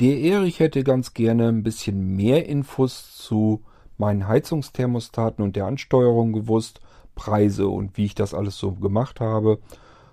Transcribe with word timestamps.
Der 0.00 0.18
Erich 0.18 0.58
hätte 0.58 0.82
ganz 0.82 1.14
gerne 1.14 1.48
ein 1.48 1.62
bisschen 1.62 2.16
mehr 2.16 2.48
Infos 2.48 3.16
zu 3.16 3.62
meinen 3.96 4.26
Heizungsthermostaten 4.26 5.44
und 5.44 5.54
der 5.54 5.66
Ansteuerung 5.66 6.32
gewusst, 6.32 6.80
Preise 7.14 7.68
und 7.68 7.96
wie 7.96 8.06
ich 8.06 8.16
das 8.16 8.34
alles 8.34 8.58
so 8.58 8.72
gemacht 8.72 9.20
habe. 9.20 9.60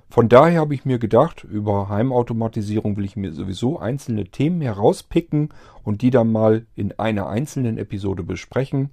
Von 0.07 0.29
daher 0.29 0.61
habe 0.61 0.75
ich 0.75 0.85
mir 0.85 0.99
gedacht, 0.99 1.43
über 1.43 1.89
Heimautomatisierung 1.89 2.95
will 2.95 3.05
ich 3.05 3.15
mir 3.15 3.31
sowieso 3.31 3.79
einzelne 3.79 4.25
Themen 4.25 4.61
herauspicken 4.61 5.49
und 5.83 6.03
die 6.03 6.11
dann 6.11 6.31
mal 6.31 6.67
in 6.75 6.99
einer 6.99 7.27
einzelnen 7.27 7.79
Episode 7.79 8.21
besprechen. 8.21 8.91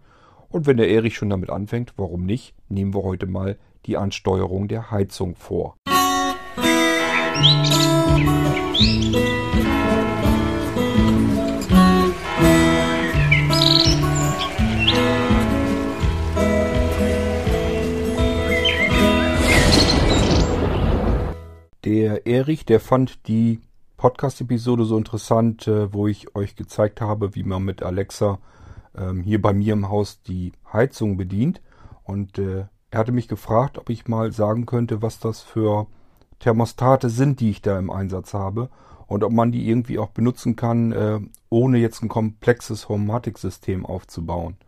Und 0.48 0.66
wenn 0.66 0.78
der 0.78 0.88
Erich 0.88 1.16
schon 1.16 1.28
damit 1.28 1.50
anfängt, 1.50 1.92
warum 1.98 2.24
nicht, 2.24 2.54
nehmen 2.70 2.94
wir 2.94 3.02
heute 3.02 3.26
mal 3.26 3.58
die 3.84 3.98
Ansteuerung 3.98 4.68
der 4.68 4.90
Heizung 4.90 5.34
vor. 5.34 5.76
Musik 7.36 9.37
Der 21.88 22.26
Erich, 22.26 22.66
der 22.66 22.80
fand 22.80 23.26
die 23.28 23.62
Podcast-Episode 23.96 24.84
so 24.84 24.98
interessant, 24.98 25.66
äh, 25.66 25.90
wo 25.90 26.06
ich 26.06 26.36
euch 26.36 26.54
gezeigt 26.54 27.00
habe, 27.00 27.34
wie 27.34 27.44
man 27.44 27.62
mit 27.62 27.82
Alexa 27.82 28.40
ähm, 28.94 29.22
hier 29.22 29.40
bei 29.40 29.54
mir 29.54 29.72
im 29.72 29.88
Haus 29.88 30.20
die 30.20 30.52
Heizung 30.70 31.16
bedient. 31.16 31.62
Und 32.04 32.38
äh, 32.38 32.66
er 32.90 32.98
hatte 32.98 33.12
mich 33.12 33.26
gefragt, 33.26 33.78
ob 33.78 33.88
ich 33.88 34.06
mal 34.06 34.32
sagen 34.32 34.66
könnte, 34.66 35.00
was 35.00 35.18
das 35.18 35.40
für 35.40 35.86
Thermostate 36.40 37.08
sind, 37.08 37.40
die 37.40 37.48
ich 37.48 37.62
da 37.62 37.78
im 37.78 37.88
Einsatz 37.88 38.34
habe. 38.34 38.68
Und 39.06 39.24
ob 39.24 39.32
man 39.32 39.50
die 39.50 39.66
irgendwie 39.66 39.98
auch 39.98 40.10
benutzen 40.10 40.56
kann, 40.56 40.92
äh, 40.92 41.20
ohne 41.48 41.78
jetzt 41.78 42.02
ein 42.02 42.10
komplexes 42.10 42.90
Homematic-System 42.90 43.86
aufzubauen. 43.86 44.58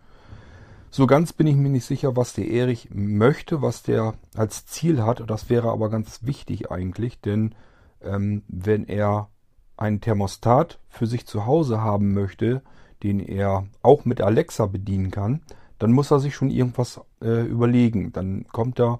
So 0.92 1.06
ganz 1.06 1.32
bin 1.32 1.46
ich 1.46 1.54
mir 1.54 1.68
nicht 1.68 1.84
sicher, 1.84 2.16
was 2.16 2.34
der 2.34 2.48
Erich 2.48 2.88
möchte, 2.92 3.62
was 3.62 3.84
der 3.84 4.14
als 4.34 4.66
Ziel 4.66 5.04
hat. 5.04 5.22
Das 5.28 5.48
wäre 5.48 5.70
aber 5.70 5.88
ganz 5.88 6.24
wichtig 6.24 6.72
eigentlich, 6.72 7.20
denn 7.20 7.54
ähm, 8.02 8.42
wenn 8.48 8.88
er 8.88 9.28
einen 9.76 10.00
Thermostat 10.00 10.80
für 10.88 11.06
sich 11.06 11.26
zu 11.26 11.46
Hause 11.46 11.80
haben 11.80 12.12
möchte, 12.12 12.62
den 13.04 13.20
er 13.20 13.68
auch 13.82 14.04
mit 14.04 14.20
Alexa 14.20 14.66
bedienen 14.66 15.12
kann, 15.12 15.42
dann 15.78 15.92
muss 15.92 16.10
er 16.10 16.18
sich 16.18 16.34
schon 16.34 16.50
irgendwas 16.50 17.00
äh, 17.22 17.46
überlegen. 17.46 18.12
Dann 18.12 18.46
kommt 18.48 18.80
da, 18.80 18.98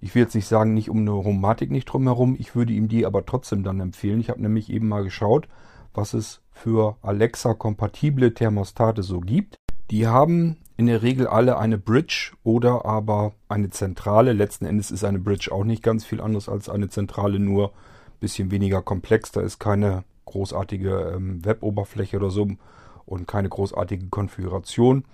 ich 0.00 0.14
will 0.14 0.22
jetzt 0.22 0.36
nicht 0.36 0.46
sagen, 0.46 0.74
nicht 0.74 0.90
um 0.90 0.98
eine 0.98 1.10
Romatik 1.10 1.72
nicht 1.72 1.86
drumherum, 1.86 2.36
ich 2.38 2.54
würde 2.54 2.72
ihm 2.72 2.86
die 2.86 3.04
aber 3.04 3.26
trotzdem 3.26 3.64
dann 3.64 3.80
empfehlen. 3.80 4.20
Ich 4.20 4.30
habe 4.30 4.40
nämlich 4.40 4.70
eben 4.70 4.88
mal 4.88 5.02
geschaut, 5.02 5.48
was 5.92 6.14
es 6.14 6.40
für 6.52 6.96
Alexa-kompatible 7.02 8.32
Thermostate 8.32 9.02
so 9.02 9.20
gibt. 9.20 9.56
Die 9.90 10.06
haben 10.06 10.56
in 10.80 10.86
der 10.86 11.02
Regel 11.02 11.26
alle 11.26 11.58
eine 11.58 11.76
Bridge 11.76 12.32
oder 12.42 12.86
aber 12.86 13.34
eine 13.50 13.68
Zentrale. 13.68 14.32
Letzten 14.32 14.64
Endes 14.64 14.90
ist 14.90 15.04
eine 15.04 15.18
Bridge 15.18 15.52
auch 15.52 15.62
nicht 15.62 15.82
ganz 15.82 16.06
viel 16.06 16.22
anderes 16.22 16.48
als 16.48 16.70
eine 16.70 16.88
Zentrale, 16.88 17.38
nur 17.38 17.68
ein 17.68 18.20
bisschen 18.20 18.50
weniger 18.50 18.80
komplex. 18.80 19.30
Da 19.30 19.42
ist 19.42 19.58
keine 19.58 20.04
großartige 20.24 21.12
ähm, 21.16 21.44
Weboberfläche 21.44 22.16
oder 22.16 22.30
so 22.30 22.48
und 23.04 23.28
keine 23.28 23.50
großartige 23.50 24.08
Konfiguration. 24.08 25.04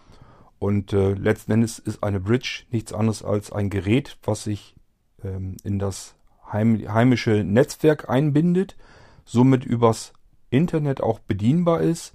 Und 0.60 0.92
äh, 0.92 1.14
letzten 1.14 1.50
Endes 1.50 1.80
ist 1.80 2.00
eine 2.04 2.20
Bridge 2.20 2.62
nichts 2.70 2.92
anderes 2.92 3.24
als 3.24 3.50
ein 3.50 3.68
Gerät, 3.68 4.18
was 4.22 4.44
sich 4.44 4.76
ähm, 5.24 5.56
in 5.64 5.80
das 5.80 6.14
heim, 6.52 6.80
heimische 6.86 7.42
Netzwerk 7.42 8.08
einbindet, 8.08 8.76
somit 9.24 9.64
übers 9.64 10.12
Internet 10.48 11.00
auch 11.00 11.18
bedienbar 11.18 11.80
ist 11.80 12.12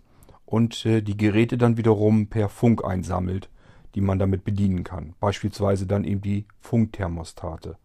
und 0.52 0.86
äh, 0.86 1.02
die 1.02 1.16
Geräte 1.16 1.58
dann 1.58 1.78
wiederum 1.78 2.28
per 2.28 2.50
Funk 2.50 2.84
einsammelt, 2.84 3.50
die 3.96 4.02
man 4.02 4.20
damit 4.20 4.44
bedienen 4.44 4.84
kann. 4.84 5.14
Beispielsweise 5.22 5.88
dann 5.88 6.04
eben 6.04 6.20
die 6.20 6.46
Funkthermostate. 6.60 7.78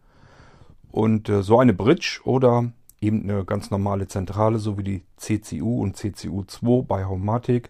Und 0.91 1.29
äh, 1.29 1.43
so 1.43 1.59
eine 1.59 1.73
Bridge 1.73 2.19
oder 2.25 2.73
eben 2.99 3.23
eine 3.23 3.45
ganz 3.45 3.71
normale 3.71 4.09
Zentrale, 4.09 4.59
so 4.59 4.77
wie 4.77 4.83
die 4.83 5.03
CCU 5.15 5.81
und 5.81 5.95
CCU2 5.95 6.85
bei 6.85 7.05
Homematic, 7.05 7.69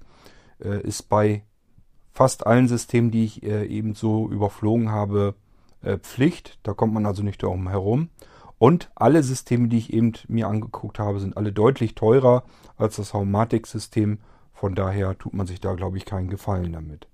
äh, 0.63 0.81
ist 0.81 1.09
bei 1.09 1.43
fast 2.11 2.47
allen 2.47 2.67
Systemen, 2.67 3.11
die 3.11 3.25
ich 3.25 3.43
eben 3.43 3.93
so 3.93 4.27
überflogen 4.27 4.89
habe, 4.89 5.35
Pflicht. 6.01 6.57
Da 6.63 6.73
kommt 6.73 6.95
man 6.95 7.05
also 7.05 7.21
nicht 7.21 7.43
darum 7.43 7.69
herum. 7.69 8.09
Und 8.57 8.89
alle 8.95 9.21
Systeme, 9.21 9.67
die 9.67 9.77
ich 9.77 9.93
eben 9.93 10.13
mir 10.27 10.47
angeguckt 10.47 10.97
habe, 10.97 11.19
sind 11.19 11.37
alle 11.37 11.53
deutlich 11.53 11.93
teurer 11.93 12.43
als 12.75 12.95
das 12.95 13.13
Homematic-System 13.13 14.17
von 14.59 14.73
daher 14.73 15.17
tut 15.17 15.33
man 15.33 15.45
sich 15.45 15.61
da, 15.61 15.75
glaube 15.75 15.97
ich, 15.97 16.05
keinen 16.05 16.29
Gefallen 16.29 16.73
damit. 16.73 17.07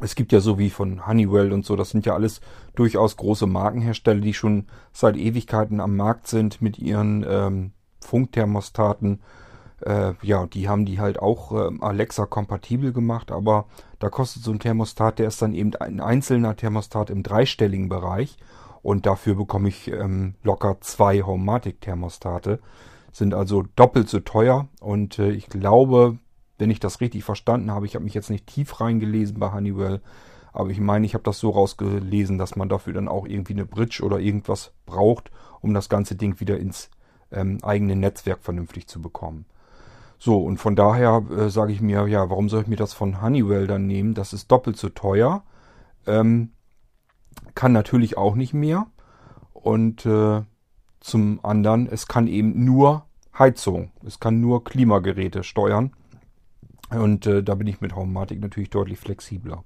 Es 0.00 0.14
gibt 0.14 0.32
ja 0.32 0.40
so 0.40 0.58
wie 0.58 0.70
von 0.70 1.06
Honeywell 1.06 1.52
und 1.52 1.64
so, 1.64 1.76
das 1.76 1.90
sind 1.90 2.04
ja 2.04 2.14
alles 2.14 2.40
durchaus 2.74 3.16
große 3.16 3.46
Markenhersteller, 3.46 4.20
die 4.20 4.34
schon 4.34 4.66
seit 4.92 5.16
Ewigkeiten 5.16 5.80
am 5.80 5.96
Markt 5.96 6.26
sind 6.26 6.60
mit 6.60 6.78
ihren 6.78 7.24
ähm, 7.26 7.72
Funkthermostaten. 8.00 9.22
Äh, 9.80 10.14
ja, 10.22 10.46
die 10.46 10.68
haben 10.68 10.84
die 10.84 11.00
halt 11.00 11.18
auch 11.20 11.52
äh, 11.52 11.70
Alexa-kompatibel 11.80 12.92
gemacht, 12.92 13.30
aber 13.30 13.66
da 13.98 14.10
kostet 14.10 14.42
so 14.42 14.50
ein 14.50 14.58
Thermostat, 14.58 15.18
der 15.18 15.28
ist 15.28 15.40
dann 15.40 15.54
eben 15.54 15.74
ein 15.76 16.00
einzelner 16.00 16.56
Thermostat 16.56 17.08
im 17.08 17.22
dreistelligen 17.22 17.88
Bereich 17.88 18.36
und 18.82 19.06
dafür 19.06 19.36
bekomme 19.36 19.68
ich 19.68 19.88
ähm, 19.88 20.34
locker 20.42 20.78
zwei 20.80 21.22
Homematic-Thermostate. 21.22 22.60
Sind 23.12 23.32
also 23.32 23.64
doppelt 23.76 24.08
so 24.08 24.20
teuer 24.20 24.68
und 24.80 25.18
äh, 25.18 25.30
ich 25.30 25.48
glaube, 25.48 26.18
wenn 26.58 26.70
ich 26.70 26.80
das 26.80 27.00
richtig 27.00 27.24
verstanden 27.24 27.70
habe. 27.70 27.86
Ich 27.86 27.94
habe 27.94 28.04
mich 28.04 28.14
jetzt 28.14 28.30
nicht 28.30 28.46
tief 28.46 28.80
reingelesen 28.80 29.38
bei 29.38 29.52
Honeywell, 29.52 30.00
aber 30.52 30.70
ich 30.70 30.80
meine, 30.80 31.04
ich 31.04 31.14
habe 31.14 31.24
das 31.24 31.38
so 31.38 31.50
rausgelesen, 31.50 32.38
dass 32.38 32.56
man 32.56 32.68
dafür 32.68 32.92
dann 32.92 33.08
auch 33.08 33.26
irgendwie 33.26 33.54
eine 33.54 33.66
Bridge 33.66 34.02
oder 34.04 34.20
irgendwas 34.20 34.72
braucht, 34.86 35.30
um 35.60 35.74
das 35.74 35.88
ganze 35.88 36.14
Ding 36.14 36.38
wieder 36.40 36.58
ins 36.58 36.90
ähm, 37.32 37.58
eigene 37.62 37.96
Netzwerk 37.96 38.42
vernünftig 38.42 38.86
zu 38.86 39.02
bekommen. 39.02 39.46
So, 40.18 40.42
und 40.42 40.58
von 40.58 40.76
daher 40.76 41.24
äh, 41.36 41.50
sage 41.50 41.72
ich 41.72 41.80
mir, 41.80 42.06
ja, 42.06 42.30
warum 42.30 42.48
soll 42.48 42.62
ich 42.62 42.68
mir 42.68 42.76
das 42.76 42.92
von 42.94 43.20
Honeywell 43.20 43.66
dann 43.66 43.86
nehmen? 43.86 44.14
Das 44.14 44.32
ist 44.32 44.50
doppelt 44.50 44.76
so 44.76 44.88
teuer. 44.88 45.42
Ähm, 46.06 46.52
kann 47.54 47.72
natürlich 47.72 48.16
auch 48.16 48.34
nicht 48.34 48.54
mehr. 48.54 48.86
Und 49.52 50.06
äh, 50.06 50.42
zum 51.00 51.40
anderen, 51.44 51.88
es 51.88 52.06
kann 52.06 52.26
eben 52.26 52.64
nur 52.64 53.04
Heizung, 53.38 53.90
es 54.06 54.20
kann 54.20 54.40
nur 54.40 54.64
Klimageräte 54.64 55.42
steuern. 55.42 55.92
Und 56.90 57.26
äh, 57.26 57.42
da 57.42 57.54
bin 57.54 57.66
ich 57.66 57.80
mit 57.80 57.94
Haumatik 57.94 58.40
natürlich 58.40 58.70
deutlich 58.70 58.98
flexibler. 58.98 59.64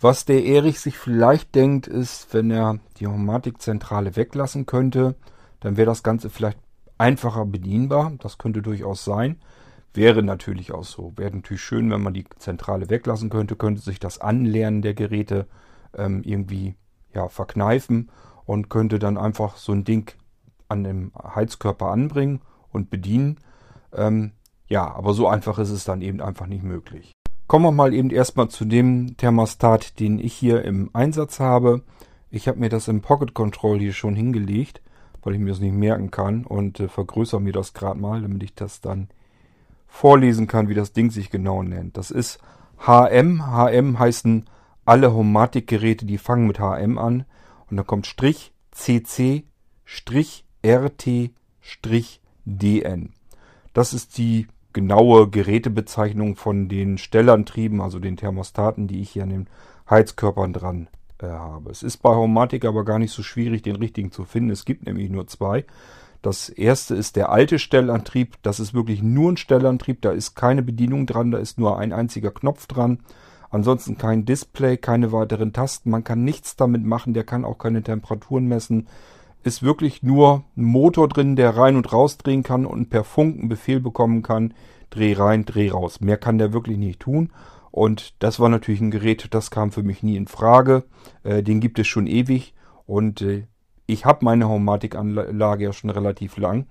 Was 0.00 0.24
der 0.24 0.44
Erich 0.44 0.80
sich 0.80 0.98
vielleicht 0.98 1.54
denkt, 1.54 1.86
ist, 1.86 2.34
wenn 2.34 2.50
er 2.50 2.78
die 2.98 3.06
Haumatikzentrale 3.06 4.16
weglassen 4.16 4.66
könnte, 4.66 5.14
dann 5.60 5.76
wäre 5.76 5.86
das 5.86 6.02
Ganze 6.02 6.28
vielleicht 6.28 6.58
einfacher 6.98 7.46
bedienbar. 7.46 8.12
Das 8.18 8.36
könnte 8.36 8.60
durchaus 8.60 9.04
sein. 9.04 9.40
Wäre 9.94 10.22
natürlich 10.22 10.72
auch 10.72 10.84
so. 10.84 11.12
Wäre 11.16 11.34
natürlich 11.34 11.62
schön, 11.62 11.90
wenn 11.90 12.02
man 12.02 12.12
die 12.12 12.26
Zentrale 12.38 12.90
weglassen 12.90 13.30
könnte, 13.30 13.56
könnte 13.56 13.80
sich 13.80 14.00
das 14.00 14.20
Anlernen 14.20 14.82
der 14.82 14.94
Geräte 14.94 15.46
ähm, 15.96 16.22
irgendwie 16.24 16.74
ja, 17.14 17.28
verkneifen 17.28 18.10
und 18.44 18.68
könnte 18.68 18.98
dann 18.98 19.16
einfach 19.16 19.56
so 19.56 19.72
ein 19.72 19.84
Ding 19.84 20.12
an 20.68 20.84
dem 20.84 21.12
Heizkörper 21.14 21.86
anbringen 21.86 22.40
und 22.72 22.90
bedienen. 22.90 23.38
Ähm, 23.92 24.32
ja, 24.68 24.92
aber 24.94 25.14
so 25.14 25.28
einfach 25.28 25.58
ist 25.58 25.70
es 25.70 25.84
dann 25.84 26.02
eben 26.02 26.20
einfach 26.20 26.46
nicht 26.46 26.62
möglich. 26.62 27.12
Kommen 27.46 27.66
wir 27.66 27.72
mal 27.72 27.92
eben 27.92 28.10
erstmal 28.10 28.48
zu 28.48 28.64
dem 28.64 29.16
Thermostat, 29.16 30.00
den 30.00 30.18
ich 30.18 30.32
hier 30.32 30.64
im 30.64 30.90
Einsatz 30.94 31.40
habe. 31.40 31.82
Ich 32.30 32.48
habe 32.48 32.58
mir 32.58 32.70
das 32.70 32.88
im 32.88 33.02
Pocket 33.02 33.34
Control 33.34 33.78
hier 33.78 33.92
schon 33.92 34.16
hingelegt, 34.16 34.80
weil 35.22 35.34
ich 35.34 35.40
mir 35.40 35.50
das 35.50 35.60
nicht 35.60 35.74
merken 35.74 36.10
kann 36.10 36.44
und 36.44 36.80
äh, 36.80 36.88
vergrößere 36.88 37.40
mir 37.40 37.52
das 37.52 37.74
gerade 37.74 38.00
mal, 38.00 38.22
damit 38.22 38.42
ich 38.42 38.54
das 38.54 38.80
dann 38.80 39.08
vorlesen 39.86 40.46
kann, 40.46 40.68
wie 40.68 40.74
das 40.74 40.92
Ding 40.92 41.10
sich 41.10 41.30
genau 41.30 41.62
nennt. 41.62 41.96
Das 41.96 42.10
ist 42.10 42.38
HM. 42.78 43.42
HM 43.46 43.98
heißen 43.98 44.46
alle 44.84 45.14
Homatic-Geräte, 45.14 46.04
die 46.06 46.18
fangen 46.18 46.46
mit 46.46 46.58
HM 46.58 46.98
an. 46.98 47.24
Und 47.70 47.76
dann 47.76 47.86
kommt 47.86 48.06
Strich 48.06 48.52
CC 48.72 49.44
Strich 49.84 50.44
RT 50.64 51.30
Strich 51.60 52.20
DN. 52.44 53.13
Das 53.74 53.92
ist 53.92 54.16
die 54.16 54.46
genaue 54.72 55.28
Gerätebezeichnung 55.28 56.36
von 56.36 56.68
den 56.68 56.96
Stellantrieben, 56.96 57.80
also 57.80 57.98
den 57.98 58.16
Thermostaten, 58.16 58.88
die 58.88 59.02
ich 59.02 59.10
hier 59.10 59.24
an 59.24 59.30
den 59.30 59.46
Heizkörpern 59.88 60.52
dran 60.52 60.88
äh, 61.18 61.26
habe. 61.26 61.70
Es 61.70 61.82
ist 61.82 61.98
bei 61.98 62.14
Homatic 62.14 62.64
aber 62.64 62.84
gar 62.84 62.98
nicht 62.98 63.12
so 63.12 63.22
schwierig, 63.22 63.62
den 63.62 63.76
richtigen 63.76 64.10
zu 64.10 64.24
finden. 64.24 64.50
Es 64.50 64.64
gibt 64.64 64.86
nämlich 64.86 65.10
nur 65.10 65.26
zwei. 65.26 65.64
Das 66.22 66.48
erste 66.48 66.94
ist 66.94 67.16
der 67.16 67.30
alte 67.30 67.58
Stellantrieb. 67.58 68.36
Das 68.42 68.58
ist 68.58 68.72
wirklich 68.72 69.02
nur 69.02 69.32
ein 69.32 69.36
Stellantrieb. 69.36 70.00
Da 70.00 70.10
ist 70.10 70.34
keine 70.34 70.62
Bedienung 70.62 71.06
dran. 71.06 71.30
Da 71.30 71.38
ist 71.38 71.58
nur 71.58 71.78
ein 71.78 71.92
einziger 71.92 72.30
Knopf 72.30 72.66
dran. 72.66 73.00
Ansonsten 73.50 73.98
kein 73.98 74.24
Display, 74.24 74.78
keine 74.78 75.12
weiteren 75.12 75.52
Tasten. 75.52 75.90
Man 75.90 76.02
kann 76.02 76.24
nichts 76.24 76.56
damit 76.56 76.82
machen. 76.82 77.12
Der 77.12 77.24
kann 77.24 77.44
auch 77.44 77.58
keine 77.58 77.82
Temperaturen 77.82 78.46
messen. 78.46 78.88
Ist 79.44 79.62
wirklich 79.62 80.02
nur 80.02 80.44
ein 80.56 80.64
Motor 80.64 81.08
drin, 81.08 81.36
der 81.36 81.56
rein 81.56 81.76
und 81.76 81.92
raus 81.92 82.18
drehen 82.18 82.42
kann 82.42 82.66
und 82.66 82.88
per 82.90 83.04
Funk 83.04 83.38
einen 83.38 83.48
Befehl 83.48 83.78
bekommen 83.78 84.22
kann, 84.22 84.54
dreh 84.90 85.12
rein, 85.12 85.44
dreh 85.44 85.70
raus. 85.70 86.00
Mehr 86.00 86.16
kann 86.16 86.38
der 86.38 86.52
wirklich 86.52 86.78
nicht 86.78 87.00
tun. 87.00 87.30
Und 87.70 88.14
das 88.22 88.40
war 88.40 88.48
natürlich 88.48 88.80
ein 88.80 88.90
Gerät, 88.90 89.26
das 89.32 89.50
kam 89.50 89.70
für 89.70 89.82
mich 89.82 90.02
nie 90.02 90.16
in 90.16 90.28
Frage. 90.28 90.84
Äh, 91.24 91.42
den 91.42 91.60
gibt 91.60 91.78
es 91.78 91.86
schon 91.86 92.06
ewig 92.06 92.54
und 92.86 93.20
äh, 93.20 93.46
ich 93.86 94.06
habe 94.06 94.24
meine 94.24 94.48
Homematic-Anlage 94.48 95.64
ja 95.64 95.72
schon 95.72 95.90
relativ 95.90 96.36
lang 96.36 96.66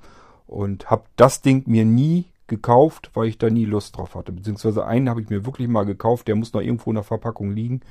und 0.48 0.90
habe 0.90 1.04
das 1.16 1.42
Ding 1.42 1.64
mir 1.68 1.86
nie 1.86 2.26
gekauft, 2.48 3.12
weil 3.14 3.28
ich 3.28 3.38
da 3.38 3.50
nie 3.50 3.66
Lust 3.66 3.98
drauf 3.98 4.16
hatte. 4.16 4.32
Beziehungsweise 4.32 4.86
einen 4.86 5.10
habe 5.10 5.22
ich 5.22 5.30
mir 5.30 5.46
wirklich 5.46 5.68
mal 5.68 5.86
gekauft, 5.86 6.28
der 6.28 6.36
muss 6.36 6.54
noch 6.54 6.62
irgendwo 6.62 6.90
in 6.92 6.96
der 6.96 7.04
Verpackung 7.04 7.52
liegen. 7.52 7.82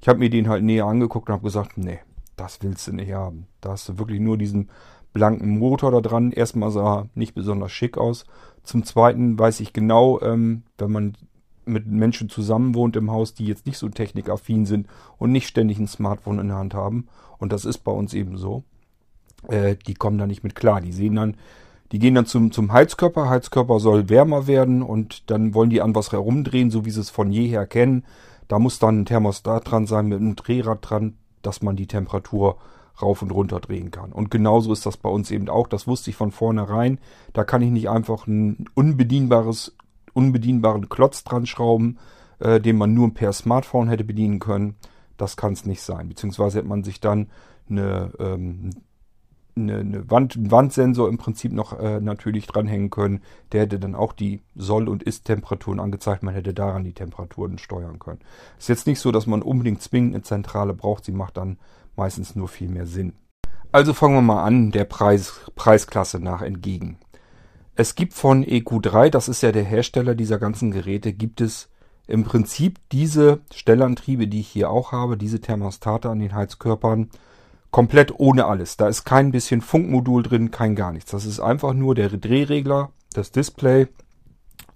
Ich 0.00 0.08
habe 0.08 0.18
mir 0.18 0.30
den 0.30 0.48
halt 0.48 0.62
näher 0.62 0.86
angeguckt 0.86 1.28
und 1.28 1.34
habe 1.34 1.44
gesagt, 1.44 1.76
nee, 1.76 1.98
das 2.40 2.62
willst 2.62 2.88
du 2.88 2.92
nicht 2.92 3.12
haben. 3.12 3.46
Da 3.60 3.72
hast 3.72 3.88
du 3.88 3.98
wirklich 3.98 4.20
nur 4.20 4.38
diesen 4.38 4.70
blanken 5.12 5.58
Motor 5.58 5.90
da 5.90 6.00
dran. 6.00 6.32
Erstmal 6.32 6.70
sah 6.70 7.00
er 7.00 7.08
nicht 7.14 7.34
besonders 7.34 7.70
schick 7.70 7.98
aus. 7.98 8.24
Zum 8.62 8.84
Zweiten 8.84 9.38
weiß 9.38 9.60
ich 9.60 9.72
genau, 9.72 10.20
ähm, 10.20 10.62
wenn 10.78 10.90
man 10.90 11.12
mit 11.66 11.86
Menschen 11.86 12.28
zusammen 12.28 12.74
wohnt 12.74 12.96
im 12.96 13.10
Haus, 13.10 13.34
die 13.34 13.44
jetzt 13.44 13.66
nicht 13.66 13.78
so 13.78 13.88
technikaffin 13.88 14.64
sind 14.64 14.86
und 15.18 15.32
nicht 15.32 15.46
ständig 15.46 15.78
ein 15.78 15.86
Smartphone 15.86 16.38
in 16.38 16.48
der 16.48 16.56
Hand 16.56 16.74
haben, 16.74 17.06
und 17.38 17.52
das 17.52 17.64
ist 17.64 17.78
bei 17.78 17.92
uns 17.92 18.14
eben 18.14 18.36
so, 18.36 18.64
äh, 19.48 19.76
die 19.86 19.94
kommen 19.94 20.18
da 20.18 20.26
nicht 20.26 20.42
mit 20.42 20.54
klar. 20.54 20.80
Die 20.80 20.92
sehen 20.92 21.16
dann, 21.16 21.36
die 21.92 21.98
gehen 21.98 22.14
dann 22.14 22.26
zum, 22.26 22.52
zum 22.52 22.72
Heizkörper. 22.72 23.28
Heizkörper 23.28 23.80
soll 23.80 24.08
wärmer 24.08 24.46
werden 24.46 24.82
und 24.82 25.30
dann 25.30 25.52
wollen 25.54 25.70
die 25.70 25.82
an 25.82 25.94
was 25.94 26.12
herumdrehen, 26.12 26.70
so 26.70 26.84
wie 26.84 26.90
sie 26.90 27.00
es 27.00 27.10
von 27.10 27.32
jeher 27.32 27.66
kennen. 27.66 28.04
Da 28.48 28.58
muss 28.58 28.78
dann 28.78 29.00
ein 29.00 29.06
Thermostat 29.06 29.70
dran 29.70 29.86
sein 29.86 30.06
mit 30.06 30.20
einem 30.20 30.36
Drehrad 30.36 30.78
dran, 30.82 31.14
dass 31.42 31.62
man 31.62 31.76
die 31.76 31.86
Temperatur 31.86 32.58
rauf 33.00 33.22
und 33.22 33.30
runter 33.30 33.60
drehen 33.60 33.90
kann. 33.90 34.12
Und 34.12 34.30
genauso 34.30 34.72
ist 34.72 34.86
das 34.86 34.96
bei 34.96 35.08
uns 35.08 35.30
eben 35.30 35.48
auch. 35.48 35.68
Das 35.68 35.86
wusste 35.86 36.10
ich 36.10 36.16
von 36.16 36.32
vornherein. 36.32 36.98
Da 37.32 37.44
kann 37.44 37.62
ich 37.62 37.70
nicht 37.70 37.88
einfach 37.88 38.26
ein 38.26 38.66
unbedienbares, 38.74 39.76
unbedienbaren 40.12 40.88
Klotz 40.88 41.24
dran 41.24 41.46
schrauben, 41.46 41.98
äh, 42.40 42.60
den 42.60 42.76
man 42.76 42.94
nur 42.94 43.14
per 43.14 43.32
Smartphone 43.32 43.88
hätte 43.88 44.04
bedienen 44.04 44.38
können. 44.38 44.76
Das 45.16 45.36
kann 45.36 45.52
es 45.52 45.64
nicht 45.64 45.82
sein. 45.82 46.08
Beziehungsweise 46.08 46.58
hätte 46.58 46.68
man 46.68 46.84
sich 46.84 47.00
dann 47.00 47.28
eine, 47.68 48.12
ähm, 48.18 48.70
eine, 49.62 49.78
eine 49.78 50.10
Wand, 50.10 50.36
einen 50.36 50.50
Wandsensor 50.50 51.08
im 51.08 51.18
Prinzip 51.18 51.52
noch 51.52 51.78
äh, 51.78 52.00
natürlich 52.00 52.46
dranhängen 52.46 52.90
können. 52.90 53.22
Der 53.52 53.62
hätte 53.62 53.78
dann 53.78 53.94
auch 53.94 54.12
die 54.12 54.40
Soll- 54.54 54.88
und 54.88 55.02
Ist-Temperaturen 55.02 55.80
angezeigt. 55.80 56.22
Man 56.22 56.34
hätte 56.34 56.54
daran 56.54 56.84
die 56.84 56.92
Temperaturen 56.92 57.58
steuern 57.58 57.98
können. 57.98 58.20
Ist 58.58 58.68
jetzt 58.68 58.86
nicht 58.86 59.00
so, 59.00 59.12
dass 59.12 59.26
man 59.26 59.42
unbedingt 59.42 59.82
zwingend 59.82 60.14
eine 60.14 60.22
Zentrale 60.22 60.74
braucht. 60.74 61.04
Sie 61.04 61.12
macht 61.12 61.36
dann 61.36 61.58
meistens 61.96 62.34
nur 62.34 62.48
viel 62.48 62.68
mehr 62.68 62.86
Sinn. 62.86 63.12
Also 63.72 63.94
fangen 63.94 64.14
wir 64.14 64.22
mal 64.22 64.42
an, 64.42 64.72
der 64.72 64.84
Preis, 64.84 65.40
Preisklasse 65.54 66.18
nach 66.18 66.42
entgegen. 66.42 66.98
Es 67.76 67.94
gibt 67.94 68.14
von 68.14 68.44
EQ3, 68.44 69.10
das 69.10 69.28
ist 69.28 69.42
ja 69.42 69.52
der 69.52 69.64
Hersteller 69.64 70.14
dieser 70.14 70.38
ganzen 70.38 70.70
Geräte, 70.70 71.12
gibt 71.12 71.40
es 71.40 71.70
im 72.08 72.24
Prinzip 72.24 72.80
diese 72.90 73.40
Stellantriebe, 73.54 74.26
die 74.26 74.40
ich 74.40 74.48
hier 74.48 74.70
auch 74.70 74.90
habe, 74.90 75.16
diese 75.16 75.40
Thermostate 75.40 76.10
an 76.10 76.18
den 76.18 76.34
Heizkörpern, 76.34 77.10
komplett 77.70 78.18
ohne 78.18 78.46
alles. 78.46 78.76
Da 78.76 78.88
ist 78.88 79.04
kein 79.04 79.32
bisschen 79.32 79.60
Funkmodul 79.60 80.22
drin, 80.22 80.50
kein 80.50 80.74
gar 80.74 80.92
nichts. 80.92 81.10
Das 81.10 81.24
ist 81.24 81.40
einfach 81.40 81.72
nur 81.72 81.94
der 81.94 82.08
Drehregler, 82.08 82.90
das 83.12 83.30
Display 83.30 83.88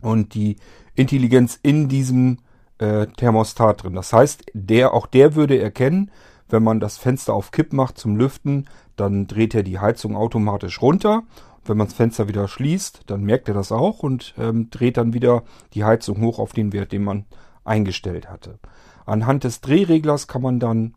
und 0.00 0.34
die 0.34 0.56
Intelligenz 0.94 1.58
in 1.62 1.88
diesem 1.88 2.38
äh, 2.78 3.06
Thermostat 3.06 3.82
drin. 3.82 3.94
Das 3.94 4.12
heißt, 4.12 4.44
der, 4.52 4.94
auch 4.94 5.06
der 5.06 5.34
würde 5.34 5.58
erkennen, 5.58 6.10
wenn 6.48 6.62
man 6.62 6.78
das 6.78 6.98
Fenster 6.98 7.34
auf 7.34 7.50
Kipp 7.50 7.72
macht 7.72 7.98
zum 7.98 8.16
Lüften, 8.16 8.66
dann 8.96 9.26
dreht 9.26 9.54
er 9.54 9.62
die 9.62 9.78
Heizung 9.78 10.16
automatisch 10.16 10.80
runter. 10.80 11.22
Wenn 11.64 11.78
man 11.78 11.86
das 11.86 11.96
Fenster 11.96 12.28
wieder 12.28 12.46
schließt, 12.46 13.02
dann 13.06 13.24
merkt 13.24 13.48
er 13.48 13.54
das 13.54 13.72
auch 13.72 14.00
und 14.00 14.34
ähm, 14.38 14.68
dreht 14.70 14.98
dann 14.98 15.14
wieder 15.14 15.42
die 15.72 15.84
Heizung 15.84 16.20
hoch 16.20 16.38
auf 16.38 16.52
den 16.52 16.72
Wert, 16.72 16.92
den 16.92 17.02
man 17.02 17.24
eingestellt 17.64 18.30
hatte. 18.30 18.58
Anhand 19.06 19.44
des 19.44 19.60
Drehreglers 19.62 20.28
kann 20.28 20.42
man 20.42 20.60
dann 20.60 20.94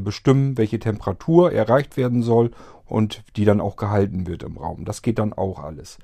bestimmen, 0.00 0.56
welche 0.56 0.78
Temperatur 0.78 1.52
erreicht 1.52 1.96
werden 1.96 2.22
soll 2.22 2.50
und 2.86 3.24
die 3.36 3.44
dann 3.44 3.60
auch 3.60 3.76
gehalten 3.76 4.26
wird 4.26 4.42
im 4.42 4.56
Raum. 4.56 4.84
Das 4.84 5.02
geht 5.02 5.18
dann 5.18 5.32
auch 5.32 5.58
alles. 5.58 5.98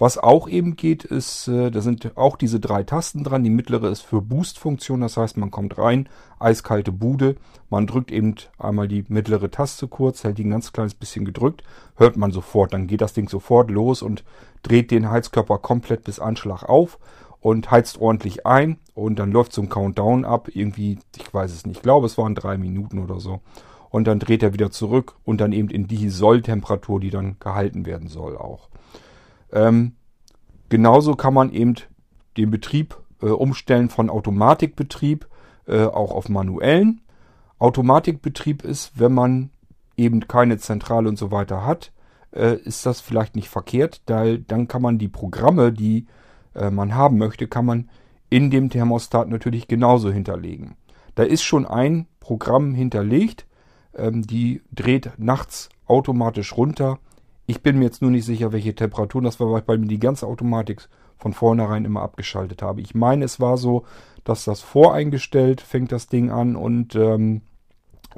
Was 0.00 0.16
auch 0.16 0.48
eben 0.48 0.76
geht, 0.76 1.02
ist, 1.04 1.48
äh, 1.48 1.72
da 1.72 1.80
sind 1.80 2.16
auch 2.16 2.36
diese 2.36 2.60
drei 2.60 2.84
Tasten 2.84 3.24
dran. 3.24 3.42
Die 3.42 3.50
mittlere 3.50 3.90
ist 3.90 4.02
für 4.02 4.22
Boost-Funktion, 4.22 5.00
das 5.00 5.16
heißt, 5.16 5.36
man 5.36 5.50
kommt 5.50 5.76
rein, 5.76 6.08
eiskalte 6.38 6.92
Bude, 6.92 7.34
man 7.68 7.88
drückt 7.88 8.12
eben 8.12 8.36
einmal 8.58 8.86
die 8.86 9.04
mittlere 9.08 9.50
Taste 9.50 9.88
kurz, 9.88 10.22
hält 10.22 10.38
die 10.38 10.44
ein 10.44 10.50
ganz 10.50 10.72
kleines 10.72 10.94
bisschen 10.94 11.24
gedrückt, 11.24 11.64
hört 11.96 12.16
man 12.16 12.30
sofort, 12.30 12.72
dann 12.72 12.86
geht 12.86 13.00
das 13.00 13.12
Ding 13.12 13.28
sofort 13.28 13.72
los 13.72 14.02
und 14.02 14.22
dreht 14.62 14.92
den 14.92 15.10
Heizkörper 15.10 15.58
komplett 15.58 16.04
bis 16.04 16.20
Anschlag 16.20 16.62
auf 16.62 17.00
und 17.40 17.70
heizt 17.70 18.00
ordentlich 18.00 18.46
ein 18.46 18.78
und 18.94 19.18
dann 19.18 19.30
läuft 19.30 19.52
so 19.52 19.62
ein 19.62 19.68
Countdown 19.68 20.24
ab, 20.24 20.48
irgendwie, 20.52 20.98
ich 21.16 21.32
weiß 21.32 21.52
es 21.52 21.66
nicht, 21.66 21.76
ich 21.76 21.82
glaube, 21.82 22.06
es 22.06 22.18
waren 22.18 22.34
drei 22.34 22.58
Minuten 22.58 22.98
oder 22.98 23.20
so. 23.20 23.40
Und 23.90 24.06
dann 24.06 24.18
dreht 24.18 24.42
er 24.42 24.52
wieder 24.52 24.70
zurück 24.70 25.16
und 25.24 25.40
dann 25.40 25.52
eben 25.52 25.70
in 25.70 25.86
die 25.86 26.10
Solltemperatur, 26.10 27.00
die 27.00 27.10
dann 27.10 27.36
gehalten 27.40 27.86
werden 27.86 28.08
soll 28.08 28.36
auch. 28.36 28.68
Ähm, 29.50 29.92
genauso 30.68 31.14
kann 31.14 31.32
man 31.32 31.50
eben 31.52 31.74
den 32.36 32.50
Betrieb 32.50 32.96
äh, 33.22 33.26
umstellen 33.26 33.88
von 33.88 34.10
Automatikbetrieb 34.10 35.26
äh, 35.66 35.84
auch 35.84 36.12
auf 36.12 36.28
manuellen. 36.28 37.00
Automatikbetrieb 37.58 38.62
ist, 38.62 38.98
wenn 38.98 39.14
man 39.14 39.50
eben 39.96 40.28
keine 40.28 40.58
Zentrale 40.58 41.08
und 41.08 41.18
so 41.18 41.30
weiter 41.30 41.64
hat, 41.64 41.92
äh, 42.32 42.56
ist 42.56 42.86
das 42.86 43.00
vielleicht 43.00 43.36
nicht 43.36 43.48
verkehrt, 43.48 44.02
da, 44.06 44.36
dann 44.36 44.68
kann 44.68 44.82
man 44.82 44.98
die 44.98 45.08
Programme, 45.08 45.72
die 45.72 46.06
äh, 46.54 46.70
man 46.70 46.94
haben 46.94 47.18
möchte, 47.18 47.46
kann 47.48 47.66
man 47.66 47.90
in 48.30 48.50
dem 48.50 48.70
Thermostat 48.70 49.28
natürlich 49.28 49.68
genauso 49.68 50.10
hinterlegen. 50.10 50.76
Da 51.14 51.22
ist 51.22 51.42
schon 51.42 51.66
ein 51.66 52.06
Programm 52.20 52.74
hinterlegt, 52.74 53.46
ähm, 53.94 54.22
die 54.22 54.62
dreht 54.72 55.12
nachts 55.16 55.68
automatisch 55.86 56.56
runter 56.56 56.98
ich 57.48 57.62
bin 57.62 57.78
mir 57.78 57.86
jetzt 57.86 58.02
nur 58.02 58.10
nicht 58.10 58.26
sicher, 58.26 58.52
welche 58.52 58.74
Temperaturen 58.74 59.24
das 59.24 59.40
war, 59.40 59.50
weil 59.50 59.60
ich 59.60 59.64
bei 59.64 59.78
mir 59.78 59.86
die 59.86 59.98
ganze 59.98 60.26
Automatik 60.26 60.86
von 61.16 61.32
vornherein 61.32 61.86
immer 61.86 62.02
abgeschaltet 62.02 62.60
habe. 62.60 62.82
Ich 62.82 62.94
meine, 62.94 63.24
es 63.24 63.40
war 63.40 63.56
so, 63.56 63.86
dass 64.22 64.44
das 64.44 64.60
voreingestellt 64.60 65.62
fängt 65.62 65.90
das 65.90 66.08
Ding 66.08 66.30
an 66.30 66.56
und 66.56 66.94
ähm, 66.94 67.40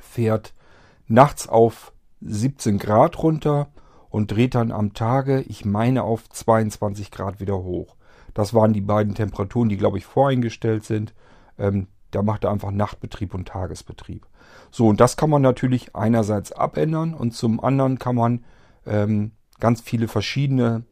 fährt 0.00 0.52
nachts 1.06 1.48
auf 1.48 1.92
17 2.22 2.78
Grad 2.78 3.22
runter 3.22 3.68
und 4.08 4.32
dreht 4.32 4.56
dann 4.56 4.72
am 4.72 4.94
Tage, 4.94 5.42
ich 5.42 5.64
meine, 5.64 6.02
auf 6.02 6.28
22 6.28 7.12
Grad 7.12 7.38
wieder 7.38 7.58
hoch. 7.58 7.94
Das 8.34 8.54
waren 8.54 8.72
die 8.72 8.80
beiden 8.80 9.14
Temperaturen, 9.14 9.68
die, 9.68 9.76
glaube 9.76 9.98
ich, 9.98 10.06
voreingestellt 10.06 10.84
sind. 10.84 11.14
Ähm, 11.58 11.88
da 12.10 12.22
macht 12.22 12.44
er 12.44 12.50
einfach 12.50 12.70
Nachtbetrieb 12.70 13.34
und 13.34 13.48
Tagesbetrieb. 13.48 14.26
So, 14.70 14.88
und 14.88 15.00
das 15.00 15.16
kann 15.16 15.30
man 15.30 15.42
natürlich 15.42 15.94
einerseits 15.94 16.52
abändern 16.52 17.14
und 17.14 17.34
zum 17.34 17.62
anderen 17.62 17.98
kann 17.98 18.16
man 18.16 18.44
ähm, 18.86 19.32
ganz 19.58 19.80
viele 19.80 20.08
verschiedene 20.08 20.84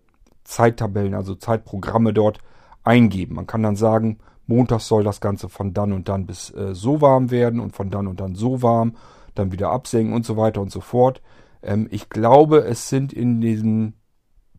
Zeittabellen, 0.45 1.15
also 1.15 1.35
Zeitprogramme 1.35 2.13
dort 2.13 2.39
eingeben. 2.85 3.35
Man 3.35 3.47
kann 3.47 3.63
dann 3.63 3.77
sagen, 3.77 4.19
Montag 4.47 4.81
soll 4.81 5.05
das 5.05 5.21
Ganze 5.21 5.49
von 5.49 5.75
dann 5.75 5.93
und 5.93 6.09
dann 6.09 6.27
bis 6.27 6.51
äh, 6.55 6.75
so 6.75 7.01
warm 7.01 7.31
werden 7.31 7.61
und 7.61 7.75
von 7.77 7.91
dann 7.91 8.07
und 8.07 8.21
dann 8.21 8.35
so 8.35 8.63
warm, 8.63 8.97
dann 9.35 9.53
wieder 9.53 9.71
absenken 9.71 10.15
und 10.15 10.25
so 10.25 10.37
weiter 10.37 10.61
und 10.61 10.71
so 10.71 10.81
fort. 10.81 11.21
Ähm, 11.63 11.87
ich 11.91 12.09
glaube, 12.09 12.65
es 12.65 12.89
sind 12.89 13.13
in 13.13 13.41
diesen 13.41 13.95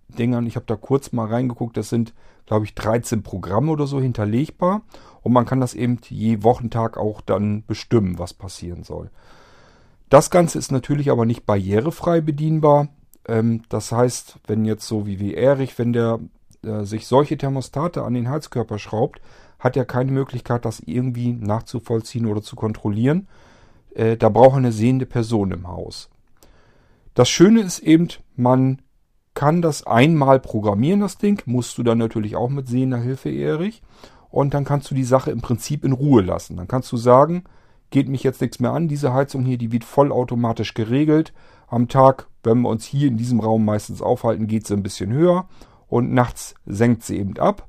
Dingern, 0.10 0.48
ich 0.48 0.56
habe 0.56 0.66
da 0.66 0.76
kurz 0.76 1.12
mal 1.12 1.28
reingeguckt, 1.28 1.78
das 1.78 1.90
sind, 1.90 2.14
glaube 2.50 2.66
ich, 2.66 2.74
13 2.74 3.22
Programme 3.22 3.72
oder 3.72 3.86
so 3.86 4.02
hinterlegbar. 4.02 4.82
Und 5.22 5.34
man 5.34 5.46
kann 5.46 5.62
das 5.62 5.76
eben 5.76 6.00
je 6.10 6.42
Wochentag 6.42 6.98
auch 6.98 7.22
dann 7.22 7.64
bestimmen, 7.66 8.18
was 8.18 8.34
passieren 8.34 8.84
soll. 8.84 9.12
Das 10.10 10.32
Ganze 10.32 10.58
ist 10.58 10.72
natürlich 10.72 11.12
aber 11.12 11.28
nicht 11.28 11.46
barrierefrei 11.46 12.22
bedienbar. 12.22 12.88
Ähm, 13.28 13.62
das 13.70 13.92
heißt, 13.92 14.40
wenn 14.48 14.66
jetzt 14.66 14.88
so 14.88 15.06
wie 15.06 15.20
wie 15.20 15.36
Erich, 15.36 15.78
wenn 15.78 15.94
der 15.94 16.20
äh, 16.64 16.86
sich 16.86 17.06
solche 17.06 17.38
Thermostate 17.38 18.04
an 18.04 18.16
den 18.16 18.30
Heizkörper 18.30 18.80
schraubt, 18.80 19.22
hat 19.60 19.78
er 19.78 19.86
keine 19.86 20.12
Möglichkeit, 20.12 20.66
das 20.66 20.80
irgendwie 20.80 21.34
nachzuvollziehen 21.34 22.26
oder 22.26 22.42
zu 22.42 22.56
kontrollieren. 22.56 23.28
Äh, 23.94 24.18
da 24.18 24.30
braucht 24.30 24.54
er 24.54 24.58
eine 24.58 24.72
sehende 24.72 25.06
Person 25.06 25.52
im 25.52 25.68
Haus. 25.68 26.10
Das 27.14 27.30
Schöne 27.30 27.62
ist 27.62 27.78
eben, 27.78 28.08
man 28.36 28.82
kann 29.34 29.62
das 29.62 29.86
einmal 29.86 30.40
programmieren, 30.40 31.00
das 31.00 31.18
Ding. 31.18 31.42
Musst 31.46 31.78
du 31.78 31.84
dann 31.84 31.98
natürlich 31.98 32.36
auch 32.36 32.50
mit 32.50 32.68
sehender 32.68 32.98
Hilfe, 32.98 33.30
Erich. 33.30 33.82
Und 34.30 34.54
dann 34.54 34.66
kannst 34.66 34.92
du 34.92 34.96
die 34.96 35.04
Sache 35.04 35.32
im 35.32 35.42
Prinzip 35.42 35.84
in 35.84 35.94
Ruhe 35.94 36.22
lassen. 36.22 36.58
Dann 36.58 36.68
kannst 36.68 36.92
du 36.92 36.98
sagen, 36.98 37.44
geht 37.90 38.08
mich 38.08 38.24
jetzt 38.24 38.42
nichts 38.42 38.60
mehr 38.60 38.72
an. 38.72 38.88
Diese 38.88 39.14
Heizung 39.14 39.44
hier, 39.44 39.58
die 39.58 39.72
wird 39.72 39.84
vollautomatisch 39.84 40.74
geregelt. 40.74 41.34
Am 41.68 41.88
Tag, 41.88 42.28
wenn 42.44 42.62
wir 42.62 42.70
uns 42.70 42.86
hier 42.86 43.08
in 43.08 43.18
diesem 43.18 43.40
Raum 43.40 43.66
meistens 43.66 44.02
aufhalten, 44.02 44.48
geht 44.48 44.68
sie 44.68 44.74
ein 44.74 44.84
bisschen 44.84 45.12
höher 45.12 45.48
und 45.88 46.14
nachts 46.14 46.56
senkt 46.66 47.04
sie 47.04 47.18
eben 47.18 47.38
ab. 47.38 47.68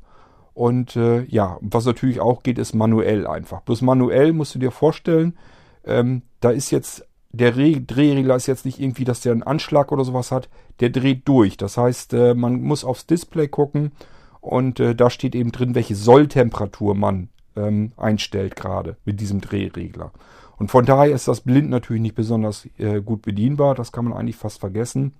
Und 0.52 0.96
äh, 0.96 1.24
ja, 1.24 1.58
was 1.60 1.86
natürlich 1.86 2.20
auch 2.20 2.42
geht, 2.42 2.58
ist 2.58 2.74
manuell 2.74 3.26
einfach. 3.26 3.62
Bloß 3.62 3.82
manuell 3.82 4.32
musst 4.32 4.54
du 4.54 4.58
dir 4.58 4.70
vorstellen, 4.70 5.38
ähm, 5.84 6.22
da 6.40 6.50
ist 6.50 6.70
jetzt 6.70 7.06
der 7.32 7.52
Drehregler 7.52 8.34
ist 8.36 8.46
jetzt 8.46 8.64
nicht 8.64 8.80
irgendwie, 8.80 9.04
dass 9.04 9.20
der 9.20 9.32
einen 9.32 9.42
Anschlag 9.42 9.92
oder 9.92 10.04
sowas 10.04 10.32
hat. 10.32 10.48
Der 10.80 10.90
dreht 10.90 11.28
durch. 11.28 11.56
Das 11.56 11.76
heißt, 11.76 12.12
äh, 12.14 12.34
man 12.34 12.60
muss 12.62 12.84
aufs 12.84 13.06
Display 13.06 13.48
gucken 13.48 13.92
und 14.40 14.80
äh, 14.80 14.94
da 14.94 15.10
steht 15.10 15.34
eben 15.34 15.52
drin, 15.52 15.74
welche 15.74 15.94
Solltemperatur 15.94 16.94
man 16.94 17.28
ähm, 17.56 17.92
einstellt 17.96 18.56
gerade 18.56 18.96
mit 19.04 19.20
diesem 19.20 19.40
Drehregler. 19.40 20.12
Und 20.56 20.70
von 20.70 20.84
daher 20.84 21.14
ist 21.14 21.28
das 21.28 21.40
blind 21.40 21.70
natürlich 21.70 22.02
nicht 22.02 22.14
besonders 22.14 22.68
äh, 22.78 23.00
gut 23.00 23.22
bedienbar. 23.22 23.74
Das 23.74 23.92
kann 23.92 24.04
man 24.04 24.14
eigentlich 24.14 24.36
fast 24.36 24.60
vergessen. 24.60 25.14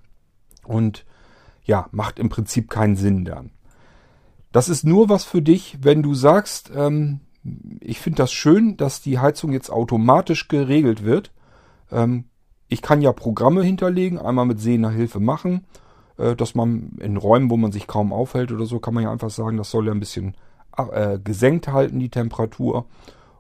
Und 0.65 1.07
ja, 1.65 1.89
macht 1.93 2.19
im 2.19 2.29
Prinzip 2.29 2.69
keinen 2.69 2.97
Sinn 2.97 3.25
dann. 3.25 3.51
Das 4.53 4.69
ist 4.69 4.85
nur 4.85 5.09
was 5.09 5.25
für 5.25 5.43
dich, 5.43 5.79
wenn 5.81 6.03
du 6.03 6.15
sagst, 6.15 6.73
ähm, 6.75 7.21
ich 7.81 8.01
finde 8.01 8.17
das 8.17 8.33
schön, 8.33 8.77
dass 8.77 9.01
die 9.01 9.19
Heizung 9.19 9.53
jetzt 9.53 9.71
automatisch 9.71 10.49
geregelt 10.49 11.05
wird. 11.05 11.31
Ähm, 11.93 12.25
ich 12.69 12.83
kann 12.83 13.03
ja 13.03 13.13
Programme 13.13 13.63
hinterlegen, 13.63 14.19
einmal 14.19 14.47
mit 14.47 14.61
sehender 14.61 14.91
Hilfe 14.91 15.21
machen, 15.21 15.67
äh, 16.19 16.37
dass 16.37 16.55
man 16.55 16.97
in 17.01 17.17
Räumen, 17.17 17.51
wo 17.51 17.57
man 17.57 17.73
sich 17.73 17.87
kaum 17.87 18.13
aufhält 18.13 18.53
oder 18.53 18.67
so, 18.67 18.79
kann 18.79 18.95
man 18.95 19.03
ja 19.03 19.13
einfach 19.13 19.31
sagen, 19.31 19.57
das 19.57 19.71
soll 19.71 19.87
ja 19.87 19.93
ein 19.93 20.01
bisschen 20.01 20.37
äh, 20.77 21.19
gesenkt 21.19 21.69
halten, 21.69 21.99
die 21.99 22.11
Temperatur. 22.11 22.87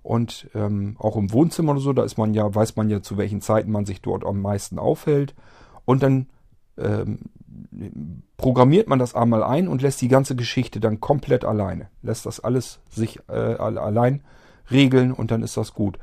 Und 0.02 0.48
ähm, 0.54 0.96
auch 0.98 1.16
im 1.16 1.32
Wohnzimmer 1.32 1.72
oder 1.72 1.80
so, 1.80 1.92
da 1.92 2.04
ist 2.04 2.18
man 2.18 2.34
ja, 2.34 2.52
weiß 2.54 2.76
man 2.76 2.88
ja, 2.88 3.02
zu 3.02 3.18
welchen 3.18 3.40
Zeiten 3.40 3.70
man 3.70 3.84
sich 3.84 4.00
dort 4.00 4.24
am 4.24 4.40
meisten 4.40 4.78
aufhält. 4.78 5.34
Und 5.84 6.02
dann 6.02 6.26
ähm, 6.78 7.18
programmiert 8.36 8.88
man 8.88 8.98
das 8.98 9.14
einmal 9.14 9.42
ein 9.42 9.68
und 9.68 9.82
lässt 9.82 10.00
die 10.00 10.08
ganze 10.08 10.34
Geschichte 10.34 10.80
dann 10.80 11.00
komplett 11.00 11.44
alleine. 11.44 11.88
Lässt 12.02 12.26
das 12.26 12.40
alles 12.40 12.80
sich 12.90 13.20
äh, 13.28 13.32
allein 13.32 14.22
regeln 14.70 15.12
und 15.12 15.30
dann 15.30 15.42
ist 15.42 15.56
das 15.56 15.74
gut. 15.74 15.98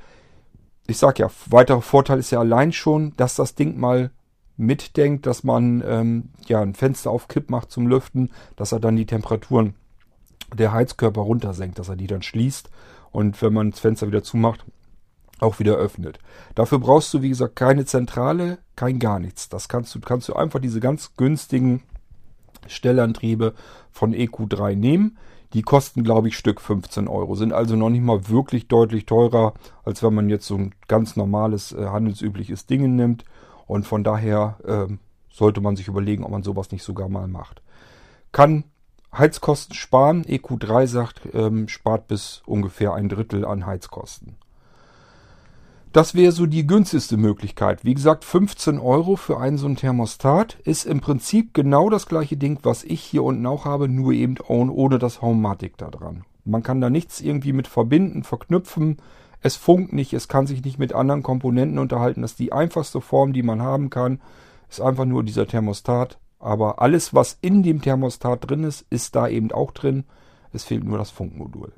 Ich 0.87 0.97
sag 0.97 1.19
ja, 1.19 1.29
weiterer 1.47 1.81
Vorteil 1.81 2.19
ist 2.19 2.31
ja 2.31 2.39
allein 2.39 2.71
schon, 2.71 3.13
dass 3.17 3.35
das 3.35 3.55
Ding 3.55 3.77
mal 3.77 4.11
mitdenkt, 4.55 5.25
dass 5.25 5.43
man 5.43 5.83
ähm, 5.85 6.29
ja 6.47 6.61
ein 6.61 6.73
Fenster 6.73 7.11
auf 7.11 7.27
Kipp 7.27 7.49
macht 7.49 7.71
zum 7.71 7.87
Lüften, 7.87 8.31
dass 8.55 8.71
er 8.71 8.79
dann 8.79 8.95
die 8.95 9.05
Temperaturen 9.05 9.75
der 10.53 10.71
Heizkörper 10.71 11.21
runtersenkt, 11.21 11.77
dass 11.77 11.89
er 11.89 11.95
die 11.95 12.07
dann 12.07 12.21
schließt 12.21 12.69
und 13.11 13.41
wenn 13.41 13.53
man 13.53 13.71
das 13.71 13.81
Fenster 13.81 14.07
wieder 14.07 14.23
zumacht, 14.23 14.65
auch 15.39 15.59
wieder 15.59 15.75
öffnet. 15.75 16.19
Dafür 16.55 16.79
brauchst 16.79 17.13
du, 17.13 17.21
wie 17.21 17.29
gesagt, 17.29 17.55
keine 17.55 17.85
Zentrale, 17.85 18.57
kein 18.75 18.97
gar 18.97 19.19
nichts. 19.19 19.49
Das 19.49 19.67
kannst 19.67 19.93
du, 19.93 19.99
kannst 19.99 20.27
du 20.29 20.33
einfach 20.33 20.59
diese 20.59 20.79
ganz 20.79 21.15
günstigen 21.15 21.83
Stellantriebe 22.65 23.53
von 23.91 24.13
EQ3 24.13 24.75
nehmen. 24.75 25.17
Die 25.53 25.61
kosten, 25.61 26.03
glaube 26.03 26.27
ich, 26.27 26.37
Stück 26.37 26.59
15 26.59 27.07
Euro. 27.07 27.35
Sind 27.35 27.53
also 27.53 27.75
noch 27.75 27.89
nicht 27.89 28.03
mal 28.03 28.27
wirklich 28.29 28.67
deutlich 28.67 29.05
teurer, 29.05 29.53
als 29.83 30.03
wenn 30.03 30.13
man 30.13 30.29
jetzt 30.29 30.45
so 30.45 30.55
ein 30.55 30.75
ganz 30.87 31.15
normales, 31.15 31.71
äh, 31.71 31.85
handelsübliches 31.87 32.65
Ding 32.65 32.95
nimmt. 32.95 33.23
Und 33.65 33.85
von 33.85 34.03
daher 34.03 34.57
äh, 34.65 34.93
sollte 35.29 35.61
man 35.61 35.75
sich 35.75 35.87
überlegen, 35.87 36.23
ob 36.23 36.31
man 36.31 36.43
sowas 36.43 36.71
nicht 36.71 36.83
sogar 36.83 37.09
mal 37.09 37.27
macht. 37.27 37.61
Kann 38.31 38.65
Heizkosten 39.15 39.75
sparen. 39.75 40.23
EQ3 40.23 40.87
sagt, 40.87 41.21
ähm, 41.33 41.67
spart 41.67 42.07
bis 42.07 42.43
ungefähr 42.45 42.93
ein 42.93 43.09
Drittel 43.09 43.45
an 43.45 43.65
Heizkosten. 43.65 44.35
Das 45.93 46.15
wäre 46.15 46.31
so 46.31 46.45
die 46.45 46.67
günstigste 46.67 47.17
Möglichkeit. 47.17 47.85
Wie 47.85 47.93
gesagt, 47.93 48.25
15 48.25 48.77
Euro 48.77 49.15
für 49.15 49.39
einen 49.39 49.57
so 49.57 49.65
einen 49.65 49.77
Thermostat 49.77 50.57
ist 50.63 50.85
im 50.85 50.99
Prinzip 50.99 51.53
genau 51.53 51.89
das 51.89 52.07
gleiche 52.07 52.37
Ding, 52.37 52.59
was 52.63 52.83
ich 52.83 53.01
hier 53.01 53.23
unten 53.23 53.45
auch 53.45 53.65
habe, 53.65 53.87
nur 53.87 54.11
eben 54.11 54.35
ohne 54.47 54.99
das 54.99 55.21
Homematic 55.21 55.77
da 55.77 55.89
dran. 55.89 56.25
Man 56.43 56.63
kann 56.63 56.81
da 56.81 56.89
nichts 56.89 57.21
irgendwie 57.21 57.53
mit 57.53 57.67
verbinden, 57.67 58.23
verknüpfen. 58.23 58.97
Es 59.41 59.55
funkt 59.55 59.93
nicht, 59.93 60.13
es 60.13 60.27
kann 60.27 60.47
sich 60.47 60.63
nicht 60.63 60.77
mit 60.77 60.93
anderen 60.93 61.23
Komponenten 61.23 61.79
unterhalten. 61.79 62.21
Das 62.21 62.31
ist 62.31 62.39
die 62.39 62.53
einfachste 62.53 63.01
Form, 63.01 63.33
die 63.33 63.43
man 63.43 63.61
haben 63.61 63.89
kann. 63.89 64.21
Ist 64.69 64.81
einfach 64.81 65.05
nur 65.05 65.23
dieser 65.23 65.47
Thermostat. 65.47 66.19
Aber 66.39 66.81
alles, 66.81 67.13
was 67.13 67.37
in 67.41 67.63
dem 67.63 67.81
Thermostat 67.81 68.49
drin 68.49 68.63
ist, 68.63 68.85
ist 68.89 69.15
da 69.15 69.27
eben 69.27 69.51
auch 69.51 69.71
drin. 69.71 70.05
Es 70.53 70.63
fehlt 70.63 70.83
nur 70.83 70.97
das 70.97 71.11
Funkmodul. 71.11 71.73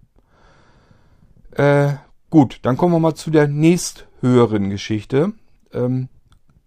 Äh, 1.51 1.93
gut, 2.29 2.59
dann 2.63 2.77
kommen 2.77 2.93
wir 2.93 2.99
mal 2.99 3.15
zu 3.15 3.31
der 3.31 3.47
nächst 3.47 4.07
höheren 4.21 4.69
Geschichte. 4.69 5.33
Ähm, 5.73 6.09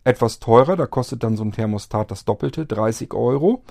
etwas 0.05 0.41
teurer, 0.41 0.77
da 0.77 0.87
kostet 0.87 1.23
dann 1.23 1.37
so 1.37 1.45
ein 1.45 1.53
Thermostat 1.53 2.11
das 2.11 2.25
Doppelte, 2.25 2.67
30 2.67 3.15
Euro. 3.15 3.63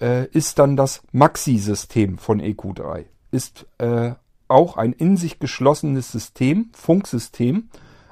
Äh, 0.00 0.26
ist 0.28 0.58
dann 0.58 0.76
das 0.76 1.02
Maxi-System 1.12 2.18
von 2.18 2.40
EQ3. 2.40 3.06
Ist 3.30 3.66
äh, 3.78 4.12
auch 4.48 4.76
ein 4.76 4.92
in 4.92 5.16
sich 5.16 5.38
geschlossenes 5.38 6.12
System, 6.12 6.70
Funksystem, 6.74 7.68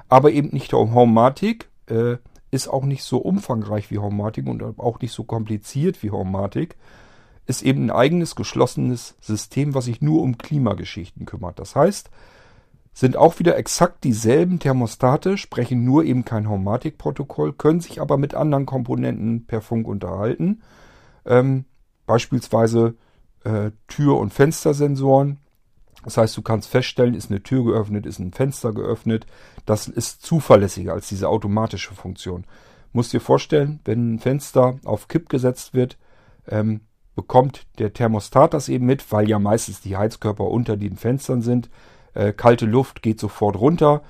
aber 0.09 0.33
eben 0.33 0.49
nicht 0.49 0.73
Homematic. 0.73 1.69
Äh, 1.87 2.17
ist 2.50 2.69
auch 2.69 2.85
nicht 2.85 3.05
so 3.05 3.19
umfangreich 3.19 3.91
wie 3.91 3.99
Homematic 3.99 4.47
und 4.47 4.62
auch 4.79 5.00
nicht 5.00 5.12
so 5.12 5.25
kompliziert 5.25 6.03
wie 6.03 6.11
Homematic. 6.11 6.77
Ist 7.47 7.62
eben 7.62 7.87
ein 7.87 7.91
eigenes 7.91 8.35
geschlossenes 8.35 9.17
System, 9.21 9.75
was 9.75 9.85
sich 9.85 10.00
nur 10.00 10.23
um 10.23 10.39
Klimageschichten 10.39 11.27
kümmert. 11.27 11.59
Das 11.59 11.77
heißt, 11.77 12.11
sind 12.93 13.17
auch 13.17 13.39
wieder 13.39 13.57
exakt 13.57 14.05
dieselben 14.05 14.59
Thermostate, 14.59 15.39
sprechen 15.39 15.85
nur 15.85 16.05
eben 16.05 16.25
kein 16.25 16.49
Homematic-Protokoll, 16.49 17.53
können 17.53 17.81
sich 17.81 18.01
aber 18.01 18.17
mit 18.17 18.35
anderen 18.35 18.67
Komponenten 18.67 19.47
per 19.47 19.61
Funk 19.61 19.87
unterhalten. 19.87 20.63
Ähm, 21.25 21.65
beispielsweise 22.07 22.97
äh, 23.45 23.71
Tür- 23.87 24.19
und 24.19 24.35
Fenstersensoren. 24.35 25.39
Das 26.05 26.17
heißt, 26.17 26.37
du 26.37 26.43
kannst 26.43 26.69
feststellen, 26.69 27.15
ist 27.15 27.31
eine 27.31 27.43
Tür 27.43 27.65
geöffnet, 27.65 28.07
ist 28.07 28.19
ein 28.19 28.33
Fenster 28.33 28.73
geöffnet. 28.73 29.27
Das 29.67 29.87
ist 29.87 30.23
zuverlässiger 30.23 30.93
als 30.93 31.09
diese 31.09 31.29
automatische 31.29 31.95
Funktion. 31.95 32.45
Musst 32.93 33.13
dir 33.13 33.21
vorstellen, 33.21 33.81
wenn 33.85 34.15
ein 34.15 34.19
Fenster 34.19 34.79
auf 34.85 35.09
Kipp 35.09 35.29
gesetzt 35.29 35.75
wird, 35.75 35.99
ähm, 36.49 36.81
bekommt 37.15 37.67
der 37.79 37.93
Thermostat 37.93 38.55
das 38.55 38.69
eben 38.69 38.87
mit, 38.87 39.13
weil 39.13 39.29
ja 39.29 39.39
meistens 39.39 39.81
die 39.81 39.97
Heizkörper 39.97 40.45
unter 40.45 40.77
den 40.77 40.97
Fenstern 40.97 41.43
sind. 41.43 41.71
Äh, 42.14 42.33
kalte 42.33 42.67
Luft 42.67 43.02
geht 43.02 43.21
sofort 43.21 43.57
runter, 43.57 44.02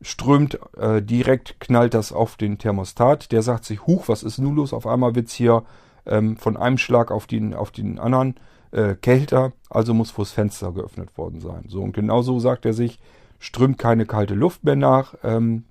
strömt 0.00 0.58
äh, 0.76 1.02
direkt, 1.02 1.60
knallt 1.60 1.94
das 1.94 2.12
auf 2.12 2.36
den 2.36 2.58
Thermostat. 2.58 3.32
Der 3.32 3.42
sagt 3.42 3.64
sich, 3.64 3.86
huch, 3.86 4.08
was 4.08 4.22
ist 4.22 4.38
nun 4.38 4.56
los? 4.56 4.72
Auf 4.72 4.86
einmal 4.86 5.14
wird's 5.14 5.34
hier 5.34 5.64
ähm, 6.06 6.36
von 6.36 6.56
einem 6.56 6.78
Schlag 6.78 7.10
auf 7.10 7.26
den, 7.26 7.54
auf 7.54 7.70
den 7.70 7.98
anderen 7.98 8.36
äh, 8.72 8.94
kälter, 8.94 9.52
also 9.68 9.94
muss 9.94 10.10
vors 10.10 10.32
Fenster 10.32 10.72
geöffnet 10.72 11.16
worden 11.18 11.40
sein. 11.40 11.64
So, 11.68 11.82
und 11.82 11.92
genauso 11.92 12.38
sagt 12.38 12.64
er 12.64 12.72
sich, 12.72 12.98
strömt 13.38 13.78
keine 13.78 14.06
kalte 14.06 14.34
Luft 14.34 14.64
mehr 14.64 14.76
nach, 14.76 15.14
ähm, 15.22 15.64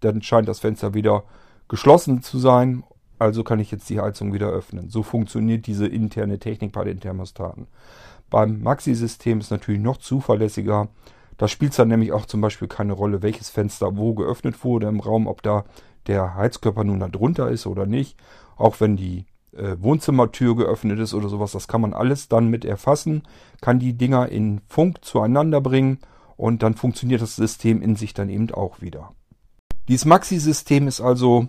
dann 0.00 0.22
scheint 0.22 0.48
das 0.48 0.60
Fenster 0.60 0.94
wieder 0.94 1.24
geschlossen 1.68 2.22
zu 2.22 2.38
sein, 2.38 2.84
also 3.18 3.44
kann 3.44 3.60
ich 3.60 3.70
jetzt 3.70 3.88
die 3.88 4.00
Heizung 4.00 4.32
wieder 4.32 4.48
öffnen. 4.48 4.90
So 4.90 5.02
funktioniert 5.02 5.66
diese 5.66 5.86
interne 5.86 6.38
Technik 6.38 6.72
bei 6.72 6.84
den 6.84 7.00
Thermostaten. 7.00 7.68
Beim 8.30 8.62
Maxi-System 8.62 9.40
ist 9.40 9.50
natürlich 9.50 9.80
noch 9.80 9.98
zuverlässiger. 9.98 10.88
Da 11.36 11.48
spielt 11.48 11.72
es 11.72 11.76
dann 11.76 11.88
nämlich 11.88 12.12
auch 12.12 12.26
zum 12.26 12.40
Beispiel 12.40 12.68
keine 12.68 12.92
Rolle, 12.92 13.22
welches 13.22 13.50
Fenster 13.50 13.96
wo 13.96 14.14
geöffnet 14.14 14.64
wurde 14.64 14.88
im 14.88 15.00
Raum, 15.00 15.26
ob 15.26 15.42
da 15.42 15.64
der 16.06 16.34
Heizkörper 16.34 16.84
nun 16.84 17.00
da 17.00 17.08
drunter 17.08 17.50
ist 17.50 17.66
oder 17.66 17.86
nicht. 17.86 18.18
Auch 18.56 18.80
wenn 18.80 18.96
die 18.96 19.26
äh, 19.52 19.76
Wohnzimmertür 19.78 20.56
geöffnet 20.56 20.98
ist 20.98 21.14
oder 21.14 21.28
sowas, 21.28 21.52
das 21.52 21.68
kann 21.68 21.80
man 21.80 21.92
alles 21.92 22.28
dann 22.28 22.48
mit 22.48 22.64
erfassen, 22.64 23.22
kann 23.60 23.78
die 23.78 23.94
Dinger 23.94 24.28
in 24.28 24.60
Funk 24.68 25.04
zueinander 25.04 25.60
bringen 25.60 25.98
und 26.36 26.62
dann 26.62 26.74
funktioniert 26.74 27.22
das 27.22 27.36
System 27.36 27.82
in 27.82 27.96
sich 27.96 28.14
dann 28.14 28.28
eben 28.28 28.50
auch 28.52 28.80
wieder. 28.80 29.12
Dieses 29.88 30.04
Maxi-System 30.04 30.88
ist 30.88 31.00
also 31.00 31.48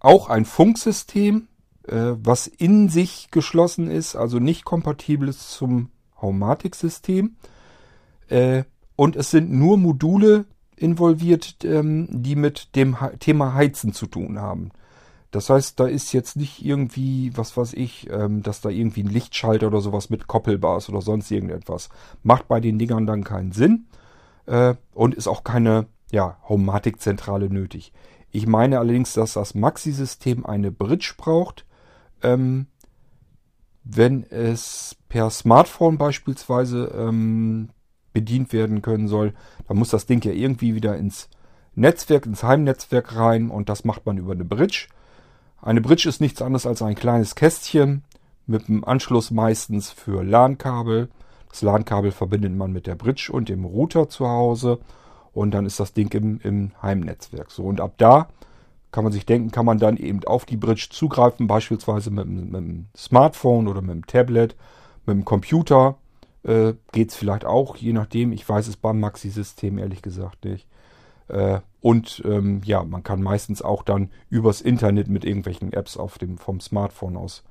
auch 0.00 0.28
ein 0.28 0.44
Funksystem, 0.44 1.48
äh, 1.88 2.14
was 2.16 2.46
in 2.46 2.88
sich 2.88 3.30
geschlossen 3.30 3.90
ist, 3.90 4.16
also 4.16 4.38
nicht 4.38 4.64
kompatibel 4.64 5.28
ist 5.28 5.50
zum 5.50 5.90
Haumatic-System. 6.20 7.36
Äh, 8.28 8.64
und 8.96 9.16
es 9.16 9.30
sind 9.30 9.50
nur 9.50 9.78
Module 9.78 10.44
involviert, 10.76 11.56
ähm, 11.64 12.08
die 12.10 12.36
mit 12.36 12.74
dem 12.76 12.96
Thema 13.20 13.54
Heizen 13.54 13.92
zu 13.92 14.06
tun 14.06 14.40
haben. 14.40 14.70
Das 15.30 15.48
heißt, 15.48 15.80
da 15.80 15.86
ist 15.86 16.12
jetzt 16.12 16.36
nicht 16.36 16.64
irgendwie, 16.64 17.32
was 17.36 17.56
weiß 17.56 17.72
ich, 17.72 18.08
ähm, 18.10 18.42
dass 18.42 18.60
da 18.60 18.68
irgendwie 18.68 19.02
ein 19.02 19.08
Lichtschalter 19.08 19.68
oder 19.68 19.80
sowas 19.80 20.10
mit 20.10 20.26
koppelbar 20.26 20.76
ist 20.76 20.90
oder 20.90 21.00
sonst 21.00 21.30
irgendetwas. 21.30 21.88
Macht 22.22 22.48
bei 22.48 22.60
den 22.60 22.78
Dingern 22.78 23.06
dann 23.06 23.24
keinen 23.24 23.52
Sinn 23.52 23.86
äh, 24.44 24.74
und 24.92 25.14
ist 25.14 25.28
auch 25.28 25.42
keine 25.42 25.86
ja, 26.10 26.36
Haumatic-Zentrale 26.48 27.48
nötig. 27.48 27.92
Ich 28.30 28.46
meine 28.46 28.78
allerdings, 28.78 29.14
dass 29.14 29.32
das 29.32 29.54
Maxi-System 29.54 30.44
eine 30.44 30.70
Bridge 30.70 31.14
braucht, 31.16 31.64
ähm, 32.22 32.66
wenn 33.84 34.24
es 34.24 34.96
per 35.08 35.30
Smartphone 35.30 35.98
beispielsweise 35.98 36.92
ähm, 36.96 37.70
bedient 38.12 38.52
werden 38.52 38.82
können 38.82 39.08
soll, 39.08 39.34
dann 39.66 39.76
muss 39.76 39.90
das 39.90 40.06
Ding 40.06 40.24
ja 40.24 40.32
irgendwie 40.32 40.74
wieder 40.74 40.96
ins 40.96 41.28
Netzwerk, 41.74 42.26
ins 42.26 42.42
Heimnetzwerk 42.42 43.16
rein 43.16 43.50
und 43.50 43.68
das 43.68 43.84
macht 43.84 44.06
man 44.06 44.18
über 44.18 44.32
eine 44.32 44.44
Bridge. 44.44 44.88
Eine 45.60 45.80
Bridge 45.80 46.08
ist 46.08 46.20
nichts 46.20 46.42
anderes 46.42 46.66
als 46.66 46.82
ein 46.82 46.94
kleines 46.94 47.34
Kästchen 47.34 48.04
mit 48.46 48.68
einem 48.68 48.84
Anschluss 48.84 49.30
meistens 49.30 49.90
für 49.90 50.22
LAN-Kabel. 50.22 51.08
Das 51.48 51.62
LAN-Kabel 51.62 52.12
verbindet 52.12 52.52
man 52.54 52.72
mit 52.72 52.86
der 52.86 52.94
Bridge 52.94 53.30
und 53.32 53.48
dem 53.48 53.64
Router 53.64 54.08
zu 54.08 54.28
Hause 54.28 54.80
und 55.32 55.52
dann 55.52 55.64
ist 55.64 55.80
das 55.80 55.92
Ding 55.92 56.12
im, 56.14 56.40
im 56.42 56.72
Heimnetzwerk. 56.82 57.50
So, 57.50 57.64
und 57.64 57.80
ab 57.80 57.94
da 57.96 58.28
kann 58.92 59.04
man 59.04 59.12
sich 59.12 59.26
denken, 59.26 59.50
kann 59.50 59.66
man 59.66 59.78
dann 59.78 59.96
eben 59.96 60.22
auf 60.24 60.44
die 60.44 60.56
Bridge 60.56 60.88
zugreifen, 60.90 61.46
beispielsweise 61.46 62.10
mit, 62.10 62.28
mit 62.28 62.54
dem 62.54 62.86
Smartphone 62.96 63.66
oder 63.66 63.80
mit 63.80 63.90
dem 63.90 64.06
Tablet, 64.06 64.54
mit 65.06 65.16
dem 65.16 65.24
Computer. 65.24 65.96
Äh, 66.44 66.74
Geht 66.92 67.10
es 67.10 67.16
vielleicht 67.16 67.44
auch, 67.44 67.76
je 67.76 67.92
nachdem. 67.92 68.32
Ich 68.32 68.48
weiß 68.48 68.68
es 68.68 68.76
beim 68.76 69.00
Maxi-System 69.00 69.78
ehrlich 69.78 70.02
gesagt 70.02 70.44
nicht. 70.44 70.68
Äh, 71.28 71.60
und 71.80 72.22
ähm, 72.24 72.60
ja, 72.64 72.84
man 72.84 73.02
kann 73.02 73.22
meistens 73.22 73.62
auch 73.62 73.82
dann 73.82 74.10
übers 74.28 74.60
Internet 74.60 75.08
mit 75.08 75.24
irgendwelchen 75.24 75.72
Apps 75.72 75.96
auf 75.96 76.18
dem, 76.18 76.36
vom 76.36 76.60
Smartphone 76.60 77.16
aus 77.16 77.42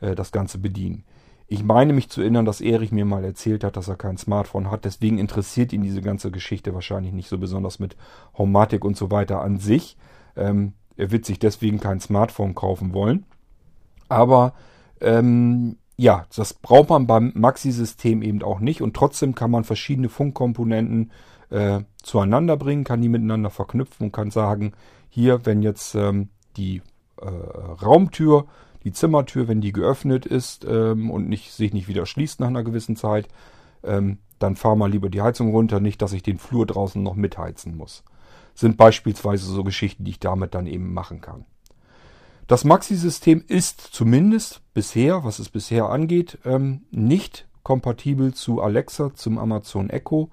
äh, 0.00 0.14
das 0.14 0.32
Ganze 0.32 0.58
bedienen. 0.58 1.04
Ich 1.46 1.62
meine 1.62 1.92
mich 1.92 2.08
zu 2.08 2.22
erinnern, 2.22 2.44
dass 2.44 2.60
Erich 2.60 2.90
mir 2.90 3.04
mal 3.04 3.24
erzählt 3.24 3.62
hat, 3.62 3.76
dass 3.76 3.86
er 3.86 3.96
kein 3.96 4.16
Smartphone 4.16 4.70
hat. 4.70 4.84
Deswegen 4.84 5.18
interessiert 5.18 5.72
ihn 5.72 5.82
diese 5.82 6.00
ganze 6.00 6.32
Geschichte 6.32 6.74
wahrscheinlich 6.74 7.12
nicht 7.12 7.28
so 7.28 7.38
besonders 7.38 7.78
mit 7.78 7.96
Homatic 8.36 8.84
und 8.84 8.96
so 8.96 9.12
weiter 9.12 9.42
an 9.42 9.58
sich. 9.58 9.96
Ähm, 10.34 10.72
er 10.96 11.10
wird 11.10 11.24
sich 11.24 11.38
deswegen 11.38 11.80
kein 11.80 12.00
Smartphone 12.00 12.54
kaufen 12.54 12.92
wollen. 12.92 13.24
Aber 14.08 14.54
ähm, 15.00 15.76
ja, 15.96 16.26
das 16.34 16.54
braucht 16.54 16.90
man 16.90 17.06
beim 17.06 17.32
Maxi-System 17.34 18.22
eben 18.22 18.42
auch 18.42 18.60
nicht. 18.60 18.82
Und 18.82 18.94
trotzdem 18.94 19.34
kann 19.34 19.50
man 19.50 19.64
verschiedene 19.64 20.08
Funkkomponenten 20.08 21.10
äh, 21.50 21.80
zueinander 22.02 22.56
bringen, 22.56 22.84
kann 22.84 23.02
die 23.02 23.08
miteinander 23.08 23.50
verknüpfen 23.50 24.06
und 24.06 24.12
kann 24.12 24.30
sagen, 24.30 24.72
hier, 25.08 25.46
wenn 25.46 25.62
jetzt 25.62 25.94
ähm, 25.94 26.28
die 26.56 26.82
äh, 27.20 27.26
Raumtür, 27.26 28.46
die 28.84 28.92
Zimmertür, 28.92 29.48
wenn 29.48 29.60
die 29.60 29.72
geöffnet 29.72 30.26
ist 30.26 30.64
ähm, 30.68 31.10
und 31.10 31.28
nicht, 31.28 31.52
sich 31.52 31.72
nicht 31.72 31.88
wieder 31.88 32.06
schließt 32.06 32.40
nach 32.40 32.48
einer 32.48 32.62
gewissen 32.62 32.96
Zeit, 32.96 33.28
ähm, 33.82 34.18
dann 34.38 34.56
fahr 34.56 34.76
mal 34.76 34.90
lieber 34.90 35.08
die 35.08 35.22
Heizung 35.22 35.50
runter, 35.50 35.80
nicht, 35.80 36.02
dass 36.02 36.12
ich 36.12 36.22
den 36.22 36.38
Flur 36.38 36.66
draußen 36.66 37.02
noch 37.02 37.14
mitheizen 37.14 37.76
muss 37.76 38.04
sind 38.56 38.76
beispielsweise 38.76 39.46
so 39.46 39.62
Geschichten, 39.62 40.04
die 40.04 40.12
ich 40.12 40.20
damit 40.20 40.54
dann 40.54 40.66
eben 40.66 40.92
machen 40.92 41.20
kann. 41.20 41.44
Das 42.46 42.64
Maxi-System 42.64 43.44
ist 43.46 43.80
zumindest 43.80 44.62
bisher, 44.72 45.24
was 45.24 45.38
es 45.38 45.48
bisher 45.48 45.90
angeht, 45.90 46.38
ähm, 46.44 46.82
nicht 46.90 47.46
kompatibel 47.62 48.32
zu 48.32 48.62
Alexa, 48.62 49.12
zum 49.14 49.38
Amazon 49.38 49.90
Echo. 49.90 50.30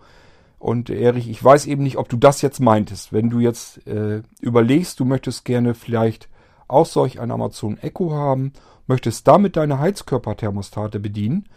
Und 0.59 0.89
Erich, 0.89 1.27
ich 1.27 1.43
weiß 1.43 1.65
eben 1.65 1.83
nicht, 1.83 1.97
ob 1.97 2.07
du 2.07 2.17
das 2.17 2.41
jetzt 2.41 2.59
meintest. 2.59 3.11
Wenn 3.11 3.29
du 3.29 3.39
jetzt 3.39 3.85
äh, 3.87 4.21
überlegst, 4.39 4.99
du 4.99 5.05
möchtest 5.05 5.43
gerne 5.43 5.73
vielleicht 5.73 6.29
auch 6.67 6.85
solch 6.85 7.19
ein 7.19 7.31
Amazon 7.31 7.77
Echo 7.79 8.11
haben, 8.13 8.53
möchtest 8.87 9.27
damit 9.27 9.57
deine 9.57 9.79
Heizkörperthermostate 9.79 10.99
bedienen, 10.99 11.49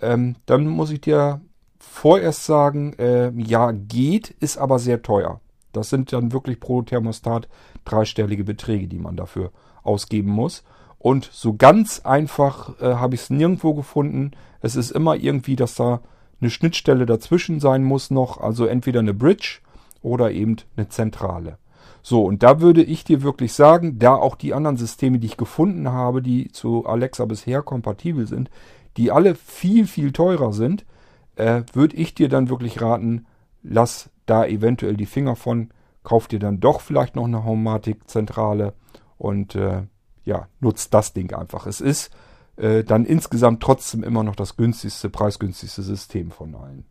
ähm, 0.00 0.36
dann 0.46 0.66
muss 0.66 0.90
ich 0.90 1.02
dir 1.02 1.40
vorerst 1.78 2.46
sagen, 2.46 2.94
äh, 2.94 3.30
ja 3.36 3.72
geht, 3.72 4.30
ist 4.30 4.56
aber 4.56 4.78
sehr 4.78 5.02
teuer. 5.02 5.40
Das 5.78 5.90
sind 5.90 6.12
dann 6.12 6.32
wirklich 6.32 6.60
pro 6.60 6.82
Thermostat 6.82 7.48
dreistellige 7.84 8.44
Beträge, 8.44 8.88
die 8.88 8.98
man 8.98 9.16
dafür 9.16 9.50
ausgeben 9.82 10.30
muss. 10.30 10.64
Und 10.98 11.28
so 11.32 11.54
ganz 11.54 12.00
einfach 12.00 12.80
äh, 12.80 12.94
habe 12.94 13.14
ich 13.14 13.22
es 13.22 13.30
nirgendwo 13.30 13.74
gefunden. 13.74 14.32
Es 14.60 14.76
ist 14.76 14.90
immer 14.90 15.16
irgendwie, 15.16 15.56
dass 15.56 15.76
da 15.76 16.00
eine 16.40 16.50
Schnittstelle 16.50 17.06
dazwischen 17.06 17.60
sein 17.60 17.84
muss 17.84 18.10
noch. 18.10 18.38
Also 18.38 18.66
entweder 18.66 19.00
eine 19.00 19.14
Bridge 19.14 19.60
oder 20.02 20.30
eben 20.32 20.56
eine 20.76 20.88
Zentrale. 20.88 21.58
So, 22.02 22.24
und 22.24 22.42
da 22.42 22.60
würde 22.60 22.82
ich 22.82 23.04
dir 23.04 23.22
wirklich 23.22 23.52
sagen, 23.52 23.98
da 23.98 24.14
auch 24.14 24.36
die 24.36 24.54
anderen 24.54 24.76
Systeme, 24.76 25.18
die 25.18 25.26
ich 25.26 25.36
gefunden 25.36 25.90
habe, 25.90 26.22
die 26.22 26.50
zu 26.52 26.86
Alexa 26.86 27.24
bisher 27.24 27.62
kompatibel 27.62 28.26
sind, 28.26 28.50
die 28.96 29.10
alle 29.10 29.34
viel, 29.34 29.86
viel 29.86 30.12
teurer 30.12 30.52
sind, 30.52 30.84
äh, 31.36 31.62
würde 31.72 31.96
ich 31.96 32.14
dir 32.14 32.28
dann 32.28 32.48
wirklich 32.48 32.80
raten, 32.80 33.26
lass 33.62 34.10
da 34.30 34.46
eventuell 34.46 34.96
die 34.96 35.06
Finger 35.06 35.36
von, 35.36 35.70
kauft 36.02 36.32
ihr 36.32 36.38
dann 36.38 36.60
doch 36.60 36.80
vielleicht 36.80 37.16
noch 37.16 37.24
eine 37.24 37.44
Homematic-Zentrale 37.44 38.74
und 39.18 39.54
äh, 39.54 39.82
ja, 40.24 40.48
nutzt 40.60 40.94
das 40.94 41.12
Ding 41.12 41.32
einfach. 41.34 41.66
Es 41.66 41.80
ist 41.80 42.10
äh, 42.56 42.84
dann 42.84 43.04
insgesamt 43.04 43.62
trotzdem 43.62 44.02
immer 44.02 44.22
noch 44.22 44.36
das 44.36 44.56
günstigste, 44.56 45.10
preisgünstigste 45.10 45.82
System 45.82 46.30
von 46.30 46.54
allen. 46.54 46.84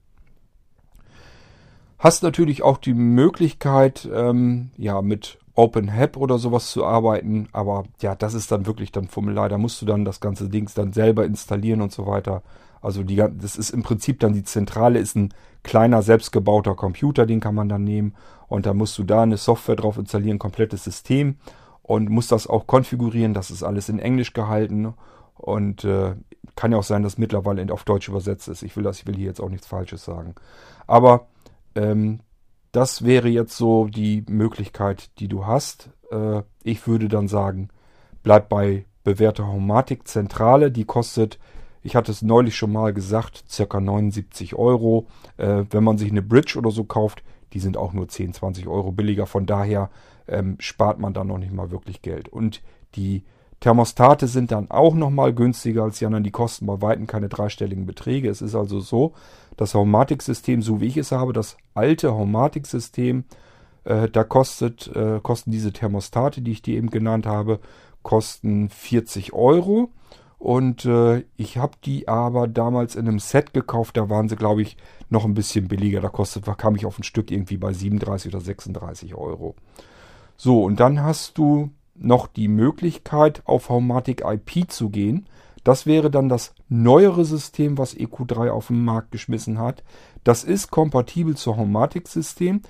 Hast 2.00 2.24
natürlich 2.24 2.62
auch 2.62 2.78
die 2.78 2.94
Möglichkeit, 2.94 4.08
ähm, 4.14 4.72
ja, 4.78 5.02
mit 5.02 5.40
OpenHAB 5.56 6.18
oder 6.18 6.38
sowas 6.38 6.70
zu 6.70 6.86
arbeiten, 6.86 7.50
aber 7.52 7.86
ja, 8.02 8.14
das 8.14 8.36
ist 8.36 8.52
dann 8.52 8.68
wirklich 8.68 8.92
dann 8.92 9.08
Formular. 9.08 9.50
Da 9.50 9.58
musst 9.58 9.82
du 9.82 9.88
dann 9.88 10.06
das 10.06 10.20
ganze 10.20 10.50
Ding 10.50 10.70
dann 10.76 10.94
selber 10.94 11.26
installieren 11.26 11.82
und 11.82 11.92
so 11.92 12.06
weiter. 12.06 12.44
Also 12.82 13.04
die, 13.04 13.16
das 13.16 13.58
ist 13.58 13.72
im 13.72 13.82
Prinzip 13.82 14.20
dann 14.20 14.34
die 14.34 14.44
Zentrale, 14.44 15.00
ist 15.00 15.16
ein 15.16 15.34
kleiner 15.68 16.02
selbstgebauter 16.02 16.74
Computer, 16.74 17.28
den 17.28 17.40
kann 17.40 17.54
man 17.54 17.70
dann 17.70 17.84
nehmen 17.84 18.16
und 18.48 18.66
da 18.66 18.74
musst 18.74 18.98
du 18.98 19.04
da 19.04 19.22
eine 19.22 19.38
Software 19.38 19.76
drauf 19.76 19.98
installieren, 19.98 20.40
komplettes 20.40 20.84
System 20.84 21.36
und 21.84 22.10
musst 22.10 22.32
das 22.32 22.48
auch 22.48 22.66
konfigurieren. 22.66 23.36
Das 23.36 23.52
ist 23.52 23.62
alles 23.62 23.90
in 23.90 24.00
Englisch 24.00 24.34
gehalten 24.34 24.94
und 25.36 25.84
äh, 25.84 26.16
kann 26.56 26.72
ja 26.72 26.80
auch 26.80 26.84
sein, 26.84 27.04
dass 27.04 27.18
mittlerweile 27.18 27.72
auf 27.72 27.84
Deutsch 27.84 28.10
übersetzt 28.10 28.48
ist. 28.48 28.64
Ich 28.64 28.76
will 28.76 28.84
das, 28.84 29.00
ich 29.00 29.08
will 29.08 29.16
hier 29.16 29.28
jetzt 29.28 29.40
auch 29.40 29.50
nichts 29.50 29.68
Falsches 29.68 30.04
sagen. 30.04 30.34
Aber 30.88 31.28
ähm, 31.76 32.22
das 32.72 33.06
wäre 33.06 33.30
jetzt 33.30 33.56
so 33.56 33.86
die 33.86 34.26
Möglichkeit, 34.28 35.12
die 35.20 35.28
du 35.28 35.46
hast. 35.46 35.90
Äh, 36.12 36.42
ich 36.64 36.88
würde 36.88 37.08
dann 37.08 37.28
sagen, 37.28 37.70
bleib 38.24 38.50
bei 38.50 38.86
bewährter 39.04 39.48
Homatik 39.48 40.08
Zentrale. 40.08 40.72
Die 40.72 40.86
kostet 40.86 41.40
ich 41.88 41.96
hatte 41.96 42.12
es 42.12 42.22
neulich 42.22 42.58
schon 42.58 42.74
mal 42.74 42.94
gesagt, 42.94 43.46
circa 43.50 43.80
79 43.80 44.56
Euro. 44.56 45.08
Äh, 45.38 45.64
wenn 45.70 45.86
man 45.86 45.98
sich 45.98 46.12
eine 46.12 46.22
Bridge 46.22 46.58
oder 46.58 46.70
so 46.70 46.84
kauft, 46.84 47.24
die 47.54 47.62
sind 47.62 47.78
auch 47.78 47.94
nur 47.94 48.10
10, 48.10 48.34
20 48.34 48.68
Euro 48.68 48.92
billiger. 48.92 49.26
Von 49.26 49.46
daher 49.46 49.90
ähm, 50.28 50.58
spart 50.60 51.00
man 51.00 51.14
da 51.14 51.24
noch 51.24 51.38
nicht 51.38 51.54
mal 51.54 51.72
wirklich 51.72 52.02
Geld. 52.02 52.28
Und 52.28 52.62
die 52.96 53.24
Thermostate 53.62 54.28
sind 54.28 54.52
dann 54.52 54.70
auch 54.70 54.96
noch 54.96 55.10
mal 55.10 55.34
günstiger 55.34 55.84
als 55.84 56.00
die 56.00 56.06
anderen. 56.06 56.26
Die 56.26 56.32
kosten 56.32 56.66
bei 56.66 56.82
Weitem 56.82 57.08
keine 57.08 57.30
dreistelligen 57.30 57.86
Beträge. 57.86 58.30
Es 58.30 58.42
ist 58.42 58.54
also 58.54 58.82
so, 58.82 59.14
das 59.56 59.74
Haumatik-System, 59.74 60.62
so 60.62 60.82
wie 60.82 60.88
ich 60.88 60.98
es 60.98 61.14
habe, 61.14 61.32
das 61.32 61.56
alte 61.74 62.14
Haumatik-System, 62.14 63.24
äh, 63.86 64.10
da 64.10 64.26
kostet, 64.26 64.94
äh, 64.94 65.22
kosten 65.24 65.52
diese 65.52 65.72
Thermostate, 65.72 66.42
die 66.42 66.52
ich 66.52 66.62
dir 66.62 66.76
eben 66.76 66.90
genannt 66.90 67.26
habe, 67.26 67.62
kosten 68.04 68.68
40 68.68 69.32
Euro. 69.32 69.90
Und 70.40 70.86
äh, 70.86 71.24
ich 71.36 71.58
habe 71.58 71.78
die 71.84 72.08
aber 72.08 72.48
damals 72.48 72.96
in 72.96 73.08
einem 73.08 73.20
Set 73.20 73.54
gekauft. 73.54 73.98
Da 73.98 74.10
waren 74.10 74.30
sie, 74.30 74.36
glaube 74.36 74.62
ich, 74.62 74.78
noch 75.10 75.26
ein 75.26 75.34
bisschen 75.34 75.68
billiger. 75.68 76.00
Da 76.00 76.10
kostet, 76.10 76.46
kam 76.58 76.76
ich 76.76 76.86
auf 76.86 77.00
ein 77.00 77.04
Stück 77.04 77.32
irgendwie 77.32 77.58
bei 77.58 77.74
37 77.74 78.34
oder 78.34 78.44
36 78.44 79.16
Euro. 79.16 79.56
So, 80.36 80.64
und 80.64 80.80
dann 80.80 81.02
hast 81.02 81.38
du 81.38 81.72
noch 81.96 82.28
die 82.28 82.48
Möglichkeit, 82.48 83.42
auf 83.46 83.70
Haumatic 83.70 84.24
IP 84.24 84.72
zu 84.72 84.90
gehen. 84.90 85.28
Das 85.64 85.86
wäre 85.86 86.12
dann 86.12 86.30
das 86.30 86.54
neuere 86.70 87.26
System, 87.26 87.78
was 87.78 87.98
EQ3 87.98 88.52
auf 88.52 88.68
den 88.68 88.86
Markt 88.86 89.12
geschmissen 89.12 89.58
hat. 89.58 89.84
Das 90.24 90.44
ist 90.44 90.70
kompatibel 90.70 91.36
zur 91.36 91.58
Haumatic-System. 91.58 92.62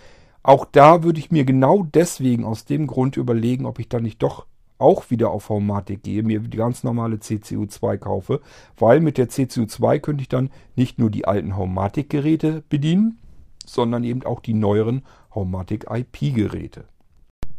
Auch 0.41 0.65
da 0.65 1.03
würde 1.03 1.19
ich 1.19 1.30
mir 1.30 1.43
genau 1.43 1.84
deswegen 1.84 2.45
aus 2.45 2.65
dem 2.65 2.88
Grund 2.88 3.17
überlegen, 3.17 3.65
ob 3.65 3.80
ich 3.80 3.89
da 3.89 3.99
nicht 3.99 4.23
doch 4.23 4.45
auch 4.80 5.10
wieder 5.10 5.32
auf 5.32 5.50
Haumatik 5.50 6.04
gehe, 6.04 6.24
mir 6.24 6.40
die 6.40 6.58
ganz 6.58 6.84
normale 6.84 7.18
CCU2 7.18 7.98
kaufe, 7.98 8.42
weil 8.78 9.00
mit 9.00 9.18
der 9.18 9.30
CCU2 9.30 10.00
könnte 10.00 10.22
ich 10.22 10.30
dann 10.30 10.50
nicht 10.76 11.00
nur 11.00 11.10
die 11.10 11.26
alten 11.26 11.56
Haumatik-Geräte 11.56 12.63
bedienen, 12.70 13.20
sondern 13.66 14.04
eben 14.04 14.24
auch 14.24 14.40
die 14.40 14.54
neueren 14.54 15.04
Haumatik 15.34 15.88
IP-Geräte. 15.90 16.86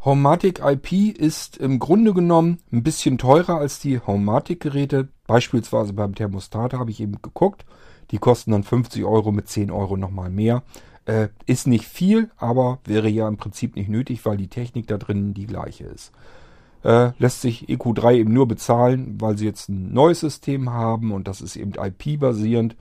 Haumatic 0.05 0.61
IP 0.65 1.19
ist 1.19 1.57
im 1.57 1.81
Grunde 1.81 2.15
genommen 2.15 2.59
ein 2.73 2.85
bisschen 2.85 3.19
teurer 3.19 3.59
als 3.59 3.81
die 3.81 3.99
Haumatic-Geräte. 3.99 5.09
Beispielsweise 5.27 5.93
beim 5.93 6.15
Thermostat 6.15 6.73
habe 6.73 6.91
ich 6.91 7.01
eben 7.01 7.21
geguckt. 7.21 7.67
Die 8.13 8.19
kosten 8.19 8.53
dann 8.53 8.63
50 8.63 9.05
Euro 9.05 9.33
mit 9.33 9.49
10 9.49 9.71
Euro 9.71 9.97
nochmal 9.97 10.31
mehr. 10.31 10.63
Äh, 11.05 11.29
ist 11.47 11.67
nicht 11.67 11.85
viel, 11.85 12.31
aber 12.37 12.79
wäre 12.85 13.09
ja 13.09 13.27
im 13.27 13.39
Prinzip 13.39 13.75
nicht 13.75 13.89
nötig, 13.89 14.25
weil 14.25 14.37
die 14.37 14.49
Technik 14.49 14.87
da 14.87 14.99
drin 14.99 15.35
die 15.35 15.47
gleiche 15.47 15.85
ist 15.85 16.13
äh, 16.85 17.11
lässt 17.19 17.41
sich 17.41 17.69
EQ3 17.69 18.15
eben 18.15 18.33
nur 18.33 18.49
bezahlen, 18.49 19.17
weil 19.21 19.37
sie 19.37 19.47
jetzt 19.47 19.69
ein 19.69 19.93
neues 19.93 20.21
System 20.21 20.71
haben 20.71 21.13
und 21.13 21.29
das 21.29 21.41
ist 21.41 21.57
eben 21.57 21.73
IP-basierend. 21.75 22.77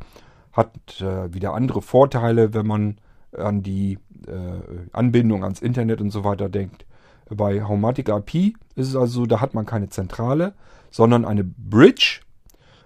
Hat 0.51 1.01
äh, 1.01 1.33
wieder 1.33 1.53
andere 1.53 1.81
Vorteile, 1.81 2.53
wenn 2.53 2.67
man 2.67 2.97
an 3.35 3.61
die 3.61 3.99
äh, 4.27 4.87
Anbindung 4.91 5.43
ans 5.43 5.61
Internet 5.61 6.01
und 6.01 6.11
so 6.11 6.23
weiter 6.23 6.49
denkt. 6.49 6.85
Bei 7.29 7.63
Haumatic 7.63 8.09
IP 8.09 8.55
ist 8.75 8.89
es 8.89 8.95
also, 8.95 9.25
da 9.25 9.41
hat 9.41 9.53
man 9.53 9.65
keine 9.65 9.89
Zentrale, 9.89 10.53
sondern 10.89 11.25
eine 11.25 11.43
Bridge. 11.43 12.21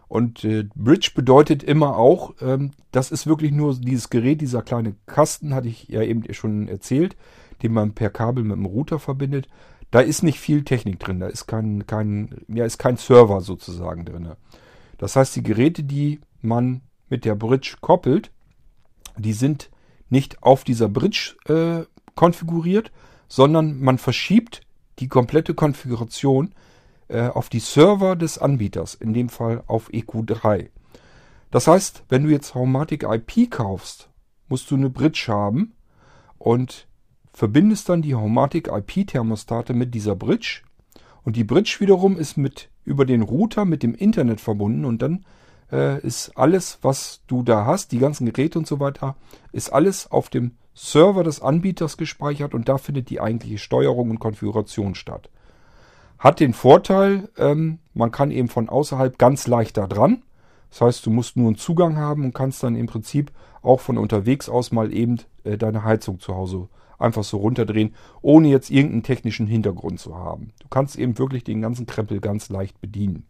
Und 0.08 0.44
äh, 0.44 0.68
Bridge 0.76 1.12
bedeutet 1.16 1.64
immer 1.64 1.98
auch, 1.98 2.34
ähm, 2.42 2.72
das 2.92 3.12
ist 3.12 3.28
wirklich 3.28 3.52
nur 3.52 3.76
dieses 3.76 4.10
Gerät, 4.10 4.42
dieser 4.42 4.62
kleine 4.62 4.96
Kasten, 5.06 5.54
hatte 5.54 5.68
ich 5.68 5.88
ja 5.88 6.02
eben 6.02 6.24
schon 6.34 6.68
erzählt, 6.68 7.16
den 7.64 7.74
man 7.74 7.94
per 7.94 8.10
Kabel 8.10 8.44
mit 8.44 8.58
dem 8.58 8.66
Router 8.66 9.00
verbindet. 9.00 9.48
Da 9.92 10.00
ist 10.00 10.24
nicht 10.24 10.40
viel 10.40 10.64
Technik 10.64 11.00
drin. 11.00 11.20
Da 11.20 11.28
ist 11.28 11.48
kein, 11.48 11.86
kein, 11.86 12.44
ja, 12.48 12.66
ist 12.66 12.78
kein 12.80 12.98
Server 12.98 13.42
sozusagen 13.42 14.06
drin. 14.06 14.32
Das 14.98 15.16
heißt, 15.16 15.36
die 15.36 15.44
Geräte, 15.44 15.84
die 15.84 16.22
man 16.42 16.82
mit 17.10 17.26
der 17.26 17.36
Bridge 17.36 17.76
koppelt, 17.82 18.32
die 19.18 19.34
sind 19.34 19.70
nicht 20.10 20.42
auf 20.44 20.64
dieser 20.64 20.88
Bridge 20.88 21.36
äh, 21.46 21.86
konfiguriert, 22.16 22.92
sondern 23.28 23.80
man 23.80 23.98
verschiebt 23.98 24.62
die 25.00 25.08
komplette 25.08 25.54
Konfiguration 25.54 26.54
äh, 27.08 27.28
auf 27.28 27.50
die 27.50 27.60
Server 27.60 28.16
des 28.16 28.38
Anbieters, 28.38 28.96
in 28.96 29.14
dem 29.14 29.30
Fall 29.30 29.64
auf 29.68 29.90
EQ3. 29.90 30.70
Das 31.50 31.68
heißt, 31.68 32.04
wenn 32.08 32.24
du 32.24 32.30
jetzt 32.30 32.56
Haumatic 32.56 33.04
IP 33.04 33.52
kaufst, 33.52 34.10
musst 34.48 34.72
du 34.72 34.76
eine 34.76 34.90
Bridge 34.90 35.26
haben 35.28 35.74
und 36.38 36.88
verbindest 37.34 37.90
dann 37.90 38.02
die 38.02 38.16
Haumatic 38.16 38.68
IP 38.68 39.08
Thermostate 39.08 39.74
mit 39.74 39.94
dieser 39.94 40.16
Bridge 40.16 40.62
und 41.24 41.36
die 41.36 41.44
Bridge 41.44 41.78
wiederum 41.80 42.18
ist 42.18 42.38
mit 42.38 42.70
über 42.84 43.06
den 43.06 43.22
Router 43.22 43.66
mit 43.66 43.84
dem 43.84 43.94
Internet 43.94 44.42
verbunden 44.42 44.86
und 44.86 45.02
dann 45.02 45.26
äh, 45.72 46.00
ist 46.06 46.38
alles, 46.38 46.80
was 46.82 47.22
du 47.28 47.44
da 47.44 47.66
hast, 47.66 47.92
die 47.92 48.00
ganzen 48.00 48.26
Geräte 48.26 48.60
und 48.60 48.68
so 48.68 48.80
weiter, 48.80 49.16
ist 49.52 49.72
alles 49.72 50.10
auf 50.12 50.30
dem 50.30 50.52
Server 50.74 51.24
des 51.24 51.42
Anbieters 51.42 51.98
gespeichert 51.98 52.54
und 52.54 52.70
da 52.70 52.78
findet 52.78 53.10
die 53.10 53.22
eigentliche 53.22 53.58
Steuerung 53.58 54.10
und 54.10 54.20
Konfiguration 54.20 54.96
statt. 54.96 55.30
Hat 56.18 56.40
den 56.40 56.54
Vorteil, 56.54 57.30
ähm, 57.38 57.80
man 57.94 58.12
kann 58.12 58.32
eben 58.32 58.48
von 58.48 58.70
außerhalb 58.70 59.18
ganz 59.18 59.48
leicht 59.48 59.78
da 59.78 59.88
dran. 59.88 60.24
Das 60.70 60.82
heißt, 60.82 61.06
du 61.06 61.10
musst 61.10 61.36
nur 61.36 61.48
einen 61.48 61.58
Zugang 61.58 61.98
haben 61.98 62.24
und 62.24 62.34
kannst 62.34 62.64
dann 62.64 62.76
im 62.76 62.86
Prinzip 62.86 63.32
auch 63.62 63.80
von 63.80 63.98
unterwegs 63.98 64.48
aus 64.48 64.72
mal 64.72 64.94
eben 64.94 65.18
äh, 65.44 65.58
deine 65.58 65.84
Heizung 65.84 66.20
zu 66.20 66.36
Hause 66.36 66.70
einfach 67.02 67.24
so 67.24 67.38
runterdrehen, 67.38 67.96
ohne 68.22 68.50
jetzt 68.50 68.70
irgendeinen 68.70 69.04
technischen 69.04 69.48
Hintergrund 69.48 70.00
zu 70.00 70.16
haben. 70.16 70.52
Du 70.60 70.68
kannst 70.70 70.98
eben 70.98 71.18
wirklich 71.18 71.44
den 71.44 71.62
ganzen 71.62 71.86
Krempel 71.86 72.20
ganz 72.20 72.50
leicht 72.50 72.80
bedienen. 72.82 73.26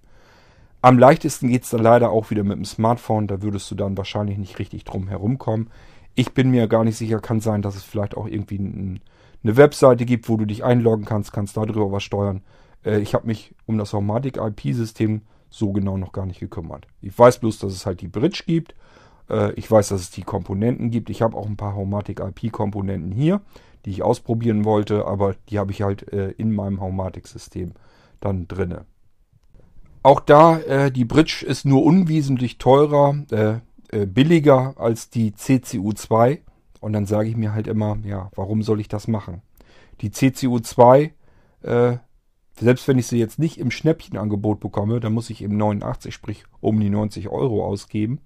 Am 0.81 0.97
leichtesten 0.97 1.49
geht 1.49 1.63
es 1.63 1.69
dann 1.69 1.83
leider 1.83 2.09
auch 2.09 2.31
wieder 2.31 2.43
mit 2.43 2.57
dem 2.57 2.65
Smartphone, 2.65 3.27
da 3.27 3.41
würdest 3.41 3.69
du 3.69 3.75
dann 3.75 3.97
wahrscheinlich 3.97 4.37
nicht 4.37 4.57
richtig 4.57 4.83
drum 4.83 5.07
herumkommen. 5.07 5.69
Ich 6.15 6.33
bin 6.33 6.49
mir 6.49 6.67
gar 6.67 6.83
nicht 6.83 6.97
sicher, 6.97 7.19
kann 7.19 7.39
sein, 7.39 7.61
dass 7.61 7.75
es 7.75 7.83
vielleicht 7.83 8.17
auch 8.17 8.27
irgendwie 8.27 8.57
ein, 8.57 8.99
eine 9.43 9.57
Webseite 9.57 10.05
gibt, 10.05 10.27
wo 10.27 10.37
du 10.37 10.45
dich 10.45 10.63
einloggen 10.63 11.05
kannst, 11.05 11.33
kannst 11.33 11.55
darüber 11.55 11.91
was 11.91 12.03
steuern. 12.03 12.41
Äh, 12.83 12.99
ich 12.99 13.13
habe 13.13 13.27
mich 13.27 13.53
um 13.65 13.77
das 13.77 13.93
Homematic 13.93 14.37
IP-System 14.37 15.21
so 15.49 15.71
genau 15.71 15.97
noch 15.97 16.13
gar 16.13 16.25
nicht 16.25 16.39
gekümmert. 16.39 16.87
Ich 17.01 17.17
weiß 17.17 17.39
bloß, 17.39 17.59
dass 17.59 17.73
es 17.73 17.85
halt 17.85 18.01
die 18.01 18.07
Bridge 18.07 18.43
gibt 18.45 18.73
äh, 19.31 19.53
ich 19.53 19.69
weiß, 19.69 19.89
dass 19.89 20.01
es 20.01 20.11
die 20.11 20.23
Komponenten 20.23 20.91
gibt. 20.91 21.09
Ich 21.09 21.21
habe 21.21 21.37
auch 21.37 21.47
ein 21.47 21.57
paar 21.57 21.75
Haumatic 21.75 22.19
IP-Komponenten 22.19 23.11
hier, 23.11 23.41
die 23.85 23.91
ich 23.91 24.03
ausprobieren 24.03 24.65
wollte, 24.65 25.05
aber 25.05 25.35
die 25.49 25.57
habe 25.57 25.71
ich 25.71 25.81
halt 25.81 26.11
äh, 26.13 26.31
in 26.31 26.53
meinem 26.53 26.81
Haumatic-System 26.81 27.73
dann 28.19 28.47
drinne. 28.47 28.85
Auch 30.03 30.19
da, 30.19 30.59
äh, 30.59 30.91
die 30.91 31.05
Bridge 31.05 31.45
ist 31.47 31.65
nur 31.65 31.83
unwesentlich 31.83 32.57
teurer, 32.57 33.15
billiger 34.07 34.75
als 34.77 35.09
die 35.09 35.31
CCU2. 35.31 36.39
Und 36.79 36.93
dann 36.93 37.05
sage 37.05 37.27
ich 37.27 37.35
mir 37.35 37.53
halt 37.53 37.67
immer, 37.67 37.97
ja, 38.05 38.31
warum 38.35 38.63
soll 38.63 38.79
ich 38.79 38.87
das 38.87 39.09
machen? 39.09 39.41
Die 40.01 40.09
CCU2, 40.09 41.11
äh, 41.61 41.97
selbst 42.59 42.87
wenn 42.87 42.97
ich 42.97 43.07
sie 43.07 43.19
jetzt 43.19 43.39
nicht 43.39 43.57
im 43.59 43.71
Schnäppchenangebot 43.71 44.59
bekomme, 44.59 44.99
dann 44.99 45.13
muss 45.13 45.29
ich 45.29 45.43
eben 45.43 45.57
89, 45.57 46.13
sprich 46.13 46.43
um 46.59 46.79
die 46.79 46.89
90 46.89 47.29
Euro 47.29 47.65
ausgeben. 47.65 48.19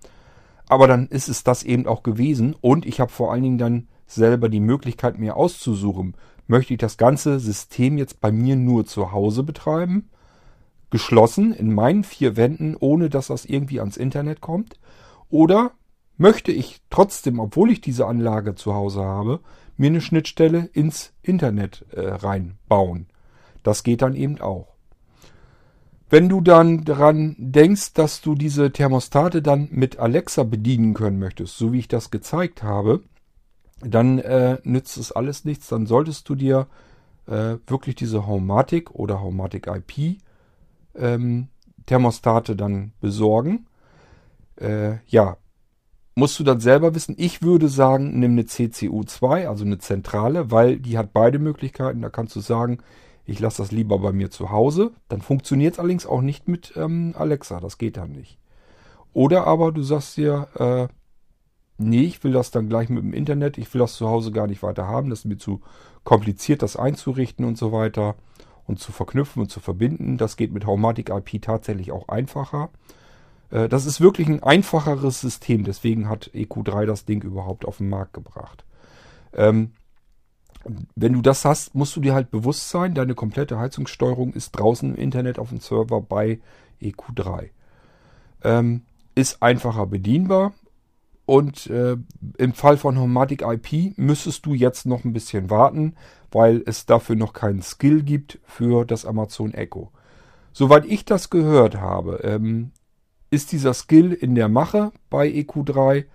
Aber 0.67 0.87
dann 0.87 1.07
ist 1.07 1.29
es 1.29 1.43
das 1.43 1.63
eben 1.63 1.85
auch 1.87 2.03
gewesen 2.03 2.55
und 2.59 2.85
ich 2.85 2.99
habe 2.99 3.11
vor 3.11 3.31
allen 3.31 3.43
Dingen 3.43 3.57
dann 3.57 3.87
selber 4.07 4.49
die 4.49 4.59
Möglichkeit 4.59 5.17
mir 5.19 5.35
auszusuchen, 5.35 6.15
möchte 6.47 6.73
ich 6.73 6.79
das 6.79 6.97
ganze 6.97 7.39
System 7.39 7.97
jetzt 7.97 8.21
bei 8.21 8.31
mir 8.31 8.55
nur 8.55 8.85
zu 8.85 9.11
Hause 9.11 9.43
betreiben, 9.43 10.09
geschlossen 10.89 11.53
in 11.53 11.73
meinen 11.73 12.03
vier 12.03 12.35
Wänden, 12.35 12.75
ohne 12.79 13.09
dass 13.09 13.27
das 13.27 13.45
irgendwie 13.45 13.79
ans 13.79 13.97
Internet 13.97 14.41
kommt, 14.41 14.79
oder 15.29 15.71
möchte 16.17 16.51
ich 16.51 16.81
trotzdem, 16.89 17.39
obwohl 17.39 17.71
ich 17.71 17.81
diese 17.81 18.05
Anlage 18.05 18.55
zu 18.55 18.73
Hause 18.73 19.03
habe, 19.03 19.41
mir 19.77 19.87
eine 19.87 20.01
Schnittstelle 20.01 20.69
ins 20.71 21.13
Internet 21.21 21.85
äh, 21.91 22.01
reinbauen. 22.01 23.07
Das 23.63 23.83
geht 23.83 24.01
dann 24.01 24.15
eben 24.15 24.39
auch. 24.39 24.74
Wenn 26.09 26.29
du 26.29 26.41
dann 26.41 26.85
daran 26.85 27.35
denkst, 27.37 27.93
dass 27.93 28.21
du 28.21 28.35
diese 28.35 28.71
Thermostate 28.71 29.41
dann 29.41 29.67
mit 29.71 29.97
Alexa 29.97 30.43
bedienen 30.43 30.93
können 30.93 31.17
möchtest, 31.17 31.57
so 31.57 31.73
wie 31.73 31.79
ich 31.79 31.87
das 31.87 32.11
gezeigt 32.11 32.61
habe, 32.61 33.01
dann 33.81 34.19
äh, 34.19 34.59
nützt 34.63 34.97
es 34.97 35.11
alles 35.11 35.45
nichts. 35.45 35.67
Dann 35.67 35.87
solltest 35.87 36.29
du 36.29 36.35
dir 36.35 36.67
äh, 37.27 37.57
wirklich 37.67 37.95
diese 37.95 38.27
Homematic 38.27 38.91
oder 38.91 39.21
Homematic 39.21 39.67
IP 39.67 40.19
ähm, 40.95 41.47
Thermostate 41.85 42.55
dann 42.55 42.91
besorgen. 43.01 43.67
Äh, 44.57 44.97
ja, 45.07 45.37
musst 46.15 46.39
du 46.39 46.43
dann 46.43 46.59
selber 46.59 46.95
wissen. 46.95 47.15
Ich 47.17 47.41
würde 47.41 47.67
sagen, 47.67 48.19
nimm 48.19 48.31
eine 48.31 48.43
CCU2, 48.43 49.47
also 49.47 49.65
eine 49.65 49.79
Zentrale, 49.79 50.51
weil 50.51 50.79
die 50.79 50.97
hat 50.97 51.13
beide 51.13 51.39
Möglichkeiten. 51.39 52.01
Da 52.01 52.09
kannst 52.09 52.35
du 52.35 52.39
sagen, 52.39 52.79
ich 53.25 53.39
lasse 53.39 53.61
das 53.61 53.71
lieber 53.71 53.97
bei 53.99 54.11
mir 54.11 54.29
zu 54.29 54.51
Hause. 54.51 54.91
Dann 55.09 55.21
funktioniert 55.21 55.73
es 55.73 55.79
allerdings 55.79 56.05
auch 56.05 56.21
nicht 56.21 56.47
mit 56.47 56.73
ähm, 56.75 57.13
Alexa. 57.17 57.59
Das 57.59 57.77
geht 57.77 57.97
dann 57.97 58.11
nicht. 58.11 58.37
Oder 59.13 59.47
aber 59.47 59.71
du 59.71 59.81
sagst 59.81 60.17
dir, 60.17 60.47
äh, 60.55 60.87
nee, 61.77 62.03
ich 62.03 62.23
will 62.23 62.33
das 62.33 62.51
dann 62.51 62.69
gleich 62.69 62.89
mit 62.89 63.03
dem 63.03 63.13
Internet. 63.13 63.57
Ich 63.57 63.73
will 63.73 63.79
das 63.79 63.95
zu 63.95 64.07
Hause 64.07 64.31
gar 64.31 64.45
nicht 64.47 64.61
weiter 64.61 64.87
haben. 64.87 65.09
Das 65.09 65.19
ist 65.19 65.25
mir 65.25 65.37
zu 65.37 65.61
kompliziert, 66.03 66.61
das 66.61 66.75
einzurichten 66.75 67.45
und 67.45 67.57
so 67.57 67.71
weiter. 67.71 68.15
Und 68.67 68.79
zu 68.79 68.91
verknüpfen 68.91 69.41
und 69.41 69.49
zu 69.49 69.59
verbinden. 69.59 70.17
Das 70.17 70.37
geht 70.37 70.51
mit 70.51 70.65
Haumatic 70.65 71.09
IP 71.09 71.41
tatsächlich 71.41 71.91
auch 71.91 72.07
einfacher. 72.09 72.69
Äh, 73.49 73.69
das 73.69 73.87
ist 73.87 74.01
wirklich 74.01 74.27
ein 74.27 74.43
einfacheres 74.43 75.21
System. 75.21 75.63
Deswegen 75.63 76.09
hat 76.09 76.29
EQ3 76.33 76.85
das 76.85 77.05
Ding 77.05 77.23
überhaupt 77.23 77.65
auf 77.65 77.77
den 77.77 77.89
Markt 77.89 78.13
gebracht. 78.13 78.65
Ähm, 79.33 79.71
wenn 80.95 81.13
du 81.13 81.21
das 81.21 81.45
hast, 81.45 81.75
musst 81.75 81.95
du 81.95 82.01
dir 82.01 82.13
halt 82.13 82.31
bewusst 82.31 82.69
sein, 82.69 82.93
deine 82.93 83.15
komplette 83.15 83.57
Heizungssteuerung 83.57 84.33
ist 84.33 84.51
draußen 84.51 84.95
im 84.95 85.01
Internet 85.01 85.39
auf 85.39 85.49
dem 85.49 85.59
Server 85.59 86.01
bei 86.01 86.39
EQ3. 86.81 87.49
Ähm, 88.43 88.81
ist 89.15 89.41
einfacher 89.41 89.85
bedienbar 89.85 90.53
und 91.25 91.67
äh, 91.67 91.97
im 92.37 92.53
Fall 92.53 92.77
von 92.77 92.99
Homatic 92.99 93.41
IP 93.41 93.97
müsstest 93.97 94.45
du 94.45 94.53
jetzt 94.53 94.85
noch 94.85 95.03
ein 95.03 95.13
bisschen 95.13 95.49
warten, 95.49 95.95
weil 96.31 96.63
es 96.65 96.85
dafür 96.85 97.15
noch 97.15 97.33
keinen 97.33 97.61
Skill 97.61 98.03
gibt 98.03 98.39
für 98.45 98.85
das 98.85 99.05
Amazon 99.05 99.53
Echo. 99.53 99.91
Soweit 100.51 100.85
ich 100.85 101.05
das 101.05 101.29
gehört 101.29 101.77
habe, 101.77 102.19
ähm, 102.23 102.71
ist 103.29 103.51
dieser 103.51 103.73
Skill 103.73 104.13
in 104.13 104.35
der 104.35 104.49
Mache 104.49 104.91
bei 105.09 105.27
EQ3. 105.27 106.05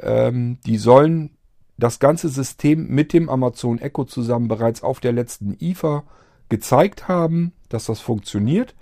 Ähm, 0.00 0.58
die 0.66 0.78
sollen 0.78 1.35
das 1.78 1.98
ganze 1.98 2.28
System 2.28 2.88
mit 2.88 3.12
dem 3.12 3.28
Amazon 3.28 3.78
Echo 3.78 4.04
zusammen 4.04 4.48
bereits 4.48 4.82
auf 4.82 5.00
der 5.00 5.12
letzten 5.12 5.56
IFA 5.60 6.04
gezeigt 6.48 7.08
haben, 7.08 7.52
dass 7.68 7.86
das 7.86 8.00
funktioniert. 8.00 8.74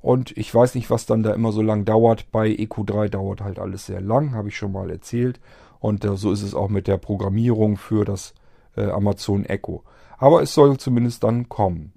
Und 0.00 0.36
ich 0.36 0.52
weiß 0.52 0.74
nicht, 0.74 0.90
was 0.90 1.06
dann 1.06 1.22
da 1.22 1.32
immer 1.32 1.52
so 1.52 1.62
lang 1.62 1.84
dauert. 1.84 2.30
Bei 2.32 2.48
EQ3 2.48 3.08
dauert 3.08 3.40
halt 3.40 3.58
alles 3.58 3.86
sehr 3.86 4.00
lang, 4.00 4.34
habe 4.34 4.48
ich 4.48 4.56
schon 4.56 4.72
mal 4.72 4.90
erzählt. 4.90 5.40
Und 5.78 6.04
äh, 6.04 6.16
so 6.16 6.32
ist 6.32 6.42
es 6.42 6.54
auch 6.54 6.68
mit 6.68 6.88
der 6.88 6.98
Programmierung 6.98 7.76
für 7.76 8.04
das 8.04 8.34
äh, 8.76 8.90
Amazon 8.90 9.44
Echo. 9.44 9.84
Aber 10.18 10.42
es 10.42 10.54
soll 10.54 10.76
zumindest 10.76 11.24
dann 11.24 11.48
kommen. 11.48 11.92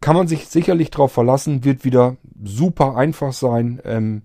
Kann 0.00 0.16
man 0.16 0.28
sich 0.28 0.46
sicherlich 0.46 0.90
darauf 0.90 1.12
verlassen, 1.12 1.64
wird 1.64 1.84
wieder 1.84 2.16
super 2.42 2.96
einfach 2.96 3.32
sein. 3.32 3.80
Ähm, 3.84 4.22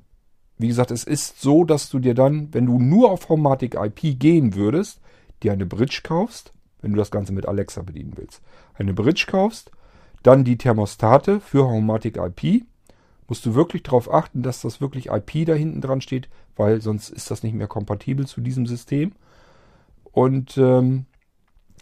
wie 0.58 0.68
gesagt, 0.68 0.92
es 0.92 1.04
ist 1.04 1.42
so, 1.42 1.64
dass 1.64 1.90
du 1.90 2.00
dir 2.00 2.14
dann, 2.14 2.54
wenn 2.54 2.66
du 2.66 2.80
nur 2.80 3.12
auf 3.12 3.30
Haumatic 3.30 3.76
IP 3.76 4.20
gehen 4.20 4.56
würdest, 4.56 5.00
dir 5.44 5.54
eine 5.54 5.66
Bridge 5.66 6.02
kaufst, 6.04 6.54
wenn 6.82 6.92
du 6.92 6.98
das 6.98 7.12
Ganze 7.12 7.34
mit 7.34 7.48
Alexa 7.48 7.82
bedienen 7.82 8.14
willst, 8.16 8.42
eine 8.76 8.94
Bridge 8.94 9.26
kaufst, 9.28 9.72
dann 10.24 10.44
die 10.44 10.58
Thermostate 10.58 11.40
für 11.40 11.66
Homematic 11.66 12.18
IP, 12.18 12.66
musst 13.28 13.46
du 13.46 13.56
wirklich 13.56 13.84
darauf 13.84 14.12
achten, 14.12 14.42
dass 14.42 14.62
das 14.62 14.82
wirklich 14.82 15.08
IP 15.08 15.46
da 15.46 15.54
hinten 15.54 15.82
dran 15.82 16.02
steht, 16.02 16.30
weil 16.56 16.82
sonst 16.82 17.10
ist 17.10 17.32
das 17.32 17.44
nicht 17.44 17.56
mehr 17.56 17.68
kompatibel 17.68 18.28
zu 18.28 18.42
diesem 18.42 18.66
System. 18.66 19.14
Und 20.04 20.58
ähm, 20.58 21.06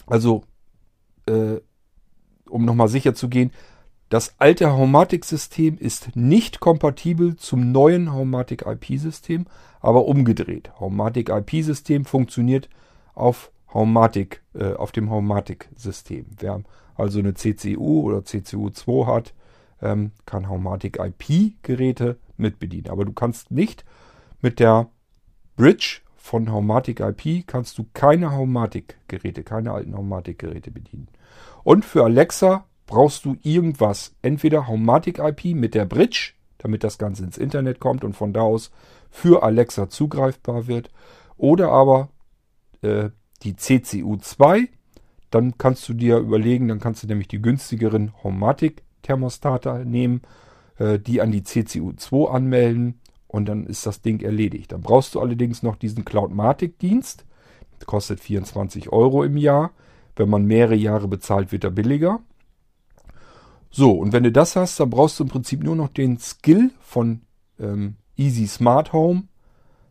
also, 0.06 0.44
äh, 1.26 1.56
um 2.48 2.64
nochmal 2.64 2.88
sicher 2.88 3.14
zu 3.14 3.28
gehen, 3.28 3.52
das 4.08 4.34
alte 4.38 4.72
Homematic-System 4.72 5.78
ist 5.78 6.16
nicht 6.16 6.60
kompatibel 6.60 7.36
zum 7.36 7.72
neuen 7.72 8.12
Homematic 8.12 8.66
IP-System, 8.66 9.46
aber 9.80 10.04
umgedreht. 10.04 10.70
Homematic 10.78 11.30
IP-System 11.30 12.04
funktioniert 12.04 12.68
auf 13.14 13.51
Haumatic, 13.74 14.42
äh, 14.54 14.72
auf 14.74 14.92
dem 14.92 15.10
Haumatic-System. 15.10 16.26
Wer 16.38 16.62
also 16.94 17.18
eine 17.18 17.34
CCU 17.34 18.02
oder 18.02 18.18
CCU2 18.18 19.06
hat, 19.06 19.34
ähm, 19.80 20.12
kann 20.26 20.48
Haumatic 20.48 20.98
IP-Geräte 20.98 22.18
mitbedienen. 22.36 22.90
Aber 22.90 23.04
du 23.04 23.12
kannst 23.12 23.50
nicht 23.50 23.84
mit 24.40 24.60
der 24.60 24.88
Bridge 25.56 26.00
von 26.16 26.52
Haumatic 26.52 27.00
IP 27.00 27.46
kannst 27.46 27.78
du 27.78 27.86
keine 27.94 28.30
Haumatic-Geräte, 28.30 29.42
keine 29.42 29.72
alten 29.72 29.96
Haumatic-Geräte 29.96 30.70
bedienen. 30.70 31.08
Und 31.64 31.84
für 31.84 32.04
Alexa 32.04 32.64
brauchst 32.86 33.24
du 33.24 33.36
irgendwas. 33.42 34.14
Entweder 34.22 34.68
Haumatic 34.68 35.18
IP 35.18 35.46
mit 35.56 35.74
der 35.74 35.84
Bridge, 35.84 36.34
damit 36.58 36.84
das 36.84 36.96
Ganze 36.96 37.24
ins 37.24 37.38
Internet 37.38 37.80
kommt 37.80 38.04
und 38.04 38.14
von 38.14 38.32
da 38.32 38.42
aus 38.42 38.70
für 39.10 39.42
Alexa 39.42 39.88
zugreifbar 39.88 40.68
wird. 40.68 40.90
Oder 41.36 41.72
aber 41.72 42.08
äh, 42.82 43.10
die 43.42 43.54
CCU2, 43.54 44.68
dann 45.30 45.56
kannst 45.58 45.88
du 45.88 45.94
dir 45.94 46.18
überlegen, 46.18 46.68
dann 46.68 46.80
kannst 46.80 47.02
du 47.02 47.06
nämlich 47.06 47.28
die 47.28 47.40
günstigeren 47.40 48.12
Homatic-Thermostate 48.22 49.84
nehmen, 49.86 50.22
äh, 50.78 50.98
die 50.98 51.20
an 51.20 51.32
die 51.32 51.42
CCU2 51.42 52.30
anmelden 52.30 53.00
und 53.28 53.46
dann 53.46 53.66
ist 53.66 53.86
das 53.86 54.02
Ding 54.02 54.20
erledigt. 54.20 54.72
Dann 54.72 54.82
brauchst 54.82 55.14
du 55.14 55.20
allerdings 55.20 55.62
noch 55.62 55.76
diesen 55.76 56.04
Cloudmatic-Dienst. 56.04 57.24
Kostet 57.86 58.20
24 58.20 58.92
Euro 58.92 59.24
im 59.24 59.36
Jahr. 59.36 59.72
Wenn 60.14 60.28
man 60.28 60.44
mehrere 60.44 60.76
Jahre 60.76 61.08
bezahlt, 61.08 61.50
wird 61.50 61.64
er 61.64 61.70
billiger. 61.70 62.20
So, 63.70 63.92
und 63.92 64.12
wenn 64.12 64.22
du 64.22 64.30
das 64.30 64.54
hast, 64.54 64.78
dann 64.78 64.90
brauchst 64.90 65.18
du 65.18 65.24
im 65.24 65.30
Prinzip 65.30 65.64
nur 65.64 65.74
noch 65.74 65.88
den 65.88 66.18
Skill 66.18 66.70
von 66.82 67.22
ähm, 67.58 67.96
Easy 68.16 68.46
Smart 68.46 68.92
Home. 68.92 69.24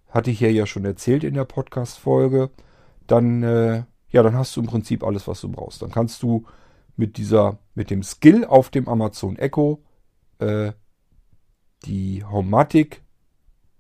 Hatte 0.09 0.29
ich 0.29 0.39
ja 0.39 0.65
schon 0.67 0.85
erzählt 0.85 1.23
in 1.23 1.33
der 1.33 1.45
Podcast-Folge. 1.45 2.51
Dann, 3.11 3.43
äh, 3.43 3.83
ja, 4.11 4.23
dann 4.23 4.35
hast 4.35 4.55
du 4.55 4.61
im 4.61 4.67
Prinzip 4.67 5.03
alles, 5.03 5.27
was 5.27 5.41
du 5.41 5.49
brauchst. 5.49 5.81
Dann 5.81 5.91
kannst 5.91 6.23
du 6.23 6.45
mit 6.95 7.17
dieser, 7.17 7.57
mit 7.75 7.89
dem 7.89 8.03
Skill 8.03 8.45
auf 8.45 8.69
dem 8.69 8.87
Amazon 8.87 9.35
Echo 9.37 9.83
äh, 10.39 10.71
die 11.83 12.23
Homematic 12.23 13.01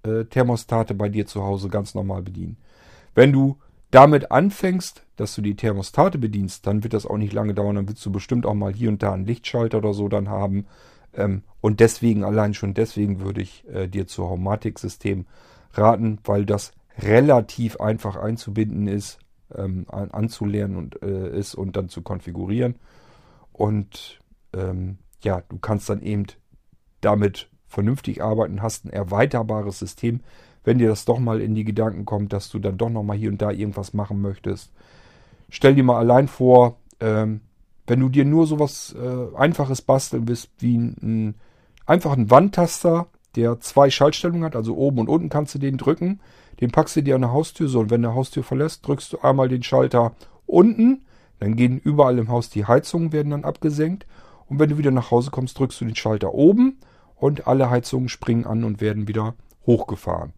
äh, 0.03 0.25
Thermostate 0.25 0.95
bei 0.95 1.07
dir 1.07 1.27
zu 1.27 1.43
Hause 1.43 1.69
ganz 1.69 1.95
normal 1.95 2.23
bedienen. 2.23 2.57
Wenn 3.15 3.31
du 3.31 3.57
damit 3.89 4.31
anfängst, 4.31 5.03
dass 5.15 5.33
du 5.35 5.41
die 5.41 5.55
Thermostate 5.55 6.17
bedienst, 6.17 6.67
dann 6.67 6.83
wird 6.83 6.93
das 6.93 7.05
auch 7.05 7.17
nicht 7.17 7.31
lange 7.31 7.53
dauern. 7.53 7.75
Dann 7.75 7.87
willst 7.87 8.05
du 8.05 8.11
bestimmt 8.11 8.45
auch 8.45 8.53
mal 8.53 8.73
hier 8.73 8.89
und 8.89 9.01
da 9.01 9.13
einen 9.13 9.25
Lichtschalter 9.25 9.77
oder 9.77 9.93
so 9.93 10.09
dann 10.09 10.27
haben. 10.27 10.65
Ähm, 11.13 11.43
und 11.61 11.79
deswegen, 11.79 12.25
allein 12.25 12.53
schon 12.53 12.73
deswegen 12.73 13.21
würde 13.21 13.41
ich 13.41 13.65
äh, 13.69 13.87
dir 13.87 14.07
zur 14.07 14.29
Homatic-System 14.29 15.25
raten, 15.73 16.19
weil 16.25 16.45
das 16.45 16.73
relativ 16.99 17.79
einfach 17.79 18.17
einzubinden 18.17 18.87
ist, 18.87 19.20
ähm, 19.55 19.85
an, 19.89 20.11
anzulernen 20.11 20.75
und 20.75 21.01
äh, 21.01 21.37
ist 21.37 21.55
und 21.55 21.75
dann 21.75 21.89
zu 21.89 22.01
konfigurieren. 22.01 22.75
Und 23.51 24.19
ähm, 24.53 24.97
ja, 25.23 25.43
du 25.49 25.57
kannst 25.59 25.89
dann 25.89 26.01
eben 26.01 26.25
damit 27.01 27.49
vernünftig 27.67 28.21
arbeiten, 28.21 28.61
hast 28.61 28.85
ein 28.85 28.93
erweiterbares 28.93 29.79
System, 29.79 30.21
wenn 30.63 30.77
dir 30.77 30.89
das 30.89 31.05
doch 31.05 31.19
mal 31.19 31.41
in 31.41 31.55
die 31.55 31.63
Gedanken 31.63 32.05
kommt, 32.05 32.33
dass 32.33 32.49
du 32.49 32.59
dann 32.59 32.77
doch 32.77 32.89
noch 32.89 33.03
mal 33.03 33.17
hier 33.17 33.29
und 33.29 33.41
da 33.41 33.51
irgendwas 33.51 33.93
machen 33.93 34.21
möchtest. 34.21 34.71
Stell 35.49 35.75
dir 35.75 35.83
mal 35.83 35.97
allein 35.97 36.27
vor, 36.27 36.77
ähm, 36.99 37.41
wenn 37.87 37.99
du 37.99 38.09
dir 38.09 38.25
nur 38.25 38.45
sowas 38.45 38.95
äh, 38.97 39.35
Einfaches 39.35 39.81
basteln 39.81 40.27
willst, 40.27 40.49
wie 40.59 40.77
ein, 40.77 41.35
einfach 41.85 42.13
ein 42.13 42.29
Wandtaster, 42.29 43.07
der 43.35 43.59
zwei 43.59 43.89
Schaltstellungen 43.89 44.43
hat, 44.43 44.55
also 44.55 44.75
oben 44.75 44.99
und 44.99 45.09
unten 45.09 45.29
kannst 45.29 45.55
du 45.55 45.59
den 45.59 45.77
drücken, 45.77 46.19
den 46.59 46.71
packst 46.71 46.95
du 46.95 47.03
dir 47.03 47.15
an 47.15 47.21
der 47.21 47.31
Haustür 47.31 47.67
so 47.67 47.79
und 47.79 47.89
wenn 47.89 48.01
der 48.01 48.13
Haustür 48.13 48.43
verlässt, 48.43 48.87
drückst 48.87 49.13
du 49.13 49.19
einmal 49.19 49.49
den 49.49 49.63
Schalter 49.63 50.13
unten, 50.45 51.05
dann 51.39 51.55
gehen 51.55 51.79
überall 51.79 52.19
im 52.19 52.29
Haus 52.29 52.49
die 52.49 52.65
Heizungen, 52.65 53.11
werden 53.11 53.31
dann 53.31 53.45
abgesenkt 53.45 54.05
und 54.47 54.59
wenn 54.59 54.69
du 54.69 54.77
wieder 54.77 54.91
nach 54.91 55.11
Hause 55.11 55.31
kommst, 55.31 55.57
drückst 55.57 55.81
du 55.81 55.85
den 55.85 55.95
Schalter 55.95 56.33
oben 56.33 56.79
und 57.15 57.47
alle 57.47 57.69
Heizungen 57.69 58.09
springen 58.09 58.45
an 58.45 58.63
und 58.63 58.81
werden 58.81 59.07
wieder 59.07 59.35
hochgefahren. 59.65 60.33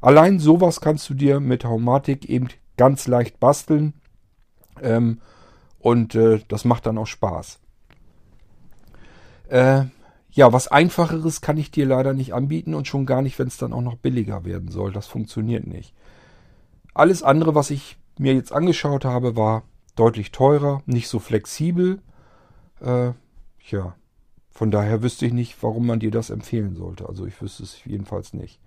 Allein 0.00 0.38
sowas 0.38 0.80
kannst 0.80 1.08
du 1.08 1.14
dir 1.14 1.40
mit 1.40 1.64
Haumatik 1.64 2.28
eben 2.28 2.48
ganz 2.76 3.06
leicht 3.06 3.40
basteln 3.40 3.94
ähm, 4.82 5.20
und 5.78 6.14
äh, 6.14 6.40
das 6.48 6.64
macht 6.64 6.86
dann 6.86 6.98
auch 6.98 7.06
Spaß. 7.06 7.58
Äh, 9.48 9.84
ja, 10.34 10.52
was 10.52 10.66
einfacheres 10.66 11.40
kann 11.40 11.56
ich 11.56 11.70
dir 11.70 11.86
leider 11.86 12.12
nicht 12.12 12.34
anbieten 12.34 12.74
und 12.74 12.88
schon 12.88 13.06
gar 13.06 13.22
nicht, 13.22 13.38
wenn 13.38 13.46
es 13.46 13.56
dann 13.56 13.72
auch 13.72 13.80
noch 13.80 13.96
billiger 13.96 14.44
werden 14.44 14.68
soll. 14.68 14.92
Das 14.92 15.06
funktioniert 15.06 15.64
nicht. 15.66 15.94
Alles 16.92 17.22
andere, 17.22 17.54
was 17.54 17.70
ich 17.70 17.96
mir 18.18 18.34
jetzt 18.34 18.52
angeschaut 18.52 19.04
habe, 19.04 19.36
war 19.36 19.62
deutlich 19.94 20.32
teurer, 20.32 20.82
nicht 20.86 21.06
so 21.06 21.20
flexibel. 21.20 22.00
Äh, 22.80 23.12
ja, 23.70 23.94
von 24.50 24.72
daher 24.72 25.02
wüsste 25.02 25.24
ich 25.24 25.32
nicht, 25.32 25.62
warum 25.62 25.86
man 25.86 26.00
dir 26.00 26.10
das 26.10 26.30
empfehlen 26.30 26.74
sollte. 26.74 27.08
Also 27.08 27.26
ich 27.26 27.40
wüsste 27.40 27.62
es 27.62 27.84
jedenfalls 27.84 28.34
nicht. 28.34 28.58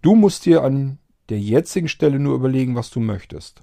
Du 0.00 0.14
musst 0.14 0.46
dir 0.46 0.64
an 0.64 0.98
der 1.28 1.38
jetzigen 1.38 1.88
Stelle 1.88 2.18
nur 2.18 2.34
überlegen, 2.34 2.76
was 2.76 2.88
du 2.88 2.98
möchtest. 2.98 3.62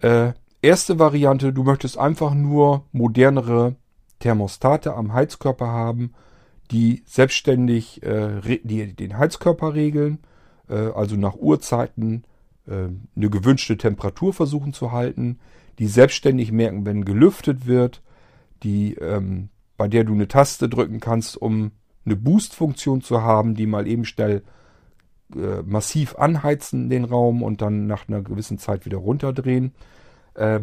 Äh, 0.00 0.32
erste 0.62 0.98
Variante, 0.98 1.52
du 1.52 1.62
möchtest 1.62 1.96
einfach 1.96 2.34
nur 2.34 2.84
modernere 2.90 3.76
Thermostate 4.20 4.94
am 4.94 5.12
Heizkörper 5.12 5.68
haben, 5.68 6.14
die 6.70 7.02
selbstständig 7.06 8.02
äh, 8.02 8.40
die, 8.62 8.94
den 8.94 9.16
Heizkörper 9.16 9.74
regeln, 9.74 10.18
äh, 10.68 10.74
also 10.74 11.16
nach 11.16 11.34
Uhrzeiten 11.34 12.24
äh, 12.66 12.88
eine 13.16 13.30
gewünschte 13.30 13.76
Temperatur 13.76 14.32
versuchen 14.32 14.72
zu 14.72 14.92
halten, 14.92 15.38
die 15.78 15.86
selbstständig 15.86 16.52
merken, 16.52 16.84
wenn 16.84 17.04
gelüftet 17.04 17.66
wird, 17.66 18.02
die 18.62 18.94
ähm, 18.94 19.48
bei 19.76 19.88
der 19.88 20.04
du 20.04 20.12
eine 20.12 20.28
Taste 20.28 20.68
drücken 20.68 21.00
kannst, 21.00 21.36
um 21.36 21.70
eine 22.04 22.16
Boost-Funktion 22.16 23.00
zu 23.00 23.22
haben, 23.22 23.54
die 23.54 23.66
mal 23.66 23.86
eben 23.86 24.04
schnell 24.04 24.42
äh, 25.34 25.62
massiv 25.64 26.16
anheizen 26.16 26.90
den 26.90 27.04
Raum 27.04 27.42
und 27.42 27.62
dann 27.62 27.86
nach 27.86 28.08
einer 28.08 28.22
gewissen 28.22 28.58
Zeit 28.58 28.84
wieder 28.84 28.98
runterdrehen. 28.98 29.72
Äh, 30.34 30.60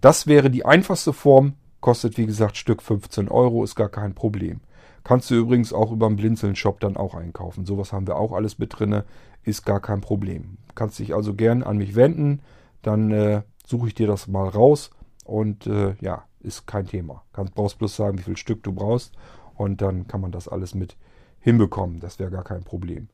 das 0.00 0.26
wäre 0.26 0.50
die 0.50 0.64
einfachste 0.64 1.12
Form, 1.12 1.54
kostet 1.86 2.18
wie 2.18 2.26
gesagt 2.26 2.56
Stück 2.56 2.82
15 2.82 3.28
Euro, 3.28 3.62
ist 3.62 3.76
gar 3.76 3.88
kein 3.88 4.12
Problem. 4.12 4.58
Kannst 5.04 5.30
du 5.30 5.36
übrigens 5.36 5.72
auch 5.72 5.92
über 5.92 6.08
den 6.08 6.16
Blinzeln-Shop 6.16 6.80
dann 6.80 6.96
auch 6.96 7.14
einkaufen. 7.14 7.64
Sowas 7.64 7.92
haben 7.92 8.08
wir 8.08 8.16
auch 8.16 8.32
alles 8.32 8.58
mit 8.58 8.76
drinne, 8.76 9.04
ist 9.44 9.64
gar 9.64 9.78
kein 9.78 10.00
Problem. 10.00 10.58
Kannst 10.74 10.98
dich 10.98 11.14
also 11.14 11.34
gern 11.34 11.62
an 11.62 11.76
mich 11.76 11.94
wenden, 11.94 12.42
dann 12.82 13.12
äh, 13.12 13.42
suche 13.64 13.86
ich 13.86 13.94
dir 13.94 14.08
das 14.08 14.26
mal 14.26 14.48
raus 14.48 14.90
und 15.24 15.68
äh, 15.68 15.94
ja, 16.00 16.24
ist 16.40 16.66
kein 16.66 16.88
Thema. 16.88 17.22
Du 17.34 17.44
brauchst 17.44 17.78
bloß 17.78 17.94
sagen, 17.94 18.18
wie 18.18 18.24
viel 18.24 18.36
Stück 18.36 18.64
du 18.64 18.72
brauchst 18.72 19.14
und 19.54 19.80
dann 19.80 20.08
kann 20.08 20.20
man 20.20 20.32
das 20.32 20.48
alles 20.48 20.74
mit 20.74 20.96
hinbekommen. 21.38 22.00
Das 22.00 22.18
wäre 22.18 22.32
gar 22.32 22.42
kein 22.42 22.64
Problem. 22.64 23.10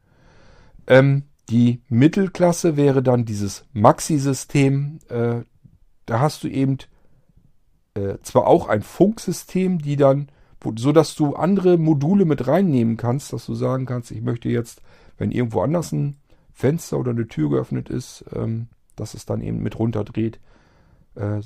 Ähm, 0.87 1.24
die 1.50 1.82
Mittelklasse 1.90 2.78
wäre 2.78 3.02
dann 3.02 3.26
dieses 3.26 3.66
Maxi-System. 3.74 5.00
Äh, 5.11 5.42
da 6.06 6.20
hast 6.20 6.42
du 6.42 6.48
eben 6.48 6.78
äh, 7.94 8.18
zwar 8.22 8.46
auch 8.46 8.68
ein 8.68 8.83
Funksystem, 8.83 9.78
die 9.78 9.96
dann, 9.96 10.28
wo, 10.61 10.72
so 10.76 10.92
dass 10.92 11.14
du 11.14 11.35
andere 11.35 11.78
Module 11.78 12.24
mit 12.24 12.46
reinnehmen 12.46 12.96
kannst, 12.96 13.33
dass 13.33 13.46
du 13.46 13.55
sagen 13.55 13.87
kannst, 13.87 14.11
ich 14.11 14.22
möchte 14.22 14.48
jetzt, 14.48 14.83
wenn 15.18 15.31
irgendwo 15.31 15.61
anders 15.61 15.92
ein 15.92 16.16
Fenster 16.52 16.98
oder 16.98 17.11
eine 17.11 17.28
Tür 17.28 17.50
geöffnet 17.50 17.88
ist, 17.88 18.24
ähm, 18.35 18.68
dass 18.96 19.14
es 19.14 19.26
dann 19.26 19.40
eben 19.40 19.62
mit 19.62 19.78
runterdreht. 19.78 20.38
Äh, 21.14 21.40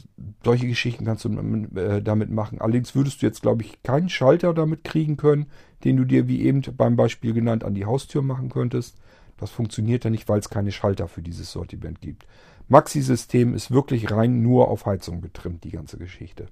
solche 0.44 0.68
Geschichten 0.68 1.04
kannst 1.04 1.24
du 1.24 1.30
äh, 1.76 2.00
damit 2.00 2.30
machen. 2.30 2.60
Allerdings 2.60 2.94
würdest 2.94 3.22
du 3.22 3.26
jetzt, 3.26 3.42
glaube 3.42 3.62
ich, 3.62 3.82
keinen 3.82 4.08
Schalter 4.08 4.54
damit 4.54 4.84
kriegen 4.84 5.16
können, 5.16 5.46
den 5.84 5.96
du 5.96 6.04
dir, 6.04 6.28
wie 6.28 6.42
eben 6.42 6.62
beim 6.76 6.96
Beispiel 6.96 7.32
genannt, 7.32 7.64
an 7.64 7.74
die 7.74 7.84
Haustür 7.84 8.22
machen 8.22 8.48
könntest. 8.48 8.96
Das 9.38 9.50
funktioniert 9.50 10.04
ja 10.04 10.10
nicht, 10.10 10.28
weil 10.28 10.38
es 10.38 10.48
keine 10.48 10.72
Schalter 10.72 11.08
für 11.08 11.22
dieses 11.22 11.50
Sortiment 11.52 12.00
gibt. 12.00 12.26
Maxi-System 12.68 13.54
ist 13.54 13.70
wirklich 13.70 14.10
rein 14.10 14.42
nur 14.42 14.68
auf 14.68 14.86
Heizung 14.86 15.20
getrimmt, 15.20 15.64
die 15.64 15.70
ganze 15.70 15.98
Geschichte. 15.98 16.48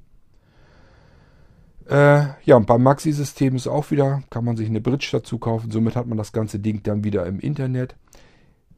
Äh, 1.88 2.26
ja, 2.44 2.56
und 2.56 2.66
beim 2.66 2.82
Maxi-System 2.82 3.56
ist 3.56 3.66
auch 3.66 3.90
wieder, 3.90 4.22
kann 4.30 4.44
man 4.44 4.56
sich 4.56 4.68
eine 4.68 4.80
Bridge 4.80 5.08
dazu 5.12 5.38
kaufen. 5.38 5.70
Somit 5.70 5.96
hat 5.96 6.06
man 6.06 6.16
das 6.16 6.32
ganze 6.32 6.58
Ding 6.58 6.82
dann 6.82 7.04
wieder 7.04 7.26
im 7.26 7.40
Internet 7.40 7.96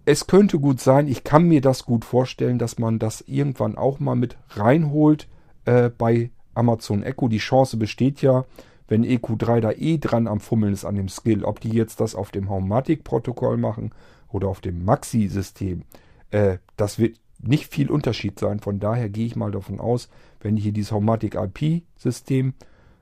es 0.07 0.29
könnte 0.29 0.61
gut 0.61 0.81
sein, 0.81 1.09
ich 1.09 1.25
kann 1.25 1.49
mir 1.49 1.61
das 1.61 1.85
gut 1.85 2.05
vorstellen, 2.05 2.59
dass 2.59 2.79
man 2.79 3.01
das 3.01 3.23
irgendwann 3.23 3.77
auch 3.77 3.99
mal 3.99 4.15
mit 4.15 4.37
reinholt 4.51 5.29
äh, 5.65 5.91
bei 5.91 6.31
Amazon 6.55 7.03
Echo. 7.03 7.27
Die 7.27 7.39
Chance 7.39 7.77
besteht 7.77 8.23
ja, 8.23 8.45
wenn 8.87 9.05
EQ3 9.05 9.61
da 9.61 9.73
eh 9.73 9.99
dran 9.99 10.29
am 10.29 10.39
Fummeln 10.39 10.73
ist 10.73 10.85
an 10.85 10.95
dem 10.95 11.09
Skill, 11.09 11.45
ob 11.45 11.61
die 11.61 11.71
jetzt 11.71 12.01
das 12.01 12.15
auf 12.15 12.31
dem 12.31 12.49
Homematic-Protokoll 12.49 13.57
machen 13.57 13.91
oder 14.29 14.47
auf 14.47 14.61
dem 14.61 14.85
Maxi-System. 14.85 15.83
Äh, 16.31 16.59
das 16.77 17.01
wird 17.01 17.19
nicht 17.39 17.73
viel 17.73 17.91
Unterschied 17.91 18.39
sein. 18.39 18.61
Von 18.61 18.79
daher 18.79 19.09
gehe 19.09 19.27
ich 19.27 19.37
mal 19.37 19.51
davon 19.51 19.81
aus, 19.81 20.09
wenn 20.41 20.57
hier 20.57 20.73
dieses 20.73 20.93
Homematic 20.93 21.35
IP-System 21.35 22.55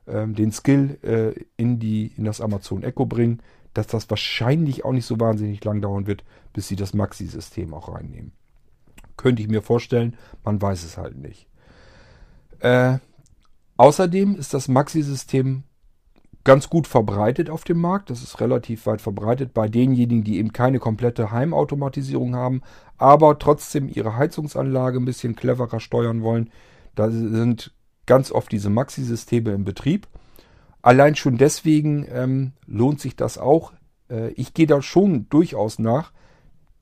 äh, 0.07 0.27
den 0.27 0.53
Skill 0.53 0.99
äh, 1.03 1.45
in, 1.57 1.79
die, 1.79 2.13
in 2.17 2.25
das 2.25 2.41
Amazon 2.41 2.83
Echo 2.83 3.07
bringen, 3.07 3.41
dass 3.75 3.87
das 3.87 4.09
wahrscheinlich 4.09 4.85
auch 4.85 4.93
nicht 4.93 5.07
so 5.07 5.19
wahnsinnig 5.19 5.65
lang 5.65 5.81
dauern 5.81 6.07
wird, 6.07 6.25
bis 6.53 6.69
sie 6.69 6.77
das 6.77 6.95
Maxi-System 6.95 7.75
auch 7.75 7.93
reinnehmen. 7.93 8.33
Könnte 9.17 9.43
ich 9.43 9.49
mir 9.49 9.63
vorstellen, 9.63 10.17
man 10.45 10.61
weiß 10.61 10.85
es 10.85 10.97
halt 10.97 11.17
nicht. 11.17 11.47
Äh, 12.61 12.99
außerdem 13.77 14.37
ist 14.37 14.55
das 14.55 14.69
Maxi-System 14.69 15.65
ganz 16.45 16.69
gut 16.69 16.87
verbreitet 16.87 17.51
auf 17.51 17.65
dem 17.65 17.81
Markt. 17.81 18.11
Das 18.11 18.23
ist 18.23 18.41
relativ 18.41 18.87
weit 18.87 19.01
verbreitet 19.01 19.55
bei 19.55 19.69
denjenigen, 19.69 20.25
die 20.25 20.39
eben 20.39 20.53
keine 20.53 20.79
komplette 20.79 21.31
Heimautomatisierung 21.31 22.37
haben, 22.37 22.63
aber 22.99 23.39
trotzdem 23.39 23.89
ihre 23.89 24.17
Heizungsanlage 24.17 24.99
ein 24.99 25.05
bisschen 25.05 25.37
cleverer 25.37 25.81
steuern 25.81 26.23
wollen. 26.23 26.51
Da 26.95 27.11
sind 27.11 27.73
ganz 28.07 28.31
oft 28.31 28.53
diese 28.53 28.71
Maxi-Systeme 28.71 29.53
im 29.53 29.65
Betrieb. 29.65 30.07
Allein 30.83 31.17
schon 31.17 31.39
deswegen 31.39 32.07
ähm, 32.11 32.53
lohnt 32.67 33.01
sich 33.01 33.17
das 33.17 33.39
auch. 33.39 33.73
Äh, 34.11 34.29
ich 34.33 34.53
gehe 34.53 34.67
da 34.67 34.83
schon 34.83 35.29
durchaus 35.31 35.79
nach. 35.79 36.13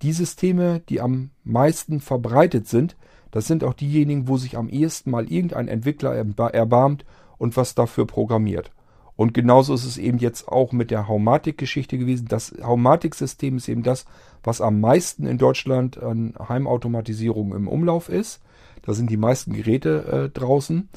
Die 0.03 0.13
Systeme, 0.13 0.81
die 0.89 1.01
am 1.01 1.31
meisten 1.45 2.01
verbreitet 2.01 2.67
sind, 2.67 2.97
Das 3.33 3.47
sind 3.47 3.65
auch 3.65 3.75
diejenigen, 3.75 4.29
wo 4.29 4.37
sich 4.37 4.57
am 4.57 4.69
ehesten 4.69 5.11
mal 5.11 5.25
irgendein 5.25 5.67
Entwickler 5.67 6.15
erbarmt 6.15 7.05
und 7.39 7.57
was 7.57 7.75
dafür 7.75 8.07
programmiert. 8.07 8.71
Und 9.17 9.35
genauso 9.35 9.75
ist 9.75 9.85
es 9.85 9.99
eben 9.99 10.19
jetzt 10.19 10.49
auch 10.49 10.73
mit 10.73 10.91
der 10.91 11.07
Haumatik-Geschichte 11.07 11.99
gewesen. 11.99 12.27
Das 12.29 12.55
Haumatik-System 12.63 13.59
ist 13.59 13.69
eben 13.69 13.83
das, 13.83 14.07
was 14.43 14.61
am 14.61 14.81
meisten 14.81 15.27
in 15.27 15.39
Deutschland 15.39 16.03
an 16.03 16.35
Heimautomatisierung 16.49 17.55
im 17.55 17.69
Umlauf 17.69 18.09
ist. 18.09 18.41
Da 18.83 18.95
sind 18.95 19.11
die 19.11 19.17
meisten 19.17 19.53
Geräte 19.53 20.31
äh, 20.33 20.39
draußen. 20.39 20.89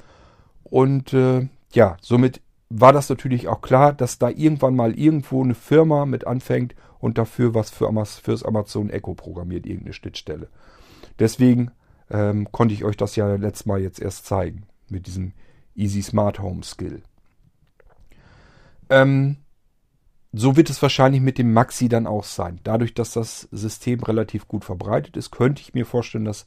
Und 0.63 1.13
äh, 1.13 1.47
ja, 1.73 1.97
somit 2.01 2.41
war 2.69 2.93
das 2.93 3.10
natürlich 3.10 3.47
auch 3.47 3.62
klar, 3.62 3.93
dass 3.93 4.17
da 4.17 4.30
irgendwann 4.30 4.75
mal 4.75 4.97
irgendwo 4.97 5.43
eine 5.43 5.56
Firma 5.56 6.06
mit 6.06 6.25
anfängt 6.25 6.75
und 6.99 7.17
dafür 7.17 7.54
was 7.54 7.69
für 7.69 7.91
fürs 8.23 8.43
Amazon 8.43 8.89
Echo 8.89 9.13
programmiert, 9.13 9.65
irgendeine 9.65 9.93
Schnittstelle. 9.93 10.47
Deswegen 11.19 11.71
ähm, 12.10 12.51
konnte 12.51 12.73
ich 12.73 12.84
euch 12.84 12.97
das 12.97 13.15
ja 13.15 13.36
letztes 13.36 13.65
Mal 13.65 13.82
jetzt 13.82 13.99
erst 14.01 14.25
zeigen 14.25 14.63
mit 14.89 15.06
diesem 15.06 15.34
Easy 15.75 16.01
Smart 16.01 16.39
Home 16.39 16.63
Skill. 16.63 17.04
Ähm, 18.89 19.38
so 20.32 20.58
wird 20.58 20.69
es 20.69 20.82
wahrscheinlich 20.82 21.21
mit 21.21 21.38
dem 21.38 21.54
Maxi 21.54 21.88
dann 21.88 22.08
auch 22.08 22.26
sein. 22.26 22.60
Dadurch, 22.63 22.93
dass 22.93 23.13
das 23.13 23.48
System 23.52 24.04
relativ 24.04 24.48
gut 24.48 24.65
verbreitet 24.65 25.15
ist, 25.15 25.32
könnte 25.32 25.62
ich 25.62 25.74
mir 25.74 25.86
vorstellen, 25.86 26.26
dass 26.26 26.45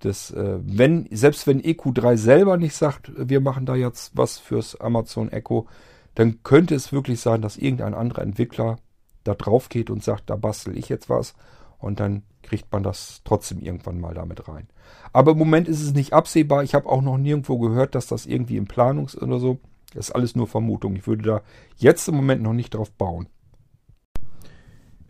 das, 0.00 0.30
äh, 0.32 0.58
wenn, 0.62 1.06
selbst 1.12 1.46
wenn 1.46 1.60
EQ3 1.60 2.16
selber 2.16 2.56
nicht 2.56 2.74
sagt, 2.74 3.12
wir 3.16 3.40
machen 3.40 3.66
da 3.66 3.74
jetzt 3.74 4.16
was 4.16 4.38
fürs 4.38 4.80
Amazon 4.80 5.30
Echo, 5.30 5.66
dann 6.14 6.42
könnte 6.42 6.74
es 6.74 6.92
wirklich 6.92 7.20
sein, 7.20 7.42
dass 7.42 7.56
irgendein 7.56 7.94
anderer 7.94 8.22
Entwickler 8.22 8.78
da 9.24 9.34
drauf 9.34 9.68
geht 9.68 9.90
und 9.90 10.02
sagt, 10.02 10.30
da 10.30 10.36
bastel 10.36 10.76
ich 10.76 10.88
jetzt 10.88 11.08
was 11.08 11.34
und 11.78 12.00
dann 12.00 12.22
kriegt 12.42 12.72
man 12.72 12.82
das 12.82 13.20
trotzdem 13.24 13.60
irgendwann 13.60 14.00
mal 14.00 14.14
damit 14.14 14.48
rein. 14.48 14.66
Aber 15.12 15.32
im 15.32 15.38
Moment 15.38 15.68
ist 15.68 15.82
es 15.82 15.92
nicht 15.92 16.12
absehbar. 16.12 16.64
Ich 16.64 16.74
habe 16.74 16.88
auch 16.88 17.02
noch 17.02 17.18
nirgendwo 17.18 17.58
gehört, 17.58 17.94
dass 17.94 18.06
das 18.06 18.26
irgendwie 18.26 18.56
in 18.56 18.66
Planung 18.66 19.06
ist 19.06 19.20
oder 19.20 19.38
so. 19.38 19.60
Das 19.94 20.08
ist 20.08 20.14
alles 20.14 20.36
nur 20.36 20.46
Vermutung. 20.46 20.96
Ich 20.96 21.06
würde 21.06 21.22
da 21.22 21.42
jetzt 21.76 22.08
im 22.08 22.14
Moment 22.14 22.42
noch 22.42 22.52
nicht 22.52 22.74
drauf 22.74 22.90
bauen. 22.90 23.28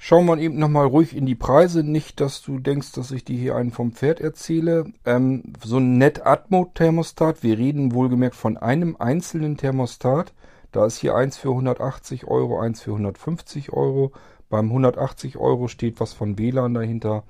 Schauen 0.03 0.25
wir 0.25 0.39
eben 0.39 0.59
nochmal 0.59 0.87
ruhig 0.87 1.15
in 1.15 1.27
die 1.27 1.35
Preise. 1.35 1.85
Nicht, 1.85 2.21
dass 2.21 2.41
du 2.41 2.59
denkst, 2.59 2.93
dass 2.93 3.11
ich 3.11 3.23
dir 3.23 3.39
hier 3.39 3.57
einen 3.57 3.71
vom 3.71 3.93
Pferd 3.93 4.19
erzähle. 4.21 4.87
Ähm, 5.05 5.53
so 5.63 5.77
ein 5.77 5.99
Net-Atmo-Thermostat. 5.99 7.43
Wir 7.43 7.59
reden 7.59 7.93
wohlgemerkt 7.93 8.35
von 8.35 8.57
einem 8.57 8.97
einzelnen 8.99 9.59
Thermostat. 9.59 10.33
Da 10.73 10.87
ist 10.87 10.97
hier 10.97 11.17
eins 11.17 11.37
für 11.37 11.51
180 11.51 12.27
Euro, 12.27 12.59
eins 12.61 12.81
für 12.81 12.93
150 12.93 13.75
Euro. 13.75 14.13
Beim 14.49 14.67
180 14.69 15.37
Euro 15.37 15.69
steht 15.69 16.01
was 16.01 16.15
von 16.15 16.39
WLAN 16.39 16.73
dahinter. 16.73 17.25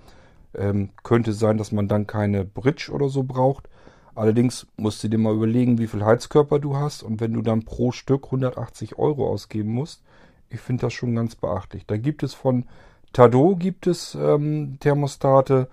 Ähm, 0.54 0.90
könnte 1.02 1.32
sein, 1.32 1.58
dass 1.58 1.72
man 1.72 1.88
dann 1.88 2.06
keine 2.06 2.44
Bridge 2.44 2.90
oder 2.92 3.08
so 3.08 3.22
braucht. 3.22 3.68
Allerdings 4.14 4.66
musst 4.76 5.02
du 5.02 5.08
dir 5.08 5.18
mal 5.18 5.34
überlegen, 5.34 5.78
wie 5.78 5.86
viel 5.86 6.04
Heizkörper 6.04 6.58
du 6.58 6.76
hast 6.76 7.02
und 7.02 7.20
wenn 7.20 7.32
du 7.32 7.42
dann 7.42 7.64
pro 7.64 7.92
Stück 7.92 8.26
180 8.26 8.98
Euro 8.98 9.28
ausgeben 9.28 9.72
musst, 9.72 10.02
ich 10.48 10.60
finde 10.60 10.82
das 10.82 10.92
schon 10.92 11.14
ganz 11.14 11.36
beachtlich. 11.36 11.86
Da 11.86 11.96
gibt 11.96 12.22
es 12.22 12.34
von 12.34 12.64
Tado 13.12 13.56
gibt 13.56 13.86
es 13.86 14.14
ähm, 14.14 14.78
Thermostate, 14.80 15.68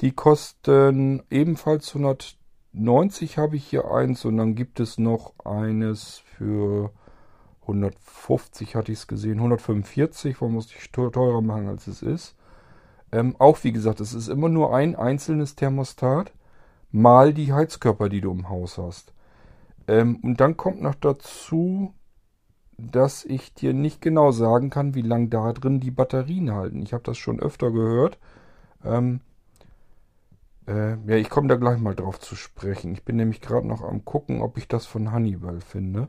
die 0.00 0.12
kosten 0.12 1.22
ebenfalls 1.30 1.94
190 1.94 3.38
habe 3.38 3.56
ich 3.56 3.64
hier 3.64 3.90
eins 3.90 4.24
und 4.24 4.36
dann 4.36 4.54
gibt 4.54 4.80
es 4.80 4.98
noch 4.98 5.32
eines 5.44 6.22
für 6.36 6.90
150 7.62 8.74
hatte 8.74 8.92
ich 8.92 8.98
es 8.98 9.06
gesehen, 9.06 9.38
145, 9.38 10.40
warum 10.40 10.54
muss 10.54 10.66
ich 10.66 10.90
teurer 10.90 11.40
machen 11.40 11.68
als 11.68 11.86
es 11.86 12.02
ist. 12.02 12.34
Ähm, 13.12 13.36
auch 13.38 13.62
wie 13.62 13.72
gesagt, 13.72 14.00
es 14.00 14.14
ist 14.14 14.28
immer 14.28 14.48
nur 14.48 14.74
ein 14.74 14.96
einzelnes 14.96 15.54
Thermostat 15.54 16.32
mal 16.92 17.34
die 17.34 17.52
Heizkörper, 17.52 18.08
die 18.08 18.20
du 18.20 18.30
im 18.30 18.48
Haus 18.48 18.78
hast. 18.78 19.12
Ähm, 19.88 20.16
und 20.22 20.40
dann 20.40 20.56
kommt 20.56 20.82
noch 20.82 20.94
dazu, 20.94 21.92
dass 22.78 23.24
ich 23.24 23.54
dir 23.54 23.74
nicht 23.74 24.00
genau 24.00 24.30
sagen 24.30 24.70
kann, 24.70 24.94
wie 24.94 25.02
lange 25.02 25.28
da 25.28 25.52
drin 25.52 25.80
die 25.80 25.90
Batterien 25.90 26.52
halten. 26.52 26.82
Ich 26.82 26.92
habe 26.92 27.02
das 27.04 27.18
schon 27.18 27.40
öfter 27.40 27.70
gehört. 27.70 28.18
Ähm, 28.84 29.20
äh, 30.66 30.96
ja, 31.06 31.16
ich 31.16 31.30
komme 31.30 31.48
da 31.48 31.56
gleich 31.56 31.78
mal 31.78 31.94
drauf 31.94 32.20
zu 32.20 32.36
sprechen. 32.36 32.92
Ich 32.92 33.04
bin 33.04 33.16
nämlich 33.16 33.40
gerade 33.40 33.66
noch 33.66 33.82
am 33.82 34.04
gucken, 34.04 34.42
ob 34.42 34.58
ich 34.58 34.68
das 34.68 34.86
von 34.86 35.12
Honeywell 35.12 35.60
finde. 35.60 36.08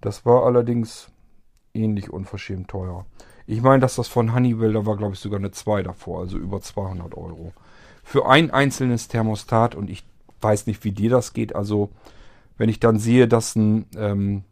Das 0.00 0.24
war 0.26 0.44
allerdings 0.44 1.10
ähnlich 1.74 2.10
unverschämt 2.10 2.68
teuer. 2.68 3.06
Ich 3.46 3.62
meine, 3.62 3.80
dass 3.80 3.96
das 3.96 4.08
von 4.08 4.34
Honeywell, 4.34 4.72
da 4.72 4.86
war 4.86 4.96
glaube 4.96 5.14
ich 5.14 5.20
sogar 5.20 5.38
eine 5.38 5.50
2 5.50 5.82
davor, 5.82 6.20
also 6.20 6.38
über 6.38 6.60
200 6.60 7.14
Euro 7.16 7.52
für 8.06 8.28
ein 8.28 8.52
einzelnes 8.52 9.08
Thermostat 9.08 9.74
und 9.74 9.90
ich 9.90 10.06
weiß 10.40 10.68
nicht, 10.68 10.84
wie 10.84 10.92
dir 10.92 11.10
das 11.10 11.32
geht. 11.32 11.56
Also 11.56 11.90
wenn 12.56 12.68
ich 12.68 12.78
dann 12.78 13.00
sehe, 13.00 13.26
dass 13.26 13.56
ein 13.56 13.86
ähm, 13.96 14.44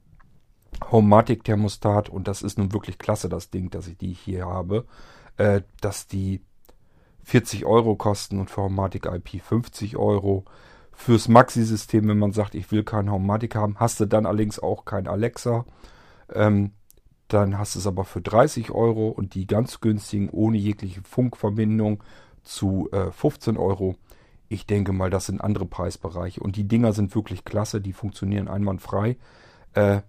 Homematic-Thermostat, 0.90 2.08
und 2.08 2.26
das 2.26 2.42
ist 2.42 2.58
nun 2.58 2.72
wirklich 2.72 2.98
klasse, 2.98 3.28
das 3.28 3.50
Ding, 3.50 3.70
dass 3.70 3.86
ich 3.86 3.96
die 3.96 4.12
hier 4.12 4.46
habe, 4.46 4.86
äh, 5.36 5.60
dass 5.80 6.08
die 6.08 6.40
40 7.22 7.64
Euro 7.64 7.94
kosten 7.94 8.40
und 8.40 8.50
für 8.50 8.62
Homematic 8.62 9.06
IP 9.06 9.40
50 9.40 9.96
Euro. 9.98 10.44
Fürs 10.90 11.28
Maxi-System, 11.28 12.08
wenn 12.08 12.18
man 12.18 12.32
sagt, 12.32 12.56
ich 12.56 12.72
will 12.72 12.82
kein 12.82 13.08
Homematic 13.08 13.54
haben, 13.54 13.76
hast 13.78 14.00
du 14.00 14.06
dann 14.06 14.26
allerdings 14.26 14.58
auch 14.58 14.84
kein 14.84 15.06
Alexa. 15.06 15.64
Ähm, 16.32 16.72
dann 17.28 17.56
hast 17.56 17.76
du 17.76 17.78
es 17.78 17.86
aber 17.86 18.04
für 18.04 18.20
30 18.20 18.72
Euro 18.72 19.10
und 19.10 19.36
die 19.36 19.46
ganz 19.46 19.80
günstigen 19.80 20.28
ohne 20.30 20.58
jegliche 20.58 21.02
Funkverbindung 21.02 22.02
zu 22.44 22.88
äh, 22.92 23.10
15 23.10 23.56
Euro. 23.56 23.96
Ich 24.48 24.66
denke 24.66 24.92
mal, 24.92 25.10
das 25.10 25.26
sind 25.26 25.40
andere 25.40 25.66
Preisbereiche. 25.66 26.40
Und 26.40 26.56
die 26.56 26.68
Dinger 26.68 26.92
sind 26.92 27.14
wirklich 27.14 27.44
klasse, 27.44 27.80
die 27.80 27.92
funktionieren 27.92 28.48
einwandfrei. 28.48 29.16
Äh, 29.72 30.02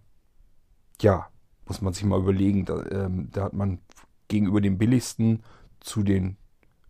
ja, 1.02 1.28
muss 1.66 1.82
man 1.82 1.94
sich 1.94 2.04
mal 2.04 2.20
überlegen. 2.20 2.66
Da, 2.66 2.86
ähm, 2.92 3.30
da, 3.32 3.46
hat 3.46 3.54
man 3.54 3.80
gegenüber 4.28 4.62
dem 4.62 4.78
billigsten 4.78 5.44
zu 5.80 6.04
den 6.04 6.38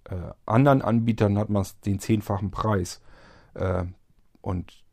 äh, 0.06 0.32
anderen 0.46 0.82
Anbietern 0.82 1.38
hat 1.38 1.50
man 1.50 1.66
den 1.86 2.00
zehnfachen 2.00 2.52
Preis. 2.52 3.02
Äh, 3.54 3.86
und 4.42 4.84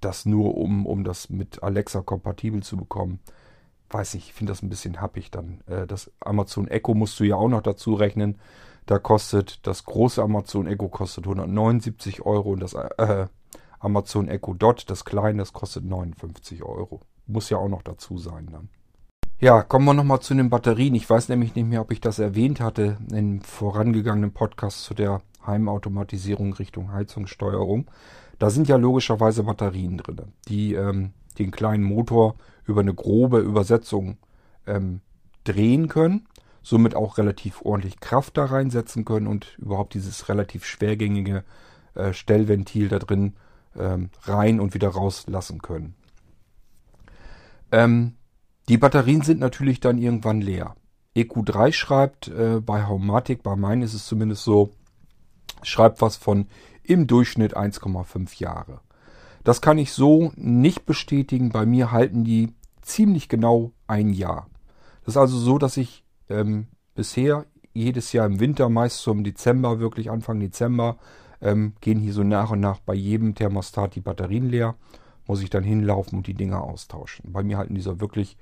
das 0.00 0.26
nur, 0.26 0.56
um, 0.56 0.86
um 0.86 1.04
das 1.04 1.30
mit 1.30 1.62
Alexa 1.62 2.02
kompatibel 2.02 2.62
zu 2.62 2.76
bekommen. 2.76 3.20
Weiß 3.90 4.14
nicht, 4.14 4.28
ich 4.28 4.34
finde 4.34 4.52
das 4.52 4.62
ein 4.62 4.68
bisschen 4.68 5.00
happig 5.00 5.30
dann. 5.30 5.62
Äh, 5.66 5.86
das 5.86 6.10
Amazon 6.20 6.68
Echo 6.68 6.94
musst 6.94 7.18
du 7.20 7.24
ja 7.24 7.36
auch 7.36 7.48
noch 7.48 7.62
dazu 7.62 7.94
rechnen. 7.94 8.38
Da 8.86 8.98
kostet 8.98 9.66
das 9.66 9.84
große 9.84 10.22
Amazon 10.22 10.66
Echo 10.66 10.88
kostet 10.88 11.24
179 11.24 12.22
Euro 12.26 12.50
und 12.52 12.60
das 12.60 12.74
äh, 12.74 13.26
Amazon 13.78 14.28
Echo 14.28 14.54
Dot, 14.54 14.84
das 14.88 15.04
kleine, 15.04 15.38
das 15.38 15.52
kostet 15.52 15.84
59 15.84 16.62
Euro. 16.62 17.00
Muss 17.26 17.50
ja 17.50 17.58
auch 17.58 17.68
noch 17.68 17.82
dazu 17.82 18.18
sein 18.18 18.48
dann. 18.50 18.68
Ja, 19.38 19.62
kommen 19.62 19.84
wir 19.86 19.94
nochmal 19.94 20.20
zu 20.20 20.34
den 20.34 20.50
Batterien. 20.50 20.94
Ich 20.94 21.08
weiß 21.08 21.28
nämlich 21.28 21.54
nicht 21.56 21.66
mehr, 21.66 21.80
ob 21.80 21.90
ich 21.90 22.00
das 22.00 22.20
erwähnt 22.20 22.60
hatte 22.60 22.98
im 23.10 23.40
vorangegangenen 23.40 24.32
Podcast 24.32 24.84
zu 24.84 24.94
der 24.94 25.20
Heimautomatisierung 25.44 26.52
Richtung 26.54 26.92
Heizungssteuerung. 26.92 27.90
Da 28.38 28.50
sind 28.50 28.68
ja 28.68 28.76
logischerweise 28.76 29.42
Batterien 29.42 29.98
drin, 29.98 30.32
die 30.48 30.74
ähm, 30.74 31.12
den 31.38 31.50
kleinen 31.50 31.82
Motor 31.82 32.36
über 32.64 32.82
eine 32.82 32.94
grobe 32.94 33.38
Übersetzung 33.38 34.18
ähm, 34.66 35.00
drehen 35.44 35.88
können 35.88 36.28
somit 36.62 36.94
auch 36.94 37.18
relativ 37.18 37.62
ordentlich 37.62 38.00
Kraft 38.00 38.36
da 38.36 38.44
reinsetzen 38.44 39.04
können 39.04 39.26
und 39.26 39.58
überhaupt 39.58 39.94
dieses 39.94 40.28
relativ 40.28 40.64
schwergängige 40.64 41.44
äh, 41.94 42.12
Stellventil 42.12 42.88
da 42.88 42.98
drin 42.98 43.34
ähm, 43.76 44.10
rein 44.22 44.60
und 44.60 44.74
wieder 44.74 44.88
rauslassen 44.88 45.60
können. 45.60 45.94
Ähm, 47.70 48.14
die 48.68 48.78
Batterien 48.78 49.22
sind 49.22 49.40
natürlich 49.40 49.80
dann 49.80 49.98
irgendwann 49.98 50.40
leer. 50.40 50.76
EQ3 51.16 51.72
schreibt 51.72 52.28
äh, 52.28 52.60
bei 52.60 52.86
Haumatic, 52.86 53.42
bei 53.42 53.56
meinen 53.56 53.82
ist 53.82 53.94
es 53.94 54.06
zumindest 54.06 54.44
so, 54.44 54.70
schreibt 55.62 56.00
was 56.00 56.16
von 56.16 56.46
im 56.84 57.06
Durchschnitt 57.06 57.56
1,5 57.56 58.40
Jahre. 58.40 58.80
Das 59.44 59.60
kann 59.60 59.78
ich 59.78 59.92
so 59.92 60.32
nicht 60.36 60.86
bestätigen. 60.86 61.50
Bei 61.50 61.66
mir 61.66 61.90
halten 61.90 62.24
die 62.24 62.54
ziemlich 62.80 63.28
genau 63.28 63.72
ein 63.86 64.10
Jahr. 64.10 64.48
Das 65.04 65.14
ist 65.14 65.18
also 65.18 65.36
so, 65.38 65.58
dass 65.58 65.76
ich 65.76 66.01
ähm, 66.28 66.68
bisher 66.94 67.46
jedes 67.74 68.12
Jahr 68.12 68.26
im 68.26 68.40
Winter, 68.40 68.68
meist 68.68 68.98
zum 68.98 69.24
Dezember, 69.24 69.80
wirklich 69.80 70.10
Anfang 70.10 70.40
Dezember, 70.40 70.98
ähm, 71.40 71.74
gehen 71.80 71.98
hier 71.98 72.12
so 72.12 72.22
nach 72.22 72.50
und 72.50 72.60
nach 72.60 72.80
bei 72.80 72.94
jedem 72.94 73.34
Thermostat 73.34 73.94
die 73.94 74.00
Batterien 74.00 74.48
leer. 74.48 74.76
Muss 75.26 75.42
ich 75.42 75.50
dann 75.50 75.64
hinlaufen 75.64 76.18
und 76.18 76.26
die 76.26 76.34
Dinger 76.34 76.62
austauschen. 76.62 77.32
Bei 77.32 77.42
mir 77.42 77.58
halten 77.58 77.74
diese 77.74 78.00
wirklich 78.00 78.36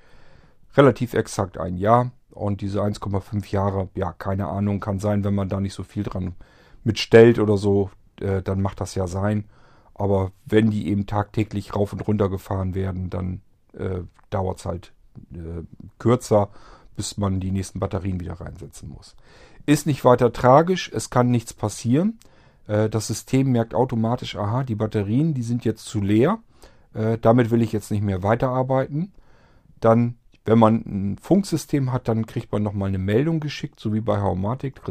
relativ 0.77 1.15
exakt 1.15 1.59
ein 1.59 1.77
Jahr. 1.77 2.13
Und 2.31 2.61
diese 2.61 2.81
1,5 2.81 3.51
Jahre, 3.51 3.89
ja, 3.95 4.13
keine 4.13 4.47
Ahnung, 4.49 4.81
kann 4.81 4.99
sein, 4.99 5.25
wenn 5.25 5.35
man 5.35 5.49
da 5.49 5.61
nicht 5.61 5.75
so 5.75 5.83
viel 5.83 6.05
dran 6.05 6.35
mitstellt 6.85 7.39
oder 7.39 7.57
so, 7.57 7.91
äh, 8.21 8.41
dann 8.43 8.63
macht 8.63 8.81
das 8.81 8.95
ja 8.95 9.07
sein. 9.07 9.45
Aber 9.95 10.33
wenn 10.47 10.71
die 10.71 10.89
eben 10.89 11.07
tagtäglich 11.07 11.75
rauf 11.75 11.93
und 11.93 12.07
runter 12.07 12.31
gefahren 12.31 12.75
werden, 12.75 13.11
dann 13.11 13.43
äh, 13.75 14.01
dauert 14.31 14.59
es 14.59 14.65
halt 14.65 14.93
äh, 15.33 15.63
kürzer 15.99 16.51
bis 17.01 17.17
man 17.17 17.41
die 17.41 17.51
nächsten 17.51 17.81
Batterien 17.81 18.21
wieder 18.21 18.35
reinsetzen 18.35 18.91
muss. 18.91 19.17
Ist 19.65 19.87
nicht 19.87 20.05
weiter 20.05 20.35
tragisch, 20.35 20.91
es 20.93 21.09
kann 21.09 21.31
nichts 21.31 21.55
passieren. 21.55 22.19
Äh, 22.67 22.91
das 22.91 23.07
System 23.07 23.53
merkt 23.53 23.75
automatisch, 23.75 24.37
aha, 24.37 24.65
die 24.65 24.75
Batterien, 24.75 25.33
die 25.33 25.43
sind 25.43 25.65
jetzt 25.65 25.87
zu 25.87 26.03
leer. 26.03 26.41
Äh, 26.93 27.17
damit 27.17 27.51
will 27.51 27.63
ich 27.63 27.73
jetzt 27.73 27.91
nicht 27.91 28.03
mehr 28.03 28.23
weiterarbeiten. 28.23 29.13
Dann, 29.81 30.17
wenn 30.45 30.59
man 30.59 30.75
ein 30.85 31.17
Funksystem 31.23 31.91
hat, 31.91 32.07
dann 32.07 32.27
kriegt 32.27 32.53
man 32.53 32.63
nochmal 32.63 32.91
eine 32.91 32.99
Meldung 32.99 33.41
geschickt, 33.41 33.81
so 33.81 33.95
wie 33.95 34.03
bei 34.03 34.21
Haumatic. 34.21 34.83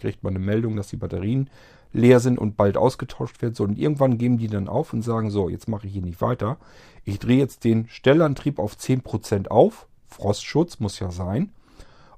Kriegt 0.00 0.24
man 0.24 0.34
eine 0.34 0.44
Meldung, 0.44 0.74
dass 0.74 0.88
die 0.88 0.96
Batterien 0.96 1.50
leer 1.92 2.18
sind 2.18 2.36
und 2.36 2.56
bald 2.56 2.76
ausgetauscht 2.76 3.40
werden 3.42 3.54
sollen. 3.54 3.70
Und 3.70 3.78
irgendwann 3.78 4.18
geben 4.18 4.38
die 4.38 4.48
dann 4.48 4.66
auf 4.66 4.92
und 4.92 5.02
sagen, 5.02 5.30
so, 5.30 5.48
jetzt 5.48 5.68
mache 5.68 5.86
ich 5.86 5.92
hier 5.92 6.02
nicht 6.02 6.20
weiter. 6.20 6.56
Ich 7.04 7.20
drehe 7.20 7.38
jetzt 7.38 7.62
den 7.62 7.86
Stellantrieb 7.86 8.58
auf 8.58 8.74
10% 8.74 9.46
auf. 9.46 9.86
Frostschutz 10.14 10.80
muss 10.80 10.98
ja 10.98 11.10
sein. 11.10 11.52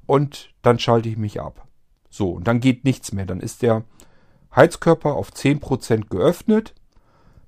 Und 0.06 0.50
dann 0.62 0.78
schalte 0.78 1.08
ich 1.08 1.16
mich 1.16 1.40
ab. 1.40 1.66
So, 2.10 2.30
und 2.30 2.46
dann 2.46 2.60
geht 2.60 2.84
nichts 2.84 3.12
mehr. 3.12 3.26
Dann 3.26 3.40
ist 3.40 3.62
der 3.62 3.84
Heizkörper 4.54 5.14
auf 5.14 5.32
10% 5.32 6.08
geöffnet. 6.08 6.74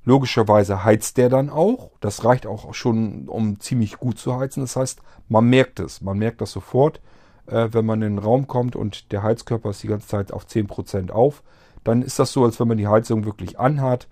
Logischerweise 0.04 0.84
heizt 0.84 1.16
der 1.16 1.28
dann 1.28 1.50
auch. 1.50 1.90
Das 2.00 2.24
reicht 2.24 2.46
auch 2.46 2.74
schon, 2.74 3.28
um 3.28 3.60
ziemlich 3.60 3.98
gut 3.98 4.18
zu 4.18 4.36
heizen. 4.36 4.62
Das 4.62 4.76
heißt, 4.76 5.00
man 5.28 5.48
merkt 5.48 5.80
es. 5.80 6.00
Man 6.00 6.18
merkt 6.18 6.40
das 6.40 6.52
sofort, 6.52 7.00
äh, 7.46 7.68
wenn 7.72 7.86
man 7.86 8.02
in 8.02 8.16
den 8.16 8.24
Raum 8.24 8.46
kommt 8.46 8.74
und 8.74 9.12
der 9.12 9.22
Heizkörper 9.22 9.70
ist 9.70 9.82
die 9.82 9.88
ganze 9.88 10.08
Zeit 10.08 10.32
auf 10.32 10.46
10% 10.46 11.10
auf 11.10 11.42
dann 11.88 12.02
ist 12.02 12.18
das 12.18 12.32
so, 12.32 12.44
als 12.44 12.60
wenn 12.60 12.68
man 12.68 12.76
die 12.76 12.86
Heizung 12.86 13.24
wirklich 13.24 13.58
anhat. 13.58 14.08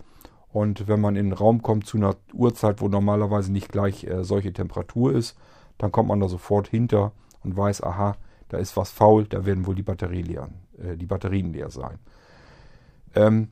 Und 0.51 0.89
wenn 0.89 1.01
man 1.01 1.17
in 1.17 1.27
den 1.27 1.33
Raum 1.35 1.63
kommt 1.63 1.87
zu 1.87 1.99
einer 1.99 2.17
Uhrzeit, 2.33 2.81
wo 2.81 2.89
normalerweise 2.89 3.53
nicht 3.53 3.71
gleich 3.71 4.05
äh, 4.05 4.25
solche 4.25 4.53
Temperatur 4.53 5.13
ist, 5.13 5.37
dann 5.79 5.93
kommt 5.93 6.09
man 6.09 6.21
da 6.21 6.29
sofort 6.29 6.69
hinter 6.69 7.13
und 7.43 7.57
weiß, 7.57 7.83
aha, 7.83 8.17
da 8.49 8.59
ist 8.59 8.77
was 8.77 8.91
faul, 8.91 9.25
da 9.25 9.45
werden 9.45 9.67
wohl 9.67 9.75
die, 9.75 9.83
Batterie 9.83 10.23
leer, 10.23 10.49
äh, 10.79 10.97
die 10.97 11.07
Batterien 11.07 11.53
leer 11.53 11.71
sein. 11.71 11.99
Ähm, 13.15 13.49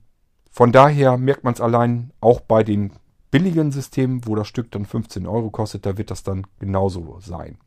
von 0.51 0.73
daher 0.73 1.17
merkt 1.17 1.45
man 1.45 1.55
es 1.55 1.61
allein 1.61 2.13
auch 2.21 2.41
bei 2.41 2.63
den 2.63 2.93
billigen 3.31 3.73
Systemen, 3.73 4.21
wo 4.27 4.37
das 4.37 4.47
Stück 4.47 4.71
dann 4.71 4.87
15 4.87 5.27
Euro 5.27 5.51
kostet, 5.51 5.87
da 5.87 5.99
wird 5.99 6.13
das 6.13 6.23
dann 6.23 6.47
genauso 6.61 7.19
sein. 7.21 7.59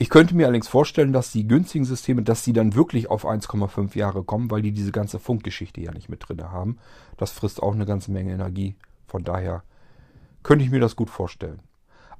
Ich 0.00 0.10
könnte 0.10 0.36
mir 0.36 0.46
allerdings 0.46 0.68
vorstellen, 0.68 1.12
dass 1.12 1.32
die 1.32 1.48
günstigen 1.48 1.84
Systeme, 1.84 2.22
dass 2.22 2.44
sie 2.44 2.52
dann 2.52 2.74
wirklich 2.74 3.10
auf 3.10 3.26
1,5 3.26 3.96
Jahre 3.96 4.22
kommen, 4.22 4.50
weil 4.50 4.62
die 4.62 4.70
diese 4.70 4.92
ganze 4.92 5.18
Funkgeschichte 5.18 5.80
ja 5.80 5.90
nicht 5.92 6.08
mit 6.08 6.28
drin 6.28 6.42
haben. 6.42 6.78
Das 7.16 7.32
frisst 7.32 7.62
auch 7.62 7.74
eine 7.74 7.86
ganze 7.86 8.12
Menge 8.12 8.32
Energie. 8.32 8.76
Von 9.06 9.24
daher 9.24 9.64
könnte 10.44 10.64
ich 10.64 10.70
mir 10.70 10.78
das 10.78 10.94
gut 10.94 11.10
vorstellen. 11.10 11.60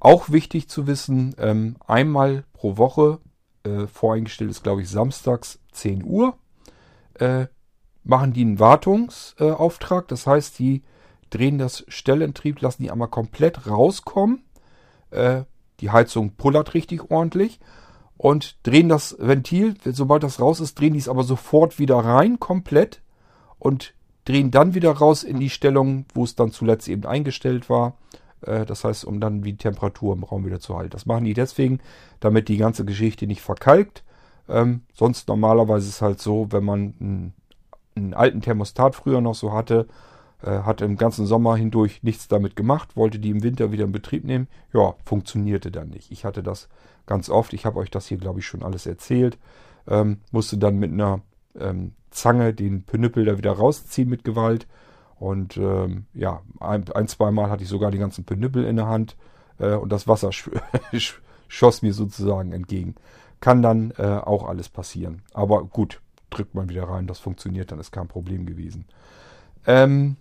Auch 0.00 0.30
wichtig 0.30 0.68
zu 0.68 0.86
wissen, 0.86 1.34
ähm, 1.38 1.76
einmal 1.86 2.44
pro 2.52 2.76
Woche, 2.76 3.18
äh, 3.64 3.86
voreingestellt 3.86 4.50
ist 4.50 4.62
glaube 4.62 4.82
ich 4.82 4.88
samstags 4.88 5.60
10 5.72 6.04
Uhr, 6.04 6.36
äh, 7.14 7.46
machen 8.04 8.32
die 8.32 8.42
einen 8.42 8.58
Wartungsauftrag. 8.58 10.04
Äh, 10.04 10.08
das 10.08 10.26
heißt, 10.26 10.58
die 10.58 10.82
drehen 11.30 11.58
das 11.58 11.84
Stellentrieb, 11.88 12.60
lassen 12.60 12.82
die 12.82 12.90
einmal 12.90 13.08
komplett 13.08 13.66
rauskommen. 13.66 14.44
Äh, 15.10 15.42
die 15.80 15.90
Heizung 15.90 16.32
pullert 16.36 16.74
richtig 16.74 17.10
ordentlich 17.10 17.60
und 18.16 18.56
drehen 18.66 18.88
das 18.88 19.16
Ventil, 19.18 19.76
sobald 19.84 20.22
das 20.22 20.40
raus 20.40 20.60
ist, 20.60 20.78
drehen 20.78 20.92
die 20.92 20.98
es 20.98 21.08
aber 21.08 21.22
sofort 21.22 21.78
wieder 21.78 21.96
rein, 21.96 22.40
komplett 22.40 23.00
und 23.58 23.94
drehen 24.24 24.50
dann 24.50 24.74
wieder 24.74 24.90
raus 24.90 25.22
in 25.22 25.38
die 25.38 25.50
Stellung, 25.50 26.04
wo 26.14 26.24
es 26.24 26.34
dann 26.34 26.50
zuletzt 26.50 26.88
eben 26.88 27.06
eingestellt 27.06 27.70
war. 27.70 27.96
Äh, 28.42 28.66
das 28.66 28.84
heißt, 28.84 29.04
um 29.04 29.20
dann 29.20 29.42
die 29.42 29.56
Temperatur 29.56 30.14
im 30.14 30.24
Raum 30.24 30.44
wieder 30.44 30.60
zu 30.60 30.76
halten. 30.76 30.90
Das 30.90 31.06
machen 31.06 31.24
die 31.24 31.34
deswegen, 31.34 31.80
damit 32.20 32.48
die 32.48 32.56
ganze 32.56 32.84
Geschichte 32.84 33.26
nicht 33.26 33.42
verkalkt. 33.42 34.04
Ähm, 34.48 34.82
sonst 34.94 35.28
normalerweise 35.28 35.88
ist 35.88 35.96
es 35.96 36.02
halt 36.02 36.20
so, 36.20 36.48
wenn 36.50 36.64
man 36.64 36.94
einen, 37.00 37.34
einen 37.96 38.14
alten 38.14 38.40
Thermostat 38.40 38.94
früher 38.94 39.20
noch 39.20 39.34
so 39.34 39.52
hatte 39.52 39.86
äh, 40.42 40.60
hat 40.60 40.80
im 40.80 40.96
ganzen 40.96 41.26
Sommer 41.26 41.56
hindurch 41.56 42.02
nichts 42.02 42.28
damit 42.28 42.56
gemacht, 42.56 42.96
wollte 42.96 43.18
die 43.18 43.30
im 43.30 43.42
Winter 43.42 43.72
wieder 43.72 43.84
in 43.84 43.92
Betrieb 43.92 44.24
nehmen. 44.24 44.48
Ja, 44.72 44.94
funktionierte 45.04 45.70
dann 45.70 45.88
nicht. 45.88 46.10
Ich 46.10 46.24
hatte 46.24 46.42
das 46.42 46.68
ganz 47.06 47.28
oft. 47.28 47.52
Ich 47.52 47.66
habe 47.66 47.78
euch 47.78 47.90
das 47.90 48.06
hier, 48.06 48.18
glaube 48.18 48.40
ich, 48.40 48.46
schon 48.46 48.62
alles 48.62 48.86
erzählt. 48.86 49.38
Ähm, 49.88 50.18
musste 50.30 50.58
dann 50.58 50.76
mit 50.76 50.92
einer 50.92 51.20
ähm, 51.58 51.92
Zange 52.10 52.54
den 52.54 52.84
Penüppel 52.84 53.24
da 53.24 53.36
wieder 53.38 53.52
rausziehen 53.52 54.08
mit 54.08 54.24
Gewalt. 54.24 54.66
Und 55.18 55.56
ähm, 55.56 56.06
ja, 56.14 56.42
ein, 56.60 56.90
ein 56.92 57.08
zwei 57.08 57.30
Mal 57.30 57.50
hatte 57.50 57.64
ich 57.64 57.68
sogar 57.68 57.90
die 57.90 57.98
ganzen 57.98 58.24
Penüppel 58.24 58.64
in 58.64 58.76
der 58.76 58.86
Hand 58.86 59.16
äh, 59.58 59.74
und 59.74 59.90
das 59.90 60.06
Wasser 60.06 60.32
sch 60.32 60.50
schoss 61.48 61.82
mir 61.82 61.94
sozusagen 61.94 62.52
entgegen. 62.52 62.94
Kann 63.40 63.62
dann 63.62 63.92
äh, 63.96 64.02
auch 64.02 64.46
alles 64.46 64.68
passieren. 64.68 65.22
Aber 65.32 65.64
gut, 65.64 66.00
drückt 66.30 66.54
man 66.54 66.68
wieder 66.68 66.84
rein, 66.84 67.06
das 67.06 67.18
funktioniert, 67.18 67.72
dann 67.72 67.78
ist 67.78 67.90
kein 67.90 68.08
Problem 68.08 68.44
gewesen. 68.44 68.84
Ähm, 69.66 70.16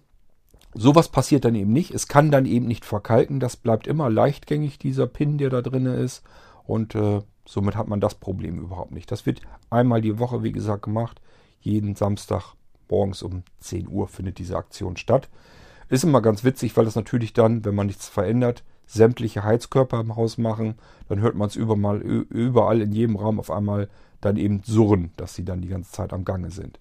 Sowas 0.80 1.10
passiert 1.10 1.44
dann 1.44 1.56
eben 1.56 1.74
nicht. 1.74 1.92
Es 1.92 2.08
kann 2.08 2.30
dann 2.30 2.46
eben 2.46 2.68
nicht 2.68 2.86
verkalken. 2.86 3.40
Das 3.40 3.58
bleibt 3.58 3.88
immer 3.88 4.10
leichtgängig, 4.12 4.78
dieser 4.78 5.08
Pin, 5.08 5.40
der 5.40 5.50
da 5.50 5.64
drin 5.64 5.88
ist. 5.88 6.24
Und 6.66 6.94
äh, 6.94 7.22
somit 7.48 7.76
hat 7.76 7.88
man 7.88 8.00
das 8.00 8.16
Problem 8.16 8.60
überhaupt 8.60 8.92
nicht. 8.92 9.12
Das 9.12 9.26
wird 9.26 9.42
einmal 9.72 10.02
die 10.02 10.20
Woche, 10.20 10.44
wie 10.44 10.52
gesagt, 10.52 10.84
gemacht. 10.84 11.20
Jeden 11.62 11.96
Samstag 11.96 12.54
morgens 12.90 13.24
um 13.24 13.44
10 13.60 13.88
Uhr 13.88 14.08
findet 14.08 14.40
diese 14.40 14.58
Aktion 14.58 14.98
statt. 14.98 15.30
Ist 15.90 16.04
immer 16.04 16.22
ganz 16.22 16.44
witzig, 16.44 16.76
weil 16.76 16.86
das 16.86 16.96
natürlich 16.96 17.34
dann, 17.34 17.64
wenn 17.64 17.76
man 17.76 17.88
nichts 17.88 18.10
verändert, 18.10 18.64
sämtliche 18.86 19.44
Heizkörper 19.44 20.00
im 20.00 20.16
Haus 20.16 20.38
machen. 20.38 20.76
Dann 21.08 21.20
hört 21.20 21.36
man 21.36 21.48
es 21.48 21.56
überall, 21.56 22.02
überall 22.02 22.82
in 22.82 22.92
jedem 22.92 23.16
Raum 23.16 23.40
auf 23.40 23.52
einmal 23.52 23.90
dann 24.22 24.38
eben 24.38 24.62
surren, 24.64 25.12
dass 25.18 25.36
sie 25.36 25.46
dann 25.46 25.62
die 25.62 25.68
ganze 25.68 25.92
Zeit 25.92 26.14
am 26.14 26.26
Gange 26.26 26.52
sind. 26.52 26.80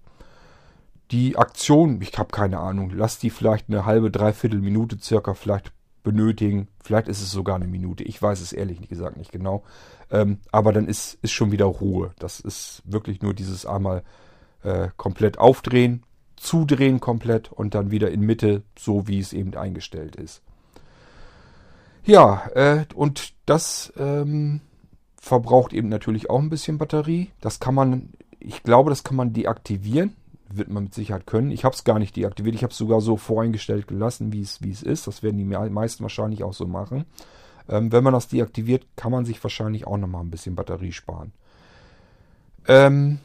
Die 1.10 1.36
Aktion, 1.36 2.00
ich 2.00 2.16
habe 2.18 2.30
keine 2.30 2.58
Ahnung, 2.58 2.90
lass 2.90 3.18
die 3.18 3.30
vielleicht 3.30 3.68
eine 3.68 3.84
halbe, 3.84 4.10
dreiviertel 4.10 4.60
Minute 4.60 4.98
circa 5.00 5.34
vielleicht 5.34 5.72
benötigen. 6.02 6.68
Vielleicht 6.82 7.08
ist 7.08 7.20
es 7.20 7.30
sogar 7.30 7.56
eine 7.56 7.66
Minute. 7.66 8.04
Ich 8.04 8.20
weiß 8.20 8.40
es 8.40 8.52
ehrlich 8.52 8.88
gesagt 8.88 9.16
nicht 9.16 9.32
genau. 9.32 9.64
Ähm, 10.10 10.38
aber 10.52 10.72
dann 10.72 10.86
ist, 10.86 11.18
ist 11.22 11.32
schon 11.32 11.52
wieder 11.52 11.64
Ruhe. 11.64 12.12
Das 12.18 12.40
ist 12.40 12.82
wirklich 12.84 13.22
nur 13.22 13.34
dieses 13.34 13.66
einmal 13.66 14.02
äh, 14.66 14.88
komplett 14.96 15.38
aufdrehen, 15.38 16.02
zudrehen 16.36 17.00
komplett 17.00 17.52
und 17.52 17.74
dann 17.74 17.90
wieder 17.90 18.10
in 18.10 18.20
Mitte, 18.20 18.62
so 18.78 19.06
wie 19.08 19.20
es 19.20 19.32
eben 19.32 19.54
eingestellt 19.54 20.16
ist. 20.16 20.42
Ja, 22.04 22.46
äh, 22.54 22.84
und 22.94 23.32
das 23.46 23.92
ähm, 23.96 24.60
verbraucht 25.20 25.72
eben 25.72 25.88
natürlich 25.88 26.30
auch 26.30 26.40
ein 26.40 26.50
bisschen 26.50 26.78
Batterie. 26.78 27.30
Das 27.40 27.58
kann 27.60 27.74
man, 27.74 28.10
ich 28.38 28.62
glaube, 28.62 28.90
das 28.90 29.04
kann 29.04 29.16
man 29.16 29.32
deaktivieren 29.32 30.14
wird 30.48 30.68
man 30.68 30.84
mit 30.84 30.94
Sicherheit 30.94 31.26
können. 31.26 31.50
Ich 31.50 31.64
habe 31.64 31.74
es 31.74 31.84
gar 31.84 31.98
nicht 31.98 32.16
deaktiviert. 32.16 32.54
Ich 32.54 32.62
habe 32.62 32.70
es 32.70 32.78
sogar 32.78 33.00
so 33.00 33.16
voreingestellt 33.16 33.88
gelassen, 33.88 34.32
wie 34.32 34.42
es 34.42 34.82
ist. 34.82 35.06
Das 35.06 35.22
werden 35.22 35.38
die 35.38 35.44
meisten 35.44 36.02
wahrscheinlich 36.02 36.44
auch 36.44 36.52
so 36.52 36.66
machen. 36.66 37.04
Ähm, 37.68 37.90
wenn 37.90 38.04
man 38.04 38.12
das 38.12 38.28
deaktiviert, 38.28 38.86
kann 38.96 39.12
man 39.12 39.24
sich 39.24 39.42
wahrscheinlich 39.42 39.86
auch 39.86 39.96
nochmal 39.96 40.22
ein 40.22 40.30
bisschen 40.30 40.54
Batterie 40.54 40.92
sparen. 40.92 41.32
Ähm, 42.68 43.18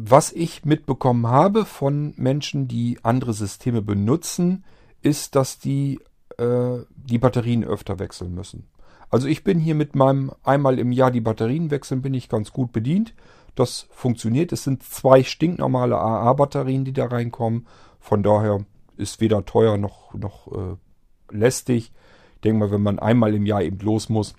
was 0.00 0.32
ich 0.32 0.64
mitbekommen 0.64 1.26
habe 1.26 1.64
von 1.64 2.14
Menschen, 2.16 2.68
die 2.68 2.98
andere 3.02 3.32
Systeme 3.32 3.82
benutzen, 3.82 4.64
ist, 5.02 5.34
dass 5.34 5.58
die 5.58 6.00
äh, 6.38 6.78
die 6.94 7.18
Batterien 7.18 7.64
öfter 7.64 7.98
wechseln 7.98 8.34
müssen. 8.34 8.68
Also 9.10 9.26
ich 9.26 9.42
bin 9.42 9.58
hier 9.58 9.74
mit 9.74 9.96
meinem 9.96 10.30
einmal 10.44 10.78
im 10.78 10.92
Jahr 10.92 11.10
die 11.10 11.20
Batterien 11.20 11.70
wechseln, 11.70 12.02
bin 12.02 12.14
ich 12.14 12.28
ganz 12.28 12.52
gut 12.52 12.72
bedient. 12.72 13.14
Das 13.54 13.88
funktioniert. 13.90 14.52
Es 14.52 14.62
sind 14.62 14.84
zwei 14.84 15.24
stinknormale 15.24 15.96
AA-Batterien, 15.96 16.84
die 16.84 16.92
da 16.92 17.06
reinkommen. 17.06 17.66
Von 17.98 18.22
daher 18.22 18.64
ist 18.96 19.20
weder 19.20 19.44
teuer 19.46 19.78
noch, 19.78 20.14
noch 20.14 20.46
äh, 20.52 21.36
lästig. 21.36 21.92
Ich 22.36 22.40
denke 22.42 22.60
mal, 22.60 22.70
wenn 22.70 22.82
man 22.82 23.00
einmal 23.00 23.34
im 23.34 23.46
Jahr 23.46 23.62
eben 23.62 23.80
los 23.80 24.08
muss, 24.08 24.34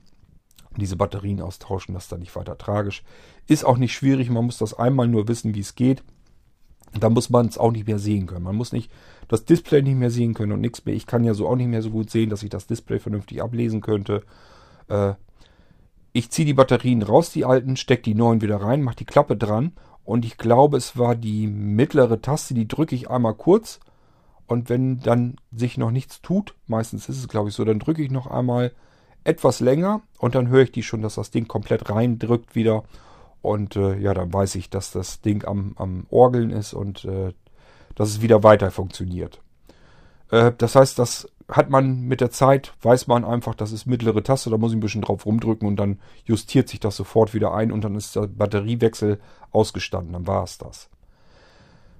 diese 0.80 0.96
Batterien 0.96 1.42
austauschen, 1.42 1.94
das 1.94 2.06
ist 2.06 2.12
dann 2.12 2.20
nicht 2.20 2.36
weiter 2.36 2.58
tragisch. 2.58 3.04
Ist 3.48 3.66
auch 3.66 3.78
nicht 3.78 3.94
schwierig, 3.94 4.30
man 4.30 4.46
muss 4.46 4.58
das 4.58 4.74
einmal 4.74 5.08
nur 5.08 5.28
wissen, 5.28 5.56
wie 5.56 5.60
es 5.60 5.76
geht. 5.76 6.04
Da 7.00 7.10
muss 7.10 7.30
man 7.30 7.48
es 7.48 7.58
auch 7.58 7.72
nicht 7.72 7.88
mehr 7.88 8.00
sehen 8.00 8.26
können. 8.26 8.46
Man 8.46 8.56
muss 8.56 8.72
nicht 8.72 8.92
das 9.28 9.46
Display 9.46 9.82
nicht 9.82 9.98
mehr 9.98 10.10
sehen 10.10 10.34
können 10.34 10.54
und 10.54 10.62
nichts 10.62 10.86
mehr. 10.86 10.96
Ich 10.96 11.06
kann 11.06 11.24
ja 11.24 11.34
so 11.34 11.48
auch 11.48 11.56
nicht 11.56 11.68
mehr 11.68 11.84
so 11.84 11.92
gut 11.92 12.10
sehen, 12.10 12.30
dass 12.30 12.42
ich 12.42 12.50
das 12.50 12.66
Display 12.66 13.00
vernünftig 13.00 13.42
ablesen 13.42 13.82
könnte. 13.82 14.24
Äh, 14.88 15.14
ich 16.12 16.32
ziehe 16.32 16.46
die 16.46 16.54
Batterien 16.54 17.04
raus, 17.04 17.32
die 17.32 17.46
alten, 17.46 17.78
stecke 17.78 18.02
die 18.02 18.16
neuen 18.16 18.42
wieder 18.42 18.58
rein, 18.58 18.82
mache 18.82 18.98
die 18.98 19.06
Klappe 19.06 19.38
dran 19.38 19.74
und 20.04 20.26
ich 20.26 20.38
glaube, 20.38 20.78
es 20.78 20.98
war 20.98 21.16
die 21.16 21.46
mittlere 21.46 22.22
Taste, 22.22 22.56
die 22.56 22.68
drücke 22.68 22.96
ich 22.96 23.10
einmal 23.10 23.36
kurz 23.36 23.80
und 24.48 24.70
wenn 24.70 25.00
dann 25.00 25.36
sich 25.52 25.78
noch 25.78 25.92
nichts 25.92 26.22
tut, 26.22 26.56
meistens 26.66 27.08
ist 27.10 27.20
es 27.20 27.28
glaube 27.28 27.50
ich 27.50 27.56
so, 27.56 27.64
dann 27.64 27.78
drücke 27.78 28.02
ich 28.02 28.10
noch 28.10 28.26
einmal 28.26 28.72
etwas 29.24 29.60
länger 29.60 30.02
und 30.18 30.36
dann 30.36 30.50
höre 30.50 30.64
ich 30.64 30.72
die 30.72 30.84
schon, 30.84 31.02
dass 31.02 31.16
das 31.16 31.32
Ding 31.32 31.48
komplett 31.48 31.90
reindrückt 31.90 32.56
wieder 32.56 32.84
und 33.42 33.76
äh, 33.76 33.98
ja, 33.98 34.14
dann 34.14 34.34
weiß 34.34 34.56
ich, 34.56 34.70
dass 34.70 34.92
das 34.92 35.22
Ding 35.22 35.46
am, 35.46 35.74
am 35.78 36.06
Orgeln 36.10 36.52
ist 36.52 36.74
und 36.74 37.06
äh, 37.06 37.34
dass 37.96 38.10
es 38.10 38.22
wieder 38.22 38.44
weiter 38.44 38.72
funktioniert. 38.72 39.42
Äh, 40.32 40.52
das 40.58 40.76
heißt, 40.76 41.00
das 41.00 41.30
hat 41.48 41.70
man 41.70 42.02
mit 42.02 42.22
der 42.22 42.32
Zeit, 42.32 42.74
weiß 42.82 43.08
man 43.08 43.26
einfach, 43.26 43.56
das 43.56 43.72
ist 43.72 43.86
mittlere 43.88 44.22
Taste, 44.22 44.50
da 44.50 44.58
muss 44.58 44.72
ich 44.72 44.78
ein 44.78 44.82
bisschen 44.82 45.02
drauf 45.02 45.26
rumdrücken 45.26 45.68
und 45.68 45.78
dann 45.78 46.00
justiert 46.26 46.70
sich 46.70 46.80
das 46.80 46.96
sofort 46.96 47.34
wieder 47.34 47.54
ein 47.54 47.72
und 47.72 47.84
dann 47.84 47.96
ist 47.96 48.16
der 48.16 48.28
Batteriewechsel 48.28 49.20
ausgestanden, 49.52 50.14
dann 50.14 50.28
war 50.28 50.44
es 50.44 50.58
das. 50.58 50.90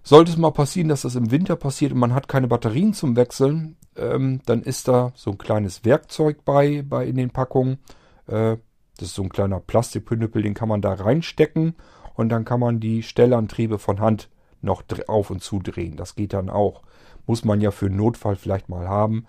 Sollte 0.10 0.32
es 0.32 0.40
mal 0.40 0.50
passieren, 0.50 0.90
dass 0.90 1.04
das 1.04 1.14
im 1.14 1.30
Winter 1.30 1.56
passiert 1.56 1.92
und 1.92 2.00
man 2.00 2.16
hat 2.16 2.28
keine 2.28 2.48
Batterien 2.48 2.96
zum 2.96 3.16
Wechseln, 3.16 3.78
ähm, 3.96 4.42
dann 4.48 4.64
ist 4.64 4.88
da 4.88 5.12
so 5.14 5.30
ein 5.30 5.38
kleines 5.38 5.86
Werkzeug 5.86 6.44
bei, 6.44 6.82
bei 6.82 7.06
in 7.06 7.16
den 7.16 7.30
Packungen. 7.30 7.78
Äh, 8.26 8.58
das 8.98 9.10
ist 9.10 9.14
so 9.14 9.22
ein 9.22 9.30
kleiner 9.30 9.60
Plastikpünnüppel, 9.60 10.42
den 10.42 10.56
kann 10.56 10.68
man 10.68 10.82
da 10.82 10.94
reinstecken 10.94 11.76
und 12.16 12.30
dann 12.30 12.44
kann 12.44 12.60
man 12.60 12.80
die 12.80 13.04
Stellantriebe 13.04 13.78
von 13.78 14.00
Hand 14.00 14.30
noch 14.64 14.82
auf 15.08 15.30
und 15.30 15.44
zu 15.44 15.60
drehen. 15.60 15.96
Das 15.96 16.16
geht 16.16 16.34
dann 16.34 16.50
auch. 16.50 16.82
Muss 17.28 17.46
man 17.46 17.62
ja 17.62 17.70
für 17.70 17.86
einen 17.86 17.98
Notfall 17.98 18.36
vielleicht 18.36 18.68
mal 18.68 18.88
haben. 18.90 19.28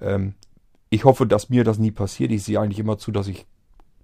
Ähm, 0.00 0.34
ich 0.88 1.04
hoffe, 1.04 1.26
dass 1.26 1.50
mir 1.50 1.64
das 1.64 1.78
nie 1.78 1.90
passiert. 1.90 2.30
Ich 2.30 2.44
sehe 2.44 2.60
eigentlich 2.60 2.78
immer 2.78 2.96
zu, 2.96 3.10
dass 3.10 3.26
ich 3.26 3.44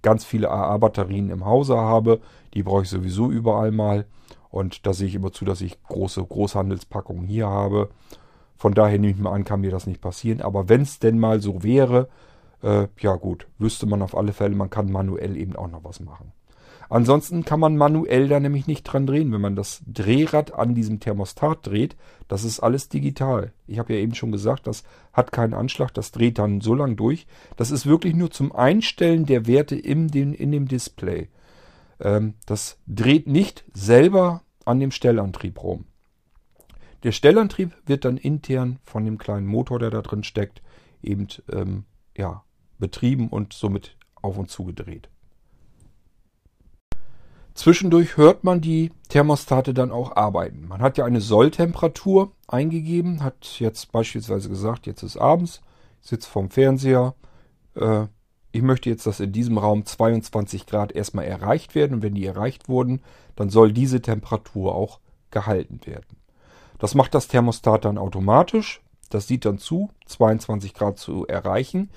ganz 0.01 0.25
viele 0.25 0.51
AA-Batterien 0.51 1.29
im 1.29 1.45
Hause 1.45 1.77
habe. 1.77 2.19
Die 2.55 2.63
brauche 2.63 2.83
ich 2.83 2.89
sowieso 2.89 3.31
überall 3.31 3.71
mal. 3.71 4.05
Und 4.49 4.85
da 4.85 4.93
sehe 4.93 5.07
ich 5.07 5.15
immer 5.15 5.31
zu, 5.31 5.45
dass 5.45 5.61
ich 5.61 5.81
große 5.83 6.23
Großhandelspackungen 6.23 7.27
hier 7.27 7.47
habe. 7.47 7.89
Von 8.57 8.73
daher 8.73 8.99
nehme 8.99 9.13
ich 9.13 9.19
mal 9.19 9.33
an, 9.33 9.45
kann 9.45 9.61
mir 9.61 9.71
das 9.71 9.87
nicht 9.87 10.01
passieren. 10.01 10.41
Aber 10.41 10.67
wenn 10.69 10.81
es 10.81 10.99
denn 10.99 11.19
mal 11.19 11.39
so 11.39 11.63
wäre, 11.63 12.09
äh, 12.61 12.87
ja 12.99 13.15
gut, 13.15 13.47
wüsste 13.57 13.85
man 13.85 14.01
auf 14.01 14.17
alle 14.17 14.33
Fälle, 14.33 14.55
man 14.55 14.69
kann 14.69 14.91
manuell 14.91 15.37
eben 15.37 15.55
auch 15.55 15.69
noch 15.69 15.83
was 15.83 15.99
machen. 15.99 16.33
Ansonsten 16.89 17.45
kann 17.45 17.59
man 17.59 17.77
manuell 17.77 18.27
da 18.27 18.39
nämlich 18.39 18.65
nicht 18.65 18.83
dran 18.83 19.05
drehen. 19.05 19.31
Wenn 19.31 19.41
man 19.41 19.55
das 19.55 19.83
Drehrad 19.85 20.55
an 20.55 20.73
diesem 20.73 20.99
Thermostat 20.99 21.67
dreht, 21.67 21.95
das 22.27 22.43
ist 22.43 22.59
alles 22.59 22.89
digital. 22.89 23.53
Ich 23.67 23.77
habe 23.77 23.93
ja 23.93 23.99
eben 23.99 24.15
schon 24.15 24.31
gesagt, 24.31 24.65
das 24.65 24.83
hat 25.13 25.31
keinen 25.31 25.53
Anschlag, 25.53 25.93
das 25.93 26.11
dreht 26.11 26.39
dann 26.39 26.61
so 26.61 26.73
lang 26.73 26.95
durch. 26.95 27.27
Das 27.57 27.69
ist 27.69 27.85
wirklich 27.85 28.15
nur 28.15 28.31
zum 28.31 28.51
Einstellen 28.51 29.27
der 29.27 29.45
Werte 29.45 29.75
in, 29.75 30.07
den, 30.07 30.33
in 30.33 30.51
dem 30.51 30.67
Display. 30.67 31.29
Ähm, 31.99 32.35
das 32.45 32.77
dreht 32.87 33.27
nicht 33.27 33.65
selber 33.73 34.43
an 34.65 34.79
dem 34.79 34.91
Stellantrieb 34.91 35.61
rum. 35.61 35.85
Der 37.03 37.11
Stellantrieb 37.11 37.75
wird 37.85 38.05
dann 38.05 38.17
intern 38.17 38.79
von 38.83 39.05
dem 39.05 39.17
kleinen 39.17 39.47
Motor, 39.47 39.79
der 39.79 39.89
da 39.89 40.01
drin 40.01 40.23
steckt, 40.23 40.61
eben 41.01 41.27
ähm, 41.51 41.85
ja, 42.17 42.43
betrieben 42.77 43.29
und 43.29 43.53
somit 43.53 43.95
auf 44.21 44.37
und 44.37 44.49
zu 44.49 44.65
gedreht. 44.65 45.09
Zwischendurch 47.53 48.15
hört 48.15 48.43
man 48.43 48.61
die 48.61 48.91
Thermostate 49.09 49.73
dann 49.73 49.91
auch 49.91 50.15
arbeiten. 50.15 50.67
Man 50.67 50.81
hat 50.81 50.97
ja 50.97 51.05
eine 51.05 51.19
Solltemperatur 51.19 52.31
eingegeben, 52.47 53.23
hat 53.23 53.59
jetzt 53.59 53.91
beispielsweise 53.91 54.49
gesagt, 54.49 54.87
jetzt 54.87 55.03
ist 55.03 55.17
abends, 55.17 55.61
sitzt 55.99 56.27
vorm 56.27 56.49
Fernseher, 56.49 57.15
äh, 57.75 58.07
ich 58.51 58.61
möchte 58.61 58.89
jetzt, 58.89 59.05
dass 59.05 59.19
in 59.19 59.31
diesem 59.31 59.57
Raum 59.57 59.85
22 59.85 60.65
Grad 60.65 60.91
erstmal 60.91 61.25
erreicht 61.25 61.75
werden 61.75 61.95
und 61.95 62.01
wenn 62.01 62.15
die 62.15 62.25
erreicht 62.25 62.67
wurden, 62.67 63.01
dann 63.35 63.49
soll 63.49 63.71
diese 63.71 64.01
Temperatur 64.01 64.73
auch 64.75 64.99
gehalten 65.31 65.79
werden. 65.85 66.17
Das 66.79 66.95
macht 66.95 67.13
das 67.13 67.27
Thermostat 67.27 67.85
dann 67.85 67.97
automatisch. 67.97 68.81
Das 69.09 69.27
sieht 69.27 69.45
dann 69.45 69.57
zu, 69.57 69.89
22 70.05 70.73
Grad 70.73 70.97
zu 70.97 71.27
erreichen, 71.27 71.89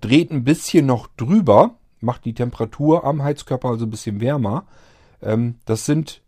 dreht 0.00 0.30
ein 0.30 0.44
bisschen 0.44 0.86
noch 0.86 1.08
drüber, 1.16 1.74
macht 2.00 2.24
die 2.24 2.34
Temperatur 2.34 3.04
am 3.04 3.22
Heizkörper 3.22 3.68
also 3.68 3.86
ein 3.86 3.90
bisschen 3.90 4.20
wärmer. 4.20 4.66
Ähm, 5.20 5.56
das 5.64 5.84
sind 5.84 6.22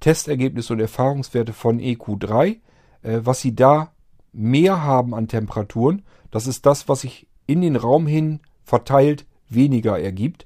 Testergebnisse 0.00 0.74
und 0.74 0.80
Erfahrungswerte 0.80 1.52
von 1.52 1.80
EQ3. 1.80 2.58
Äh, 3.02 3.20
was 3.22 3.40
Sie 3.40 3.54
da 3.54 3.92
mehr 4.32 4.82
haben 4.82 5.14
an 5.14 5.28
Temperaturen, 5.28 6.02
das 6.30 6.46
ist 6.46 6.66
das, 6.66 6.88
was 6.88 7.00
sich 7.00 7.26
in 7.46 7.62
den 7.62 7.76
Raum 7.76 8.06
hin 8.06 8.40
verteilt 8.68 9.24
weniger 9.48 9.98
ergibt, 9.98 10.44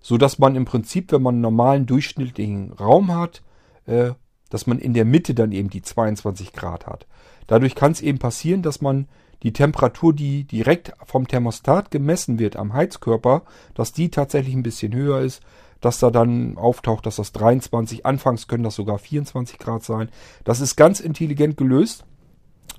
so 0.00 0.18
dass 0.18 0.38
man 0.38 0.56
im 0.56 0.64
Prinzip, 0.64 1.10
wenn 1.12 1.22
man 1.22 1.36
einen 1.36 1.42
normalen 1.42 1.86
durchschnittlichen 1.86 2.72
Raum 2.72 3.14
hat, 3.14 3.42
äh, 3.86 4.10
dass 4.50 4.66
man 4.66 4.78
in 4.78 4.92
der 4.92 5.06
Mitte 5.06 5.34
dann 5.34 5.52
eben 5.52 5.70
die 5.70 5.82
22 5.82 6.52
Grad 6.52 6.86
hat. 6.86 7.06
Dadurch 7.46 7.74
kann 7.74 7.92
es 7.92 8.02
eben 8.02 8.18
passieren, 8.18 8.62
dass 8.62 8.80
man 8.80 9.08
die 9.42 9.52
Temperatur, 9.52 10.12
die 10.12 10.44
direkt 10.44 10.92
vom 11.04 11.26
Thermostat 11.26 11.90
gemessen 11.90 12.38
wird 12.38 12.56
am 12.56 12.74
Heizkörper, 12.74 13.42
dass 13.74 13.92
die 13.92 14.10
tatsächlich 14.10 14.54
ein 14.54 14.62
bisschen 14.62 14.94
höher 14.94 15.20
ist, 15.20 15.42
dass 15.80 15.98
da 15.98 16.10
dann 16.10 16.56
auftaucht, 16.56 17.06
dass 17.06 17.16
das 17.16 17.32
23, 17.32 18.06
anfangs 18.06 18.46
können 18.46 18.62
das 18.62 18.76
sogar 18.76 18.98
24 18.98 19.58
Grad 19.58 19.82
sein. 19.82 20.10
Das 20.44 20.60
ist 20.60 20.76
ganz 20.76 21.00
intelligent 21.00 21.56
gelöst. 21.56 22.04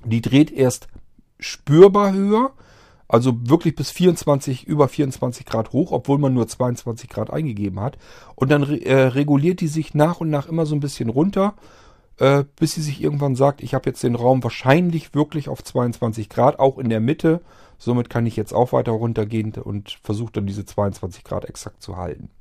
Die 0.06 0.22
dreht 0.22 0.52
erst 0.52 0.88
spürbar 1.40 2.14
höher, 2.14 2.52
also 3.14 3.48
wirklich 3.48 3.76
bis 3.76 3.92
24, 3.92 4.66
über 4.66 4.88
24 4.88 5.46
Grad 5.46 5.72
hoch, 5.72 5.92
obwohl 5.92 6.18
man 6.18 6.34
nur 6.34 6.48
22 6.48 7.08
Grad 7.08 7.30
eingegeben 7.30 7.80
hat. 7.80 8.00
Und 8.34 8.50
dann 8.50 8.64
äh, 8.64 9.02
reguliert 9.02 9.62
die 9.62 9.68
sich 9.68 9.94
nach 9.94 10.20
und 10.20 10.32
nach 10.32 10.48
immer 10.48 10.66
so 10.66 10.74
ein 10.74 10.80
bisschen 10.80 11.10
runter, 11.10 11.54
äh, 12.18 12.44
bis 12.56 12.74
sie 12.74 12.82
sich 12.82 13.04
irgendwann 13.04 13.36
sagt, 13.36 13.62
ich 13.62 13.76
habe 13.76 13.88
jetzt 13.88 14.02
den 14.02 14.16
Raum 14.16 14.44
wahrscheinlich 14.44 15.14
wirklich 15.14 15.48
auf 15.48 15.64
22 15.64 16.28
Grad, 16.28 16.58
auch 16.58 16.80
in 16.80 16.90
der 16.90 17.02
Mitte. 17.02 17.42
Somit 17.78 18.10
kann 18.10 18.26
ich 18.26 18.36
jetzt 18.36 18.52
auch 18.52 18.74
weiter 18.74 18.94
runtergehen 18.94 19.54
und 19.64 20.00
versuche 20.02 20.32
dann 20.32 20.48
diese 20.48 20.66
22 20.66 21.24
Grad 21.24 21.46
exakt 21.46 21.84
zu 21.84 21.98
halten. 21.98 22.32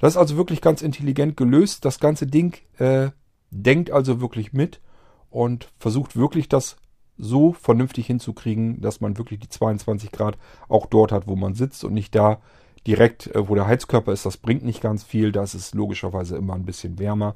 Das 0.00 0.12
ist 0.12 0.18
also 0.18 0.36
wirklich 0.36 0.60
ganz 0.60 0.82
intelligent 0.82 1.38
gelöst. 1.38 1.86
Das 1.86 1.98
ganze 1.98 2.26
Ding 2.26 2.58
äh, 2.76 3.08
denkt 3.50 3.90
also 3.90 4.20
wirklich 4.20 4.52
mit 4.52 4.82
und 5.30 5.72
versucht 5.78 6.14
wirklich 6.14 6.50
das 6.50 6.76
so 7.16 7.52
vernünftig 7.52 8.06
hinzukriegen, 8.06 8.80
dass 8.80 9.00
man 9.00 9.18
wirklich 9.18 9.40
die 9.40 9.48
22 9.48 10.12
Grad 10.12 10.36
auch 10.68 10.86
dort 10.86 11.12
hat, 11.12 11.26
wo 11.26 11.36
man 11.36 11.54
sitzt 11.54 11.84
und 11.84 11.94
nicht 11.94 12.14
da 12.14 12.40
direkt, 12.86 13.34
äh, 13.34 13.48
wo 13.48 13.54
der 13.54 13.66
Heizkörper 13.66 14.12
ist. 14.12 14.26
Das 14.26 14.36
bringt 14.36 14.64
nicht 14.64 14.80
ganz 14.80 15.04
viel. 15.04 15.32
Das 15.32 15.54
ist 15.54 15.74
logischerweise 15.74 16.36
immer 16.36 16.54
ein 16.54 16.66
bisschen 16.66 16.98
wärmer. 16.98 17.34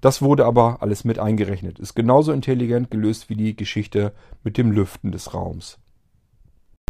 Das 0.00 0.20
wurde 0.20 0.44
aber 0.44 0.82
alles 0.82 1.04
mit 1.04 1.18
eingerechnet. 1.18 1.78
Ist 1.78 1.94
genauso 1.94 2.32
intelligent 2.32 2.90
gelöst 2.90 3.30
wie 3.30 3.36
die 3.36 3.56
Geschichte 3.56 4.12
mit 4.42 4.58
dem 4.58 4.70
Lüften 4.70 5.12
des 5.12 5.32
Raums. 5.32 5.78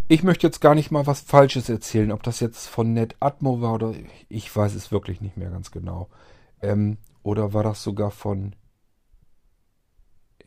Ich 0.09 0.23
möchte 0.23 0.47
jetzt 0.47 0.61
gar 0.61 0.75
nicht 0.75 0.91
mal 0.91 1.07
was 1.07 1.21
Falsches 1.21 1.69
erzählen, 1.69 2.13
ob 2.13 2.23
das 2.23 2.41
jetzt 2.41 2.67
von 2.67 2.93
NetAtmo 2.93 3.63
war 3.63 3.75
oder 3.75 3.95
ich 4.29 4.55
weiß 4.55 4.75
es 4.75 4.93
wirklich 4.93 5.21
nicht 5.21 5.37
mehr 5.37 5.49
ganz 5.49 5.71
genau. 5.71 6.09
Ähm, 6.61 6.99
oder 7.23 7.55
war 7.55 7.63
das 7.63 7.83
sogar 7.83 8.11
von 8.11 8.55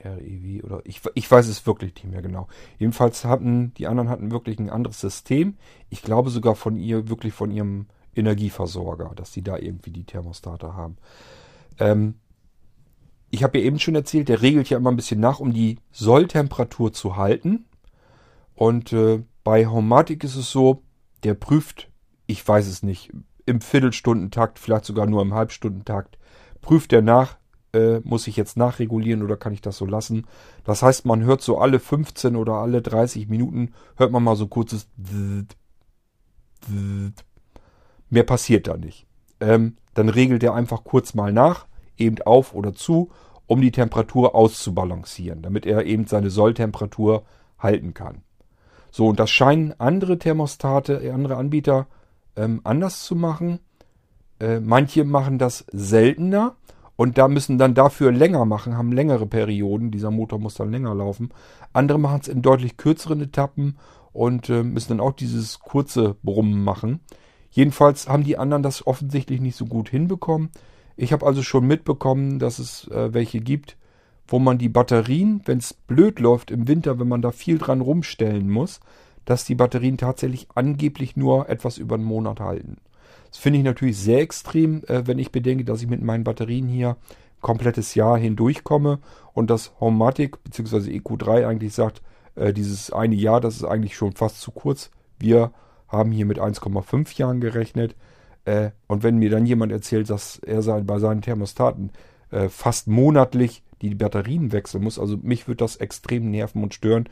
REV 0.04 0.64
oder 0.64 0.82
ich, 0.86 1.02
ich 1.14 1.30
weiß 1.30 1.48
es 1.48 1.66
wirklich 1.66 1.96
nicht 1.96 2.10
mehr 2.10 2.22
genau. 2.22 2.48
Jedenfalls 2.78 3.26
hatten 3.26 3.74
die 3.76 3.88
anderen 3.88 4.10
hatten 4.10 4.32
wirklich 4.32 4.60
ein 4.60 4.70
anderes 4.70 5.00
System. 5.00 5.58
Ich 5.90 6.02
glaube 6.02 6.30
sogar 6.30 6.56
von 6.56 6.78
ihr, 6.78 7.10
wirklich 7.10 7.34
von 7.34 7.52
ihrem 7.52 7.88
Energieversorger, 8.16 9.14
dass 9.16 9.32
die 9.32 9.44
da 9.44 9.58
irgendwie 9.58 9.92
die 9.92 10.06
Thermostate 10.06 10.76
haben. 10.76 10.98
Ähm, 11.80 12.16
ich 13.30 13.44
habe 13.44 13.60
ja 13.60 13.66
eben 13.66 13.80
schon 13.80 13.96
erzählt, 13.96 14.30
der 14.30 14.42
regelt 14.42 14.70
ja 14.70 14.78
immer 14.78 14.92
ein 14.92 14.96
bisschen 14.96 15.20
nach, 15.20 15.40
um 15.40 15.54
die 15.54 15.80
Solltemperatur 15.92 16.94
zu 16.94 17.18
halten. 17.18 17.66
Und 18.56 18.94
äh, 18.94 19.24
bei 19.44 19.68
Homatic 19.68 20.24
ist 20.24 20.36
es 20.36 20.50
so, 20.52 20.84
der 21.24 21.34
prüft, 21.34 21.92
ich 22.26 22.46
weiß 22.48 22.68
es 22.68 22.84
nicht, 22.84 23.12
im 23.46 23.62
Viertelstundentakt, 23.62 24.60
vielleicht 24.60 24.86
sogar 24.86 25.06
nur 25.06 25.22
im 25.22 25.34
Halbstundentakt, 25.34 26.18
prüft 26.62 26.92
er 26.94 27.02
nach, 27.02 27.38
äh, 27.78 28.02
muss 28.04 28.28
ich 28.28 28.36
jetzt 28.36 28.58
nachregulieren 28.58 29.22
oder 29.24 29.38
kann 29.38 29.54
ich 29.54 29.62
das 29.62 29.78
so 29.78 29.86
lassen. 29.86 30.26
Das 30.64 30.82
heißt, 30.82 31.06
man 31.06 31.24
hört 31.24 31.42
so 31.42 31.60
alle 31.60 31.80
15 31.80 32.36
oder 32.36 32.54
alle 32.54 32.82
30 32.82 33.30
Minuten, 33.30 33.74
hört 33.96 34.12
man 34.12 34.24
mal 34.24 34.36
so 34.36 34.48
kurzes 34.48 34.88
Mehr 38.10 38.24
passiert 38.24 38.68
da 38.68 38.78
nicht. 38.78 39.06
Ähm, 39.40 39.76
dann 39.94 40.10
regelt 40.10 40.44
er 40.44 40.54
einfach 40.54 40.84
kurz 40.84 41.14
mal 41.14 41.32
nach, 41.32 41.68
eben 41.98 42.22
auf 42.24 42.54
oder 42.54 42.74
zu, 42.74 43.12
um 43.46 43.62
die 43.62 43.72
Temperatur 43.72 44.36
auszubalancieren, 44.36 45.42
damit 45.42 45.66
er 45.66 45.86
eben 45.86 46.08
seine 46.08 46.30
Solltemperatur 46.30 47.24
halten 47.60 47.94
kann. 47.94 48.24
So, 48.92 49.08
und 49.08 49.20
das 49.20 49.30
scheinen 49.30 49.74
andere 49.80 50.18
Thermostate, 50.18 51.04
äh, 51.04 51.12
andere 51.12 51.38
Anbieter 51.38 51.88
ähm, 52.36 52.62
anders 52.64 53.04
zu 53.04 53.16
machen. 53.16 53.60
Äh, 54.40 54.60
manche 54.60 55.04
machen 55.04 55.38
das 55.38 55.66
seltener 55.72 56.56
und 56.98 57.18
da 57.18 57.28
müssen 57.28 57.58
dann 57.58 57.76
dafür 57.76 58.12
länger 58.12 58.44
machen, 58.44 58.76
haben 58.76 58.92
längere 58.92 59.28
Perioden. 59.28 59.92
Dieser 59.92 60.12
Motor 60.12 60.40
muss 60.40 60.56
dann 60.56 60.72
länger 60.72 60.94
laufen. 60.96 61.30
Andere 61.72 62.00
machen 62.00 62.20
es 62.22 62.28
in 62.28 62.42
deutlich 62.42 62.76
kürzeren 62.76 63.22
Etappen 63.22 63.78
und 64.12 64.50
äh, 64.50 64.64
müssen 64.64 64.98
dann 64.98 65.00
auch 65.00 65.14
dieses 65.14 65.60
kurze 65.60 66.16
Brummen 66.24 66.64
machen. 66.64 67.00
Jedenfalls 67.52 68.10
haben 68.10 68.24
die 68.24 68.38
anderen 68.38 68.64
das 68.64 68.86
offensichtlich 68.86 69.40
nicht 69.40 69.56
so 69.56 69.66
gut 69.66 69.90
hinbekommen. 69.90 70.50
Ich 70.96 71.14
habe 71.14 71.26
also 71.26 71.44
schon 71.44 71.68
mitbekommen, 71.68 72.40
dass 72.40 72.58
es 72.58 72.88
äh, 72.88 73.14
welche 73.14 73.42
gibt, 73.42 73.78
wo 74.28 74.40
man 74.40 74.58
die 74.58 74.70
Batterien, 74.70 75.42
wenn 75.46 75.60
es 75.60 75.76
blöd 75.76 76.20
läuft 76.20 76.50
im 76.50 76.68
Winter, 76.68 77.00
wenn 77.00 77.08
man 77.08 77.22
da 77.22 77.32
viel 77.32 77.60
dran 77.60 77.82
rumstellen 77.82 78.50
muss, 78.50 78.80
dass 79.24 79.46
die 79.46 79.56
Batterien 79.56 79.98
tatsächlich 79.98 80.48
angeblich 80.56 81.16
nur 81.16 81.48
etwas 81.48 81.78
über 81.78 81.96
einen 81.96 82.06
Monat 82.06 82.40
halten. 82.40 82.78
Das 83.30 83.38
finde 83.38 83.60
ich 83.60 83.66
natürlich 83.66 83.98
sehr 83.98 84.22
extrem, 84.22 84.84
äh, 84.88 85.06
wenn 85.06 85.20
ich 85.20 85.32
bedenke, 85.32 85.66
dass 85.66 85.82
ich 85.82 85.88
mit 85.88 86.02
meinen 86.02 86.24
Batterien 86.24 86.68
hier 86.68 86.98
komplettes 87.42 87.96
Jahr 87.96 88.18
hindurchkomme 88.18 89.00
und 89.34 89.50
das 89.50 89.72
Homematic 89.80 90.44
bzw. 90.44 90.98
EQ3 90.98 91.48
eigentlich 91.48 91.74
sagt, 91.74 92.02
äh, 92.36 92.54
dieses 92.54 92.92
eine 92.92 93.16
Jahr, 93.16 93.42
das 93.42 93.56
ist 93.56 93.64
eigentlich 93.64 93.96
schon 93.96 94.14
fast 94.14 94.42
zu 94.42 94.52
kurz. 94.52 94.92
Wir 95.20 95.52
haben 95.88 96.12
hier 96.12 96.26
mit 96.26 96.40
1,5 96.40 97.18
Jahren 97.18 97.40
gerechnet. 97.40 97.96
Äh, 98.46 98.72
und 98.88 99.04
wenn 99.04 99.18
mir 99.18 99.30
dann 99.30 99.46
jemand 99.46 99.72
erzählt, 99.72 100.10
dass 100.10 100.38
er 100.40 100.62
bei 100.82 101.00
seinen 101.00 101.22
Thermostaten 101.22 101.92
äh, 102.32 102.50
fast 102.50 102.88
monatlich 102.88 103.64
die 103.82 103.90
die 103.90 103.96
Batterien 103.96 104.52
wechseln 104.52 104.84
muss. 104.84 105.00
Also 105.00 105.18
mich 105.18 105.48
wird 105.48 105.62
das 105.62 105.76
extrem 105.76 106.32
nerven 106.32 106.64
und 106.64 106.74
stören. 106.74 107.10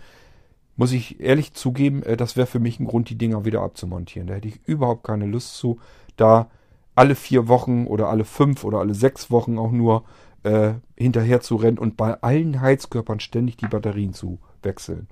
Muss 0.78 0.92
ich 0.92 1.20
ehrlich 1.20 1.54
zugeben, 1.54 2.04
äh, 2.04 2.18
das 2.18 2.36
wäre 2.36 2.48
für 2.48 2.60
mich 2.60 2.80
ein 2.80 2.88
Grund, 2.88 3.10
die 3.10 3.18
Dinger 3.18 3.46
wieder 3.46 3.62
abzumontieren. 3.62 4.28
Da 4.28 4.36
hätte 4.36 4.48
ich 4.48 4.60
überhaupt 4.66 5.04
keine 5.04 5.26
Lust 5.26 5.56
zu, 5.56 5.80
da 6.18 6.50
alle 6.96 7.16
vier 7.16 7.48
Wochen 7.48 7.88
oder 7.88 8.10
alle 8.10 8.26
fünf 8.26 8.64
oder 8.64 8.80
alle 8.80 8.94
sechs 8.94 9.30
Wochen 9.30 9.58
auch 9.58 9.72
nur 9.72 10.04
äh, 10.44 10.76
hinterher 10.96 11.42
zu 11.42 11.56
rennen 11.56 11.78
und 11.78 11.98
bei 11.98 12.22
allen 12.22 12.62
Heizkörpern 12.62 13.20
ständig 13.20 13.58
die 13.58 13.68
Batterien 13.68 14.14
zu 14.14 14.40
wechseln. 14.64 15.08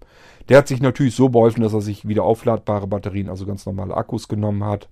Der 0.49 0.57
hat 0.57 0.67
sich 0.67 0.81
natürlich 0.81 1.15
so 1.15 1.29
beholfen, 1.29 1.63
dass 1.63 1.73
er 1.73 1.81
sich 1.81 2.07
wieder 2.07 2.23
aufladbare 2.23 2.87
Batterien, 2.87 3.29
also 3.29 3.45
ganz 3.45 3.65
normale 3.65 3.95
Akkus 3.95 4.27
genommen 4.27 4.63
hat. 4.63 4.89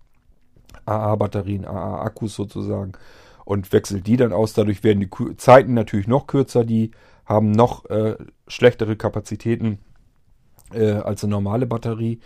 AA-Batterien, 0.86 1.66
AA-Akkus 1.66 2.36
sozusagen 2.36 2.94
und 3.46 3.72
wechselt 3.72 4.08
die 4.08 4.18
dann 4.18 4.34
aus. 4.34 4.54
Dadurch 4.54 4.84
werden 4.84 5.00
die 5.00 5.38
Zeiten 5.38 5.74
natürlich 5.74 6.08
noch 6.08 6.28
kürzer. 6.28 6.64
Die 6.64 6.92
haben 7.26 7.52
noch 7.52 7.86
äh, 7.90 8.16
schlechtere 8.48 8.96
Kapazitäten 8.96 9.80
äh, 10.74 10.92
als 10.92 11.24
eine 11.24 11.32
normale 11.32 11.66
Batterie. 11.66 12.20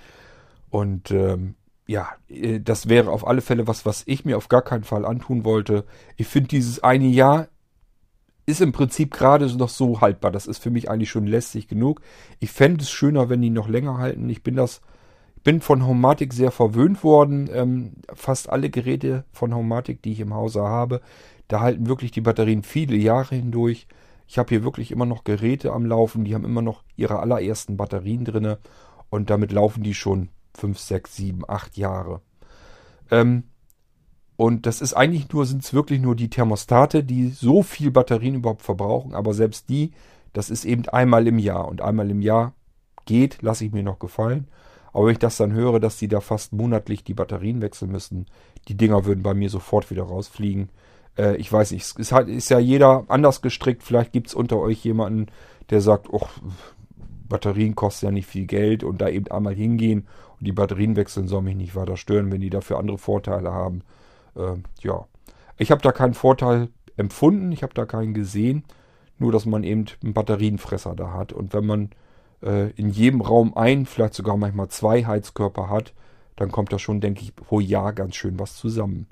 Und 0.70 1.12
ähm, 1.12 1.56
ja, 1.88 2.10
äh, 2.30 2.60
das 2.60 2.90
wäre 2.90 3.12
auf 3.12 3.28
alle 3.28 3.42
Fälle 3.42 3.68
was, 3.68 3.86
was 3.86 4.04
ich 4.06 4.26
mir 4.26 4.38
auf 4.38 4.50
gar 4.50 4.62
keinen 4.62 4.84
Fall 4.84 5.06
antun 5.06 5.46
wollte. 5.46 5.86
Ich 6.18 6.28
finde 6.28 6.50
dieses 6.50 6.84
eine 6.84 7.08
Jahr 7.08 7.48
ist 8.46 8.62
im 8.62 8.72
Prinzip 8.72 9.12
gerade 9.12 9.48
noch 9.58 9.70
so 9.70 10.02
haltbar. 10.02 10.32
Das 10.32 10.48
ist 10.48 10.62
für 10.62 10.70
mich 10.70 10.90
eigentlich 10.90 11.10
schon 11.10 11.26
lästig 11.26 11.68
genug. 11.68 12.02
Ich 12.40 12.52
fände 12.52 12.84
es 12.84 12.92
schöner, 12.92 13.30
wenn 13.30 13.42
die 13.42 13.50
noch 13.50 13.68
länger 13.68 13.98
halten. 13.98 14.30
Ich 14.30 14.44
bin 14.44 14.56
das, 14.56 14.82
bin 15.44 15.62
von 15.62 15.86
Homatic 15.86 16.34
sehr 16.34 16.52
verwöhnt 16.52 17.04
worden. 17.04 17.50
Ähm, 17.52 17.94
fast 18.14 18.50
alle 18.50 18.70
Geräte 18.70 19.26
von 19.32 19.56
Homatic, 19.56 20.04
die 20.04 20.12
ich 20.12 20.20
im 20.20 20.34
Hause 20.34 20.62
habe, 20.62 21.02
da 21.48 21.60
halten 21.60 21.88
wirklich 21.88 22.12
die 22.12 22.22
Batterien 22.22 22.64
viele 22.64 22.96
Jahre 22.96 23.36
hindurch. 23.36 23.88
Ich 24.28 24.38
habe 24.38 24.50
hier 24.50 24.64
wirklich 24.64 24.92
immer 24.92 25.06
noch 25.06 25.24
Geräte 25.24 25.72
am 25.72 25.86
Laufen, 25.86 26.26
die 26.26 26.34
haben 26.34 26.46
immer 26.46 26.62
noch 26.62 26.84
ihre 26.96 27.20
allerersten 27.20 27.78
Batterien 27.78 28.26
drinne 28.26 28.60
und 29.10 29.30
damit 29.30 29.52
laufen 29.52 29.84
die 29.84 29.94
schon 29.94 30.30
5, 30.56 30.80
6, 30.80 31.16
7, 31.16 31.44
8 31.48 31.78
Jahre. 31.78 32.22
Ähm, 33.12 33.44
und 34.38 34.66
das 34.66 34.82
ist 34.82 34.94
eigentlich 34.94 35.32
nur, 35.32 35.46
sind 35.46 35.64
es 35.64 35.74
wirklich 35.74 36.02
nur 36.02 36.16
die 36.16 36.30
Thermostate, 36.30 37.04
die 37.04 37.30
so 37.30 37.64
viel 37.64 37.92
Batterien 37.92 38.36
überhaupt 38.36 38.64
verbrauchen. 38.64 39.14
Aber 39.14 39.34
selbst 39.34 39.70
die, 39.70 39.92
das 40.34 40.50
ist 40.50 40.66
eben 40.66 40.88
einmal 40.90 41.28
im 41.28 41.40
Jahr. 41.40 41.68
Und 41.68 41.82
einmal 41.82 42.10
im 42.12 42.22
Jahr 42.22 42.54
geht, 43.06 43.42
lasse 43.42 43.66
ich 43.66 43.72
mir 43.72 43.84
noch 43.84 44.00
gefallen. 44.00 44.48
Aber 44.92 45.06
wenn 45.06 45.14
ich 45.14 45.20
das 45.20 45.38
dann 45.38 45.54
höre, 45.54 45.80
dass 45.80 45.98
die 45.98 46.08
da 46.08 46.20
fast 46.20 46.54
monatlich 46.54 47.04
die 47.04 47.14
Batterien 47.14 47.62
wechseln 47.62 47.92
müssen, 47.92 48.26
die 48.68 48.76
Dinger 48.76 49.06
würden 49.06 49.24
bei 49.24 49.34
mir 49.34 49.50
sofort 49.50 49.90
wieder 49.90 50.04
rausfliegen. 50.04 50.70
Äh, 51.18 51.36
ich 51.38 51.52
weiß 51.52 51.72
nicht, 51.72 51.84
es 51.84 51.92
ist, 51.94 52.12
halt, 52.12 52.30
ist 52.30 52.50
ja 52.50 52.60
jeder 52.60 53.06
anders 53.08 53.42
gestrickt. 53.42 53.84
Vielleicht 53.84 54.12
gibt 54.12 54.28
es 54.28 54.34
unter 54.34 54.58
euch 54.60 54.84
jemanden, 54.84 55.28
der 55.70 55.82
sagt, 55.82 56.08
oh, 56.12 56.28
Batterien 57.28 57.76
kosten 57.76 58.08
ja 58.08 58.12
nicht 58.12 58.28
viel 58.28 58.46
Geld 58.46 58.84
und 58.84 59.00
da 59.02 59.10
eben 59.10 59.28
einmal 59.30 59.56
hingehen 59.56 60.08
und 60.40 60.48
die 60.48 60.52
Batterien 60.52 60.96
wechseln 60.96 61.28
soll 61.28 61.42
mich 61.42 61.56
nicht 61.56 61.76
weiter 61.76 61.98
stören, 61.98 62.32
wenn 62.32 62.42
die 62.42 62.50
dafür 62.52 62.78
andere 62.78 62.98
Vorteile 62.98 63.52
haben 63.52 63.82
äh, 64.36 64.56
ja, 64.82 65.06
ich 65.58 65.72
habe 65.72 65.82
da 65.82 65.92
keinen 65.92 66.14
Vorteil 66.14 66.70
empfunden, 66.98 67.52
ich 67.52 67.64
habe 67.64 67.74
da 67.74 67.86
keinen 67.86 68.14
gesehen, 68.14 68.64
nur 69.18 69.32
dass 69.32 69.46
man 69.46 69.64
eben 69.64 69.86
einen 70.04 70.14
Batterienfresser 70.14 70.96
da 70.96 71.12
hat. 71.14 71.34
Und 71.34 71.54
wenn 71.54 71.66
man 71.66 71.90
äh, 72.44 72.72
in 72.72 72.90
jedem 72.90 73.22
Raum 73.22 73.56
ein, 73.56 73.86
vielleicht 73.86 74.14
sogar 74.14 74.38
manchmal 74.38 74.68
zwei 74.70 75.06
Heizkörper 75.06 75.70
hat, 75.70 75.94
dann 76.36 76.52
kommt 76.52 76.74
da 76.74 76.80
schon, 76.80 77.00
denke 77.00 77.22
ich, 77.22 77.36
pro 77.36 77.60
Jahr 77.60 77.94
ganz 77.94 78.16
schön 78.16 78.40
was 78.40 78.58
zusammen. 78.58 79.08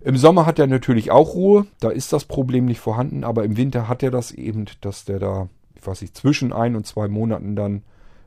Im 0.00 0.16
Sommer 0.16 0.46
hat 0.46 0.58
er 0.58 0.66
natürlich 0.66 1.10
auch 1.10 1.34
Ruhe, 1.34 1.66
da 1.80 1.90
ist 1.90 2.12
das 2.12 2.24
Problem 2.24 2.66
nicht 2.66 2.80
vorhanden, 2.80 3.24
aber 3.24 3.44
im 3.44 3.56
Winter 3.56 3.88
hat 3.88 4.02
er 4.02 4.10
das 4.10 4.30
eben, 4.30 4.66
dass 4.80 5.04
der 5.04 5.18
da, 5.18 5.48
ich 5.74 5.86
weiß 5.86 6.02
nicht, 6.02 6.16
zwischen 6.16 6.52
ein 6.52 6.76
und 6.76 6.86
zwei 6.86 7.08
Monaten 7.08 7.56
dann 7.56 7.82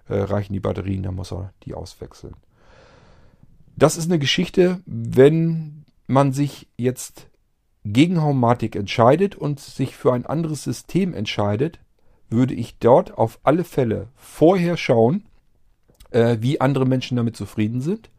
äh, 0.09 0.17
reichen 0.17 0.53
die 0.53 0.59
Batterien, 0.59 1.03
dann 1.03 1.15
muss 1.15 1.31
er 1.31 1.53
die 1.63 1.73
auswechseln. 1.73 2.35
Das 3.77 3.97
ist 3.97 4.05
eine 4.05 4.19
Geschichte, 4.19 4.81
wenn 4.85 5.85
man 6.07 6.33
sich 6.33 6.67
jetzt 6.77 7.27
gegen 7.85 8.21
Haumatik 8.21 8.75
entscheidet 8.75 9.35
und 9.35 9.59
sich 9.59 9.95
für 9.95 10.13
ein 10.13 10.25
anderes 10.25 10.63
System 10.63 11.13
entscheidet, 11.13 11.79
würde 12.29 12.53
ich 12.53 12.79
dort 12.79 13.17
auf 13.17 13.39
alle 13.43 13.63
Fälle 13.63 14.09
vorher 14.15 14.75
schauen, 14.75 15.23
äh, 16.11 16.37
wie 16.41 16.59
andere 16.59 16.85
Menschen 16.85 17.15
damit 17.15 17.37
zufrieden 17.37 17.79
sind 17.79 18.09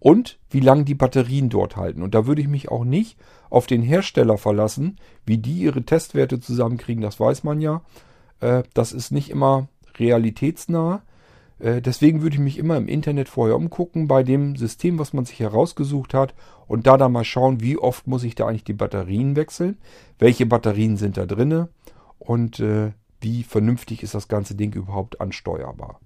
und 0.00 0.38
wie 0.50 0.60
lange 0.60 0.84
die 0.84 0.94
Batterien 0.94 1.50
dort 1.50 1.76
halten. 1.76 2.02
Und 2.02 2.14
da 2.14 2.26
würde 2.26 2.40
ich 2.40 2.48
mich 2.48 2.70
auch 2.70 2.84
nicht 2.84 3.18
auf 3.50 3.66
den 3.66 3.82
Hersteller 3.82 4.38
verlassen, 4.38 4.96
wie 5.24 5.38
die 5.38 5.60
ihre 5.60 5.82
Testwerte 5.82 6.40
zusammenkriegen, 6.40 7.02
das 7.02 7.20
weiß 7.20 7.44
man 7.44 7.60
ja. 7.60 7.82
Äh, 8.40 8.64
das 8.74 8.92
ist 8.92 9.12
nicht 9.12 9.30
immer 9.30 9.68
realitätsnah. 9.98 11.02
Äh, 11.58 11.82
deswegen 11.82 12.22
würde 12.22 12.34
ich 12.34 12.40
mich 12.40 12.58
immer 12.58 12.76
im 12.76 12.88
Internet 12.88 13.28
vorher 13.28 13.56
umgucken 13.56 14.08
bei 14.08 14.22
dem 14.22 14.56
System, 14.56 14.98
was 14.98 15.12
man 15.12 15.26
sich 15.26 15.38
herausgesucht 15.38 16.14
hat 16.14 16.34
und 16.66 16.86
da 16.86 16.96
dann 16.96 17.12
mal 17.12 17.24
schauen, 17.24 17.60
wie 17.60 17.76
oft 17.76 18.06
muss 18.06 18.24
ich 18.24 18.34
da 18.34 18.46
eigentlich 18.46 18.64
die 18.64 18.72
Batterien 18.72 19.36
wechseln, 19.36 19.76
welche 20.18 20.46
Batterien 20.46 20.96
sind 20.96 21.18
da 21.18 21.26
drinne 21.26 21.68
und 22.18 22.60
äh, 22.60 22.92
wie 23.20 23.42
vernünftig 23.42 24.02
ist 24.02 24.14
das 24.14 24.28
ganze 24.28 24.54
Ding 24.54 24.72
überhaupt 24.72 25.20
ansteuerbar. 25.20 26.00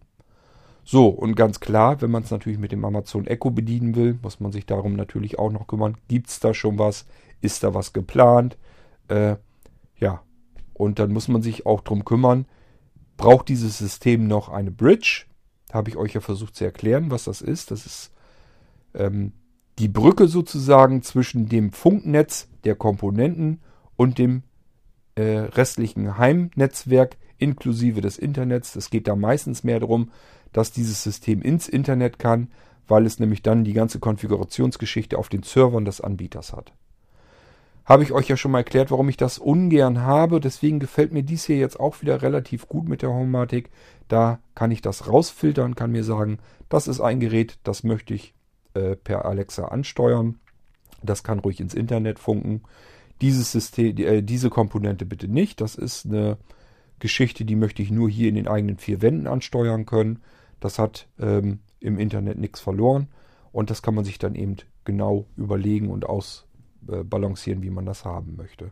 So, 0.84 1.08
und 1.08 1.34
ganz 1.34 1.60
klar, 1.60 2.00
wenn 2.02 2.10
man 2.10 2.22
es 2.22 2.30
natürlich 2.30 2.58
mit 2.58 2.72
dem 2.72 2.84
Amazon 2.84 3.26
Echo 3.26 3.50
bedienen 3.50 3.94
will, 3.94 4.18
muss 4.22 4.40
man 4.40 4.52
sich 4.52 4.66
darum 4.66 4.94
natürlich 4.94 5.38
auch 5.38 5.50
noch 5.50 5.66
kümmern. 5.66 5.96
Gibt 6.08 6.28
es 6.28 6.40
da 6.40 6.52
schon 6.52 6.78
was? 6.78 7.06
Ist 7.40 7.62
da 7.62 7.74
was 7.74 7.92
geplant? 7.92 8.58
Äh, 9.08 9.36
ja, 9.98 10.22
und 10.74 10.98
dann 10.98 11.12
muss 11.12 11.28
man 11.28 11.42
sich 11.42 11.66
auch 11.66 11.80
darum 11.80 12.04
kümmern, 12.04 12.46
braucht 13.16 13.48
dieses 13.48 13.78
System 13.78 14.26
noch 14.26 14.48
eine 14.48 14.70
Bridge? 14.70 15.26
habe 15.74 15.90
ich 15.90 15.96
euch 15.96 16.14
ja 16.14 16.20
versucht 16.20 16.54
zu 16.54 16.64
erklären, 16.64 17.10
was 17.10 17.24
das 17.24 17.42
ist. 17.42 17.72
Das 17.72 17.84
ist 17.84 18.12
ähm, 18.94 19.32
die 19.78 19.88
Brücke 19.88 20.28
sozusagen 20.28 21.02
zwischen 21.02 21.48
dem 21.48 21.72
Funknetz 21.72 22.48
der 22.62 22.76
Komponenten 22.76 23.60
und 23.96 24.18
dem 24.18 24.44
äh, 25.16 25.22
restlichen 25.22 26.16
Heimnetzwerk 26.16 27.16
inklusive 27.38 28.00
des 28.00 28.18
Internets. 28.18 28.76
Es 28.76 28.88
geht 28.88 29.08
da 29.08 29.16
meistens 29.16 29.64
mehr 29.64 29.80
darum, 29.80 30.12
dass 30.54 30.72
dieses 30.72 31.02
System 31.02 31.42
ins 31.42 31.68
Internet 31.68 32.18
kann, 32.18 32.48
weil 32.88 33.04
es 33.04 33.18
nämlich 33.18 33.42
dann 33.42 33.64
die 33.64 33.74
ganze 33.74 33.98
Konfigurationsgeschichte 33.98 35.18
auf 35.18 35.28
den 35.28 35.42
Servern 35.42 35.84
des 35.84 36.00
Anbieters 36.00 36.54
hat. 36.54 36.72
Habe 37.84 38.02
ich 38.02 38.12
euch 38.12 38.28
ja 38.28 38.36
schon 38.38 38.52
mal 38.52 38.58
erklärt, 38.58 38.90
warum 38.90 39.10
ich 39.10 39.18
das 39.18 39.38
ungern 39.38 40.02
habe. 40.02 40.40
Deswegen 40.40 40.80
gefällt 40.80 41.12
mir 41.12 41.22
dies 41.22 41.44
hier 41.44 41.58
jetzt 41.58 41.78
auch 41.78 42.00
wieder 42.00 42.22
relativ 42.22 42.66
gut 42.66 42.88
mit 42.88 43.02
der 43.02 43.10
Homematic. 43.10 43.68
Da 44.08 44.38
kann 44.54 44.70
ich 44.70 44.80
das 44.80 45.06
rausfiltern, 45.06 45.74
kann 45.74 45.92
mir 45.92 46.04
sagen, 46.04 46.38
das 46.70 46.88
ist 46.88 47.00
ein 47.00 47.20
Gerät, 47.20 47.58
das 47.62 47.84
möchte 47.84 48.14
ich 48.14 48.32
äh, 48.72 48.96
per 48.96 49.26
Alexa 49.26 49.66
ansteuern. 49.66 50.38
Das 51.02 51.24
kann 51.24 51.40
ruhig 51.40 51.60
ins 51.60 51.74
Internet 51.74 52.18
funken. 52.18 52.62
Dieses 53.20 53.52
System, 53.52 53.98
äh, 53.98 54.22
diese 54.22 54.50
Komponente 54.50 55.04
bitte 55.04 55.28
nicht. 55.28 55.60
Das 55.60 55.74
ist 55.74 56.06
eine 56.06 56.38
Geschichte, 57.00 57.44
die 57.44 57.56
möchte 57.56 57.82
ich 57.82 57.90
nur 57.90 58.08
hier 58.08 58.30
in 58.30 58.36
den 58.36 58.48
eigenen 58.48 58.78
vier 58.78 59.02
Wänden 59.02 59.26
ansteuern 59.26 59.84
können. 59.84 60.20
Das 60.64 60.78
hat 60.78 61.08
ähm, 61.18 61.58
im 61.78 61.98
Internet 61.98 62.38
nichts 62.38 62.58
verloren. 62.58 63.08
Und 63.52 63.68
das 63.68 63.82
kann 63.82 63.94
man 63.94 64.06
sich 64.06 64.18
dann 64.18 64.34
eben 64.34 64.56
genau 64.86 65.26
überlegen 65.36 65.90
und 65.90 66.06
aus 66.06 66.46
äh, 66.88 67.04
wie 67.04 67.68
man 67.68 67.84
das 67.84 68.06
haben 68.06 68.36
möchte. 68.36 68.70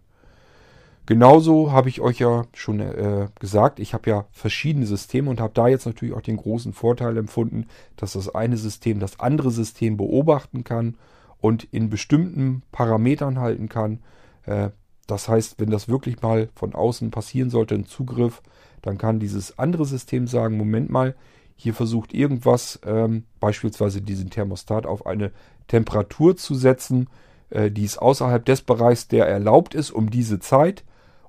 Genauso 1.04 1.70
habe 1.70 1.90
ich 1.90 2.00
euch 2.00 2.18
ja 2.18 2.46
schon 2.54 2.80
äh, 2.80 3.28
gesagt, 3.38 3.78
ich 3.78 3.92
habe 3.92 4.08
ja 4.08 4.24
verschiedene 4.30 4.86
Systeme 4.86 5.28
und 5.28 5.38
habe 5.38 5.52
da 5.52 5.68
jetzt 5.68 5.84
natürlich 5.84 6.14
auch 6.14 6.22
den 6.22 6.38
großen 6.38 6.72
Vorteil 6.72 7.18
empfunden, 7.18 7.66
dass 7.96 8.14
das 8.14 8.34
eine 8.34 8.56
System 8.56 8.98
das 8.98 9.20
andere 9.20 9.50
System 9.50 9.98
beobachten 9.98 10.64
kann 10.64 10.96
und 11.42 11.64
in 11.64 11.90
bestimmten 11.90 12.62
Parametern 12.72 13.38
halten 13.38 13.68
kann. 13.68 13.98
Äh, 14.46 14.70
das 15.06 15.28
heißt, 15.28 15.60
wenn 15.60 15.68
das 15.68 15.90
wirklich 15.90 16.22
mal 16.22 16.48
von 16.54 16.74
außen 16.74 17.10
passieren 17.10 17.50
sollte, 17.50 17.74
ein 17.74 17.84
Zugriff, 17.84 18.40
dann 18.80 18.96
kann 18.96 19.20
dieses 19.20 19.58
andere 19.58 19.84
System 19.84 20.26
sagen, 20.26 20.56
Moment 20.56 20.88
mal, 20.88 21.14
hier 21.62 21.74
versucht 21.74 22.12
irgendwas, 22.12 22.80
ähm, 22.84 23.24
beispielsweise 23.40 24.02
diesen 24.02 24.30
Thermostat 24.30 24.86
auf 24.86 25.06
eine 25.06 25.30
Temperatur 25.68 26.36
zu 26.36 26.54
setzen, 26.54 27.08
äh, 27.50 27.70
die 27.70 27.84
ist 27.84 27.98
außerhalb 27.98 28.44
des 28.44 28.62
Bereichs, 28.62 29.08
der 29.08 29.26
erlaubt 29.26 29.74
ist, 29.74 29.90
um 29.90 30.10
diese 30.10 30.40
Zeit. 30.40 30.84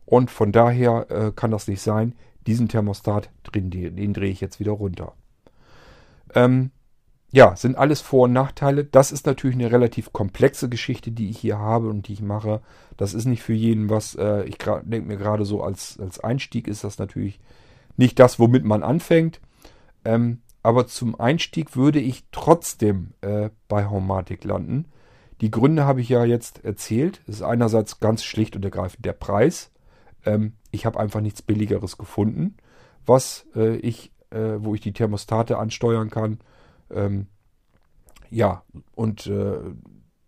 Und 0.05 0.31
von 0.31 0.51
daher 0.51 1.09
äh, 1.09 1.31
kann 1.35 1.51
das 1.51 1.67
nicht 1.67 1.81
sein. 1.81 2.15
Diesen 2.45 2.67
Thermostat, 2.67 3.29
den, 3.55 3.69
den 3.69 4.13
drehe 4.13 4.31
ich 4.31 4.41
jetzt 4.41 4.59
wieder 4.59 4.73
runter. 4.73 5.13
Ähm, 6.35 6.71
ja, 7.31 7.55
sind 7.55 7.77
alles 7.77 8.01
Vor- 8.01 8.25
und 8.25 8.33
Nachteile. 8.33 8.83
Das 8.83 9.11
ist 9.11 9.25
natürlich 9.25 9.55
eine 9.55 9.71
relativ 9.71 10.13
komplexe 10.13 10.69
Geschichte, 10.69 11.11
die 11.11 11.29
ich 11.29 11.39
hier 11.39 11.57
habe 11.57 11.89
und 11.89 12.07
die 12.07 12.13
ich 12.13 12.21
mache. 12.21 12.61
Das 12.97 13.13
ist 13.13 13.25
nicht 13.25 13.41
für 13.41 13.53
jeden 13.53 13.89
was. 13.89 14.15
Äh, 14.15 14.43
ich 14.43 14.57
denke 14.57 15.07
mir 15.07 15.17
gerade 15.17 15.45
so 15.45 15.63
als, 15.63 15.99
als 15.99 16.19
Einstieg 16.19 16.67
ist 16.67 16.83
das 16.83 16.99
natürlich 16.99 17.39
nicht 17.97 18.19
das, 18.19 18.39
womit 18.39 18.65
man 18.65 18.83
anfängt. 18.83 19.39
Ähm, 20.05 20.41
aber 20.61 20.87
zum 20.87 21.19
Einstieg 21.19 21.75
würde 21.75 21.99
ich 21.99 22.25
trotzdem 22.31 23.11
äh, 23.21 23.49
bei 23.67 23.89
Homematic 23.89 24.43
landen. 24.43 24.85
Die 25.41 25.51
Gründe 25.51 25.85
habe 25.85 26.01
ich 26.01 26.09
ja 26.09 26.23
jetzt 26.23 26.63
erzählt. 26.63 27.21
Es 27.27 27.35
ist 27.35 27.41
einerseits 27.41 27.99
ganz 27.99 28.23
schlicht 28.23 28.55
und 28.55 28.63
ergreifend 28.63 29.05
der 29.05 29.13
Preis. 29.13 29.71
Ähm, 30.25 30.53
ich 30.71 30.85
habe 30.85 30.99
einfach 30.99 31.19
nichts 31.19 31.41
Billigeres 31.41 31.97
gefunden, 31.97 32.55
was 33.05 33.45
äh, 33.55 33.75
ich, 33.75 34.13
äh, 34.29 34.55
wo 34.59 34.73
ich 34.73 34.81
die 34.81 34.93
Thermostate 34.93 35.57
ansteuern 35.57 36.09
kann. 36.09 36.39
Ähm, 36.89 37.27
ja, 38.29 38.63
und 38.95 39.27
äh, 39.27 39.57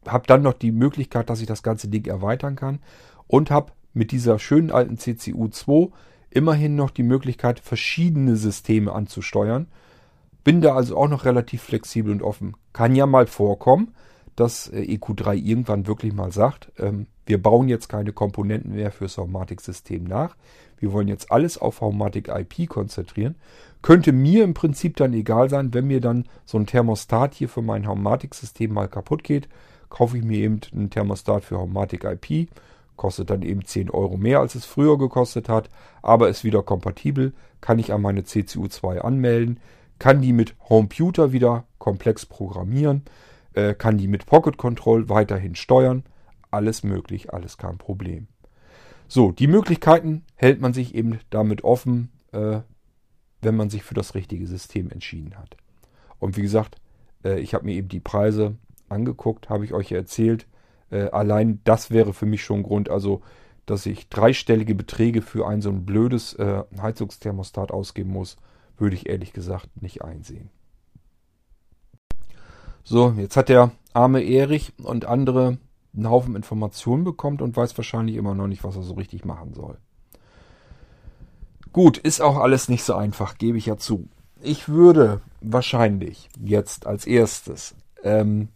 habe 0.06 0.28
dann 0.28 0.42
noch 0.42 0.54
die 0.54 0.72
Möglichkeit, 0.72 1.30
dass 1.30 1.42
ich 1.42 1.48
das 1.48 1.64
ganze 1.64 1.88
Ding 1.88 2.06
erweitern 2.06 2.56
kann 2.56 2.80
und 3.28 3.50
habe 3.50 3.72
mit 3.94 4.12
dieser 4.12 4.38
schönen 4.38 4.70
alten 4.70 4.98
CCU 4.98 5.48
2 5.48 5.90
immerhin 6.36 6.76
noch 6.76 6.92
die 6.92 7.04
Möglichkeit, 7.04 7.60
verschiedene 7.60 8.36
Systeme 8.36 8.92
anzusteuern. 8.92 9.68
Bin 10.44 10.62
da 10.62 10.76
also 10.76 10.98
auch 10.98 11.08
noch 11.08 11.26
relativ 11.26 11.64
flexibel 11.64 12.12
und 12.12 12.22
offen. 12.22 12.56
Kann 12.74 12.96
ja 12.96 13.06
mal 13.06 13.26
vorkommen, 13.26 13.96
dass 14.36 14.68
äh, 14.68 14.82
EQ3 14.82 15.34
irgendwann 15.36 15.88
wirklich 15.88 16.14
mal 16.14 16.32
sagt, 16.32 16.72
ähm, 16.78 17.08
wir 17.26 17.42
bauen 17.42 17.70
jetzt 17.70 17.88
keine 17.88 18.12
Komponenten 18.12 18.76
mehr 18.76 18.92
fürs 18.92 19.18
Haumatic-System 19.18 20.04
nach. 20.04 20.36
Wir 20.78 20.92
wollen 20.92 21.08
jetzt 21.08 21.32
alles 21.32 21.58
auf 21.58 21.82
Haumatic 21.82 22.28
IP 22.28 22.70
konzentrieren. 22.70 23.36
Könnte 23.82 24.12
mir 24.12 24.44
im 24.44 24.54
Prinzip 24.54 24.98
dann 24.98 25.14
egal 25.14 25.50
sein, 25.50 25.74
wenn 25.74 25.88
mir 25.88 26.02
dann 26.02 26.26
so 26.44 26.60
ein 26.60 26.66
Thermostat 26.66 27.34
hier 27.34 27.50
für 27.50 27.62
mein 27.62 27.88
Haumatic-System 27.88 28.74
mal 28.74 28.90
kaputt 28.90 29.24
geht, 29.24 29.48
kaufe 29.90 30.18
ich 30.18 30.24
mir 30.24 30.40
eben 30.40 30.60
einen 30.74 30.90
Thermostat 30.90 31.46
für 31.46 31.58
Haumatic 31.58 32.04
IP. 32.04 32.50
Kostet 32.96 33.30
dann 33.30 33.42
eben 33.42 33.66
10 33.66 33.90
Euro 33.90 34.18
mehr, 34.18 34.40
als 34.40 34.56
es 34.56 34.66
früher 34.66 34.98
gekostet 34.98 35.50
hat, 35.50 35.70
aber 36.02 36.30
ist 36.30 36.44
wieder 36.44 36.64
kompatibel. 36.64 37.34
Kann 37.62 37.80
ich 37.80 37.92
an 37.92 38.02
meine 38.02 38.22
CCU2 38.22 39.00
anmelden, 39.00 39.60
kann 40.00 40.22
die 40.22 40.34
mit 40.34 40.56
Homeputer 40.70 41.32
wieder 41.32 41.66
komplex 41.78 42.26
programmieren, 42.26 43.04
äh, 43.54 43.74
kann 43.74 43.98
die 43.98 44.08
mit 44.08 44.26
Pocket 44.26 44.58
Control 44.58 45.10
weiterhin 45.10 45.56
steuern. 45.56 46.04
Alles 46.52 46.84
möglich, 46.84 47.34
alles 47.34 47.58
kein 47.58 47.78
Problem. 47.78 48.28
So, 49.08 49.32
die 49.32 49.48
Möglichkeiten 49.48 50.24
hält 50.36 50.62
man 50.62 50.74
sich 50.74 50.96
eben 50.96 51.20
damit 51.30 51.64
offen, 51.64 52.12
äh, 52.32 52.60
wenn 53.42 53.56
man 53.56 53.70
sich 53.70 53.84
für 53.84 53.94
das 53.94 54.16
richtige 54.16 54.48
System 54.48 54.90
entschieden 54.90 55.38
hat. 55.38 55.58
Und 56.20 56.38
wie 56.38 56.42
gesagt, 56.42 56.78
äh, 57.24 57.40
ich 57.40 57.54
habe 57.54 57.66
mir 57.66 57.74
eben 57.74 57.90
die 57.90 58.00
Preise 58.00 58.56
angeguckt, 58.90 59.50
habe 59.50 59.66
ich 59.66 59.74
euch 59.74 59.92
erzählt. 59.92 60.48
Äh, 60.90 61.10
allein 61.10 61.62
das 61.64 61.92
wäre 61.92 62.14
für 62.14 62.26
mich 62.26 62.44
schon 62.44 62.64
Grund, 62.64 62.90
also 62.90 63.22
dass 63.66 63.86
ich 63.86 64.10
dreistellige 64.10 64.76
Beträge 64.76 65.22
für 65.22 65.48
ein 65.48 65.62
so 65.62 65.70
ein 65.70 65.86
blödes 65.86 66.34
äh, 66.34 66.64
Heizungsthermostat 66.80 67.72
ausgeben 67.72 68.12
muss, 68.12 68.38
würde 68.78 68.96
ich 68.96 69.10
ehrlich 69.10 69.34
gesagt 69.34 69.82
nicht 69.82 70.04
einsehen. 70.04 70.50
So, 72.84 73.16
jetzt 73.18 73.36
hat 73.36 73.50
der 73.50 73.72
arme 73.94 74.22
Erich 74.22 74.74
und 74.78 75.06
andere 75.06 75.58
einen 75.96 76.10
Haufen 76.10 76.36
Informationen 76.36 77.04
bekommt 77.04 77.42
und 77.42 77.56
weiß 77.56 77.76
wahrscheinlich 77.78 78.16
immer 78.16 78.36
noch 78.36 78.48
nicht, 78.48 78.64
was 78.64 78.76
er 78.76 78.84
so 78.84 78.94
richtig 78.94 79.26
machen 79.26 79.54
soll. 79.54 79.78
Gut, 81.74 81.98
ist 81.98 82.22
auch 82.22 82.38
alles 82.38 82.70
nicht 82.70 82.84
so 82.84 82.94
einfach, 82.96 83.38
gebe 83.38 83.58
ich 83.58 83.66
ja 83.66 83.78
zu. 83.78 84.08
Ich 84.42 84.70
würde 84.70 85.22
wahrscheinlich 85.42 86.30
jetzt 86.40 86.86
als 86.86 87.08
erstes 87.08 87.76
ähm, 88.04 88.50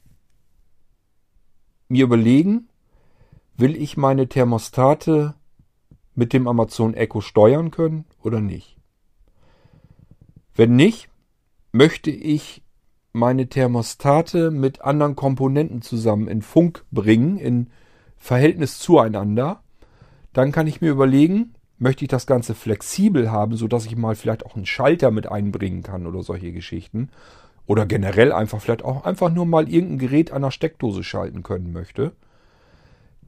mir 1.90 2.04
überlegen, 2.04 2.70
will 3.58 3.76
ich 3.76 3.98
meine 3.98 4.30
Thermostate 4.30 5.34
mit 6.16 6.34
dem 6.34 6.48
Amazon 6.48 6.94
Echo 6.94 7.22
steuern 7.22 7.72
können 7.72 8.06
oder 8.24 8.40
nicht? 8.40 8.78
Wenn 10.56 10.76
nicht, 10.76 11.10
möchte 11.72 12.12
ich 12.12 12.64
meine 13.12 13.48
Thermostate 13.48 14.52
mit 14.52 14.82
anderen 14.82 15.16
Komponenten 15.16 15.82
zusammen 15.82 16.28
in 16.28 16.42
Funk 16.42 16.86
bringen, 16.92 17.38
in 17.38 17.68
Verhältnis 18.18 18.80
zueinander, 18.80 19.64
dann 20.34 20.52
kann 20.52 20.68
ich 20.68 20.82
mir 20.82 20.92
überlegen, 20.92 21.54
möchte 21.80 22.04
ich 22.04 22.10
das 22.10 22.28
Ganze 22.28 22.54
flexibel 22.54 23.32
haben, 23.32 23.56
sodass 23.56 23.86
ich 23.86 23.96
mal 23.96 24.16
vielleicht 24.16 24.46
auch 24.46 24.56
einen 24.56 24.66
Schalter 24.66 25.12
mit 25.12 25.32
einbringen 25.32 25.82
kann 25.82 26.06
oder 26.06 26.22
solche 26.22 26.52
Geschichten. 26.52 27.10
Oder 27.70 27.86
generell 27.86 28.32
einfach 28.32 28.60
vielleicht 28.60 28.84
auch 28.84 29.06
einfach 29.06 29.32
nur 29.32 29.46
mal 29.46 29.70
irgendein 29.70 30.00
Gerät 30.00 30.32
an 30.32 30.42
der 30.42 30.50
Steckdose 30.50 31.04
schalten 31.04 31.44
können 31.44 31.72
möchte. 31.72 32.14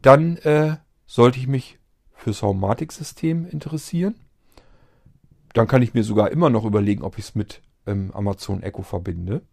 Dann 0.02 0.38
äh, 0.38 0.78
sollte 1.06 1.38
ich 1.38 1.48
mich 1.48 1.78
fürs 2.16 2.42
Haumatic-System 2.42 3.46
interessieren. 3.46 4.16
Dann 5.54 5.68
kann 5.68 5.84
ich 5.84 5.94
mir 5.94 6.04
sogar 6.04 6.32
immer 6.32 6.50
noch 6.50 6.66
überlegen, 6.66 7.04
ob 7.04 7.20
ich 7.20 7.26
es 7.26 7.36
mit 7.36 7.62
ähm, 7.86 8.10
Amazon 8.16 8.64
Echo 8.64 8.82
verbinde. 8.82 9.44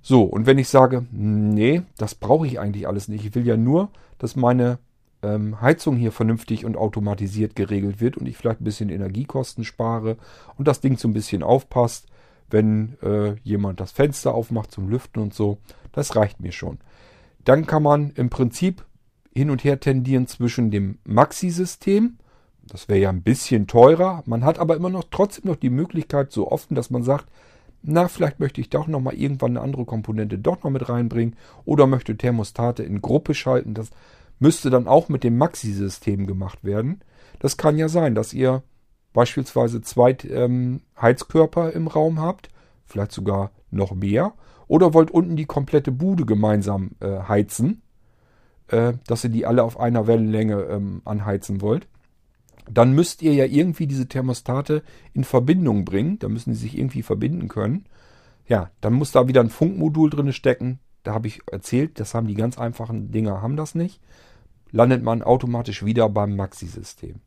So, 0.00 0.22
und 0.22 0.46
wenn 0.46 0.58
ich 0.58 0.68
sage, 0.68 1.04
nee, 1.10 1.82
das 1.96 2.14
brauche 2.14 2.46
ich 2.46 2.60
eigentlich 2.60 2.86
alles 2.86 3.08
nicht. 3.08 3.24
Ich 3.24 3.34
will 3.34 3.48
ja 3.48 3.56
nur, 3.56 3.90
dass 4.18 4.36
meine 4.36 4.78
ähm, 5.24 5.60
Heizung 5.60 5.96
hier 5.96 6.12
vernünftig 6.12 6.64
und 6.64 6.76
automatisiert 6.76 7.56
geregelt 7.56 8.00
wird 8.00 8.16
und 8.16 8.26
ich 8.26 8.36
vielleicht 8.36 8.60
ein 8.60 8.64
bisschen 8.64 8.90
Energiekosten 8.90 9.64
spare 9.64 10.18
und 10.54 10.68
das 10.68 10.80
Ding 10.80 10.96
so 10.98 11.08
ein 11.08 11.14
bisschen 11.14 11.42
aufpasst, 11.42 12.06
wenn 12.50 12.96
äh, 13.02 13.34
jemand 13.42 13.80
das 13.80 13.92
Fenster 13.92 14.34
aufmacht 14.34 14.70
zum 14.70 14.88
Lüften 14.88 15.22
und 15.22 15.34
so. 15.34 15.58
Das 15.92 16.16
reicht 16.16 16.40
mir 16.40 16.52
schon. 16.52 16.78
Dann 17.44 17.66
kann 17.66 17.82
man 17.82 18.10
im 18.10 18.30
Prinzip 18.30 18.84
hin 19.34 19.50
und 19.50 19.64
her 19.64 19.80
tendieren 19.80 20.26
zwischen 20.26 20.70
dem 20.70 20.98
Maxi-System, 21.04 22.18
das 22.66 22.88
wäre 22.88 23.00
ja 23.00 23.08
ein 23.08 23.22
bisschen 23.22 23.66
teurer, 23.66 24.22
man 24.26 24.44
hat 24.44 24.58
aber 24.58 24.76
immer 24.76 24.90
noch 24.90 25.04
trotzdem 25.10 25.50
noch 25.50 25.56
die 25.56 25.70
Möglichkeit 25.70 26.32
so 26.32 26.50
offen, 26.50 26.74
dass 26.74 26.90
man 26.90 27.02
sagt, 27.02 27.26
na, 27.82 28.08
vielleicht 28.08 28.40
möchte 28.40 28.60
ich 28.60 28.70
doch 28.70 28.88
noch 28.88 29.00
mal 29.00 29.14
irgendwann 29.14 29.52
eine 29.52 29.60
andere 29.60 29.84
Komponente 29.84 30.38
doch 30.38 30.62
noch 30.62 30.70
mit 30.70 30.88
reinbringen 30.88 31.36
oder 31.64 31.86
möchte 31.86 32.16
Thermostate 32.16 32.82
in 32.82 33.00
Gruppe 33.00 33.34
schalten. 33.34 33.74
Das 33.74 33.90
müsste 34.40 34.70
dann 34.70 34.88
auch 34.88 35.08
mit 35.08 35.24
dem 35.24 35.38
Maxi-System 35.38 36.26
gemacht 36.26 36.64
werden. 36.64 37.00
Das 37.38 37.56
kann 37.56 37.78
ja 37.78 37.88
sein, 37.88 38.14
dass 38.14 38.34
ihr 38.34 38.62
beispielsweise 39.12 39.80
zwei 39.82 40.16
ähm, 40.28 40.82
Heizkörper 41.00 41.72
im 41.72 41.86
Raum 41.86 42.20
habt, 42.20 42.50
vielleicht 42.84 43.12
sogar 43.12 43.50
noch 43.70 43.94
mehr, 43.94 44.34
oder 44.66 44.94
wollt 44.94 45.10
unten 45.10 45.36
die 45.36 45.46
komplette 45.46 45.92
Bude 45.92 46.26
gemeinsam 46.26 46.90
äh, 47.00 47.20
heizen, 47.20 47.82
äh, 48.68 48.94
dass 49.06 49.24
ihr 49.24 49.30
die 49.30 49.46
alle 49.46 49.62
auf 49.64 49.80
einer 49.80 50.06
Wellenlänge 50.06 50.62
ähm, 50.62 51.02
anheizen 51.04 51.60
wollt 51.60 51.88
dann 52.70 52.92
müsst 52.92 53.22
ihr 53.22 53.34
ja 53.34 53.44
irgendwie 53.44 53.86
diese 53.86 54.08
Thermostate 54.08 54.82
in 55.14 55.24
Verbindung 55.24 55.84
bringen. 55.84 56.18
Da 56.18 56.28
müssen 56.28 56.50
die 56.50 56.58
sich 56.58 56.76
irgendwie 56.76 57.02
verbinden 57.02 57.48
können. 57.48 57.86
Ja, 58.46 58.70
dann 58.80 58.94
muss 58.94 59.12
da 59.12 59.28
wieder 59.28 59.40
ein 59.40 59.50
Funkmodul 59.50 60.10
drin 60.10 60.32
stecken. 60.32 60.78
Da 61.02 61.14
habe 61.14 61.28
ich 61.28 61.40
erzählt, 61.50 62.00
das 62.00 62.14
haben 62.14 62.26
die 62.26 62.34
ganz 62.34 62.58
einfachen 62.58 63.10
Dinger, 63.10 63.42
haben 63.42 63.56
das 63.56 63.74
nicht. 63.74 64.00
Landet 64.70 65.02
man 65.02 65.22
automatisch 65.22 65.84
wieder 65.84 66.08
beim 66.08 66.36
Maxi-System. 66.36 67.20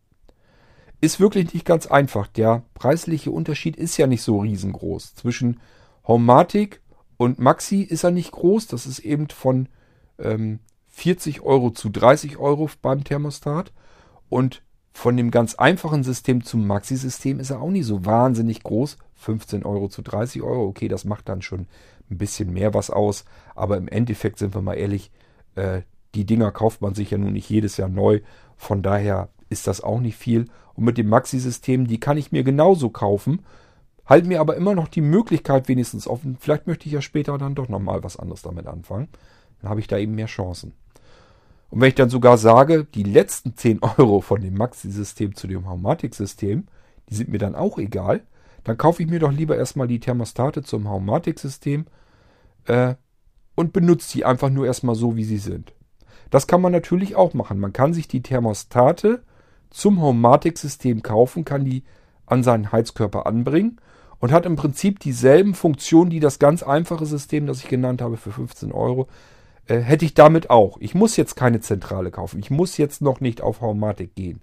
Ist 1.02 1.20
wirklich 1.20 1.54
nicht 1.54 1.66
ganz 1.66 1.88
einfach. 1.88 2.28
Der 2.28 2.64
preisliche 2.76 3.32
Unterschied 3.32 3.76
ist 3.76 3.97
ja 3.97 4.06
nicht 4.06 4.22
so 4.22 4.39
riesengroß. 4.39 5.16
Zwischen 5.16 5.60
Homematic 6.08 6.82
und 7.18 7.39
Maxi 7.39 7.82
ist 7.82 8.04
er 8.04 8.12
nicht 8.12 8.32
groß. 8.32 8.68
Das 8.68 8.86
ist 8.86 8.99
eben 8.99 9.28
von 9.30 9.68
ähm, 10.20 10.60
40 10.89 11.41
Euro 11.41 11.72
zu 11.72 11.89
30 11.89 12.38
Euro 12.38 12.70
beim 12.84 13.04
Thermostat. 13.04 13.74
Und 14.30 14.62
von 14.93 15.18
dem 15.18 15.32
ganz 15.32 15.56
einfachen 15.56 16.04
System 16.04 16.43
zum 16.43 16.68
Maxi-System 16.68 17.39
ist 17.39 17.49
er 17.49 17.62
auch 17.62 17.72
nicht 17.72 17.86
so 17.86 18.06
wahnsinnig 18.06 18.62
groß. 18.62 18.97
15 19.16 19.66
Euro 19.66 19.88
zu 19.88 20.04
30 20.04 20.41
Euro, 20.43 20.66
okay, 20.66 20.88
das 20.88 21.06
macht 21.06 21.30
dann 21.30 21.41
schon 21.41 21.68
ein 22.12 22.18
bisschen 22.18 22.54
mehr 22.54 22.74
was 22.74 22.91
aus. 22.91 23.26
Aber 23.56 23.78
im 23.78 23.88
Endeffekt 23.88 24.38
sind 24.38 24.54
wir 24.54 24.62
mal 24.62 24.76
ehrlich, 24.76 25.12
äh, 25.56 25.82
die 26.14 26.26
Dinger 26.26 26.52
kauft 26.52 26.82
man 26.82 26.93
sich 26.93 27.12
ja 27.12 27.18
nun 27.18 27.34
nicht 27.34 27.49
jedes 27.49 27.78
Jahr 27.78 27.89
neu. 27.89 28.20
Von 28.58 28.84
daher 28.84 29.30
ist 29.49 29.66
das 29.66 29.82
auch 29.82 29.99
nicht 29.99 30.18
viel. 30.18 30.45
Und 30.82 30.86
mit 30.86 30.97
dem 30.97 31.09
Maxi-System, 31.09 31.86
die 31.86 31.99
kann 31.99 32.17
ich 32.17 32.32
mir 32.32 32.41
genauso 32.41 32.89
kaufen. 32.89 33.43
Halten 34.03 34.29
mir 34.29 34.39
aber 34.39 34.55
immer 34.55 34.73
noch 34.73 34.88
die 34.88 35.01
Möglichkeit 35.01 35.67
wenigstens 35.67 36.07
offen. 36.07 36.38
Vielleicht 36.39 36.65
möchte 36.65 36.88
ich 36.88 36.91
ja 36.91 37.03
später 37.03 37.38
dann 37.38 37.53
doch 37.53 37.69
nochmal 37.69 38.03
was 38.03 38.17
anderes 38.17 38.41
damit 38.41 38.65
anfangen. 38.65 39.07
Dann 39.61 39.69
habe 39.69 39.79
ich 39.79 39.86
da 39.86 39.99
eben 39.99 40.15
mehr 40.15 40.25
Chancen. 40.25 40.73
Und 41.69 41.82
wenn 41.82 41.89
ich 41.89 41.93
dann 41.93 42.09
sogar 42.09 42.39
sage, 42.39 42.84
die 42.84 43.03
letzten 43.03 43.55
10 43.55 43.82
Euro 43.99 44.21
von 44.21 44.41
dem 44.41 44.55
Maxi-System 44.55 45.36
zu 45.36 45.45
dem 45.45 45.69
Haumatic-System, 45.69 46.65
die 47.09 47.13
sind 47.13 47.29
mir 47.29 47.38
dann 47.38 47.53
auch 47.53 47.77
egal, 47.77 48.23
dann 48.63 48.79
kaufe 48.79 49.03
ich 49.03 49.07
mir 49.07 49.19
doch 49.19 49.32
lieber 49.32 49.55
erstmal 49.55 49.88
die 49.88 49.99
Thermostate 49.99 50.63
zum 50.63 50.89
Haumatic-System 50.89 51.86
äh, 52.65 52.95
und 53.53 53.71
benutze 53.71 54.13
die 54.13 54.25
einfach 54.25 54.49
nur 54.49 54.65
erstmal 54.65 54.95
so, 54.95 55.15
wie 55.15 55.25
sie 55.25 55.38
sind. 55.38 55.75
Das 56.32 56.47
kann 56.47 56.59
man 56.59 56.71
natürlich 56.71 57.15
auch 57.15 57.36
machen. 57.36 57.59
Man 57.59 57.71
kann 57.71 57.93
sich 57.93 58.07
die 58.07 58.23
Thermostate 58.23 59.21
zum 59.72 60.01
Haumatic-System 60.01 61.01
kaufen, 61.01 61.43
kann 61.45 61.65
die 61.65 61.84
an 62.26 62.43
seinen 62.43 62.72
Heizkörper 62.72 63.26
anbringen 63.26 63.80
und 64.19 64.32
hat 64.32 64.45
im 64.45 64.55
Prinzip 64.55 64.99
dieselben 64.99 65.55
Funktionen, 65.55 66.11
die 66.11 66.19
das 66.19 66.39
ganz 66.39 66.61
einfache 66.61 67.05
System, 67.05 67.47
das 67.47 67.59
ich 67.63 67.67
genannt 67.67 68.01
habe, 68.01 68.17
für 68.17 68.32
15 68.32 68.72
Euro 68.72 69.07
äh, 69.67 69.80
hätte 69.80 70.05
ich 70.05 70.13
damit 70.13 70.49
auch. 70.49 70.78
Ich 70.80 70.95
muss 70.95 71.17
jetzt 71.17 71.36
keine 71.36 71.59
Zentrale 71.59 72.11
kaufen. 72.11 72.39
Ich 72.39 72.51
muss 72.51 72.78
jetzt 72.78 73.01
noch 73.01 73.19
nicht 73.19 73.41
auf 73.41 73.61
Haumatic 73.61 74.15
gehen. 74.15 74.41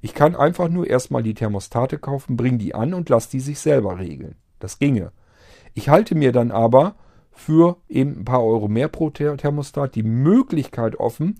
Ich 0.00 0.14
kann 0.14 0.36
einfach 0.36 0.68
nur 0.68 0.86
erstmal 0.86 1.22
die 1.22 1.34
Thermostate 1.34 1.98
kaufen, 1.98 2.36
bringe 2.36 2.58
die 2.58 2.74
an 2.74 2.94
und 2.94 3.08
lasse 3.08 3.30
die 3.30 3.40
sich 3.40 3.58
selber 3.58 3.98
regeln. 3.98 4.36
Das 4.60 4.78
ginge. 4.78 5.12
Ich 5.74 5.88
halte 5.88 6.14
mir 6.14 6.32
dann 6.32 6.50
aber 6.50 6.94
für 7.32 7.76
eben 7.88 8.20
ein 8.20 8.24
paar 8.24 8.44
Euro 8.44 8.68
mehr 8.68 8.88
pro 8.88 9.10
Thermostat 9.10 9.94
die 9.94 10.02
Möglichkeit 10.02 10.96
offen, 10.98 11.38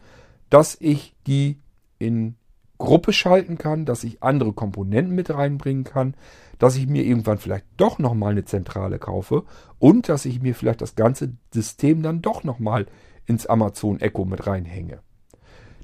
dass 0.51 0.77
ich 0.81 1.15
die 1.27 1.59
in 1.99 2.37
Gruppe 2.79 3.13
schalten 3.13 3.59
kann, 3.59 3.85
dass 3.85 4.05
ich 4.05 4.23
andere 4.23 4.53
Komponenten 4.53 5.15
mit 5.15 5.31
reinbringen 5.31 5.85
kann, 5.85 6.15
dass 6.59 6.77
ich 6.77 6.87
mir 6.87 7.05
irgendwann 7.05 7.39
vielleicht 7.39 7.67
doch 7.77 7.99
nochmal 7.99 8.33
eine 8.33 8.45
Zentrale 8.45 8.99
kaufe 8.99 9.45
und 9.79 10.09
dass 10.09 10.25
ich 10.25 10.41
mir 10.41 10.55
vielleicht 10.55 10.81
das 10.81 10.95
ganze 10.95 11.33
System 11.53 12.03
dann 12.03 12.23
doch 12.23 12.45
nochmal 12.45 12.87
ins 13.27 13.47
Amazon 13.47 14.01
Echo 14.01 14.25
mit 14.25 14.47
reinhänge. 14.47 15.01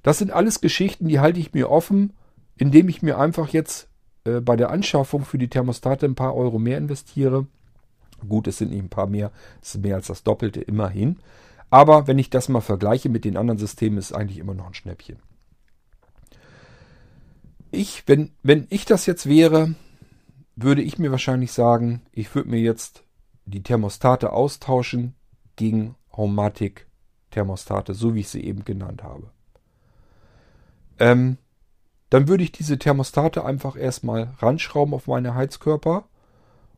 Das 0.02 0.18
sind 0.18 0.30
alles 0.30 0.60
Geschichten, 0.60 1.08
die 1.08 1.20
halte 1.20 1.40
ich 1.40 1.52
mir 1.52 1.70
offen, 1.70 2.12
indem 2.56 2.88
ich 2.88 3.02
mir 3.02 3.18
einfach 3.18 3.48
jetzt 3.48 3.88
äh, 4.24 4.40
bei 4.40 4.56
der 4.56 4.70
Anschaffung 4.70 5.24
für 5.24 5.38
die 5.38 5.48
Thermostate 5.48 6.06
ein 6.06 6.14
paar 6.14 6.34
Euro 6.34 6.58
mehr 6.58 6.78
investiere. 6.78 7.46
Gut, 8.28 8.46
es 8.46 8.58
sind 8.58 8.70
nicht 8.70 8.82
ein 8.82 8.88
paar 8.88 9.06
mehr, 9.06 9.32
es 9.62 9.74
ist 9.74 9.82
mehr 9.82 9.96
als 9.96 10.06
das 10.06 10.22
Doppelte 10.22 10.60
immerhin. 10.60 11.18
Aber 11.70 12.06
wenn 12.06 12.18
ich 12.18 12.30
das 12.30 12.48
mal 12.48 12.60
vergleiche 12.60 13.08
mit 13.08 13.24
den 13.24 13.36
anderen 13.36 13.58
Systemen, 13.58 13.98
ist 13.98 14.10
es 14.10 14.12
eigentlich 14.12 14.38
immer 14.38 14.54
noch 14.54 14.66
ein 14.66 14.74
Schnäppchen. 14.74 15.16
Ich, 17.74 18.04
wenn, 18.06 18.32
wenn 18.42 18.66
ich 18.70 18.84
das 18.84 19.06
jetzt 19.06 19.28
wäre, 19.28 19.74
würde 20.56 20.82
ich 20.82 20.98
mir 20.98 21.10
wahrscheinlich 21.10 21.52
sagen, 21.52 22.02
ich 22.12 22.34
würde 22.34 22.50
mir 22.50 22.60
jetzt 22.60 23.02
die 23.46 23.62
Thermostate 23.62 24.32
austauschen 24.32 25.14
gegen 25.56 25.96
Homatic 26.16 26.86
Thermostate, 27.30 27.94
so 27.94 28.14
wie 28.14 28.20
ich 28.20 28.28
sie 28.28 28.44
eben 28.44 28.64
genannt 28.64 29.02
habe. 29.02 29.30
Ähm, 30.98 31.38
dann 32.10 32.28
würde 32.28 32.44
ich 32.44 32.52
diese 32.52 32.78
Thermostate 32.78 33.44
einfach 33.44 33.76
erstmal 33.76 34.34
ranschrauben 34.38 34.94
auf 34.94 35.08
meine 35.08 35.34
Heizkörper 35.34 36.04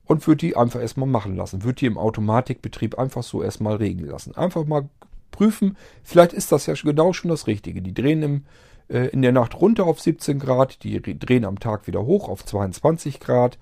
und 0.06 0.26
würde 0.26 0.46
die 0.46 0.56
einfach 0.56 0.80
erstmal 0.80 1.08
machen 1.08 1.36
lassen. 1.36 1.62
Würde 1.62 1.80
die 1.80 1.86
im 1.86 1.98
Automatikbetrieb 1.98 2.98
einfach 2.98 3.22
so 3.22 3.42
erstmal 3.42 3.76
regeln 3.76 4.08
lassen. 4.08 4.34
Einfach 4.34 4.64
mal 4.64 4.88
prüfen, 5.30 5.76
vielleicht 6.02 6.32
ist 6.32 6.52
das 6.52 6.64
ja 6.64 6.74
genau 6.74 7.12
schon 7.12 7.28
das 7.28 7.46
Richtige. 7.46 7.82
Die 7.82 7.92
drehen 7.92 8.22
im, 8.22 8.44
in 8.88 9.22
der 9.22 9.32
Nacht 9.32 9.60
runter 9.60 9.84
auf 9.84 10.00
17 10.00 10.38
Grad, 10.38 10.84
die 10.84 11.00
drehen 11.00 11.44
am 11.44 11.58
Tag 11.58 11.86
wieder 11.86 12.06
hoch 12.06 12.28
auf 12.28 12.44
22 12.44 13.18
Grad. 13.18 13.58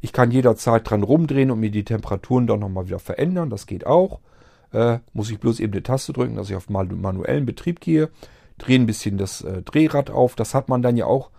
Ich 0.00 0.12
kann 0.12 0.30
jederzeit 0.30 0.88
dran 0.88 1.02
rumdrehen 1.02 1.50
und 1.50 1.60
mir 1.60 1.70
die 1.70 1.84
Temperaturen 1.84 2.46
dann 2.46 2.60
nochmal 2.60 2.86
wieder 2.86 3.00
verändern. 3.00 3.50
Das 3.50 3.66
geht 3.66 3.86
auch. 3.86 4.20
Äh, 4.72 4.98
muss 5.12 5.30
ich 5.30 5.40
bloß 5.40 5.60
eben 5.60 5.72
eine 5.72 5.82
Taste 5.82 6.12
drücken, 6.12 6.36
dass 6.36 6.50
ich 6.50 6.56
auf 6.56 6.68
manuellen 6.68 7.46
Betrieb 7.46 7.80
gehe. 7.80 8.10
Drehe 8.58 8.78
ein 8.78 8.86
bisschen 8.86 9.18
das 9.18 9.42
äh, 9.42 9.62
Drehrad 9.62 10.10
auf. 10.10 10.36
Das 10.36 10.54
hat 10.54 10.68
man 10.68 10.82
dann 10.82 10.96
ja 10.96 11.06
auch 11.06 11.30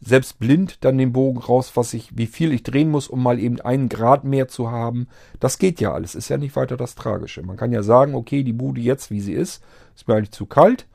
selbst 0.00 0.38
blind 0.38 0.82
dann 0.84 0.96
den 0.96 1.12
Bogen 1.12 1.38
raus, 1.38 1.72
was 1.74 1.92
ich, 1.92 2.16
wie 2.16 2.26
viel 2.26 2.52
ich 2.52 2.62
drehen 2.62 2.90
muss, 2.90 3.06
um 3.06 3.22
mal 3.22 3.38
eben 3.38 3.60
einen 3.60 3.88
Grad 3.90 4.24
mehr 4.24 4.48
zu 4.48 4.70
haben. 4.70 5.08
Das 5.40 5.58
geht 5.58 5.80
ja 5.80 5.92
alles. 5.92 6.14
Ist 6.14 6.30
ja 6.30 6.38
nicht 6.38 6.56
weiter 6.56 6.76
das 6.76 6.94
Tragische. 6.94 7.42
Man 7.42 7.58
kann 7.58 7.70
ja 7.70 7.82
sagen, 7.82 8.14
okay, 8.14 8.42
die 8.42 8.54
Bude 8.54 8.80
jetzt, 8.80 9.10
wie 9.10 9.20
sie 9.20 9.34
ist, 9.34 9.62
ist 9.94 10.08
mir 10.08 10.14
eigentlich 10.14 10.30
zu 10.30 10.46
kalt. 10.46 10.86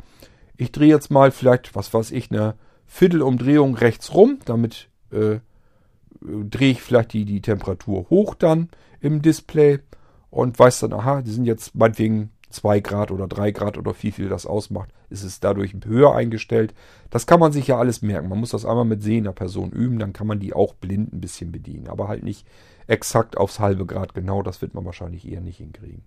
Ich 0.57 0.71
drehe 0.71 0.89
jetzt 0.89 1.11
mal 1.11 1.31
vielleicht, 1.31 1.75
was 1.75 1.93
weiß 1.93 2.11
ich, 2.11 2.31
eine 2.31 2.55
Viertelumdrehung 2.85 3.75
rechts 3.75 4.13
rum. 4.13 4.39
Damit 4.45 4.89
äh, 5.11 5.39
drehe 6.21 6.71
ich 6.71 6.81
vielleicht 6.81 7.13
die, 7.13 7.25
die 7.25 7.41
Temperatur 7.41 8.09
hoch 8.09 8.35
dann 8.35 8.69
im 8.99 9.21
Display 9.21 9.79
und 10.29 10.57
weiß 10.57 10.81
dann, 10.81 10.93
aha, 10.93 11.21
die 11.21 11.31
sind 11.31 11.45
jetzt 11.45 11.75
meinetwegen 11.75 12.31
2 12.49 12.79
Grad 12.79 13.11
oder 13.11 13.27
3 13.27 13.51
Grad 13.51 13.77
oder 13.77 13.93
wie 14.01 14.11
viel 14.11 14.29
das 14.29 14.45
ausmacht, 14.45 14.89
ist 15.09 15.23
es 15.23 15.39
dadurch 15.39 15.75
höher 15.85 16.15
eingestellt. 16.15 16.73
Das 17.09 17.27
kann 17.27 17.39
man 17.39 17.51
sich 17.51 17.67
ja 17.67 17.77
alles 17.77 18.01
merken. 18.01 18.29
Man 18.29 18.39
muss 18.39 18.51
das 18.51 18.65
einmal 18.65 18.85
mit 18.85 19.03
sehender 19.03 19.33
Person 19.33 19.71
üben, 19.71 19.99
dann 19.99 20.13
kann 20.13 20.27
man 20.27 20.39
die 20.39 20.53
auch 20.53 20.73
blind 20.73 21.13
ein 21.13 21.21
bisschen 21.21 21.51
bedienen. 21.51 21.87
Aber 21.87 22.07
halt 22.07 22.23
nicht 22.23 22.47
exakt 22.87 23.37
aufs 23.37 23.59
halbe 23.59 23.85
Grad 23.85 24.13
genau, 24.13 24.41
das 24.41 24.61
wird 24.61 24.73
man 24.73 24.85
wahrscheinlich 24.85 25.29
eher 25.29 25.41
nicht 25.41 25.57
hinkriegen. 25.57 26.03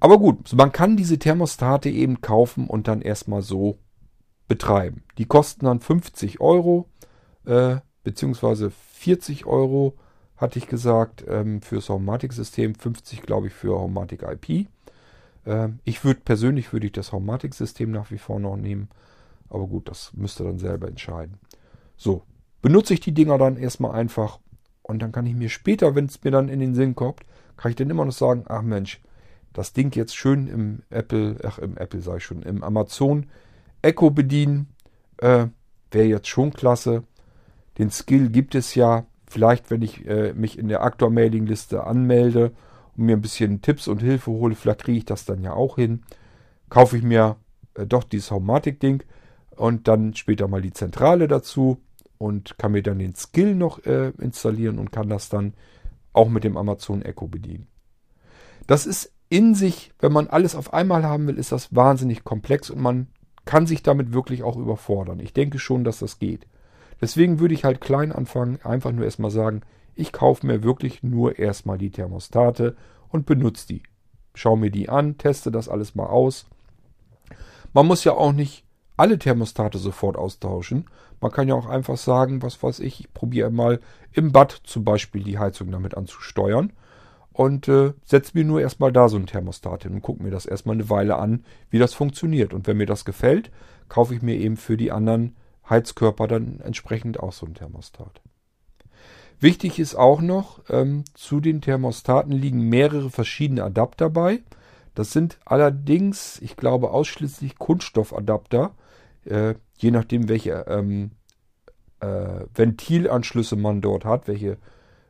Aber 0.00 0.18
gut, 0.18 0.52
man 0.54 0.72
kann 0.72 0.96
diese 0.96 1.18
Thermostate 1.18 1.88
eben 1.88 2.20
kaufen 2.20 2.66
und 2.66 2.88
dann 2.88 3.02
erstmal 3.02 3.42
so 3.42 3.78
betreiben. 4.48 5.02
Die 5.18 5.24
kosten 5.24 5.64
dann 5.64 5.80
50 5.80 6.40
Euro, 6.40 6.88
äh, 7.44 7.76
beziehungsweise 8.04 8.70
40 8.70 9.46
Euro 9.46 9.94
hatte 10.36 10.58
ich 10.58 10.68
gesagt, 10.68 11.24
ähm, 11.26 11.62
fürs 11.62 11.88
Homematic-System, 11.88 12.74
50 12.74 13.22
glaube 13.22 13.48
ich 13.48 13.54
für 13.54 13.78
Homematic 13.78 14.22
IP. 14.22 14.68
Ähm, 15.46 15.80
ich 15.84 16.04
würde 16.04 16.20
persönlich 16.20 16.72
würde 16.72 16.86
ich 16.86 16.92
das 16.92 17.12
Homematic-System 17.12 17.90
nach 17.90 18.10
wie 18.10 18.18
vor 18.18 18.38
noch 18.38 18.56
nehmen, 18.56 18.88
aber 19.48 19.66
gut, 19.66 19.88
das 19.88 20.12
müsst 20.14 20.40
ihr 20.40 20.44
dann 20.44 20.58
selber 20.58 20.88
entscheiden. 20.88 21.38
So, 21.96 22.22
benutze 22.60 22.94
ich 22.94 23.00
die 23.00 23.12
Dinger 23.12 23.38
dann 23.38 23.56
erstmal 23.56 23.92
einfach 23.92 24.40
und 24.82 25.00
dann 25.00 25.12
kann 25.12 25.26
ich 25.26 25.34
mir 25.34 25.48
später, 25.48 25.94
wenn 25.94 26.06
es 26.06 26.22
mir 26.22 26.30
dann 26.30 26.48
in 26.48 26.60
den 26.60 26.74
Sinn 26.74 26.94
kommt, 26.94 27.20
kann 27.56 27.70
ich 27.70 27.76
dann 27.76 27.90
immer 27.90 28.04
noch 28.04 28.12
sagen, 28.12 28.44
ach 28.48 28.62
Mensch, 28.62 29.00
das 29.56 29.72
Ding 29.72 29.94
jetzt 29.96 30.14
schön 30.14 30.48
im 30.48 30.82
Apple, 30.90 31.38
ach 31.42 31.58
im 31.58 31.78
Apple 31.78 32.00
sage 32.00 32.18
ich 32.18 32.24
schon, 32.24 32.42
im 32.42 32.62
Amazon 32.62 33.26
Echo 33.80 34.10
bedienen, 34.10 34.68
äh, 35.18 35.46
wäre 35.90 36.06
jetzt 36.06 36.28
schon 36.28 36.52
klasse. 36.52 37.04
Den 37.78 37.90
Skill 37.90 38.28
gibt 38.28 38.54
es 38.54 38.74
ja, 38.74 39.06
vielleicht, 39.26 39.70
wenn 39.70 39.80
ich 39.80 40.06
äh, 40.06 40.34
mich 40.34 40.58
in 40.58 40.68
der 40.68 40.82
Aktor-Mailing-Liste 40.82 41.84
anmelde 41.84 42.52
und 42.96 43.06
mir 43.06 43.16
ein 43.16 43.22
bisschen 43.22 43.62
Tipps 43.62 43.88
und 43.88 44.02
Hilfe 44.02 44.30
hole, 44.30 44.54
vielleicht 44.54 44.84
kriege 44.84 44.98
ich 44.98 45.04
das 45.06 45.24
dann 45.24 45.42
ja 45.42 45.54
auch 45.54 45.76
hin. 45.76 46.02
Kaufe 46.68 46.98
ich 46.98 47.02
mir 47.02 47.36
äh, 47.74 47.86
doch 47.86 48.04
dieses 48.04 48.30
Homematic-Ding 48.30 49.04
und 49.56 49.88
dann 49.88 50.14
später 50.14 50.48
mal 50.48 50.60
die 50.60 50.72
Zentrale 50.74 51.28
dazu 51.28 51.78
und 52.18 52.58
kann 52.58 52.72
mir 52.72 52.82
dann 52.82 52.98
den 52.98 53.14
Skill 53.14 53.54
noch 53.54 53.84
äh, 53.86 54.10
installieren 54.18 54.78
und 54.78 54.92
kann 54.92 55.08
das 55.08 55.30
dann 55.30 55.54
auch 56.12 56.28
mit 56.28 56.44
dem 56.44 56.58
Amazon 56.58 57.00
Echo 57.00 57.26
bedienen. 57.26 57.68
Das 58.66 58.86
ist 58.86 59.15
in 59.28 59.54
sich, 59.54 59.92
wenn 59.98 60.12
man 60.12 60.28
alles 60.28 60.54
auf 60.54 60.72
einmal 60.72 61.04
haben 61.04 61.26
will, 61.26 61.38
ist 61.38 61.52
das 61.52 61.74
wahnsinnig 61.74 62.24
komplex 62.24 62.70
und 62.70 62.80
man 62.80 63.08
kann 63.44 63.66
sich 63.66 63.82
damit 63.82 64.12
wirklich 64.12 64.42
auch 64.42 64.56
überfordern. 64.56 65.20
Ich 65.20 65.32
denke 65.32 65.58
schon, 65.58 65.84
dass 65.84 65.98
das 65.98 66.18
geht. 66.18 66.46
Deswegen 67.00 67.38
würde 67.38 67.54
ich 67.54 67.64
halt 67.64 67.80
klein 67.80 68.12
anfangen, 68.12 68.58
einfach 68.62 68.92
nur 68.92 69.04
erstmal 69.04 69.30
sagen, 69.30 69.62
ich 69.94 70.12
kaufe 70.12 70.46
mir 70.46 70.62
wirklich 70.62 71.02
nur 71.02 71.38
erstmal 71.38 71.78
die 71.78 71.90
Thermostate 71.90 72.76
und 73.08 73.26
benutze 73.26 73.68
die. 73.68 73.82
Schau 74.34 74.56
mir 74.56 74.70
die 74.70 74.88
an, 74.88 75.16
teste 75.16 75.50
das 75.50 75.68
alles 75.68 75.94
mal 75.94 76.06
aus. 76.06 76.46
Man 77.72 77.86
muss 77.86 78.04
ja 78.04 78.12
auch 78.12 78.32
nicht 78.32 78.64
alle 78.96 79.18
Thermostate 79.18 79.78
sofort 79.78 80.16
austauschen. 80.16 80.86
Man 81.20 81.32
kann 81.32 81.48
ja 81.48 81.54
auch 81.54 81.66
einfach 81.66 81.96
sagen, 81.96 82.42
was 82.42 82.62
weiß 82.62 82.80
ich, 82.80 83.00
ich 83.00 83.14
probiere 83.14 83.50
mal 83.50 83.80
im 84.12 84.32
Bad 84.32 84.60
zum 84.64 84.84
Beispiel 84.84 85.22
die 85.22 85.38
Heizung 85.38 85.70
damit 85.70 85.96
anzusteuern 85.96 86.72
und 87.36 87.68
äh, 87.68 87.92
setze 88.02 88.30
mir 88.32 88.44
nur 88.44 88.62
erstmal 88.62 88.92
da 88.92 89.10
so 89.10 89.18
ein 89.18 89.26
Thermostat 89.26 89.82
hin 89.82 89.92
und 89.92 90.00
gucke 90.00 90.22
mir 90.22 90.30
das 90.30 90.46
erstmal 90.46 90.74
eine 90.74 90.88
Weile 90.88 91.16
an, 91.16 91.44
wie 91.68 91.78
das 91.78 91.92
funktioniert. 91.92 92.54
Und 92.54 92.66
wenn 92.66 92.78
mir 92.78 92.86
das 92.86 93.04
gefällt, 93.04 93.50
kaufe 93.90 94.14
ich 94.14 94.22
mir 94.22 94.36
eben 94.36 94.56
für 94.56 94.78
die 94.78 94.90
anderen 94.90 95.36
Heizkörper 95.68 96.28
dann 96.28 96.60
entsprechend 96.60 97.20
auch 97.20 97.34
so 97.34 97.44
ein 97.44 97.52
Thermostat. 97.52 98.22
Wichtig 99.38 99.78
ist 99.78 99.96
auch 99.96 100.22
noch, 100.22 100.60
ähm, 100.70 101.04
zu 101.12 101.40
den 101.40 101.60
Thermostaten 101.60 102.32
liegen 102.32 102.70
mehrere 102.70 103.10
verschiedene 103.10 103.64
Adapter 103.64 104.08
bei. 104.08 104.40
Das 104.94 105.12
sind 105.12 105.38
allerdings, 105.44 106.40
ich 106.40 106.56
glaube, 106.56 106.90
ausschließlich 106.90 107.58
Kunststoffadapter, 107.58 108.74
äh, 109.26 109.56
je 109.76 109.90
nachdem, 109.90 110.30
welche 110.30 110.64
ähm, 110.68 111.10
äh, 112.00 112.46
Ventilanschlüsse 112.54 113.56
man 113.56 113.82
dort 113.82 114.06
hat, 114.06 114.26
welche 114.26 114.56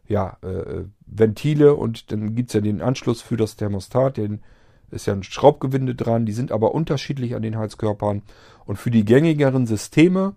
ja, 0.09 0.37
äh, 0.43 0.85
Ventile 1.07 1.75
und 1.75 2.13
dann 2.13 2.35
gibt 2.35 2.51
es 2.51 2.55
ja 2.55 2.61
den 2.61 2.81
Anschluss 2.81 3.23
für 3.23 3.37
das 3.37 3.57
Thermostat, 3.57 4.17
den 4.17 4.41
ist 4.91 5.07
ja 5.07 5.13
ein 5.13 5.23
Schraubgewinde 5.23 5.95
dran, 5.95 6.27
die 6.27 6.33
sind 6.33 6.53
aber 6.53 6.75
unterschiedlich 6.75 7.35
an 7.35 7.43
den 7.43 7.59
Heizkörpern. 7.59 8.23
Und 8.65 8.77
für 8.77 8.91
die 8.91 9.05
gängigeren 9.05 9.67
Systeme 9.67 10.35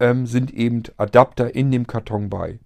ähm, 0.00 0.26
sind 0.26 0.52
eben 0.52 0.82
Adapter 0.96 1.54
in 1.54 1.70
dem 1.70 1.86
Karton 1.86 2.28
bei. 2.28 2.58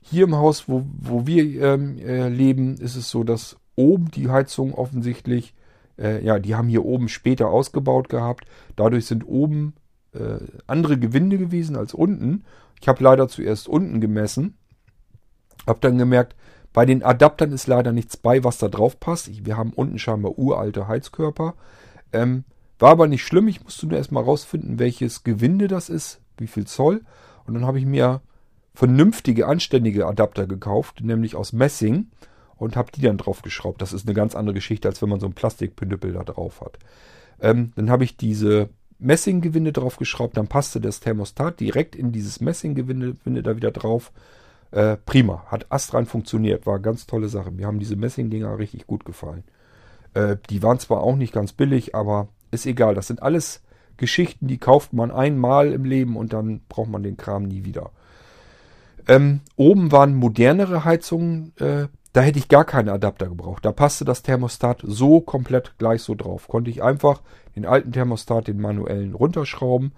Hier 0.00 0.24
im 0.24 0.36
Haus, 0.36 0.68
wo, 0.68 0.84
wo 0.98 1.26
wir 1.26 1.42
ähm, 1.60 1.98
äh, 1.98 2.28
leben, 2.28 2.76
ist 2.76 2.96
es 2.96 3.10
so, 3.10 3.24
dass 3.24 3.56
oben 3.74 4.10
die 4.12 4.28
Heizung 4.28 4.74
offensichtlich, 4.74 5.54
äh, 5.98 6.24
ja, 6.24 6.38
die 6.38 6.54
haben 6.54 6.68
hier 6.68 6.84
oben 6.84 7.08
später 7.08 7.48
ausgebaut 7.48 8.08
gehabt. 8.08 8.46
Dadurch 8.76 9.06
sind 9.06 9.26
oben 9.26 9.74
äh, 10.12 10.38
andere 10.66 10.98
Gewinde 10.98 11.38
gewesen 11.38 11.76
als 11.76 11.94
unten. 11.94 12.44
Ich 12.80 12.88
habe 12.88 13.02
leider 13.02 13.26
zuerst 13.28 13.68
unten 13.68 14.00
gemessen, 14.00 14.56
habe 15.66 15.80
dann 15.80 15.98
gemerkt, 15.98 16.34
bei 16.72 16.84
den 16.84 17.02
Adaptern 17.02 17.52
ist 17.52 17.66
leider 17.66 17.92
nichts 17.92 18.16
bei, 18.16 18.44
was 18.44 18.58
da 18.58 18.68
drauf 18.68 19.00
passt. 19.00 19.46
Wir 19.46 19.56
haben 19.56 19.72
unten 19.72 19.98
scheinbar 19.98 20.38
uralte 20.38 20.88
Heizkörper. 20.88 21.54
Ähm, 22.12 22.44
war 22.78 22.90
aber 22.90 23.08
nicht 23.08 23.24
schlimm. 23.24 23.48
Ich 23.48 23.64
musste 23.64 23.86
nur 23.86 23.96
erstmal 23.96 24.24
rausfinden, 24.24 24.78
welches 24.78 25.24
Gewinde 25.24 25.68
das 25.68 25.88
ist, 25.88 26.20
wie 26.36 26.46
viel 26.46 26.66
Zoll. 26.66 27.02
Und 27.46 27.54
dann 27.54 27.64
habe 27.64 27.78
ich 27.78 27.86
mir 27.86 28.20
vernünftige, 28.74 29.46
anständige 29.46 30.06
Adapter 30.06 30.46
gekauft, 30.46 31.00
nämlich 31.00 31.34
aus 31.34 31.54
Messing 31.54 32.10
und 32.56 32.76
habe 32.76 32.92
die 32.92 33.00
dann 33.00 33.16
drauf 33.16 33.42
geschraubt. 33.42 33.80
Das 33.80 33.94
ist 33.94 34.06
eine 34.06 34.14
ganz 34.14 34.34
andere 34.34 34.54
Geschichte, 34.54 34.86
als 34.86 35.00
wenn 35.00 35.08
man 35.08 35.20
so 35.20 35.26
ein 35.26 35.32
Plastikpündepel 35.32 36.12
da 36.12 36.24
drauf 36.24 36.60
hat. 36.60 36.78
Ähm, 37.40 37.72
dann 37.76 37.90
habe 37.90 38.04
ich 38.04 38.16
diese 38.16 38.68
Messinggewinde 38.98 39.72
drauf 39.72 39.96
geschraubt, 39.96 40.36
dann 40.36 40.48
passte 40.48 40.80
das 40.80 41.00
Thermostat 41.00 41.60
direkt 41.60 41.96
in 41.96 42.12
dieses 42.12 42.40
Messinggewinde 42.40 43.42
da 43.42 43.56
wieder 43.56 43.70
drauf. 43.70 44.12
Äh, 44.70 44.96
prima, 44.96 45.44
hat 45.46 45.66
astrein 45.70 46.06
funktioniert, 46.06 46.66
war 46.66 46.78
ganz 46.78 47.06
tolle 47.06 47.28
Sache. 47.28 47.50
Mir 47.50 47.66
haben 47.66 47.78
diese 47.78 47.96
Messingdinger 47.96 48.58
richtig 48.58 48.86
gut 48.86 49.04
gefallen. 49.04 49.44
Äh, 50.14 50.36
die 50.50 50.62
waren 50.62 50.78
zwar 50.78 51.02
auch 51.02 51.16
nicht 51.16 51.32
ganz 51.32 51.52
billig, 51.52 51.94
aber 51.94 52.28
ist 52.50 52.66
egal. 52.66 52.94
Das 52.94 53.06
sind 53.06 53.22
alles 53.22 53.62
Geschichten, 53.96 54.46
die 54.48 54.58
kauft 54.58 54.92
man 54.92 55.10
einmal 55.10 55.72
im 55.72 55.84
Leben 55.84 56.16
und 56.16 56.32
dann 56.32 56.60
braucht 56.68 56.90
man 56.90 57.02
den 57.02 57.16
Kram 57.16 57.44
nie 57.44 57.64
wieder. 57.64 57.90
Ähm, 59.08 59.40
oben 59.56 59.92
waren 59.92 60.14
modernere 60.14 60.84
Heizungen, 60.84 61.52
äh, 61.58 61.86
da 62.12 62.22
hätte 62.22 62.38
ich 62.38 62.48
gar 62.48 62.64
keine 62.64 62.92
Adapter 62.92 63.28
gebraucht. 63.28 63.64
Da 63.64 63.72
passte 63.72 64.04
das 64.04 64.22
Thermostat 64.22 64.82
so 64.82 65.20
komplett 65.20 65.76
gleich 65.78 66.02
so 66.02 66.14
drauf. 66.14 66.48
Konnte 66.48 66.70
ich 66.70 66.82
einfach 66.82 67.20
den 67.54 67.66
alten 67.66 67.92
Thermostat, 67.92 68.48
den 68.48 68.58
manuellen 68.58 69.14
runterschrauben, 69.14 69.92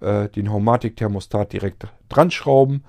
äh, 0.00 0.28
den 0.28 0.52
Homatic-Thermostat 0.52 1.52
direkt 1.52 1.86
dran 2.10 2.30
schrauben. 2.30 2.84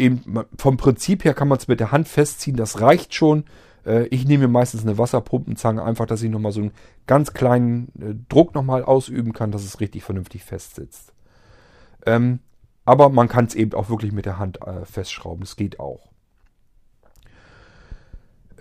Eben, 0.00 0.44
vom 0.56 0.76
Prinzip 0.76 1.24
her 1.24 1.34
kann 1.34 1.48
man 1.48 1.58
es 1.58 1.68
mit 1.68 1.78
der 1.78 1.92
Hand 1.92 2.08
festziehen, 2.08 2.56
das 2.56 2.80
reicht 2.80 3.14
schon. 3.14 3.44
Äh, 3.84 4.06
ich 4.06 4.26
nehme 4.26 4.48
meistens 4.48 4.82
eine 4.82 4.98
Wasserpumpenzange, 4.98 5.82
einfach, 5.82 6.06
dass 6.06 6.22
ich 6.22 6.30
nochmal 6.30 6.52
so 6.52 6.60
einen 6.60 6.72
ganz 7.06 7.32
kleinen 7.32 7.88
äh, 8.00 8.14
Druck 8.28 8.54
nochmal 8.54 8.84
ausüben 8.84 9.32
kann, 9.32 9.52
dass 9.52 9.64
es 9.64 9.80
richtig 9.80 10.02
vernünftig 10.02 10.44
festsitzt. 10.44 11.12
Ähm, 12.06 12.40
aber 12.84 13.10
man 13.10 13.28
kann 13.28 13.44
es 13.44 13.54
eben 13.54 13.74
auch 13.74 13.90
wirklich 13.90 14.12
mit 14.12 14.26
der 14.26 14.38
Hand 14.38 14.62
äh, 14.62 14.84
festschrauben. 14.84 15.40
Das 15.40 15.56
geht 15.56 15.78
auch. 15.80 16.08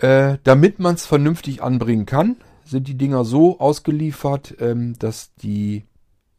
Damit 0.02 0.80
man 0.80 0.96
es 0.96 1.06
vernünftig 1.06 1.62
anbringen 1.62 2.06
kann, 2.06 2.38
sind 2.64 2.88
die 2.88 2.98
Dinger 2.98 3.26
so 3.26 3.60
ausgeliefert, 3.60 4.56
ähm, 4.62 4.98
dass 4.98 5.34
die 5.36 5.84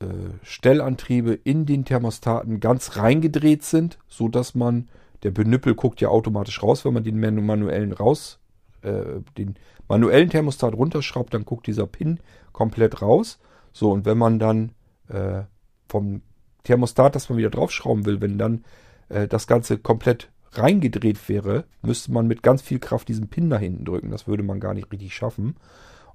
äh, 0.00 0.06
Stellantriebe 0.42 1.34
in 1.34 1.66
den 1.66 1.84
Thermostaten 1.84 2.60
ganz 2.60 2.96
reingedreht 2.96 3.62
sind, 3.62 3.98
so 4.08 4.28
dass 4.28 4.54
man 4.54 4.88
der 5.22 5.30
Benüppel 5.30 5.74
guckt 5.74 6.00
ja 6.00 6.08
automatisch 6.08 6.62
raus, 6.62 6.84
wenn 6.84 6.94
man 6.94 7.04
den 7.04 7.20
manuellen 7.20 7.92
raus, 7.92 8.38
äh, 8.82 9.20
den 9.36 9.56
manuellen 9.88 10.30
Thermostat 10.30 10.74
runterschraubt, 10.74 11.34
dann 11.34 11.44
guckt 11.44 11.66
dieser 11.66 11.86
Pin 11.86 12.20
komplett 12.52 13.02
raus. 13.02 13.38
So, 13.72 13.92
und 13.92 14.04
wenn 14.04 14.18
man 14.18 14.38
dann 14.38 14.72
äh, 15.08 15.42
vom 15.88 16.22
Thermostat, 16.64 17.14
das 17.14 17.28
man 17.28 17.38
wieder 17.38 17.50
draufschrauben 17.50 18.06
will, 18.06 18.20
wenn 18.20 18.38
dann 18.38 18.64
äh, 19.08 19.28
das 19.28 19.46
Ganze 19.46 19.78
komplett 19.78 20.30
reingedreht 20.52 21.28
wäre, 21.28 21.64
müsste 21.82 22.12
man 22.12 22.26
mit 22.26 22.42
ganz 22.42 22.62
viel 22.62 22.78
Kraft 22.78 23.08
diesen 23.08 23.28
Pin 23.28 23.50
da 23.50 23.58
hinten 23.58 23.84
drücken. 23.84 24.10
Das 24.10 24.26
würde 24.26 24.42
man 24.42 24.60
gar 24.60 24.74
nicht 24.74 24.90
richtig 24.90 25.14
schaffen. 25.14 25.56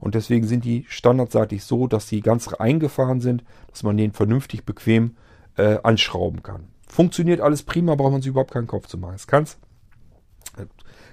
Und 0.05 0.13
deswegen 0.13 0.45
sind 0.45 0.65
die 0.65 0.85
standardseitig 0.87 1.63
so, 1.63 1.87
dass 1.87 2.07
sie 2.07 2.21
ganz 2.21 2.47
eingefahren 2.53 3.21
sind, 3.21 3.43
dass 3.71 3.81
man 3.81 3.97
den 3.97 4.11
vernünftig 4.11 4.63
bequem 4.63 5.15
äh, 5.57 5.79
anschrauben 5.81 6.43
kann. 6.43 6.67
Funktioniert 6.87 7.41
alles 7.41 7.63
prima, 7.63 7.95
braucht 7.95 8.11
man 8.11 8.21
sich 8.21 8.29
überhaupt 8.29 8.51
keinen 8.51 8.67
Kopf 8.67 8.85
zu 8.85 8.99
machen. 8.99 9.15
Es 9.15 9.25
kann's 9.25 9.57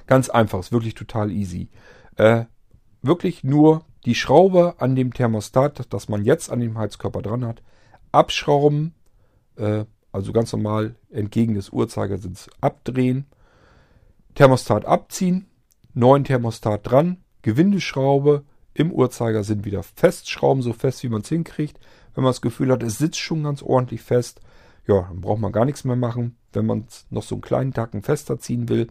ganz 0.06 0.28
einfach, 0.28 0.58
ist 0.58 0.72
wirklich 0.72 0.92
total 0.92 1.30
easy. 1.30 1.70
Äh, 2.16 2.44
wirklich 3.00 3.42
nur 3.42 3.86
die 4.04 4.14
Schraube 4.14 4.74
an 4.76 4.94
dem 4.94 5.14
Thermostat, 5.14 5.86
das 5.88 6.10
man 6.10 6.26
jetzt 6.26 6.52
an 6.52 6.60
dem 6.60 6.76
Heizkörper 6.76 7.22
dran 7.22 7.46
hat, 7.46 7.62
abschrauben, 8.12 8.92
äh, 9.56 9.86
also 10.12 10.34
ganz 10.34 10.52
normal 10.52 10.96
entgegen 11.08 11.54
des 11.54 11.70
Uhrzeigersinns 11.70 12.50
abdrehen, 12.60 13.24
Thermostat 14.34 14.84
abziehen, 14.84 15.46
neuen 15.94 16.24
Thermostat 16.24 16.90
dran, 16.90 17.24
Gewindeschraube 17.40 18.44
im 18.74 18.92
Uhrzeigersinn 18.92 19.64
wieder 19.64 19.82
festschrauben, 19.82 20.62
so 20.62 20.72
fest 20.72 21.02
wie 21.02 21.08
man 21.08 21.22
es 21.22 21.28
hinkriegt. 21.28 21.78
Wenn 22.14 22.24
man 22.24 22.30
das 22.30 22.40
Gefühl 22.40 22.70
hat, 22.70 22.82
es 22.82 22.98
sitzt 22.98 23.20
schon 23.20 23.42
ganz 23.42 23.62
ordentlich 23.62 24.02
fest, 24.02 24.40
ja, 24.86 25.02
dann 25.02 25.20
braucht 25.20 25.40
man 25.40 25.52
gar 25.52 25.64
nichts 25.64 25.84
mehr 25.84 25.96
machen. 25.96 26.36
Wenn 26.52 26.66
man 26.66 26.84
es 26.88 27.06
noch 27.10 27.22
so 27.22 27.36
einen 27.36 27.42
kleinen 27.42 27.72
Tacken 27.72 28.02
fester 28.02 28.38
ziehen 28.38 28.68
will, 28.68 28.88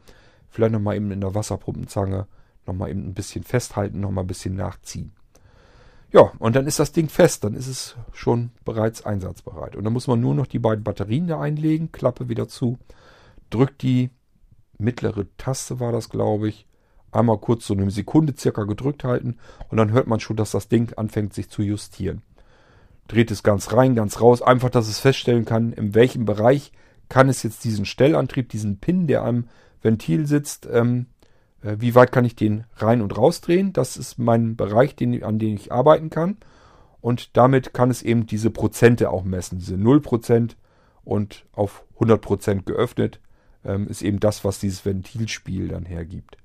vielleicht 0.49 0.73
nochmal 0.73 0.95
eben 0.95 1.11
in 1.11 1.21
der 1.21 1.35
Wasserpumpenzange 1.35 2.27
nochmal 2.65 2.89
eben 2.89 3.07
ein 3.07 3.13
bisschen 3.13 3.43
festhalten, 3.43 3.99
nochmal 3.99 4.23
ein 4.23 4.27
bisschen 4.27 4.55
nachziehen. 4.55 5.11
Ja, 6.11 6.31
und 6.39 6.55
dann 6.55 6.67
ist 6.67 6.79
das 6.79 6.91
Ding 6.91 7.07
fest, 7.07 7.43
dann 7.43 7.53
ist 7.53 7.67
es 7.67 7.95
schon 8.11 8.51
bereits 8.65 9.05
einsatzbereit. 9.05 9.75
Und 9.75 9.85
dann 9.85 9.93
muss 9.93 10.07
man 10.07 10.19
nur 10.19 10.35
noch 10.35 10.47
die 10.47 10.59
beiden 10.59 10.83
Batterien 10.83 11.27
da 11.27 11.39
einlegen, 11.39 11.91
Klappe 11.91 12.27
wieder 12.27 12.47
zu, 12.47 12.77
drückt 13.49 13.81
die 13.81 14.09
mittlere 14.77 15.25
Taste 15.37 15.79
war 15.79 15.91
das, 15.91 16.09
glaube 16.09 16.49
ich, 16.49 16.67
einmal 17.11 17.37
kurz 17.37 17.67
so 17.67 17.73
eine 17.73 17.89
Sekunde 17.91 18.33
circa 18.37 18.63
gedrückt 18.63 19.03
halten 19.03 19.37
und 19.69 19.77
dann 19.77 19.91
hört 19.91 20.07
man 20.07 20.19
schon, 20.19 20.37
dass 20.37 20.51
das 20.51 20.67
Ding 20.67 20.93
anfängt 20.97 21.33
sich 21.33 21.49
zu 21.49 21.61
justieren. 21.61 22.21
Dreht 23.07 23.31
es 23.31 23.43
ganz 23.43 23.73
rein, 23.73 23.95
ganz 23.95 24.21
raus, 24.21 24.41
einfach, 24.41 24.69
dass 24.69 24.87
es 24.87 24.99
feststellen 24.99 25.45
kann, 25.45 25.73
in 25.73 25.95
welchem 25.95 26.25
Bereich 26.25 26.71
kann 27.09 27.27
es 27.27 27.43
jetzt 27.43 27.65
diesen 27.65 27.85
Stellantrieb, 27.85 28.49
diesen 28.49 28.79
Pin, 28.79 29.07
der 29.07 29.23
am 29.23 29.49
Ventil 29.81 30.25
sitzt, 30.25 30.67
ähm, 30.71 31.07
äh, 31.61 31.75
wie 31.79 31.95
weit 31.95 32.11
kann 32.11 32.25
ich 32.25 32.35
den 32.35 32.63
rein 32.77 33.01
und 33.01 33.17
rausdrehen. 33.17 33.73
Das 33.73 33.97
ist 33.97 34.17
mein 34.17 34.55
Bereich, 34.55 34.95
den, 34.95 35.23
an 35.23 35.39
dem 35.39 35.55
ich 35.55 35.71
arbeiten 35.71 36.09
kann. 36.09 36.37
Und 37.01 37.35
damit 37.35 37.73
kann 37.73 37.89
es 37.89 38.01
eben 38.03 38.27
diese 38.27 38.51
Prozente 38.51 39.09
auch 39.09 39.23
messen. 39.23 39.59
Diese 39.59 39.75
0% 39.75 40.51
und 41.03 41.45
auf 41.51 41.83
100% 41.99 42.63
geöffnet 42.63 43.19
ähm, 43.65 43.87
ist 43.87 44.03
eben 44.03 44.19
das, 44.19 44.45
was 44.45 44.59
dieses 44.59 44.85
Ventilspiel 44.85 45.67
dann 45.67 45.85
hergibt. 45.85 46.37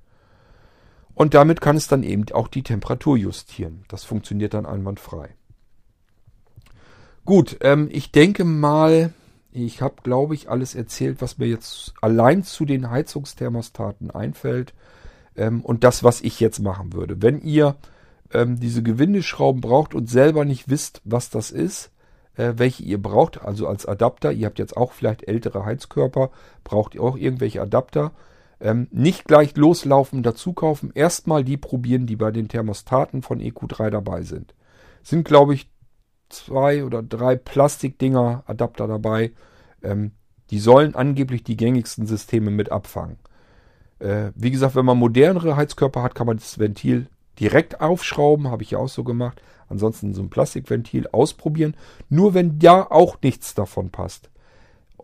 Und 1.16 1.32
damit 1.32 1.62
kann 1.62 1.76
es 1.76 1.88
dann 1.88 2.02
eben 2.02 2.26
auch 2.32 2.46
die 2.46 2.62
Temperatur 2.62 3.16
justieren. 3.16 3.84
Das 3.88 4.04
funktioniert 4.04 4.52
dann 4.52 4.66
einwandfrei. 4.66 5.30
Gut, 7.24 7.56
ähm, 7.62 7.88
ich 7.90 8.12
denke 8.12 8.44
mal, 8.44 9.14
ich 9.50 9.80
habe, 9.80 9.94
glaube 10.02 10.34
ich, 10.34 10.50
alles 10.50 10.74
erzählt, 10.74 11.22
was 11.22 11.38
mir 11.38 11.46
jetzt 11.46 11.94
allein 12.02 12.44
zu 12.44 12.66
den 12.66 12.90
Heizungsthermostaten 12.90 14.10
einfällt 14.10 14.74
ähm, 15.36 15.62
und 15.62 15.84
das, 15.84 16.04
was 16.04 16.20
ich 16.20 16.38
jetzt 16.38 16.60
machen 16.60 16.92
würde. 16.92 17.22
Wenn 17.22 17.40
ihr 17.40 17.76
ähm, 18.34 18.60
diese 18.60 18.82
Gewindeschrauben 18.82 19.62
braucht 19.62 19.94
und 19.94 20.10
selber 20.10 20.44
nicht 20.44 20.68
wisst, 20.68 21.00
was 21.04 21.30
das 21.30 21.50
ist, 21.50 21.92
äh, 22.36 22.52
welche 22.56 22.82
ihr 22.82 23.00
braucht, 23.00 23.40
also 23.40 23.66
als 23.68 23.86
Adapter, 23.86 24.32
ihr 24.32 24.44
habt 24.44 24.58
jetzt 24.58 24.76
auch 24.76 24.92
vielleicht 24.92 25.26
ältere 25.26 25.64
Heizkörper, 25.64 26.30
braucht 26.62 26.94
ihr 26.94 27.02
auch 27.02 27.16
irgendwelche 27.16 27.62
Adapter, 27.62 28.12
ähm, 28.60 28.88
nicht 28.90 29.24
gleich 29.24 29.56
loslaufen, 29.56 30.22
dazu 30.22 30.52
kaufen, 30.52 30.90
erstmal 30.94 31.44
die 31.44 31.56
probieren, 31.56 32.06
die 32.06 32.16
bei 32.16 32.30
den 32.30 32.48
Thermostaten 32.48 33.22
von 33.22 33.40
EQ3 33.40 33.90
dabei 33.90 34.22
sind. 34.22 34.54
Sind, 35.02 35.26
glaube 35.26 35.54
ich, 35.54 35.70
zwei 36.28 36.84
oder 36.84 37.02
drei 37.02 37.36
Plastikdinger, 37.36 38.44
Adapter 38.46 38.88
dabei. 38.88 39.32
Ähm, 39.82 40.12
die 40.50 40.58
sollen 40.58 40.94
angeblich 40.94 41.44
die 41.44 41.56
gängigsten 41.56 42.06
Systeme 42.06 42.50
mit 42.50 42.70
abfangen. 42.72 43.18
Äh, 43.98 44.30
wie 44.34 44.50
gesagt, 44.50 44.74
wenn 44.74 44.84
man 44.84 44.98
modernere 44.98 45.56
Heizkörper 45.56 46.02
hat, 46.02 46.14
kann 46.14 46.26
man 46.26 46.36
das 46.36 46.58
Ventil 46.58 47.08
direkt 47.40 47.80
aufschrauben, 47.80 48.48
habe 48.48 48.62
ich 48.62 48.72
ja 48.72 48.78
auch 48.78 48.88
so 48.88 49.04
gemacht. 49.04 49.42
Ansonsten 49.68 50.14
so 50.14 50.22
ein 50.22 50.30
Plastikventil 50.30 51.08
ausprobieren. 51.08 51.76
Nur 52.08 52.34
wenn 52.34 52.58
da 52.58 52.82
auch 52.82 53.20
nichts 53.22 53.54
davon 53.54 53.90
passt. 53.90 54.30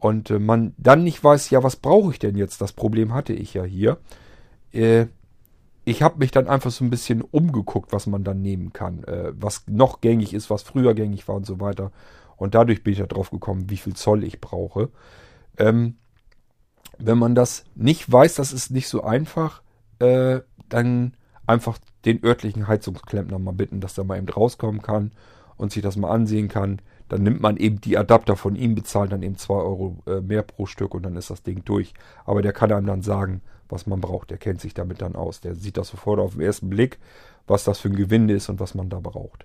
Und 0.03 0.31
äh, 0.31 0.41
man 0.41 0.75
dann 0.79 1.05
nicht 1.05 1.23
weiß, 1.23 1.51
ja, 1.51 1.63
was 1.63 1.77
brauche 1.77 2.11
ich 2.11 2.19
denn 2.19 2.37
jetzt? 2.37 2.61
Das 2.61 2.73
Problem 2.73 3.15
hatte 3.15 3.33
ich 3.35 3.55
ja 3.55 3.63
hier. 3.63 3.99
Äh, 4.73 5.07
ich 5.85 6.03
habe 6.03 6.19
mich 6.19 6.33
dann 6.33 6.49
einfach 6.49 6.73
so 6.73 6.85
ein 6.85 6.91
bisschen 6.91 7.23
umgeguckt, 7.23 7.93
was 7.93 8.09
man 8.09 8.25
dann 8.25 8.43
nehmen 8.43 8.73
kann. 8.73 9.05
Äh, 9.05 9.33
was 9.37 9.63
noch 9.69 10.01
gängig 10.01 10.35
ist, 10.35 10.51
was 10.51 10.63
früher 10.63 10.95
gängig 10.95 11.29
war 11.29 11.37
und 11.37 11.47
so 11.47 11.61
weiter. 11.61 11.93
Und 12.37 12.57
dadurch 12.57 12.83
bin 12.83 12.95
ich 12.95 12.99
ja 12.99 13.07
drauf 13.07 13.31
gekommen, 13.31 13.71
wie 13.71 13.77
viel 13.77 13.95
Zoll 13.95 14.25
ich 14.25 14.41
brauche. 14.41 14.89
Ähm, 15.57 15.95
wenn 16.99 17.19
man 17.19 17.37
das 17.37 17.65
nicht 17.77 18.11
weiß, 18.11 18.35
das 18.35 18.53
ist 18.53 18.73
nicht 18.73 18.89
so 18.89 19.05
einfach, 19.05 19.63
äh, 20.01 20.41
dann 20.69 21.17
einfach 21.47 21.79
den 22.05 22.25
örtlichen 22.25 22.67
Heizungsklempner 22.67 23.39
mal 23.39 23.55
bitten, 23.55 23.81
dass 23.81 23.97
er 23.99 24.03
mal 24.03 24.19
eben 24.19 24.29
rauskommen 24.29 24.83
kann 24.83 25.13
und 25.57 25.71
sich 25.71 25.83
das 25.83 25.95
mal 25.95 26.11
ansehen 26.11 26.49
kann. 26.49 26.81
Dann 27.13 27.25
nimmt 27.25 27.43
man 27.43 27.59
eben 27.59 27.79
die 27.79 27.99
Adapter 27.99 28.37
von 28.37 28.57
ihm, 28.57 28.75
bezahlt 28.75 29.13
dann 29.13 29.23
eben 29.23 29.37
2 29.37 29.53
Euro 29.53 29.99
äh, 30.07 30.23
mehr 30.23 30.43
pro 30.43 30.65
Stück 30.65 30.95
und 30.95 31.03
dann 31.03 31.15
ist 31.15 31.29
das 31.29 31.43
Ding 31.43 31.63
durch. 31.63 31.93
Aber 32.25 32.41
der 32.41 32.55
kann 32.55 32.73
einem 32.73 32.87
dann 32.87 33.03
sagen, 33.03 33.43
was 33.69 33.87
man 33.87 34.01
braucht. 34.01 34.31
Der 34.31 34.39
kennt 34.39 34.63
sich 34.63 34.73
damit 34.73 35.03
dann 35.03 35.15
aus. 35.15 35.43
Der 35.43 35.55
sieht 35.55 35.77
das 35.77 35.89
sofort 35.89 36.19
auf 36.19 36.33
den 36.33 36.41
ersten 36.41 36.71
Blick, 36.71 36.99
was 37.47 37.65
das 37.65 37.81
für 37.81 37.91
ein 37.91 37.97
Gewinde 37.97 38.33
ist 38.33 38.49
und 38.49 38.61
was 38.61 38.75
man 38.75 38.89
da 38.89 38.99
braucht. 38.99 39.45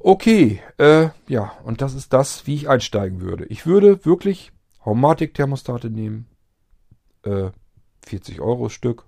Okay, 0.00 0.60
äh, 0.78 1.10
ja, 1.28 1.52
und 1.62 1.80
das 1.80 1.94
ist 1.94 2.12
das, 2.12 2.44
wie 2.48 2.56
ich 2.56 2.68
einsteigen 2.68 3.20
würde. 3.20 3.44
Ich 3.44 3.64
würde 3.64 4.04
wirklich 4.04 4.50
Haumatik-Thermostate 4.84 5.90
nehmen, 5.90 6.26
äh, 7.22 7.50
40 8.04 8.40
Euro 8.40 8.68
Stück, 8.68 9.04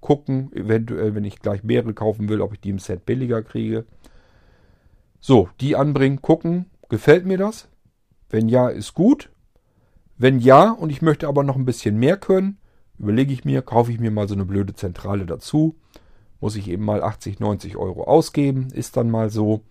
gucken, 0.00 0.50
eventuell, 0.54 1.14
wenn 1.14 1.24
ich 1.24 1.38
gleich 1.38 1.62
mehrere 1.62 1.94
kaufen 1.94 2.28
will, 2.28 2.40
ob 2.40 2.52
ich 2.52 2.60
die 2.60 2.70
im 2.70 2.80
Set 2.80 3.06
billiger 3.06 3.44
kriege. 3.44 3.84
So, 5.26 5.48
die 5.60 5.74
anbringen, 5.74 6.22
gucken, 6.22 6.66
gefällt 6.88 7.26
mir 7.26 7.36
das? 7.36 7.66
Wenn 8.30 8.48
ja, 8.48 8.68
ist 8.68 8.94
gut. 8.94 9.28
Wenn 10.16 10.38
ja 10.38 10.70
und 10.70 10.90
ich 10.90 11.02
möchte 11.02 11.26
aber 11.26 11.42
noch 11.42 11.56
ein 11.56 11.64
bisschen 11.64 11.96
mehr 11.96 12.16
können, 12.16 12.58
überlege 12.96 13.32
ich 13.32 13.44
mir, 13.44 13.62
kaufe 13.62 13.90
ich 13.90 13.98
mir 13.98 14.12
mal 14.12 14.28
so 14.28 14.34
eine 14.34 14.44
blöde 14.44 14.74
Zentrale 14.74 15.26
dazu. 15.26 15.74
Muss 16.38 16.54
ich 16.54 16.68
eben 16.68 16.84
mal 16.84 17.02
80, 17.02 17.40
90 17.40 17.76
Euro 17.76 18.04
ausgeben, 18.04 18.68
ist 18.70 18.96
dann 18.96 19.10
mal 19.10 19.28
so 19.28 19.64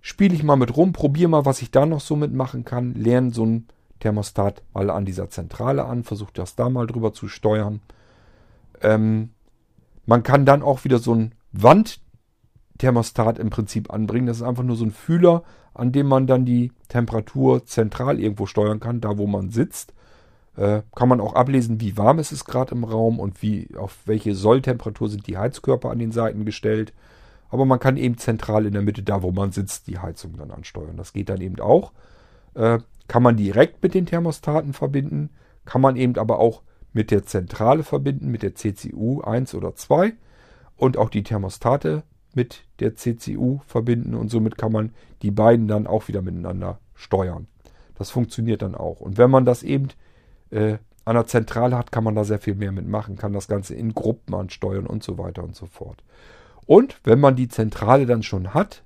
spiele 0.00 0.36
ich 0.36 0.44
mal 0.44 0.54
mit 0.54 0.76
rum, 0.76 0.92
probiere 0.92 1.30
mal, 1.30 1.44
was 1.44 1.62
ich 1.62 1.72
da 1.72 1.84
noch 1.84 2.00
so 2.00 2.14
mitmachen 2.14 2.64
kann, 2.64 2.94
lerne 2.94 3.32
so 3.32 3.44
ein 3.44 3.66
Thermostat 3.98 4.62
mal 4.72 4.88
an 4.90 5.04
dieser 5.04 5.30
Zentrale 5.30 5.84
an, 5.84 6.04
versuche 6.04 6.32
das 6.32 6.54
da 6.54 6.70
mal 6.70 6.86
drüber 6.86 7.12
zu 7.12 7.26
steuern. 7.26 7.80
Ähm, 8.82 9.30
man 10.06 10.22
kann 10.22 10.46
dann 10.46 10.62
auch 10.62 10.84
wieder 10.84 11.00
so 11.00 11.12
ein 11.12 11.34
Thermostat 12.80 13.38
im 13.38 13.50
Prinzip 13.50 13.92
anbringen. 13.92 14.26
Das 14.26 14.38
ist 14.38 14.42
einfach 14.42 14.62
nur 14.62 14.76
so 14.76 14.84
ein 14.84 14.90
Fühler, 14.90 15.42
an 15.74 15.92
dem 15.92 16.06
man 16.06 16.26
dann 16.26 16.44
die 16.44 16.72
Temperatur 16.88 17.64
zentral 17.66 18.18
irgendwo 18.18 18.46
steuern 18.46 18.80
kann, 18.80 19.00
da 19.00 19.18
wo 19.18 19.26
man 19.26 19.50
sitzt. 19.50 19.92
Äh, 20.56 20.82
kann 20.94 21.08
man 21.08 21.20
auch 21.20 21.34
ablesen, 21.34 21.80
wie 21.80 21.96
warm 21.96 22.18
ist 22.18 22.32
es 22.32 22.44
gerade 22.44 22.74
im 22.74 22.84
Raum 22.84 23.20
und 23.20 23.42
wie 23.42 23.68
auf 23.76 23.98
welche 24.06 24.34
Solltemperatur 24.34 25.08
sind 25.08 25.26
die 25.26 25.38
Heizkörper 25.38 25.90
an 25.90 25.98
den 25.98 26.10
Seiten 26.10 26.44
gestellt. 26.44 26.92
Aber 27.50 27.64
man 27.64 27.78
kann 27.78 27.96
eben 27.96 28.18
zentral 28.18 28.66
in 28.66 28.72
der 28.72 28.82
Mitte, 28.82 29.02
da 29.02 29.22
wo 29.22 29.30
man 29.30 29.52
sitzt, 29.52 29.86
die 29.86 29.98
Heizung 29.98 30.36
dann 30.36 30.50
ansteuern. 30.50 30.96
Das 30.96 31.12
geht 31.12 31.28
dann 31.28 31.40
eben 31.40 31.60
auch. 31.60 31.92
Äh, 32.54 32.78
kann 33.08 33.22
man 33.22 33.36
direkt 33.36 33.82
mit 33.82 33.94
den 33.94 34.06
Thermostaten 34.06 34.72
verbinden, 34.72 35.30
kann 35.64 35.80
man 35.80 35.96
eben 35.96 36.16
aber 36.16 36.38
auch 36.38 36.62
mit 36.92 37.10
der 37.10 37.24
Zentrale 37.24 37.82
verbinden, 37.82 38.30
mit 38.30 38.42
der 38.42 38.54
CCU 38.54 39.20
1 39.20 39.54
oder 39.54 39.74
2 39.74 40.14
und 40.76 40.96
auch 40.96 41.10
die 41.10 41.22
Thermostate 41.22 42.04
mit 42.34 42.62
der 42.80 42.94
CCU 42.94 43.60
verbinden 43.66 44.14
und 44.14 44.30
somit 44.30 44.56
kann 44.56 44.72
man 44.72 44.92
die 45.22 45.30
beiden 45.30 45.68
dann 45.68 45.86
auch 45.86 46.08
wieder 46.08 46.22
miteinander 46.22 46.78
steuern. 46.94 47.46
Das 47.94 48.10
funktioniert 48.10 48.62
dann 48.62 48.74
auch. 48.74 49.00
Und 49.00 49.18
wenn 49.18 49.30
man 49.30 49.44
das 49.44 49.62
eben 49.62 49.88
äh, 50.50 50.78
an 51.04 51.16
der 51.16 51.26
Zentrale 51.26 51.76
hat, 51.76 51.92
kann 51.92 52.04
man 52.04 52.14
da 52.14 52.24
sehr 52.24 52.38
viel 52.38 52.54
mehr 52.54 52.72
mitmachen, 52.72 53.16
kann 53.16 53.32
das 53.32 53.48
Ganze 53.48 53.74
in 53.74 53.94
Gruppen 53.94 54.34
ansteuern 54.34 54.86
und 54.86 55.02
so 55.02 55.18
weiter 55.18 55.42
und 55.42 55.56
so 55.56 55.66
fort. 55.66 56.02
Und 56.66 57.00
wenn 57.04 57.20
man 57.20 57.36
die 57.36 57.48
Zentrale 57.48 58.06
dann 58.06 58.22
schon 58.22 58.54
hat 58.54 58.84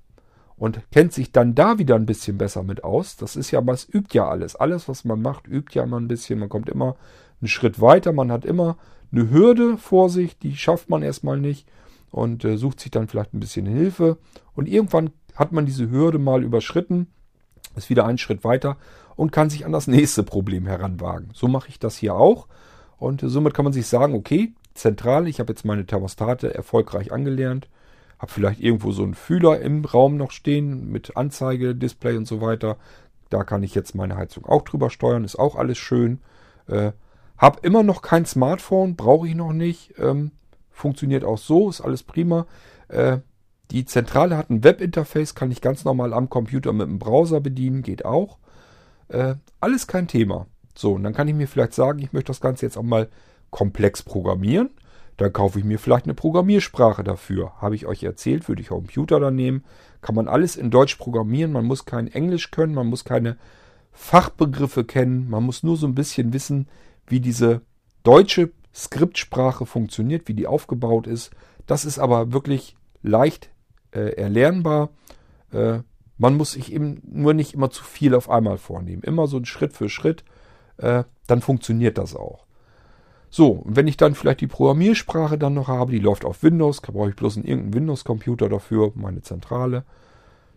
und 0.56 0.80
kennt 0.90 1.12
sich 1.12 1.32
dann 1.32 1.54
da 1.54 1.78
wieder 1.78 1.96
ein 1.96 2.06
bisschen 2.06 2.38
besser 2.38 2.62
mit 2.62 2.82
aus, 2.82 3.16
das 3.16 3.36
ist 3.36 3.50
ja, 3.50 3.60
es 3.72 3.86
übt 3.88 4.16
ja 4.16 4.28
alles. 4.28 4.56
Alles, 4.56 4.88
was 4.88 5.04
man 5.04 5.20
macht, 5.20 5.46
übt 5.46 5.74
ja 5.74 5.82
immer 5.82 6.00
ein 6.00 6.08
bisschen. 6.08 6.38
Man 6.38 6.48
kommt 6.48 6.68
immer 6.68 6.96
einen 7.40 7.48
Schritt 7.48 7.80
weiter, 7.80 8.12
man 8.12 8.32
hat 8.32 8.44
immer 8.44 8.78
eine 9.12 9.30
Hürde 9.30 9.76
vor 9.76 10.08
sich, 10.08 10.38
die 10.38 10.56
schafft 10.56 10.88
man 10.88 11.02
erstmal 11.02 11.38
nicht 11.38 11.68
und 12.14 12.44
äh, 12.44 12.56
sucht 12.56 12.78
sich 12.78 12.92
dann 12.92 13.08
vielleicht 13.08 13.34
ein 13.34 13.40
bisschen 13.40 13.66
Hilfe. 13.66 14.18
Und 14.54 14.68
irgendwann 14.68 15.10
hat 15.34 15.50
man 15.50 15.66
diese 15.66 15.90
Hürde 15.90 16.20
mal 16.20 16.44
überschritten, 16.44 17.08
ist 17.74 17.90
wieder 17.90 18.06
einen 18.06 18.18
Schritt 18.18 18.44
weiter 18.44 18.76
und 19.16 19.32
kann 19.32 19.50
sich 19.50 19.66
an 19.66 19.72
das 19.72 19.88
nächste 19.88 20.22
Problem 20.22 20.64
heranwagen. 20.66 21.30
So 21.34 21.48
mache 21.48 21.70
ich 21.70 21.80
das 21.80 21.96
hier 21.96 22.14
auch. 22.14 22.46
Und 22.98 23.24
äh, 23.24 23.28
somit 23.28 23.52
kann 23.52 23.64
man 23.64 23.72
sich 23.72 23.88
sagen, 23.88 24.14
okay, 24.14 24.54
zentral, 24.74 25.26
ich 25.26 25.40
habe 25.40 25.52
jetzt 25.52 25.64
meine 25.64 25.86
Thermostate 25.86 26.54
erfolgreich 26.54 27.10
angelernt, 27.10 27.68
habe 28.20 28.30
vielleicht 28.30 28.60
irgendwo 28.60 28.92
so 28.92 29.02
einen 29.02 29.14
Fühler 29.14 29.60
im 29.60 29.84
Raum 29.84 30.16
noch 30.16 30.30
stehen 30.30 30.92
mit 30.92 31.16
Anzeige, 31.16 31.74
Display 31.74 32.16
und 32.16 32.28
so 32.28 32.40
weiter. 32.40 32.76
Da 33.28 33.42
kann 33.42 33.64
ich 33.64 33.74
jetzt 33.74 33.96
meine 33.96 34.14
Heizung 34.14 34.46
auch 34.46 34.62
drüber 34.62 34.88
steuern, 34.88 35.24
ist 35.24 35.36
auch 35.36 35.56
alles 35.56 35.78
schön. 35.78 36.20
Äh, 36.68 36.92
habe 37.38 37.58
immer 37.62 37.82
noch 37.82 38.02
kein 38.02 38.24
Smartphone, 38.24 38.94
brauche 38.94 39.26
ich 39.26 39.34
noch 39.34 39.52
nicht. 39.52 39.94
Ähm, 39.98 40.30
funktioniert 40.74 41.24
auch 41.24 41.38
so, 41.38 41.70
ist 41.70 41.80
alles 41.80 42.02
prima. 42.02 42.46
Äh, 42.88 43.18
die 43.70 43.86
Zentrale 43.86 44.36
hat 44.36 44.50
ein 44.50 44.62
Webinterface, 44.62 45.34
kann 45.34 45.50
ich 45.50 45.60
ganz 45.60 45.84
normal 45.84 46.12
am 46.12 46.28
Computer 46.28 46.72
mit 46.72 46.86
dem 46.86 46.98
Browser 46.98 47.40
bedienen, 47.40 47.82
geht 47.82 48.04
auch. 48.04 48.38
Äh, 49.08 49.36
alles 49.60 49.86
kein 49.86 50.08
Thema. 50.08 50.46
So, 50.76 50.92
und 50.92 51.04
dann 51.04 51.14
kann 51.14 51.28
ich 51.28 51.34
mir 51.34 51.48
vielleicht 51.48 51.72
sagen, 51.72 52.00
ich 52.00 52.12
möchte 52.12 52.28
das 52.28 52.40
Ganze 52.40 52.66
jetzt 52.66 52.76
auch 52.76 52.82
mal 52.82 53.08
komplex 53.50 54.02
programmieren. 54.02 54.70
Dann 55.16 55.32
kaufe 55.32 55.60
ich 55.60 55.64
mir 55.64 55.78
vielleicht 55.78 56.06
eine 56.06 56.14
Programmiersprache 56.14 57.04
dafür. 57.04 57.52
Habe 57.60 57.76
ich 57.76 57.86
euch 57.86 58.02
erzählt, 58.02 58.48
würde 58.48 58.60
ich 58.60 58.72
auch 58.72 58.76
Computer 58.76 59.20
dann 59.20 59.36
nehmen. 59.36 59.64
Kann 60.00 60.16
man 60.16 60.26
alles 60.26 60.56
in 60.56 60.70
Deutsch 60.70 60.96
programmieren. 60.96 61.52
Man 61.52 61.64
muss 61.64 61.84
kein 61.84 62.08
Englisch 62.08 62.50
können, 62.50 62.74
man 62.74 62.88
muss 62.88 63.04
keine 63.04 63.36
Fachbegriffe 63.92 64.84
kennen. 64.84 65.30
Man 65.30 65.44
muss 65.44 65.62
nur 65.62 65.76
so 65.76 65.86
ein 65.86 65.94
bisschen 65.94 66.32
wissen, 66.32 66.68
wie 67.06 67.20
diese 67.20 67.60
deutsche 68.02 68.50
Skriptsprache 68.74 69.66
funktioniert, 69.66 70.28
wie 70.28 70.34
die 70.34 70.46
aufgebaut 70.46 71.06
ist. 71.06 71.30
Das 71.66 71.84
ist 71.84 71.98
aber 71.98 72.32
wirklich 72.32 72.76
leicht 73.02 73.50
äh, 73.92 74.16
erlernbar. 74.16 74.90
Äh, 75.52 75.80
man 76.18 76.36
muss 76.36 76.52
sich 76.52 76.72
eben 76.72 77.00
nur 77.04 77.34
nicht 77.34 77.54
immer 77.54 77.70
zu 77.70 77.84
viel 77.84 78.14
auf 78.14 78.28
einmal 78.30 78.58
vornehmen. 78.58 79.02
Immer 79.02 79.26
so 79.26 79.42
Schritt 79.44 79.72
für 79.72 79.88
Schritt, 79.88 80.24
äh, 80.78 81.04
dann 81.26 81.40
funktioniert 81.40 81.98
das 81.98 82.14
auch. 82.16 82.44
So, 83.30 83.50
und 83.50 83.74
wenn 83.74 83.88
ich 83.88 83.96
dann 83.96 84.14
vielleicht 84.14 84.40
die 84.40 84.46
Programmiersprache 84.46 85.38
dann 85.38 85.54
noch 85.54 85.66
habe, 85.66 85.90
die 85.90 85.98
läuft 85.98 86.24
auf 86.24 86.42
Windows, 86.42 86.80
brauche 86.80 87.10
ich 87.10 87.16
bloß 87.16 87.36
einen 87.36 87.46
irgendeinen 87.46 87.74
Windows-Computer 87.74 88.48
dafür, 88.48 88.92
meine 88.94 89.22
Zentrale. 89.22 89.84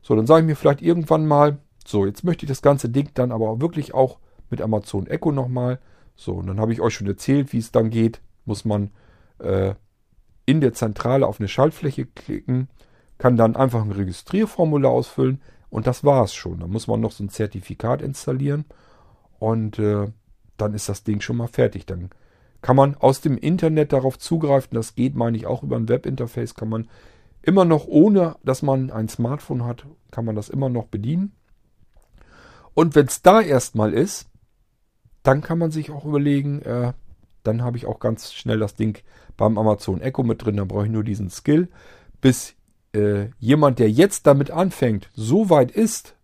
So, 0.03 0.15
dann 0.15 0.27
sage 0.27 0.41
ich 0.41 0.47
mir 0.47 0.55
vielleicht 0.55 0.83
irgendwann 0.83 1.25
mal, 1.25 1.57
so, 1.85 2.05
jetzt 2.05 2.23
möchte 2.23 2.45
ich 2.45 2.49
das 2.49 2.61
ganze 2.61 2.89
Ding 2.89 3.09
dann 3.15 3.31
aber 3.31 3.61
wirklich 3.61 3.93
auch 3.93 4.19
mit 4.49 4.61
Amazon 4.61 5.07
Echo 5.07 5.31
nochmal 5.31 5.79
so, 6.17 6.33
und 6.33 6.47
dann 6.47 6.59
habe 6.59 6.73
ich 6.73 6.81
euch 6.81 6.95
schon 6.95 7.07
erzählt, 7.07 7.53
wie 7.53 7.59
es 7.59 7.71
dann 7.71 7.91
geht. 7.91 8.21
Muss 8.43 8.65
man 8.65 8.89
äh, 9.39 9.75
in 10.45 10.61
der 10.61 10.73
Zentrale 10.73 11.27
auf 11.27 11.39
eine 11.39 11.47
Schaltfläche 11.47 12.07
klicken, 12.07 12.67
kann 13.19 13.37
dann 13.37 13.55
einfach 13.55 13.83
ein 13.83 13.91
Registrierformular 13.91 14.91
ausfüllen 14.91 15.41
und 15.69 15.87
das 15.87 16.03
war 16.03 16.23
es 16.23 16.33
schon. 16.33 16.59
Dann 16.59 16.71
muss 16.71 16.87
man 16.87 16.99
noch 16.99 17.11
so 17.11 17.23
ein 17.23 17.29
Zertifikat 17.29 18.01
installieren 18.01 18.65
und 19.39 19.77
äh, 19.79 20.07
dann 20.57 20.73
ist 20.73 20.89
das 20.89 21.03
Ding 21.03 21.21
schon 21.21 21.37
mal 21.37 21.47
fertig. 21.47 21.85
Dann 21.85 22.09
kann 22.61 22.75
man 22.75 22.95
aus 22.95 23.21
dem 23.21 23.37
Internet 23.37 23.93
darauf 23.93 24.17
zugreifen. 24.17 24.73
Das 24.73 24.95
geht, 24.95 25.15
meine 25.15 25.37
ich, 25.37 25.45
auch 25.45 25.61
über 25.61 25.75
ein 25.75 25.89
Webinterface. 25.89 26.55
Kann 26.55 26.69
man 26.69 26.87
immer 27.43 27.65
noch, 27.65 27.85
ohne 27.85 28.37
dass 28.43 28.63
man 28.63 28.89
ein 28.89 29.07
Smartphone 29.07 29.65
hat, 29.65 29.85
kann 30.09 30.25
man 30.25 30.35
das 30.35 30.49
immer 30.49 30.69
noch 30.69 30.85
bedienen. 30.85 31.33
Und 32.73 32.95
wenn 32.95 33.05
es 33.05 33.21
da 33.21 33.41
erstmal 33.41 33.93
ist, 33.93 34.29
dann 35.27 35.41
kann 35.41 35.57
man 35.57 35.71
sich 35.71 35.91
auch 35.91 36.05
überlegen, 36.05 36.61
äh, 36.61 36.93
dann 37.43 37.61
habe 37.61 37.75
ich 37.75 37.85
auch 37.85 37.99
ganz 37.99 38.33
schnell 38.33 38.59
das 38.59 38.75
Ding 38.75 39.03
beim 39.35 39.57
Amazon 39.57 39.99
Echo 39.99 40.23
mit 40.23 40.43
drin, 40.43 40.55
dann 40.55 40.69
brauche 40.69 40.85
ich 40.85 40.91
nur 40.91 41.03
diesen 41.03 41.29
Skill. 41.29 41.67
Bis 42.21 42.55
äh, 42.93 43.27
jemand, 43.37 43.79
der 43.79 43.91
jetzt 43.91 44.25
damit 44.25 44.51
anfängt, 44.51 45.09
so 45.13 45.49
weit 45.49 45.71
ist, 45.71 46.15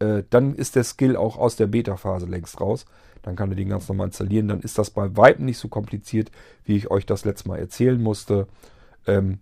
äh, 0.00 0.22
dann 0.28 0.54
ist 0.54 0.76
der 0.76 0.84
Skill 0.84 1.16
auch 1.16 1.38
aus 1.38 1.56
der 1.56 1.66
Beta-Phase 1.66 2.26
längst 2.26 2.60
raus. 2.60 2.84
Dann 3.22 3.36
kann 3.36 3.50
er 3.50 3.56
den 3.56 3.70
ganz 3.70 3.88
normal 3.88 4.08
installieren. 4.08 4.48
Dann 4.48 4.60
ist 4.60 4.78
das 4.78 4.90
bei 4.90 5.16
Weitem 5.16 5.46
nicht 5.46 5.58
so 5.58 5.68
kompliziert, 5.68 6.30
wie 6.64 6.76
ich 6.76 6.90
euch 6.90 7.06
das 7.06 7.24
letzte 7.24 7.48
Mal 7.48 7.58
erzählen 7.58 8.00
musste. 8.00 8.48
Ähm, 9.06 9.40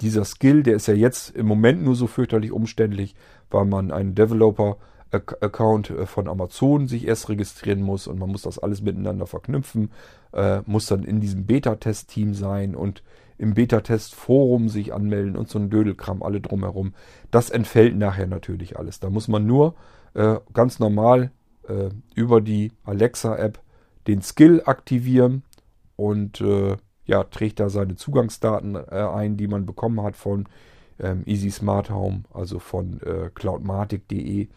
dieser 0.00 0.24
Skill, 0.24 0.64
der 0.64 0.74
ist 0.74 0.88
ja 0.88 0.94
jetzt 0.94 1.30
im 1.30 1.46
Moment 1.46 1.82
nur 1.82 1.94
so 1.94 2.08
fürchterlich 2.08 2.50
umständlich, 2.50 3.14
weil 3.50 3.64
man 3.64 3.92
einen 3.92 4.16
Developer 4.16 4.78
Account 5.10 5.90
äh, 5.90 6.06
von 6.06 6.28
Amazon 6.28 6.88
sich 6.88 7.06
erst 7.06 7.28
registrieren 7.28 7.82
muss 7.82 8.06
und 8.06 8.18
man 8.18 8.30
muss 8.30 8.42
das 8.42 8.58
alles 8.58 8.82
miteinander 8.82 9.26
verknüpfen, 9.26 9.90
äh, 10.32 10.60
muss 10.66 10.86
dann 10.86 11.04
in 11.04 11.20
diesem 11.20 11.46
Beta-Test-Team 11.46 12.34
sein 12.34 12.74
und 12.74 13.02
im 13.38 13.54
Beta-Test-Forum 13.54 14.68
sich 14.68 14.94
anmelden 14.94 15.36
und 15.36 15.48
so 15.48 15.58
ein 15.58 15.70
Dödelkram 15.70 16.22
alle 16.22 16.40
drumherum. 16.40 16.94
Das 17.30 17.50
entfällt 17.50 17.96
nachher 17.96 18.26
natürlich 18.26 18.78
alles. 18.78 19.00
Da 19.00 19.10
muss 19.10 19.28
man 19.28 19.46
nur 19.46 19.74
äh, 20.14 20.36
ganz 20.52 20.78
normal 20.78 21.30
äh, 21.68 21.90
über 22.14 22.40
die 22.40 22.72
Alexa-App 22.84 23.60
den 24.06 24.22
Skill 24.22 24.62
aktivieren 24.64 25.42
und 25.96 26.40
äh, 26.40 26.76
ja, 27.04 27.24
trägt 27.24 27.60
da 27.60 27.68
seine 27.68 27.96
Zugangsdaten 27.96 28.74
äh, 28.74 28.80
ein, 28.80 29.36
die 29.36 29.48
man 29.48 29.66
bekommen 29.66 30.02
hat 30.02 30.16
von 30.16 30.48
ähm, 30.98 31.22
Easy 31.26 31.50
Smart 31.50 31.90
Home, 31.90 32.24
also 32.32 32.58
von 32.58 33.00
äh, 33.02 33.30
cloudmatic.de. 33.34 34.48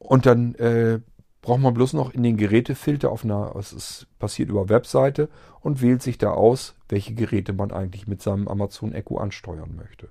Und 0.00 0.26
dann 0.26 0.56
äh, 0.56 0.98
braucht 1.42 1.60
man 1.60 1.74
bloß 1.74 1.92
noch 1.92 2.12
in 2.12 2.22
den 2.22 2.36
Gerätefilter 2.36 3.12
auf 3.12 3.24
einer, 3.24 3.54
es 3.54 4.06
passiert 4.18 4.48
über 4.48 4.68
Webseite 4.68 5.28
und 5.60 5.80
wählt 5.80 6.02
sich 6.02 6.18
da 6.18 6.32
aus, 6.32 6.74
welche 6.88 7.14
Geräte 7.14 7.52
man 7.52 7.70
eigentlich 7.70 8.08
mit 8.08 8.20
seinem 8.20 8.48
Amazon 8.48 8.92
Echo 8.92 9.18
ansteuern 9.18 9.76
möchte. 9.76 10.08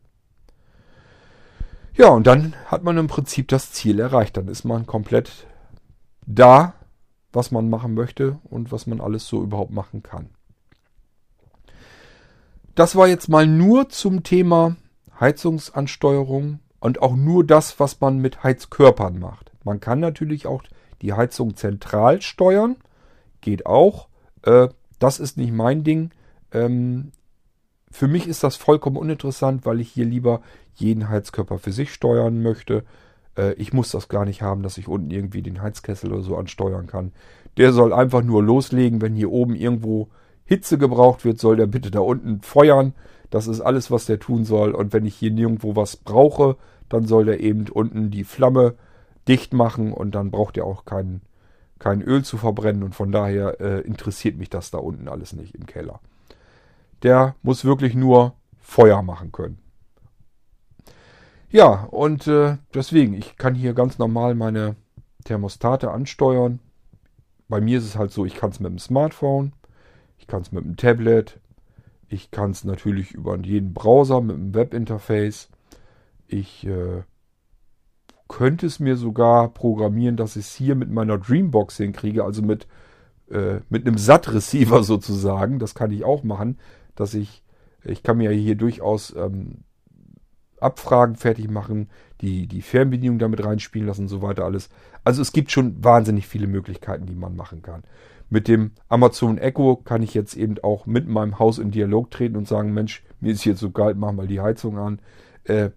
Ja, 1.96 2.10
und 2.10 2.28
dann 2.28 2.56
hat 2.68 2.84
man 2.84 2.98
im 2.98 3.08
Prinzip 3.08 3.50
das 3.50 3.74
Ziel 3.74 4.00
erreicht. 4.00 4.38
Dann 4.38 4.48
ist 4.48 4.64
man 4.64 4.86
komplett 4.86 5.48
da, 6.26 6.76
was 7.34 7.52
man 7.52 7.70
machen 7.70 7.94
möchte 7.94 8.40
und 8.46 8.72
was 8.72 8.88
man 8.88 9.02
alles 9.02 9.28
so 9.28 9.44
überhaupt 9.44 9.72
machen 9.72 10.02
kann. 10.02 10.30
Das 12.76 12.96
war 12.96 13.08
jetzt 13.08 13.28
mal 13.28 13.46
nur 13.46 13.90
zum 13.90 14.24
Thema 14.24 14.78
Heizungsansteuerung 15.20 16.60
und 16.80 17.02
auch 17.02 17.16
nur 17.16 17.46
das, 17.46 17.80
was 17.80 18.00
man 18.00 18.20
mit 18.20 18.44
Heizkörpern 18.44 19.20
macht. 19.20 19.52
Man 19.70 19.80
kann 19.80 20.00
natürlich 20.00 20.48
auch 20.48 20.64
die 21.04 21.14
Heizung 21.14 21.56
zentral 21.56 22.24
steuern. 22.24 22.78
Geht 23.40 23.68
auch. 23.68 24.08
Äh, 24.42 24.70
das 24.98 25.20
ist 25.20 25.38
nicht 25.38 25.54
mein 25.54 25.84
Ding. 25.84 26.10
Ähm, 26.52 27.12
für 27.92 28.08
mich 28.08 28.28
ist 28.28 28.44
das 28.44 28.56
vollkommen 28.56 28.98
uninteressant, 28.98 29.68
weil 29.68 29.80
ich 29.80 29.92
hier 29.92 30.06
lieber 30.06 30.42
jeden 30.74 31.08
Heizkörper 31.08 31.60
für 31.60 31.72
sich 31.72 31.94
steuern 31.94 32.42
möchte. 32.42 32.84
Äh, 33.38 33.54
ich 33.54 33.72
muss 33.72 33.92
das 33.92 34.10
gar 34.10 34.26
nicht 34.26 34.42
haben, 34.42 34.64
dass 34.64 34.80
ich 34.80 34.88
unten 34.88 35.12
irgendwie 35.12 35.44
den 35.44 35.62
Heizkessel 35.62 36.12
oder 36.12 36.24
so 36.24 36.36
ansteuern 36.36 36.88
kann. 36.88 37.12
Der 37.58 37.72
soll 37.72 37.94
einfach 37.94 38.24
nur 38.24 38.42
loslegen, 38.42 39.04
wenn 39.04 39.14
hier 39.14 39.32
oben 39.32 39.54
irgendwo 39.54 40.08
Hitze 40.46 40.80
gebraucht 40.80 41.26
wird, 41.26 41.40
soll 41.40 41.58
der 41.58 41.68
bitte 41.68 41.92
da 41.92 42.00
unten 42.00 42.42
feuern. 42.42 42.96
Das 43.30 43.46
ist 43.46 43.62
alles, 43.62 43.92
was 43.92 44.08
der 44.08 44.20
tun 44.20 44.46
soll. 44.46 44.72
Und 44.72 44.94
wenn 44.94 45.06
ich 45.06 45.14
hier 45.14 45.30
nirgendwo 45.30 45.76
was 45.76 45.96
brauche, 45.96 46.58
dann 46.90 47.06
soll 47.06 47.26
der 47.26 47.40
eben 47.40 47.68
unten 47.70 48.10
die 48.10 48.24
Flamme 48.24 48.74
dicht 49.30 49.54
machen 49.54 49.94
und 49.94 50.16
dann 50.16 50.32
braucht 50.32 50.58
ihr 50.58 50.66
auch 50.66 50.86
kein, 50.86 51.22
kein 51.78 52.02
Öl 52.02 52.24
zu 52.24 52.38
verbrennen 52.38 52.84
und 52.84 52.96
von 52.96 53.12
daher 53.12 53.62
äh, 53.62 53.82
interessiert 53.82 54.38
mich 54.38 54.50
das 54.50 54.72
da 54.72 54.80
unten 54.80 55.08
alles 55.08 55.34
nicht 55.34 55.56
im 55.56 55.66
Keller. 55.66 56.02
Der 57.04 57.36
muss 57.44 57.64
wirklich 57.64 57.96
nur 57.96 58.34
Feuer 58.60 59.02
machen 59.02 59.32
können. 59.32 59.60
Ja, 61.52 61.86
und 61.86 62.28
äh, 62.28 62.58
deswegen, 62.74 63.14
ich 63.14 63.38
kann 63.38 63.56
hier 63.56 63.74
ganz 63.74 63.98
normal 63.98 64.36
meine 64.36 64.76
Thermostate 65.24 65.90
ansteuern. 65.90 66.60
Bei 67.48 67.62
mir 67.62 67.80
ist 67.80 67.86
es 67.86 67.98
halt 67.98 68.12
so, 68.12 68.26
ich 68.26 68.36
kann 68.36 68.52
es 68.52 68.60
mit 68.60 68.72
dem 68.72 68.78
Smartphone, 68.78 69.54
ich 70.18 70.28
kann 70.28 70.42
es 70.42 70.52
mit 70.52 70.64
dem 70.64 70.76
Tablet, 70.76 71.40
ich 72.08 72.32
kann 72.32 72.52
es 72.52 72.64
natürlich 72.64 73.12
über 73.12 73.38
jeden 73.38 73.74
Browser 73.74 74.22
mit 74.22 74.36
dem 74.36 74.54
Webinterface. 74.54 75.50
Ich 76.28 76.66
äh, 76.68 77.04
könnte 78.30 78.68
es 78.68 78.80
mir 78.80 78.96
sogar 78.96 79.50
programmieren, 79.50 80.16
dass 80.16 80.38
ich 80.38 80.46
es 80.46 80.56
hier 80.56 80.76
mit 80.76 80.90
meiner 80.90 81.18
Dreambox 81.18 81.76
hinkriege, 81.78 82.24
also 82.24 82.42
mit, 82.42 82.68
äh, 83.30 83.60
mit 83.70 83.86
einem 83.86 83.98
SAT-Receiver 83.98 84.84
sozusagen. 84.86 85.60
Das 85.60 85.76
kann 85.76 85.92
ich 85.92 86.06
auch 86.06 86.24
machen, 86.24 86.58
dass 86.96 87.14
ich, 87.14 87.44
ich 87.84 88.04
kann 88.04 88.18
mir 88.18 88.32
hier 88.32 88.56
durchaus 88.56 89.14
ähm, 89.18 89.64
Abfragen 90.62 91.16
fertig 91.16 91.50
machen, 91.50 91.90
die, 92.22 92.48
die 92.48 92.62
Fernbedienung 92.62 93.20
damit 93.20 93.44
reinspielen 93.44 93.88
lassen 93.88 94.04
und 94.04 94.08
so 94.10 94.22
weiter 94.22 94.46
alles. 94.46 94.70
Also 95.04 95.22
es 95.22 95.32
gibt 95.32 95.52
schon 95.52 95.84
wahnsinnig 95.84 96.28
viele 96.28 96.48
Möglichkeiten, 96.48 97.06
die 97.06 97.16
man 97.16 97.36
machen 97.36 97.62
kann. 97.62 97.84
Mit 98.30 98.48
dem 98.48 98.72
Amazon 98.90 99.40
Echo 99.40 99.78
kann 99.78 100.04
ich 100.04 100.14
jetzt 100.14 100.36
eben 100.36 100.60
auch 100.62 100.86
mit 100.86 101.08
meinem 101.08 101.40
Haus 101.40 101.58
in 101.58 101.72
Dialog 101.72 102.12
treten 102.12 102.36
und 102.36 102.48
sagen, 102.48 102.74
Mensch, 102.74 103.04
mir 103.22 103.32
ist 103.32 103.44
jetzt 103.44 103.60
so 103.60 103.72
kalt, 103.72 103.98
mach 103.98 104.12
mal 104.12 104.28
die 104.28 104.40
Heizung 104.42 104.78
an. 104.78 105.00
Äh, 105.46 105.72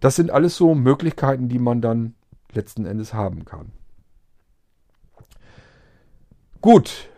das 0.00 0.16
sind 0.16 0.30
alles 0.30 0.56
so 0.56 0.74
Möglichkeiten, 0.74 1.48
die 1.48 1.58
man 1.58 1.80
dann 1.80 2.14
letzten 2.52 2.86
Endes 2.86 3.14
haben 3.14 3.44
kann. 3.44 3.72
Gut, 6.60 7.08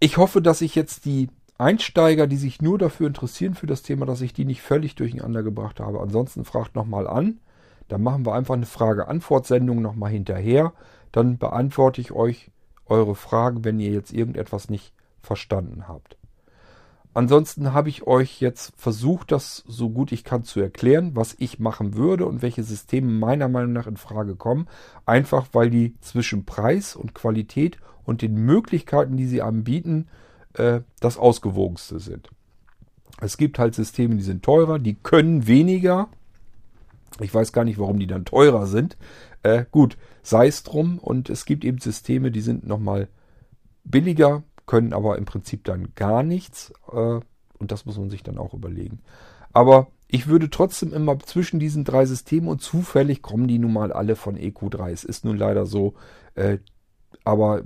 ich 0.00 0.18
hoffe, 0.18 0.42
dass 0.42 0.60
ich 0.60 0.74
jetzt 0.74 1.04
die 1.04 1.28
Einsteiger, 1.58 2.26
die 2.26 2.36
sich 2.36 2.60
nur 2.60 2.78
dafür 2.78 3.06
interessieren 3.06 3.54
für 3.54 3.66
das 3.66 3.82
Thema, 3.82 4.06
dass 4.06 4.20
ich 4.20 4.32
die 4.32 4.44
nicht 4.44 4.62
völlig 4.62 4.94
durcheinander 4.96 5.42
gebracht 5.42 5.80
habe. 5.80 6.00
Ansonsten 6.00 6.44
fragt 6.44 6.74
nochmal 6.74 7.06
an. 7.06 7.38
Dann 7.88 8.02
machen 8.02 8.26
wir 8.26 8.34
einfach 8.34 8.54
eine 8.54 8.66
Frage-Antwort-Sendung 8.66 9.82
nochmal 9.82 10.10
hinterher. 10.10 10.72
Dann 11.12 11.38
beantworte 11.38 12.00
ich 12.00 12.12
euch 12.12 12.50
eure 12.86 13.14
Fragen, 13.14 13.64
wenn 13.64 13.78
ihr 13.80 13.90
jetzt 13.90 14.12
irgendetwas 14.12 14.68
nicht 14.68 14.92
verstanden 15.20 15.86
habt. 15.88 16.16
Ansonsten 17.14 17.72
habe 17.72 17.88
ich 17.88 18.08
euch 18.08 18.40
jetzt 18.40 18.72
versucht, 18.76 19.30
das 19.30 19.62
so 19.68 19.88
gut 19.88 20.10
ich 20.10 20.24
kann 20.24 20.42
zu 20.42 20.60
erklären, 20.60 21.12
was 21.14 21.36
ich 21.38 21.60
machen 21.60 21.94
würde 21.94 22.26
und 22.26 22.42
welche 22.42 22.64
Systeme 22.64 23.10
meiner 23.10 23.48
Meinung 23.48 23.72
nach 23.72 23.86
in 23.86 23.96
Frage 23.96 24.34
kommen. 24.34 24.66
Einfach 25.06 25.46
weil 25.52 25.70
die 25.70 25.94
zwischen 26.00 26.44
Preis 26.44 26.96
und 26.96 27.14
Qualität 27.14 27.78
und 28.04 28.20
den 28.20 28.34
Möglichkeiten, 28.34 29.16
die 29.16 29.26
sie 29.26 29.42
anbieten, 29.42 30.08
äh, 30.54 30.80
das 30.98 31.16
ausgewogenste 31.16 32.00
sind. 32.00 32.30
Es 33.20 33.36
gibt 33.36 33.60
halt 33.60 33.76
Systeme, 33.76 34.16
die 34.16 34.22
sind 34.22 34.42
teurer, 34.42 34.80
die 34.80 34.94
können 34.94 35.46
weniger. 35.46 36.08
Ich 37.20 37.32
weiß 37.32 37.52
gar 37.52 37.64
nicht, 37.64 37.78
warum 37.78 38.00
die 38.00 38.08
dann 38.08 38.24
teurer 38.24 38.66
sind. 38.66 38.96
Äh, 39.44 39.66
gut, 39.70 39.96
sei 40.24 40.48
es 40.48 40.64
drum. 40.64 40.98
Und 40.98 41.30
es 41.30 41.44
gibt 41.44 41.64
eben 41.64 41.78
Systeme, 41.78 42.32
die 42.32 42.40
sind 42.40 42.66
nochmal 42.66 43.06
billiger, 43.84 44.42
können 44.66 44.92
aber 44.92 45.18
im 45.18 45.24
Prinzip 45.24 45.64
dann 45.64 45.88
gar 45.94 46.22
nichts. 46.22 46.72
Äh, 46.92 47.20
und 47.58 47.72
das 47.72 47.86
muss 47.86 47.98
man 47.98 48.10
sich 48.10 48.22
dann 48.22 48.38
auch 48.38 48.54
überlegen. 48.54 49.00
Aber 49.52 49.88
ich 50.08 50.26
würde 50.26 50.50
trotzdem 50.50 50.92
immer 50.92 51.18
zwischen 51.20 51.58
diesen 51.58 51.84
drei 51.84 52.06
Systemen 52.06 52.48
und 52.48 52.60
zufällig 52.60 53.22
kommen 53.22 53.48
die 53.48 53.58
nun 53.58 53.72
mal 53.72 53.92
alle 53.92 54.16
von 54.16 54.36
EQ3. 54.36 54.90
Es 54.90 55.04
ist 55.04 55.24
nun 55.24 55.36
leider 55.36 55.66
so, 55.66 55.94
äh, 56.34 56.58
aber 57.24 57.62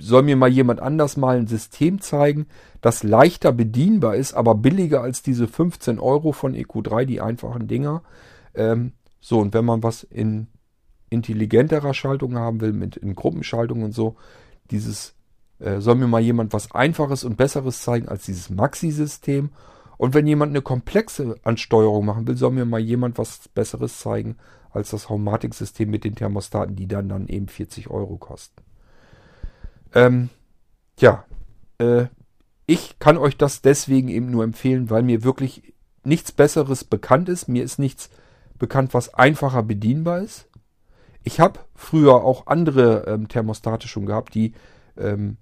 soll 0.00 0.22
mir 0.22 0.36
mal 0.36 0.48
jemand 0.48 0.80
anders 0.80 1.16
mal 1.16 1.36
ein 1.36 1.46
System 1.46 2.00
zeigen, 2.00 2.46
das 2.80 3.02
leichter 3.02 3.52
bedienbar 3.52 4.16
ist, 4.16 4.32
aber 4.32 4.54
billiger 4.54 5.02
als 5.02 5.22
diese 5.22 5.48
15 5.48 5.98
Euro 5.98 6.32
von 6.32 6.54
EQ3, 6.54 7.04
die 7.04 7.20
einfachen 7.20 7.68
Dinger. 7.68 8.02
Ähm, 8.54 8.92
so, 9.20 9.38
und 9.38 9.52
wenn 9.54 9.64
man 9.64 9.82
was 9.82 10.02
in 10.02 10.46
intelligenterer 11.10 11.92
Schaltung 11.92 12.36
haben 12.36 12.60
will, 12.60 12.72
mit 12.72 12.96
in 12.96 13.14
Gruppenschaltung 13.14 13.82
und 13.82 13.92
so, 13.92 14.16
dieses 14.70 15.14
äh, 15.62 15.80
soll 15.80 15.94
mir 15.94 16.08
mal 16.08 16.20
jemand 16.20 16.52
was 16.52 16.72
Einfaches 16.72 17.24
und 17.24 17.36
Besseres 17.36 17.82
zeigen 17.82 18.08
als 18.08 18.24
dieses 18.24 18.50
Maxi-System. 18.50 19.50
Und 19.96 20.14
wenn 20.14 20.26
jemand 20.26 20.50
eine 20.50 20.62
komplexe 20.62 21.36
Ansteuerung 21.44 22.04
machen 22.04 22.26
will, 22.26 22.36
soll 22.36 22.50
mir 22.50 22.64
mal 22.64 22.80
jemand 22.80 23.18
was 23.18 23.48
Besseres 23.48 23.98
zeigen 23.98 24.36
als 24.70 24.90
das 24.90 25.08
Haumatic-System 25.08 25.88
mit 25.88 26.04
den 26.04 26.16
Thermostaten, 26.16 26.74
die 26.74 26.88
dann 26.88 27.08
dann 27.08 27.28
eben 27.28 27.46
40 27.46 27.90
Euro 27.90 28.16
kosten. 28.16 28.62
Ähm, 29.94 30.30
ja, 30.98 31.24
äh, 31.78 32.06
ich 32.66 32.98
kann 32.98 33.18
euch 33.18 33.36
das 33.36 33.62
deswegen 33.62 34.08
eben 34.08 34.30
nur 34.30 34.44
empfehlen, 34.44 34.90
weil 34.90 35.02
mir 35.02 35.22
wirklich 35.22 35.74
nichts 36.04 36.32
Besseres 36.32 36.84
bekannt 36.84 37.28
ist. 37.28 37.48
Mir 37.48 37.62
ist 37.62 37.78
nichts 37.78 38.10
bekannt, 38.58 38.94
was 38.94 39.14
einfacher 39.14 39.62
bedienbar 39.62 40.20
ist. 40.20 40.48
Ich 41.22 41.38
habe 41.38 41.60
früher 41.74 42.24
auch 42.24 42.46
andere 42.46 43.04
ähm, 43.06 43.28
Thermostate 43.28 43.86
schon 43.86 44.06
gehabt, 44.06 44.34
die 44.34 44.54
ähm, 44.96 45.36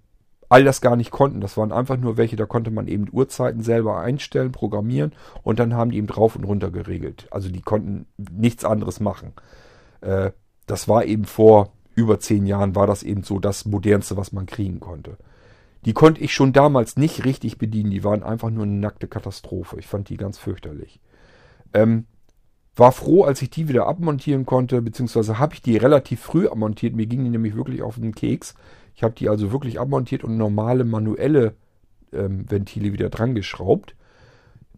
all 0.51 0.65
das 0.65 0.83
gar 0.83 0.97
nicht 0.97 1.11
konnten. 1.11 1.41
Das 1.41 1.57
waren 1.57 1.73
einfach 1.73 1.97
nur 1.97 2.19
welche, 2.19 2.37
da 2.37 2.45
konnte 2.45 2.71
man 2.71 2.89
eben 2.89 3.07
Uhrzeiten 3.11 3.63
selber 3.63 4.01
einstellen, 4.01 4.53
programmieren 4.53 5.13
und 5.43 5.59
dann 5.59 5.75
haben 5.75 5.93
die 5.93 5.99
eben 5.99 6.09
drauf 6.09 6.37
und 6.37 6.45
runter 6.45 6.71
geregelt. 6.71 7.29
Also 7.31 7.49
die 7.49 7.63
konnten 7.63 8.07
nichts 8.19 8.65
anderes 8.65 9.01
machen. 9.01 9.33
Äh, 10.03 10.33
das 10.67 10.89
war 10.89 11.05
eben 11.07 11.25
vor 11.25 11.73
über 11.95 12.19
zehn 12.19 12.47
Jahren 12.47 12.75
war 12.75 12.87
das 12.87 13.03
eben 13.03 13.23
so 13.23 13.39
das 13.39 13.65
modernste, 13.65 14.17
was 14.17 14.33
man 14.33 14.47
kriegen 14.47 14.81
konnte. 14.81 15.17
Die 15.85 15.93
konnte 15.93 16.21
ich 16.21 16.35
schon 16.35 16.53
damals 16.53 16.97
nicht 16.97 17.25
richtig 17.25 17.59
bedienen. 17.59 17.91
Die 17.91 18.05
waren 18.05 18.23
einfach 18.23 18.51
nur 18.51 18.65
eine 18.65 18.75
nackte 18.75 19.09
Katastrophe. 19.09 19.79
Ich 19.79 19.87
fand 19.87 20.09
die 20.09 20.17
ganz 20.17 20.39
fürchterlich. 20.39 21.01
Ähm, 21.73 22.07
war 22.77 22.93
froh, 22.93 23.25
als 23.25 23.43
ich 23.43 23.51
die 23.51 23.69
wieder 23.69 23.87
abmontieren 23.87 24.47
konnte, 24.47 24.83
beziehungsweise 24.83 25.39
habe 25.39 25.55
ich 25.55 25.63
die 25.63 25.77
relativ 25.77 26.21
früh 26.21 26.49
abmontiert. 26.49 26.95
Mir 26.95 27.07
ging 27.07 27.25
die 27.25 27.31
nämlich 27.31 27.57
wirklich 27.57 27.83
auf 27.83 27.97
den 27.97 28.15
Keks. 28.15 28.55
Ich 29.01 29.03
habe 29.03 29.15
die 29.15 29.31
also 29.31 29.51
wirklich 29.51 29.81
abmontiert 29.81 30.25
und 30.25 30.37
normale 30.37 30.85
manuelle 30.85 31.55
ähm, 32.13 32.45
Ventile 32.51 32.93
wieder 32.93 33.09
dran 33.09 33.35
geschraubt. 33.35 33.97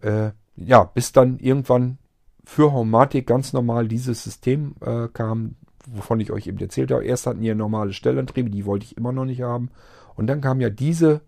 Äh, 0.00 0.30
ja, 0.54 0.84
bis 0.84 1.10
dann 1.10 1.40
irgendwann 1.40 1.98
für 2.44 2.72
Haumatic 2.72 3.26
ganz 3.26 3.52
normal 3.52 3.88
dieses 3.88 4.22
System 4.22 4.76
äh, 4.80 5.08
kam, 5.12 5.56
wovon 5.90 6.20
ich 6.20 6.30
euch 6.30 6.46
eben 6.46 6.58
erzählt 6.58 6.92
habe. 6.92 7.04
Erst 7.04 7.26
hatten 7.26 7.42
ihr 7.42 7.56
normale 7.56 7.92
Stellantriebe, 7.92 8.48
die 8.48 8.64
wollte 8.64 8.84
ich 8.84 8.96
immer 8.96 9.10
noch 9.10 9.24
nicht 9.24 9.42
haben. 9.42 9.70
Und 10.14 10.28
dann 10.28 10.40
kamen 10.40 10.60
ja 10.60 10.70
diese 10.70 11.22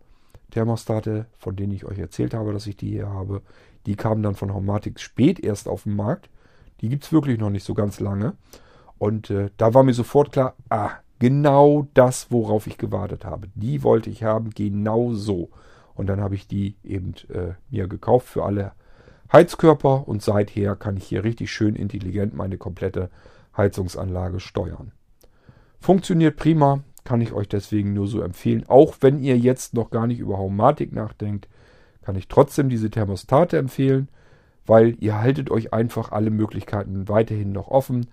Thermostate, 0.52 1.26
von 1.36 1.56
denen 1.56 1.72
ich 1.72 1.86
euch 1.86 1.98
erzählt 1.98 2.32
habe, 2.32 2.52
dass 2.52 2.68
ich 2.68 2.76
die 2.76 2.90
hier 2.90 3.08
habe. 3.08 3.42
Die 3.86 3.96
kamen 3.96 4.22
dann 4.22 4.36
von 4.36 4.54
Haumatic 4.54 5.00
spät 5.00 5.40
erst 5.40 5.66
auf 5.66 5.82
den 5.82 5.96
Markt. 5.96 6.30
Die 6.80 6.88
gibt 6.88 7.02
es 7.02 7.12
wirklich 7.12 7.40
noch 7.40 7.50
nicht 7.50 7.64
so 7.64 7.74
ganz 7.74 7.98
lange. 7.98 8.34
Und 8.98 9.30
äh, 9.30 9.50
da 9.56 9.74
war 9.74 9.82
mir 9.82 9.94
sofort 9.94 10.30
klar, 10.30 10.54
ah, 10.70 10.92
genau 11.24 11.88
das, 11.94 12.30
worauf 12.30 12.66
ich 12.66 12.76
gewartet 12.76 13.24
habe. 13.24 13.48
Die 13.54 13.82
wollte 13.82 14.10
ich 14.10 14.24
haben, 14.24 14.50
genau 14.50 15.14
so. 15.14 15.48
Und 15.94 16.06
dann 16.08 16.20
habe 16.20 16.34
ich 16.34 16.48
die 16.48 16.76
eben 16.84 17.14
äh, 17.32 17.54
mir 17.70 17.88
gekauft 17.88 18.28
für 18.28 18.44
alle 18.44 18.72
Heizkörper 19.32 20.06
und 20.06 20.20
seither 20.22 20.76
kann 20.76 20.98
ich 20.98 21.04
hier 21.04 21.24
richtig 21.24 21.50
schön 21.50 21.76
intelligent 21.76 22.34
meine 22.34 22.58
komplette 22.58 23.08
Heizungsanlage 23.56 24.38
steuern. 24.38 24.92
Funktioniert 25.80 26.36
prima, 26.36 26.80
kann 27.04 27.22
ich 27.22 27.32
euch 27.32 27.48
deswegen 27.48 27.94
nur 27.94 28.06
so 28.06 28.20
empfehlen. 28.20 28.66
Auch 28.68 28.96
wenn 29.00 29.18
ihr 29.18 29.38
jetzt 29.38 29.72
noch 29.72 29.88
gar 29.88 30.06
nicht 30.06 30.18
über 30.18 30.36
Haumatik 30.36 30.92
nachdenkt, 30.92 31.48
kann 32.02 32.16
ich 32.16 32.28
trotzdem 32.28 32.68
diese 32.68 32.90
Thermostate 32.90 33.56
empfehlen, 33.56 34.10
weil 34.66 34.94
ihr 35.00 35.18
haltet 35.18 35.50
euch 35.50 35.72
einfach 35.72 36.12
alle 36.12 36.28
Möglichkeiten 36.28 37.08
weiterhin 37.08 37.52
noch 37.52 37.68
offen 37.68 38.08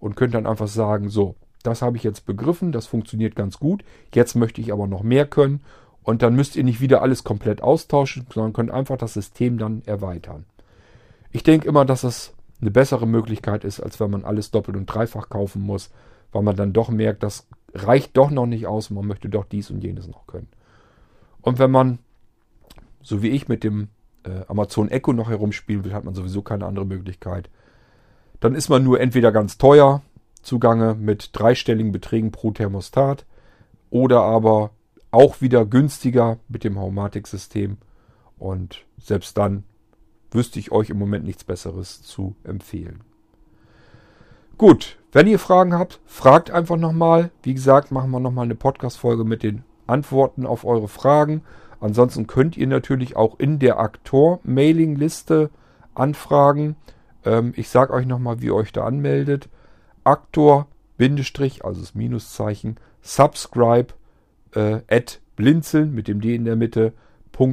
und 0.00 0.16
könnt 0.16 0.34
dann 0.34 0.48
einfach 0.48 0.66
sagen, 0.66 1.10
so, 1.10 1.36
das 1.66 1.82
habe 1.82 1.96
ich 1.96 2.04
jetzt 2.04 2.26
begriffen, 2.26 2.72
das 2.72 2.86
funktioniert 2.86 3.34
ganz 3.36 3.58
gut, 3.58 3.84
jetzt 4.14 4.34
möchte 4.34 4.60
ich 4.60 4.72
aber 4.72 4.86
noch 4.86 5.02
mehr 5.02 5.26
können 5.26 5.60
und 6.02 6.22
dann 6.22 6.36
müsst 6.36 6.56
ihr 6.56 6.64
nicht 6.64 6.80
wieder 6.80 7.02
alles 7.02 7.24
komplett 7.24 7.62
austauschen, 7.62 8.26
sondern 8.32 8.52
könnt 8.52 8.70
einfach 8.70 8.96
das 8.96 9.14
System 9.14 9.58
dann 9.58 9.82
erweitern. 9.86 10.44
Ich 11.32 11.42
denke 11.42 11.68
immer, 11.68 11.84
dass 11.84 12.02
das 12.02 12.32
eine 12.60 12.70
bessere 12.70 13.06
Möglichkeit 13.06 13.64
ist, 13.64 13.80
als 13.80 14.00
wenn 14.00 14.10
man 14.10 14.24
alles 14.24 14.50
doppelt 14.50 14.76
und 14.76 14.86
dreifach 14.86 15.28
kaufen 15.28 15.62
muss, 15.62 15.90
weil 16.32 16.42
man 16.42 16.56
dann 16.56 16.72
doch 16.72 16.88
merkt, 16.88 17.22
das 17.22 17.46
reicht 17.74 18.16
doch 18.16 18.30
noch 18.30 18.46
nicht 18.46 18.66
aus, 18.66 18.90
man 18.90 19.06
möchte 19.06 19.28
doch 19.28 19.44
dies 19.44 19.70
und 19.70 19.82
jenes 19.82 20.06
noch 20.06 20.26
können. 20.26 20.48
Und 21.42 21.58
wenn 21.58 21.70
man, 21.70 21.98
so 23.02 23.22
wie 23.22 23.28
ich 23.28 23.48
mit 23.48 23.64
dem 23.64 23.88
äh, 24.24 24.44
Amazon 24.48 24.88
Echo 24.88 25.12
noch 25.12 25.28
herumspielen 25.28 25.84
will, 25.84 25.92
hat 25.92 26.04
man 26.04 26.14
sowieso 26.14 26.42
keine 26.42 26.66
andere 26.66 26.86
Möglichkeit. 26.86 27.50
Dann 28.40 28.54
ist 28.54 28.68
man 28.68 28.84
nur 28.84 29.00
entweder 29.00 29.32
ganz 29.32 29.58
teuer 29.58 30.02
zugange 30.46 30.94
mit 30.94 31.30
dreistelligen 31.32 31.92
Beträgen 31.92 32.30
pro 32.30 32.52
Thermostat 32.52 33.26
oder 33.90 34.22
aber 34.22 34.70
auch 35.10 35.40
wieder 35.40 35.66
günstiger 35.66 36.38
mit 36.48 36.64
dem 36.64 36.78
Haumatic-System. 36.78 37.78
Und 38.38 38.84
selbst 38.98 39.36
dann 39.36 39.64
wüsste 40.30 40.58
ich 40.58 40.72
euch 40.72 40.90
im 40.90 40.98
Moment 40.98 41.24
nichts 41.24 41.44
Besseres 41.44 42.02
zu 42.02 42.36
empfehlen. 42.44 43.00
Gut, 44.58 44.98
wenn 45.12 45.26
ihr 45.26 45.38
Fragen 45.38 45.74
habt, 45.74 46.00
fragt 46.04 46.50
einfach 46.50 46.76
nochmal. 46.76 47.30
Wie 47.42 47.54
gesagt, 47.54 47.90
machen 47.90 48.10
wir 48.10 48.20
nochmal 48.20 48.44
eine 48.44 48.54
Podcast-Folge 48.54 49.24
mit 49.24 49.42
den 49.42 49.64
Antworten 49.86 50.46
auf 50.46 50.64
eure 50.64 50.88
Fragen. 50.88 51.42
Ansonsten 51.80 52.26
könnt 52.26 52.56
ihr 52.56 52.66
natürlich 52.66 53.16
auch 53.16 53.38
in 53.38 53.58
der 53.58 53.78
Aktor-Mailing-Liste 53.78 55.50
anfragen. 55.94 56.76
Ähm, 57.24 57.52
ich 57.56 57.68
sage 57.68 57.92
euch 57.92 58.06
nochmal, 58.06 58.40
wie 58.40 58.46
ihr 58.46 58.54
euch 58.54 58.72
da 58.72 58.84
anmeldet. 58.84 59.48
Aktor, 60.06 60.68
Bindestrich, 60.96 61.64
also 61.64 61.80
das 61.80 61.96
Minuszeichen, 61.96 62.76
subscribe, 63.02 63.94
äh, 64.54 64.80
at 64.88 65.20
blinzeln 65.34 65.92
mit 65.92 66.06
dem 66.06 66.20
D 66.20 66.34
in 66.34 66.44
der 66.44 66.54
Mitte, 66.54 66.92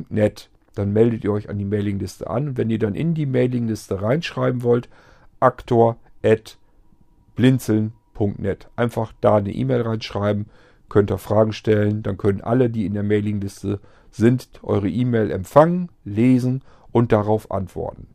.net. 0.10 0.50
Dann 0.76 0.94
meldet 0.94 1.24
ihr 1.24 1.34
euch 1.34 1.50
an 1.50 1.58
die 1.58 1.66
Mailingliste 1.66 2.30
an. 2.30 2.56
Wenn 2.56 2.70
ihr 2.70 2.78
dann 2.80 2.94
in 2.94 3.16
die 3.16 3.26
Mailingliste 3.26 4.02
reinschreiben 4.02 4.62
wollt, 4.62 4.88
aktor 5.40 5.98
at 6.24 6.58
blinzeln.net. 7.36 8.70
Einfach 8.76 9.14
da 9.20 9.38
eine 9.38 9.52
E-Mail 9.52 9.82
reinschreiben, 9.82 10.46
könnt 10.90 11.12
ihr 11.12 11.18
Fragen 11.18 11.54
stellen. 11.54 12.04
Dann 12.04 12.18
können 12.18 12.42
alle, 12.42 12.70
die 12.70 12.86
in 12.86 12.94
der 12.94 13.04
Mailingliste 13.04 13.80
sind, 14.12 14.48
eure 14.62 14.90
E-Mail 14.90 15.32
empfangen, 15.32 15.90
lesen 16.06 16.62
und 16.92 17.12
darauf 17.12 17.50
antworten. 17.52 18.08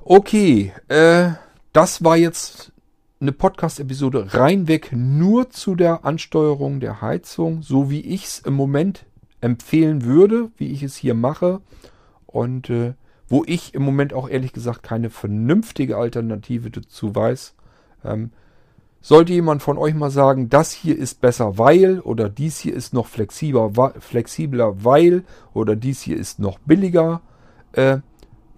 Okay, 0.00 0.72
äh, 0.88 1.32
das 1.72 2.04
war 2.04 2.16
jetzt 2.16 2.72
eine 3.20 3.32
Podcast-Episode 3.32 4.34
reinweg 4.34 4.92
nur 4.92 5.50
zu 5.50 5.74
der 5.74 6.04
Ansteuerung 6.04 6.80
der 6.80 7.02
Heizung, 7.02 7.62
so 7.62 7.90
wie 7.90 8.00
ich 8.00 8.24
es 8.24 8.38
im 8.40 8.54
Moment 8.54 9.04
empfehlen 9.40 10.04
würde, 10.04 10.50
wie 10.56 10.72
ich 10.72 10.82
es 10.82 10.96
hier 10.96 11.14
mache. 11.14 11.60
Und 12.26 12.70
äh, 12.70 12.94
wo 13.30 13.44
ich 13.46 13.74
im 13.74 13.82
Moment 13.82 14.12
auch 14.12 14.28
ehrlich 14.28 14.52
gesagt 14.52 14.82
keine 14.82 15.08
vernünftige 15.08 15.96
Alternative 15.96 16.70
dazu 16.70 17.14
weiß. 17.14 17.54
Ähm, 18.04 18.32
sollte 19.00 19.32
jemand 19.32 19.62
von 19.62 19.78
euch 19.78 19.94
mal 19.94 20.10
sagen, 20.10 20.50
das 20.50 20.72
hier 20.72 20.98
ist 20.98 21.22
besser, 21.22 21.56
weil 21.56 22.00
oder 22.00 22.28
dies 22.28 22.58
hier 22.58 22.74
ist 22.74 22.92
noch 22.92 23.06
flexibler, 23.06 23.70
flexibler 24.00 24.84
weil 24.84 25.24
oder 25.54 25.76
dies 25.76 26.02
hier 26.02 26.18
ist 26.18 26.38
noch 26.38 26.58
billiger, 26.58 27.22
äh, 27.72 27.98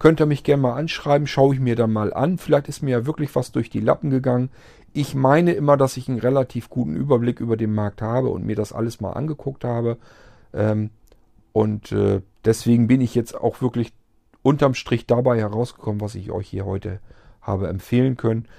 Könnt 0.03 0.19
ihr 0.19 0.25
mich 0.25 0.43
gerne 0.43 0.61
mal 0.61 0.73
anschreiben, 0.73 1.27
schaue 1.27 1.55
ich 1.55 1.61
mir 1.61 1.77
dann 1.77 1.93
mal 1.93 2.13
an. 2.13 2.37
Vielleicht 2.37 2.67
ist 2.67 2.81
mir 2.81 2.91
ja 2.91 3.05
wirklich 3.05 3.33
was 3.37 3.53
durch 3.53 3.69
die 3.69 3.79
Lappen 3.79 4.09
gegangen. 4.09 4.49
Ich 4.91 5.15
meine 5.15 5.53
immer, 5.53 5.77
dass 5.77 5.95
ich 5.95 6.09
einen 6.09 6.19
relativ 6.19 6.69
guten 6.69 6.97
Überblick 6.97 7.39
über 7.39 7.55
den 7.55 7.73
Markt 7.73 8.01
habe 8.01 8.27
und 8.27 8.45
mir 8.45 8.57
das 8.57 8.73
alles 8.73 8.99
mal 8.99 9.13
angeguckt 9.13 9.63
habe. 9.63 9.97
Ähm, 10.53 10.89
und 11.53 11.93
äh, 11.93 12.19
deswegen 12.43 12.87
bin 12.87 12.99
ich 12.99 13.15
jetzt 13.15 13.33
auch 13.33 13.61
wirklich 13.61 13.93
unterm 14.41 14.73
Strich 14.73 15.07
dabei 15.07 15.39
herausgekommen, 15.39 16.01
was 16.01 16.15
ich 16.15 16.31
euch 16.31 16.49
hier 16.49 16.65
heute 16.65 16.99
habe 17.41 17.69
empfehlen 17.69 18.17
können. 18.17 18.49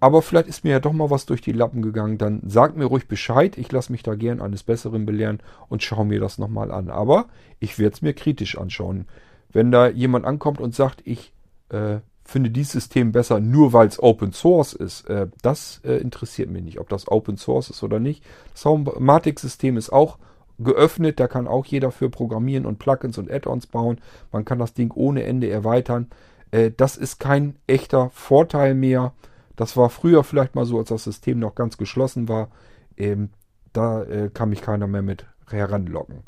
Aber 0.00 0.20
vielleicht 0.20 0.48
ist 0.48 0.64
mir 0.64 0.72
ja 0.72 0.80
doch 0.80 0.92
mal 0.92 1.08
was 1.08 1.24
durch 1.24 1.40
die 1.40 1.52
Lappen 1.52 1.80
gegangen. 1.80 2.18
Dann 2.18 2.42
sagt 2.44 2.76
mir 2.76 2.84
ruhig 2.84 3.08
Bescheid. 3.08 3.56
Ich 3.56 3.72
lasse 3.72 3.90
mich 3.90 4.02
da 4.02 4.16
gern 4.16 4.42
eines 4.42 4.64
Besseren 4.64 5.06
belehren 5.06 5.38
und 5.70 5.82
schaue 5.82 6.04
mir 6.04 6.20
das 6.20 6.36
nochmal 6.36 6.70
an. 6.70 6.90
Aber 6.90 7.28
ich 7.58 7.78
werde 7.78 7.94
es 7.94 8.02
mir 8.02 8.12
kritisch 8.12 8.58
anschauen. 8.58 9.06
Wenn 9.52 9.70
da 9.72 9.88
jemand 9.88 10.24
ankommt 10.24 10.60
und 10.60 10.74
sagt, 10.74 11.02
ich 11.04 11.32
äh, 11.70 11.98
finde 12.24 12.50
dieses 12.50 12.72
System 12.72 13.12
besser, 13.12 13.40
nur 13.40 13.72
weil 13.72 13.88
es 13.88 14.02
Open 14.02 14.32
Source 14.32 14.72
ist, 14.72 15.08
äh, 15.08 15.26
das 15.42 15.80
äh, 15.84 15.96
interessiert 15.96 16.50
mich 16.50 16.62
nicht, 16.62 16.78
ob 16.78 16.88
das 16.88 17.08
Open 17.08 17.36
Source 17.36 17.70
ist 17.70 17.82
oder 17.82 17.98
nicht. 17.98 18.24
Das 18.52 18.64
Homematic-System 18.64 19.76
ist 19.76 19.90
auch 19.90 20.18
geöffnet, 20.58 21.18
da 21.18 21.26
kann 21.26 21.48
auch 21.48 21.66
jeder 21.66 21.90
für 21.90 22.10
programmieren 22.10 22.66
und 22.66 22.78
Plugins 22.78 23.18
und 23.18 23.30
Add-ons 23.30 23.66
bauen. 23.66 23.98
Man 24.30 24.44
kann 24.44 24.58
das 24.58 24.74
Ding 24.74 24.92
ohne 24.94 25.24
Ende 25.24 25.50
erweitern. 25.50 26.08
Äh, 26.50 26.70
das 26.76 26.96
ist 26.96 27.18
kein 27.18 27.56
echter 27.66 28.10
Vorteil 28.10 28.74
mehr. 28.74 29.12
Das 29.56 29.76
war 29.76 29.90
früher 29.90 30.22
vielleicht 30.24 30.54
mal 30.54 30.64
so, 30.66 30.78
als 30.78 30.88
das 30.88 31.04
System 31.04 31.38
noch 31.38 31.54
ganz 31.54 31.76
geschlossen 31.76 32.28
war. 32.28 32.48
Ähm, 32.96 33.30
da 33.72 34.02
äh, 34.04 34.30
kann 34.32 34.50
mich 34.50 34.62
keiner 34.62 34.86
mehr 34.86 35.02
mit 35.02 35.26
heranlocken. 35.48 36.22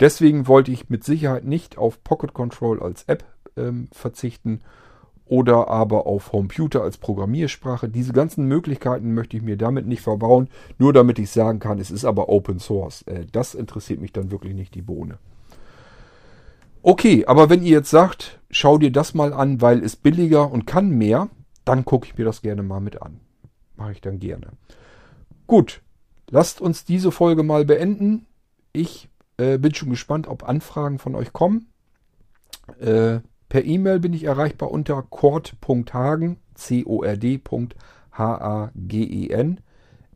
Deswegen 0.00 0.46
wollte 0.46 0.70
ich 0.70 0.90
mit 0.90 1.04
Sicherheit 1.04 1.44
nicht 1.44 1.78
auf 1.78 2.02
Pocket 2.04 2.34
Control 2.34 2.82
als 2.82 3.04
App 3.04 3.24
ähm, 3.56 3.88
verzichten 3.92 4.60
oder 5.24 5.68
aber 5.68 6.06
auf 6.06 6.30
Computer 6.30 6.82
als 6.82 6.98
Programmiersprache. 6.98 7.88
Diese 7.88 8.12
ganzen 8.12 8.46
Möglichkeiten 8.46 9.14
möchte 9.14 9.36
ich 9.36 9.42
mir 9.42 9.56
damit 9.56 9.86
nicht 9.86 10.02
verbauen, 10.02 10.48
nur 10.78 10.92
damit 10.92 11.18
ich 11.18 11.30
sagen 11.30 11.58
kann, 11.58 11.78
es 11.78 11.90
ist 11.90 12.04
aber 12.04 12.28
Open 12.28 12.60
Source. 12.60 13.02
Äh, 13.02 13.26
das 13.32 13.54
interessiert 13.54 14.00
mich 14.00 14.12
dann 14.12 14.30
wirklich 14.30 14.54
nicht 14.54 14.74
die 14.74 14.82
Bohne. 14.82 15.18
Okay, 16.82 17.26
aber 17.26 17.50
wenn 17.50 17.64
ihr 17.64 17.70
jetzt 17.70 17.90
sagt, 17.90 18.38
schau 18.48 18.78
dir 18.78 18.92
das 18.92 19.14
mal 19.14 19.32
an, 19.32 19.60
weil 19.60 19.82
es 19.82 19.96
billiger 19.96 20.52
und 20.52 20.66
kann 20.66 20.90
mehr, 20.90 21.28
dann 21.64 21.84
gucke 21.84 22.06
ich 22.06 22.16
mir 22.16 22.24
das 22.24 22.42
gerne 22.42 22.62
mal 22.62 22.80
mit 22.80 23.02
an. 23.02 23.18
Mache 23.76 23.92
ich 23.92 24.00
dann 24.00 24.20
gerne. 24.20 24.52
Gut, 25.48 25.82
lasst 26.30 26.60
uns 26.60 26.84
diese 26.84 27.10
Folge 27.10 27.42
mal 27.42 27.64
beenden. 27.64 28.26
Ich 28.72 29.08
äh, 29.38 29.58
bin 29.58 29.74
schon 29.74 29.90
gespannt, 29.90 30.26
ob 30.28 30.48
Anfragen 30.48 30.98
von 30.98 31.14
euch 31.14 31.32
kommen. 31.32 31.66
Äh, 32.80 33.20
per 33.48 33.64
E-Mail 33.64 34.00
bin 34.00 34.12
ich 34.12 34.24
erreichbar 34.24 34.70
unter 34.70 35.02
cord.hagen, 35.02 36.38
C-O-R-D.H-A-G-E-N, 36.54 37.60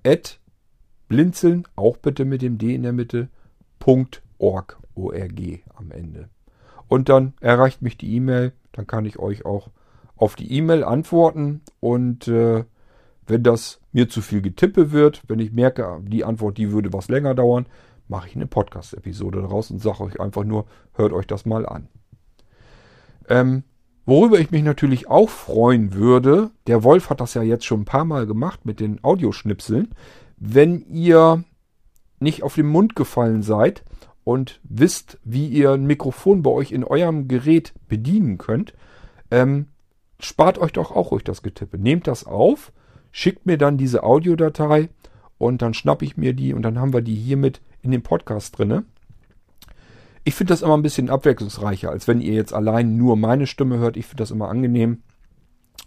at 0.05 0.41
blinzeln, 1.09 1.69
auch 1.77 1.97
bitte 1.97 2.25
mit 2.25 2.43
dem 2.43 2.59
D 2.59 2.75
in 2.75 2.83
der 2.83 2.93
Mitte, 2.93 3.29
.org, 4.39 4.79
O-R-G 4.95 5.61
am 5.75 5.91
Ende. 5.91 6.29
Und 6.89 7.09
dann 7.09 7.35
erreicht 7.41 7.83
mich 7.83 7.97
die 7.97 8.15
E-Mail, 8.17 8.53
dann 8.73 8.87
kann 8.87 9.05
ich 9.05 9.19
euch 9.19 9.45
auch 9.45 9.71
auf 10.17 10.35
die 10.37 10.53
E-Mail 10.53 10.85
antworten 10.85 11.63
und 11.81 12.29
äh, 12.29 12.65
wenn 13.27 13.43
das 13.43 13.81
mir 13.93 14.09
zu 14.09 14.23
viel 14.23 14.43
Getippe 14.43 14.93
wird, 14.93 15.23
wenn 15.29 15.39
ich 15.39 15.53
merke, 15.53 16.01
die 16.03 16.25
Antwort, 16.25 16.59
die 16.59 16.73
würde 16.73 16.93
was 16.93 17.09
länger 17.09 17.35
dauern, 17.35 17.67
mache 18.11 18.29
ich 18.29 18.37
eine 18.37 18.47
Podcast-Episode 18.47 19.41
daraus 19.41 19.71
und 19.71 19.81
sage 19.81 20.03
euch 20.03 20.21
einfach 20.21 20.45
nur, 20.45 20.67
hört 20.95 21.13
euch 21.13 21.27
das 21.27 21.47
mal 21.47 21.65
an. 21.65 21.89
Ähm, 23.29 23.63
worüber 24.05 24.41
ich 24.41 24.51
mich 24.51 24.65
natürlich 24.65 25.09
auch 25.09 25.31
freuen 25.31 25.95
würde, 25.95 26.51
der 26.67 26.83
Wolf 26.83 27.09
hat 27.09 27.21
das 27.21 27.35
ja 27.35 27.43
jetzt 27.43 27.65
schon 27.65 27.83
ein 27.83 27.87
paar 27.87 28.05
Mal 28.05 28.27
gemacht 28.27 28.67
mit 28.67 28.81
den 28.81 29.03
Audioschnipseln, 29.05 29.95
wenn 30.37 30.85
ihr 30.89 31.45
nicht 32.19 32.43
auf 32.43 32.57
den 32.57 32.67
Mund 32.67 32.97
gefallen 32.97 33.43
seid 33.43 33.85
und 34.25 34.61
wisst, 34.65 35.19
wie 35.25 35.47
ihr 35.47 35.71
ein 35.71 35.87
Mikrofon 35.87 36.43
bei 36.43 36.51
euch 36.51 36.73
in 36.73 36.85
eurem 36.85 37.29
Gerät 37.29 37.73
bedienen 37.89 38.39
könnt, 38.39 38.75
ähm, 39.31 39.69
spart 40.19 40.59
euch 40.59 40.73
doch 40.73 40.91
auch 40.91 41.13
ruhig 41.13 41.23
das 41.23 41.43
Getippe. 41.43 41.79
Nehmt 41.79 42.09
das 42.09 42.27
auf, 42.27 42.73
schickt 43.13 43.47
mir 43.47 43.57
dann 43.57 43.79
diese 43.79 44.03
Audiodatei 44.03 44.89
und 45.39 45.63
dann 45.63 45.75
schnappe 45.75 46.05
ich 46.05 46.17
mir 46.17 46.35
die 46.35 46.53
und 46.53 46.63
dann 46.63 46.79
haben 46.81 46.93
wir 46.93 47.03
die 47.03 47.15
hiermit 47.15 47.61
in 47.83 47.91
dem 47.91 48.03
Podcast 48.03 48.59
drinne. 48.59 48.85
Ich 50.25 50.35
finde 50.35 50.53
das 50.53 50.63
immer 50.63 50.77
ein 50.77 50.83
bisschen 50.83 51.11
abwechslungsreicher, 51.11 51.91
als 51.91 52.07
wenn 52.07 52.21
ihr 52.21 52.35
jetzt 52.35 52.53
allein 52.53 52.97
nur 52.97 53.17
meine 53.17 53.47
Stimme 53.47 53.79
hört. 53.79 53.97
Ich 53.97 54.07
finde 54.07 54.23
das 54.23 54.31
immer 54.31 54.49
angenehm, 54.49 55.03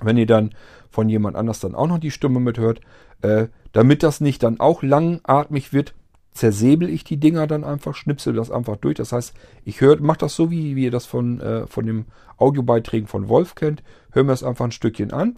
wenn 0.02 0.18
ihr 0.18 0.26
dann 0.26 0.56
von 0.90 1.08
jemand 1.08 1.36
anders 1.36 1.60
dann 1.60 1.76
auch 1.76 1.88
noch 1.88 2.00
die 2.00 2.12
Stimme 2.12 2.40
mithört. 2.40 2.82
Äh, 3.22 3.48
damit 3.72 4.04
das 4.04 4.22
nicht 4.22 4.44
dann 4.44 4.60
auch 4.60 4.84
langatmig 4.84 5.74
wird, 5.74 5.94
zersäbel 6.34 6.90
ich 6.90 7.04
die 7.04 7.18
Dinger 7.18 7.48
dann 7.48 7.64
einfach, 7.64 7.96
schnipsel 7.96 8.34
das 8.34 8.52
einfach 8.52 8.78
durch. 8.78 8.96
Das 8.96 9.12
heißt, 9.12 9.34
ich 9.66 9.82
höre, 9.82 10.02
mache 10.02 10.20
das 10.20 10.36
so, 10.36 10.52
wie, 10.52 10.76
wie 10.76 10.86
ihr 10.86 10.92
das 10.92 11.06
von, 11.06 11.40
äh, 11.40 11.68
von 11.68 11.86
dem 11.86 12.06
Audiobeiträgen 12.38 13.08
von 13.08 13.30
Wolf 13.30 13.56
kennt. 13.56 13.84
Höre 14.12 14.24
mir 14.24 14.32
das 14.32 14.44
einfach 14.44 14.66
ein 14.66 14.72
Stückchen 14.72 15.12
an. 15.12 15.36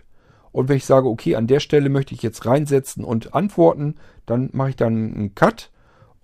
Und 0.51 0.69
wenn 0.69 0.77
ich 0.77 0.85
sage, 0.85 1.07
okay, 1.07 1.35
an 1.35 1.47
der 1.47 1.59
Stelle 1.59 1.89
möchte 1.89 2.15
ich 2.15 2.23
jetzt 2.23 2.45
reinsetzen 2.45 3.03
und 3.03 3.33
antworten, 3.33 3.95
dann 4.25 4.49
mache 4.53 4.69
ich 4.69 4.75
dann 4.77 4.93
einen 4.93 5.35
Cut 5.35 5.69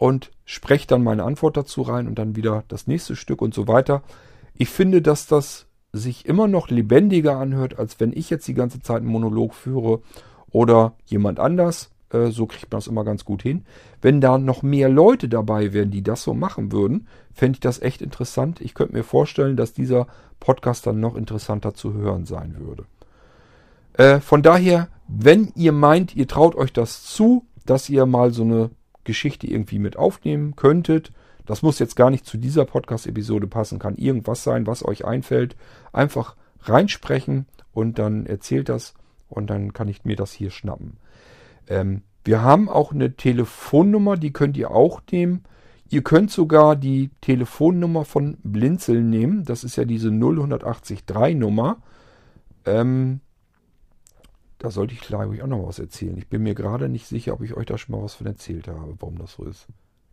und 0.02 0.32
spreche 0.46 0.88
dann 0.88 1.04
meine 1.04 1.24
Antwort 1.24 1.56
dazu 1.56 1.84
rein 1.84 2.08
und 2.08 2.18
dann 2.18 2.36
wieder 2.36 2.64
das 2.70 2.88
nächste 2.88 3.16
Stück 3.16 3.40
und 3.40 3.54
so 3.54 3.68
weiter. 3.68 4.02
Ich 4.56 4.68
finde, 4.68 5.00
dass 5.00 5.28
das 5.28 5.68
sich 5.94 6.26
immer 6.26 6.48
noch 6.48 6.70
lebendiger 6.70 7.38
anhört, 7.38 7.78
als 7.78 8.00
wenn 8.00 8.12
ich 8.12 8.32
jetzt 8.32 8.48
die 8.48 8.56
ganze 8.56 8.82
Zeit 8.82 9.02
einen 9.02 9.12
Monolog 9.12 9.54
führe 9.54 10.02
oder 10.50 10.94
jemand 11.06 11.40
anders. 11.40 11.92
Äh, 12.10 12.32
so 12.32 12.48
kriegt 12.48 12.72
man 12.72 12.80
das 12.80 12.88
immer 12.88 13.04
ganz 13.04 13.26
gut 13.26 13.44
hin. 13.44 13.64
Wenn 14.02 14.22
da 14.22 14.40
noch 14.40 14.64
mehr 14.64 14.90
Leute 14.90 15.30
dabei 15.30 15.72
wären, 15.72 15.92
die 15.92 16.02
das 16.02 16.24
so 16.24 16.34
machen 16.34 16.72
würden, 16.72 17.08
fände 17.32 17.58
ich 17.58 17.60
das 17.60 17.80
echt 17.80 18.02
interessant. 18.02 18.60
Ich 18.60 18.74
könnte 18.74 18.94
mir 18.94 19.04
vorstellen, 19.04 19.56
dass 19.56 19.72
dieser 19.72 20.08
Podcast 20.40 20.88
dann 20.88 21.00
noch 21.00 21.16
interessanter 21.16 21.76
zu 21.76 21.94
hören 21.94 22.26
sein 22.26 22.56
würde. 22.58 22.86
Äh, 23.94 24.20
von 24.20 24.42
daher, 24.42 24.88
wenn 25.08 25.52
ihr 25.54 25.74
meint, 25.74 26.16
ihr 26.16 26.28
traut 26.28 26.56
euch 26.56 26.74
das 26.74 27.04
zu, 27.04 27.46
dass 27.68 27.88
ihr 27.88 28.08
mal 28.08 28.32
so 28.32 28.42
eine 28.42 28.72
Geschichte 29.04 29.48
irgendwie 29.48 29.80
mit 29.80 29.98
aufnehmen 29.98 30.56
könntet. 30.56 31.12
Das 31.46 31.62
muss 31.62 31.80
jetzt 31.80 31.96
gar 31.96 32.10
nicht 32.10 32.26
zu 32.26 32.38
dieser 32.38 32.66
Podcast-Episode 32.66 33.48
passen, 33.48 33.80
kann 33.80 33.96
irgendwas 33.96 34.44
sein, 34.44 34.68
was 34.68 34.86
euch 34.86 35.06
einfällt. 35.06 35.56
Einfach 35.92 36.36
reinsprechen 36.62 37.46
und 37.74 38.00
dann 38.00 38.26
erzählt 38.26 38.70
das 38.70 38.94
und 39.30 39.50
dann 39.50 39.74
kann 39.74 39.88
ich 39.88 40.06
mir 40.06 40.16
das 40.16 40.32
hier 40.32 40.52
schnappen. 40.52 40.98
Ähm, 41.68 42.04
wir 42.24 42.42
haben 42.42 42.70
auch 42.70 42.92
eine 42.92 43.16
Telefonnummer, 43.16 44.18
die 44.18 44.32
könnt 44.32 44.58
ihr 44.58 44.72
auch 44.72 45.02
nehmen. 45.12 45.44
Ihr 45.90 46.04
könnt 46.04 46.32
sogar 46.32 46.76
die 46.76 47.10
Telefonnummer 47.20 48.06
von 48.06 48.38
Blinzeln 48.44 49.10
nehmen. 49.10 49.44
Das 49.44 49.64
ist 49.64 49.76
ja 49.76 49.86
diese 49.86 50.10
0183 50.10 51.04
Nummer. 51.36 51.82
Ähm, 52.66 53.20
da 54.62 54.70
sollte 54.70 54.94
ich, 54.94 55.02
glaube 55.02 55.36
ich, 55.36 55.42
auch 55.42 55.48
noch 55.48 55.68
was 55.68 55.80
erzählen. 55.80 56.16
Ich 56.18 56.28
bin 56.28 56.44
mir 56.44 56.54
gerade 56.54 56.88
nicht 56.88 57.08
sicher, 57.08 57.34
ob 57.34 57.42
ich 57.42 57.56
euch 57.56 57.66
da 57.66 57.78
schon 57.78 57.96
mal 57.96 58.04
was 58.04 58.14
von 58.14 58.28
erzählt 58.28 58.68
habe, 58.68 58.96
warum 59.00 59.18
das 59.18 59.34
so 59.34 59.44
ist. 59.44 59.68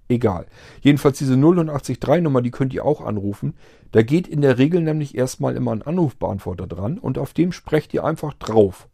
Egal. 0.08 0.46
Jedenfalls 0.80 1.18
diese 1.18 1.36
083 1.36 1.98
Nummer, 2.22 2.40
die 2.40 2.50
könnt 2.50 2.72
ihr 2.72 2.84
auch 2.86 3.02
anrufen. 3.02 3.54
Da 3.92 4.00
geht 4.00 4.26
in 4.26 4.40
der 4.40 4.56
Regel 4.56 4.80
nämlich 4.80 5.14
erstmal 5.14 5.54
immer 5.54 5.72
ein 5.72 5.82
Anrufbeantworter 5.82 6.66
dran 6.66 6.98
und 6.98 7.18
auf 7.18 7.34
dem 7.34 7.52
sprecht 7.52 7.92
ihr 7.92 8.04
einfach 8.04 8.32
drauf. 8.32 8.88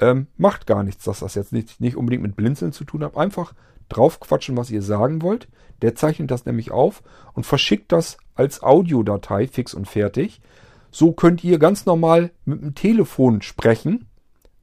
Ähm, 0.00 0.26
macht 0.36 0.66
gar 0.66 0.82
nichts, 0.82 1.04
dass 1.04 1.20
das 1.20 1.36
jetzt 1.36 1.52
nicht, 1.52 1.80
nicht 1.80 1.96
unbedingt 1.96 2.24
mit 2.24 2.34
Blinzeln 2.34 2.72
zu 2.72 2.84
tun 2.84 3.04
hat. 3.04 3.16
Einfach 3.16 3.54
draufquatschen, 3.88 4.56
was 4.56 4.70
ihr 4.72 4.82
sagen 4.82 5.22
wollt. 5.22 5.46
Der 5.80 5.94
zeichnet 5.94 6.32
das 6.32 6.44
nämlich 6.44 6.72
auf 6.72 7.04
und 7.34 7.46
verschickt 7.46 7.92
das 7.92 8.16
als 8.34 8.64
Audiodatei 8.64 9.46
fix 9.46 9.74
und 9.74 9.86
fertig. 9.86 10.40
So 10.90 11.12
könnt 11.12 11.44
ihr 11.44 11.60
ganz 11.60 11.86
normal 11.86 12.32
mit 12.44 12.62
dem 12.62 12.74
Telefon 12.74 13.42
sprechen. 13.42 14.08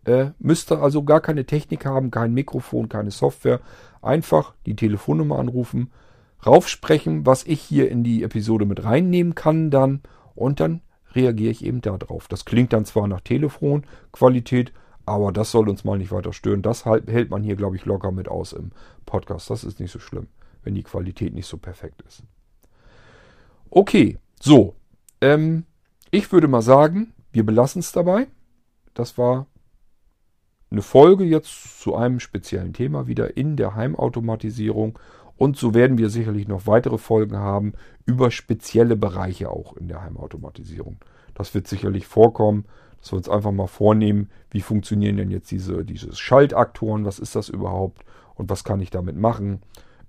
Äh, 0.06 0.32
müsst 0.40 0.72
ihr 0.72 0.82
also 0.82 1.04
gar 1.04 1.22
keine 1.22 1.46
Technik 1.46 1.86
haben, 1.86 2.12
kein 2.12 2.34
Mikrofon, 2.34 2.90
keine 2.90 3.12
Software. 3.12 3.60
Einfach 4.02 4.54
die 4.66 4.76
Telefonnummer 4.76 5.40
anrufen, 5.40 5.92
raufsprechen, 6.46 7.26
was 7.26 7.44
ich 7.46 7.62
hier 7.62 7.90
in 7.90 8.04
die 8.04 8.24
Episode 8.24 8.66
mit 8.66 8.84
reinnehmen 8.84 9.36
kann 9.36 9.72
dann 9.72 10.02
und 10.36 10.60
dann 10.60 10.82
reagiere 11.14 11.52
ich 11.52 11.66
eben 11.66 11.82
darauf. 11.82 12.28
Das 12.28 12.46
klingt 12.46 12.74
dann 12.74 12.86
zwar 12.86 13.08
nach 13.08 13.22
Telefonqualität, 13.22 14.72
aber 15.06 15.32
das 15.32 15.52
soll 15.52 15.70
uns 15.70 15.84
mal 15.84 15.98
nicht 15.98 16.12
weiter 16.12 16.34
stören. 16.34 16.62
Das 16.62 16.86
hält 16.86 17.30
man 17.30 17.44
hier, 17.44 17.56
glaube 17.56 17.76
ich, 17.76 17.86
locker 17.86 18.12
mit 18.12 18.28
aus 18.28 18.54
im 18.54 18.72
Podcast. 19.06 19.50
Das 19.50 19.64
ist 19.64 19.80
nicht 19.80 19.92
so 19.92 20.00
schlimm, 20.00 20.28
wenn 20.64 20.76
die 20.76 20.84
Qualität 20.84 21.34
nicht 21.34 21.48
so 21.48 21.58
perfekt 21.58 22.04
ist. 22.08 22.24
Okay, 23.70 24.18
so. 24.40 24.76
Ähm, 25.22 25.66
ich 26.12 26.32
würde 26.32 26.48
mal 26.48 26.62
sagen, 26.62 27.14
wir 27.32 27.46
belassen 27.46 27.80
es 27.80 27.92
dabei. 27.92 28.28
Das 28.94 29.18
war 29.18 29.48
eine 30.72 30.82
Folge 30.82 31.24
jetzt 31.24 31.82
zu 31.82 31.96
einem 31.96 32.20
speziellen 32.20 32.74
Thema 32.74 33.08
wieder 33.08 33.38
in 33.38 33.58
der 33.58 33.76
Heimautomatisierung. 33.76 35.00
Und 35.38 35.58
so 35.58 35.74
werden 35.74 35.98
wir 35.98 36.10
sicherlich 36.10 36.48
noch 36.48 36.68
weitere 36.68 36.98
Folgen 36.98 37.38
haben 37.38 37.74
über 38.06 38.30
spezielle 38.30 38.96
Bereiche 38.96 39.50
auch 39.50 39.76
in 39.78 39.88
der 39.88 40.02
Heimautomatisierung. 40.02 40.98
Das 41.34 41.54
wird 41.54 41.68
sicherlich 41.68 42.06
vorkommen 42.06 42.66
dass 43.00 43.12
wir 43.12 43.18
uns 43.18 43.30
einfach 43.30 43.52
mal 43.52 43.68
vornehmen, 43.68 44.30
wie 44.52 44.62
funktionieren 44.62 45.18
denn 45.18 45.32
jetzt 45.32 45.52
diese, 45.52 45.86
diese 45.86 46.16
Schaltaktoren, 46.16 47.06
was 47.06 47.20
ist 47.20 47.36
das 47.36 47.50
überhaupt 47.50 48.04
und 48.36 48.50
was 48.50 48.64
kann 48.64 48.82
ich 48.82 48.90
damit 48.90 49.16
machen. 49.16 49.62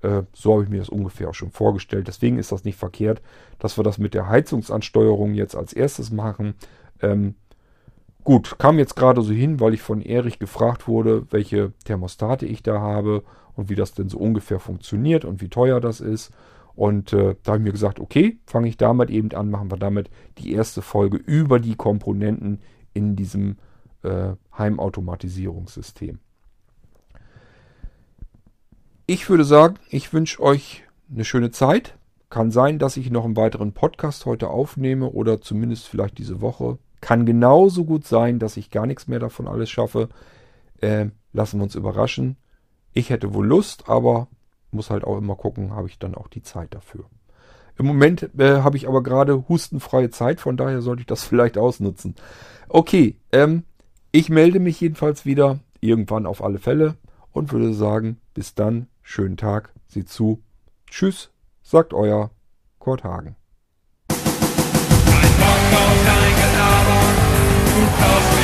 Äh, 0.03 0.23
so 0.32 0.55
habe 0.55 0.65
ich 0.65 0.69
mir 0.69 0.78
das 0.78 0.89
ungefähr 0.89 1.28
auch 1.28 1.35
schon 1.35 1.51
vorgestellt. 1.51 2.09
Deswegen 2.09 2.39
ist 2.39 2.53
das 2.53 2.65
nicht 2.65 2.78
verkehrt, 2.78 3.23
dass 3.59 3.78
wir 3.78 3.85
das 3.85 3.99
mit 3.99 4.15
der 4.15 4.28
Heizungsansteuerung 4.28 5.35
jetzt 5.35 5.55
als 5.55 5.73
erstes 5.73 6.11
machen. 6.11 6.55
Ähm, 7.01 7.35
gut, 8.24 8.59
kam 8.59 8.78
jetzt 8.78 8.97
gerade 8.97 9.22
so 9.22 9.32
hin, 9.32 9.60
weil 9.60 9.74
ich 9.74 9.82
von 9.82 10.01
Erich 10.01 10.38
gefragt 10.38 10.88
wurde, 10.88 11.26
welche 11.30 11.72
Thermostate 11.84 12.47
ich 12.47 12.62
da 12.62 12.80
habe 12.80 13.22
und 13.55 13.68
wie 13.68 13.74
das 13.74 13.92
denn 13.92 14.09
so 14.09 14.18
ungefähr 14.18 14.59
funktioniert 14.59 15.24
und 15.24 15.40
wie 15.40 15.48
teuer 15.48 15.80
das 15.80 16.01
ist. 16.01 16.30
Und 16.74 17.12
äh, 17.12 17.36
da 17.42 17.52
habe 17.52 17.59
ich 17.59 17.64
mir 17.64 17.72
gesagt, 17.72 18.01
okay, 18.01 18.38
fange 18.47 18.68
ich 18.68 18.76
damit 18.76 19.10
eben 19.10 19.32
an, 19.32 19.51
machen 19.51 19.70
wir 19.70 19.76
damit 19.76 20.09
die 20.38 20.52
erste 20.52 20.82
Folge 20.82 21.18
über 21.18 21.59
die 21.59 21.74
Komponenten 21.74 22.60
in 22.94 23.16
diesem 23.16 23.59
äh, 24.02 24.32
Heimautomatisierungssystem. 24.56 26.18
Ich 29.06 29.28
würde 29.28 29.44
sagen, 29.44 29.74
ich 29.88 30.12
wünsche 30.12 30.40
euch 30.40 30.84
eine 31.12 31.24
schöne 31.24 31.51
Zeit. 31.51 31.98
Kann 32.30 32.52
sein, 32.52 32.78
dass 32.78 32.97
ich 32.97 33.10
noch 33.10 33.24
einen 33.24 33.36
weiteren 33.36 33.72
Podcast 33.72 34.24
heute 34.24 34.48
aufnehme 34.48 35.10
oder 35.10 35.40
zumindest 35.40 35.88
vielleicht 35.88 36.16
diese 36.18 36.40
Woche. 36.40 36.78
Kann 37.01 37.27
genauso 37.27 37.85
gut 37.85 38.06
sein, 38.06 38.39
dass 38.39 38.56
ich 38.56 38.70
gar 38.70 38.86
nichts 38.86 39.09
mehr 39.09 39.18
davon 39.18 39.48
alles 39.48 39.70
schaffe. 39.70 40.09
Äh, 40.81 41.06
lassen 41.32 41.59
wir 41.59 41.64
uns 41.64 41.74
überraschen. 41.74 42.36
Ich 42.93 43.10
hätte 43.10 43.35
wohl 43.35 43.47
Lust, 43.47 43.89
aber 43.89 44.28
muss 44.70 44.90
halt 44.90 45.05
auch 45.05 45.18
immer 45.18 45.36
gucken, 45.36 45.74
habe 45.74 45.89
ich 45.89 45.98
dann 45.98 46.14
auch 46.14 46.28
die 46.28 46.43
Zeit 46.43 46.74
dafür. 46.74 47.05
Im 47.78 47.86
Moment 47.86 48.31
äh, 48.39 48.60
habe 48.60 48.77
ich 48.77 48.86
aber 48.86 49.02
gerade 49.02 49.48
hustenfreie 49.48 50.10
Zeit, 50.10 50.40
von 50.40 50.56
daher 50.56 50.82
sollte 50.82 51.01
ich 51.01 51.06
das 51.06 51.24
vielleicht 51.28 51.59
ausnutzen. 51.59 52.14
Okay, 52.68 53.16
ähm, 53.32 53.64
ich 54.12 54.28
melde 54.28 54.60
mich 54.60 54.81
jedenfalls 54.81 55.24
wieder, 55.24 55.60
irgendwann 55.81 56.27
auf 56.27 56.43
alle 56.43 56.59
Fälle, 56.59 56.97
und 57.32 57.52
würde 57.52 57.72
sagen, 57.72 58.20
bis 58.35 58.55
dann, 58.55 58.89
schönen 59.02 59.36
Tag, 59.36 59.72
sieh 59.86 60.05
zu. 60.05 60.43
Tschüss, 60.89 61.31
sagt 61.62 61.94
euer 61.94 62.31
Kurt 62.78 63.05
Hagen. 63.05 63.36
Ein 68.02 68.39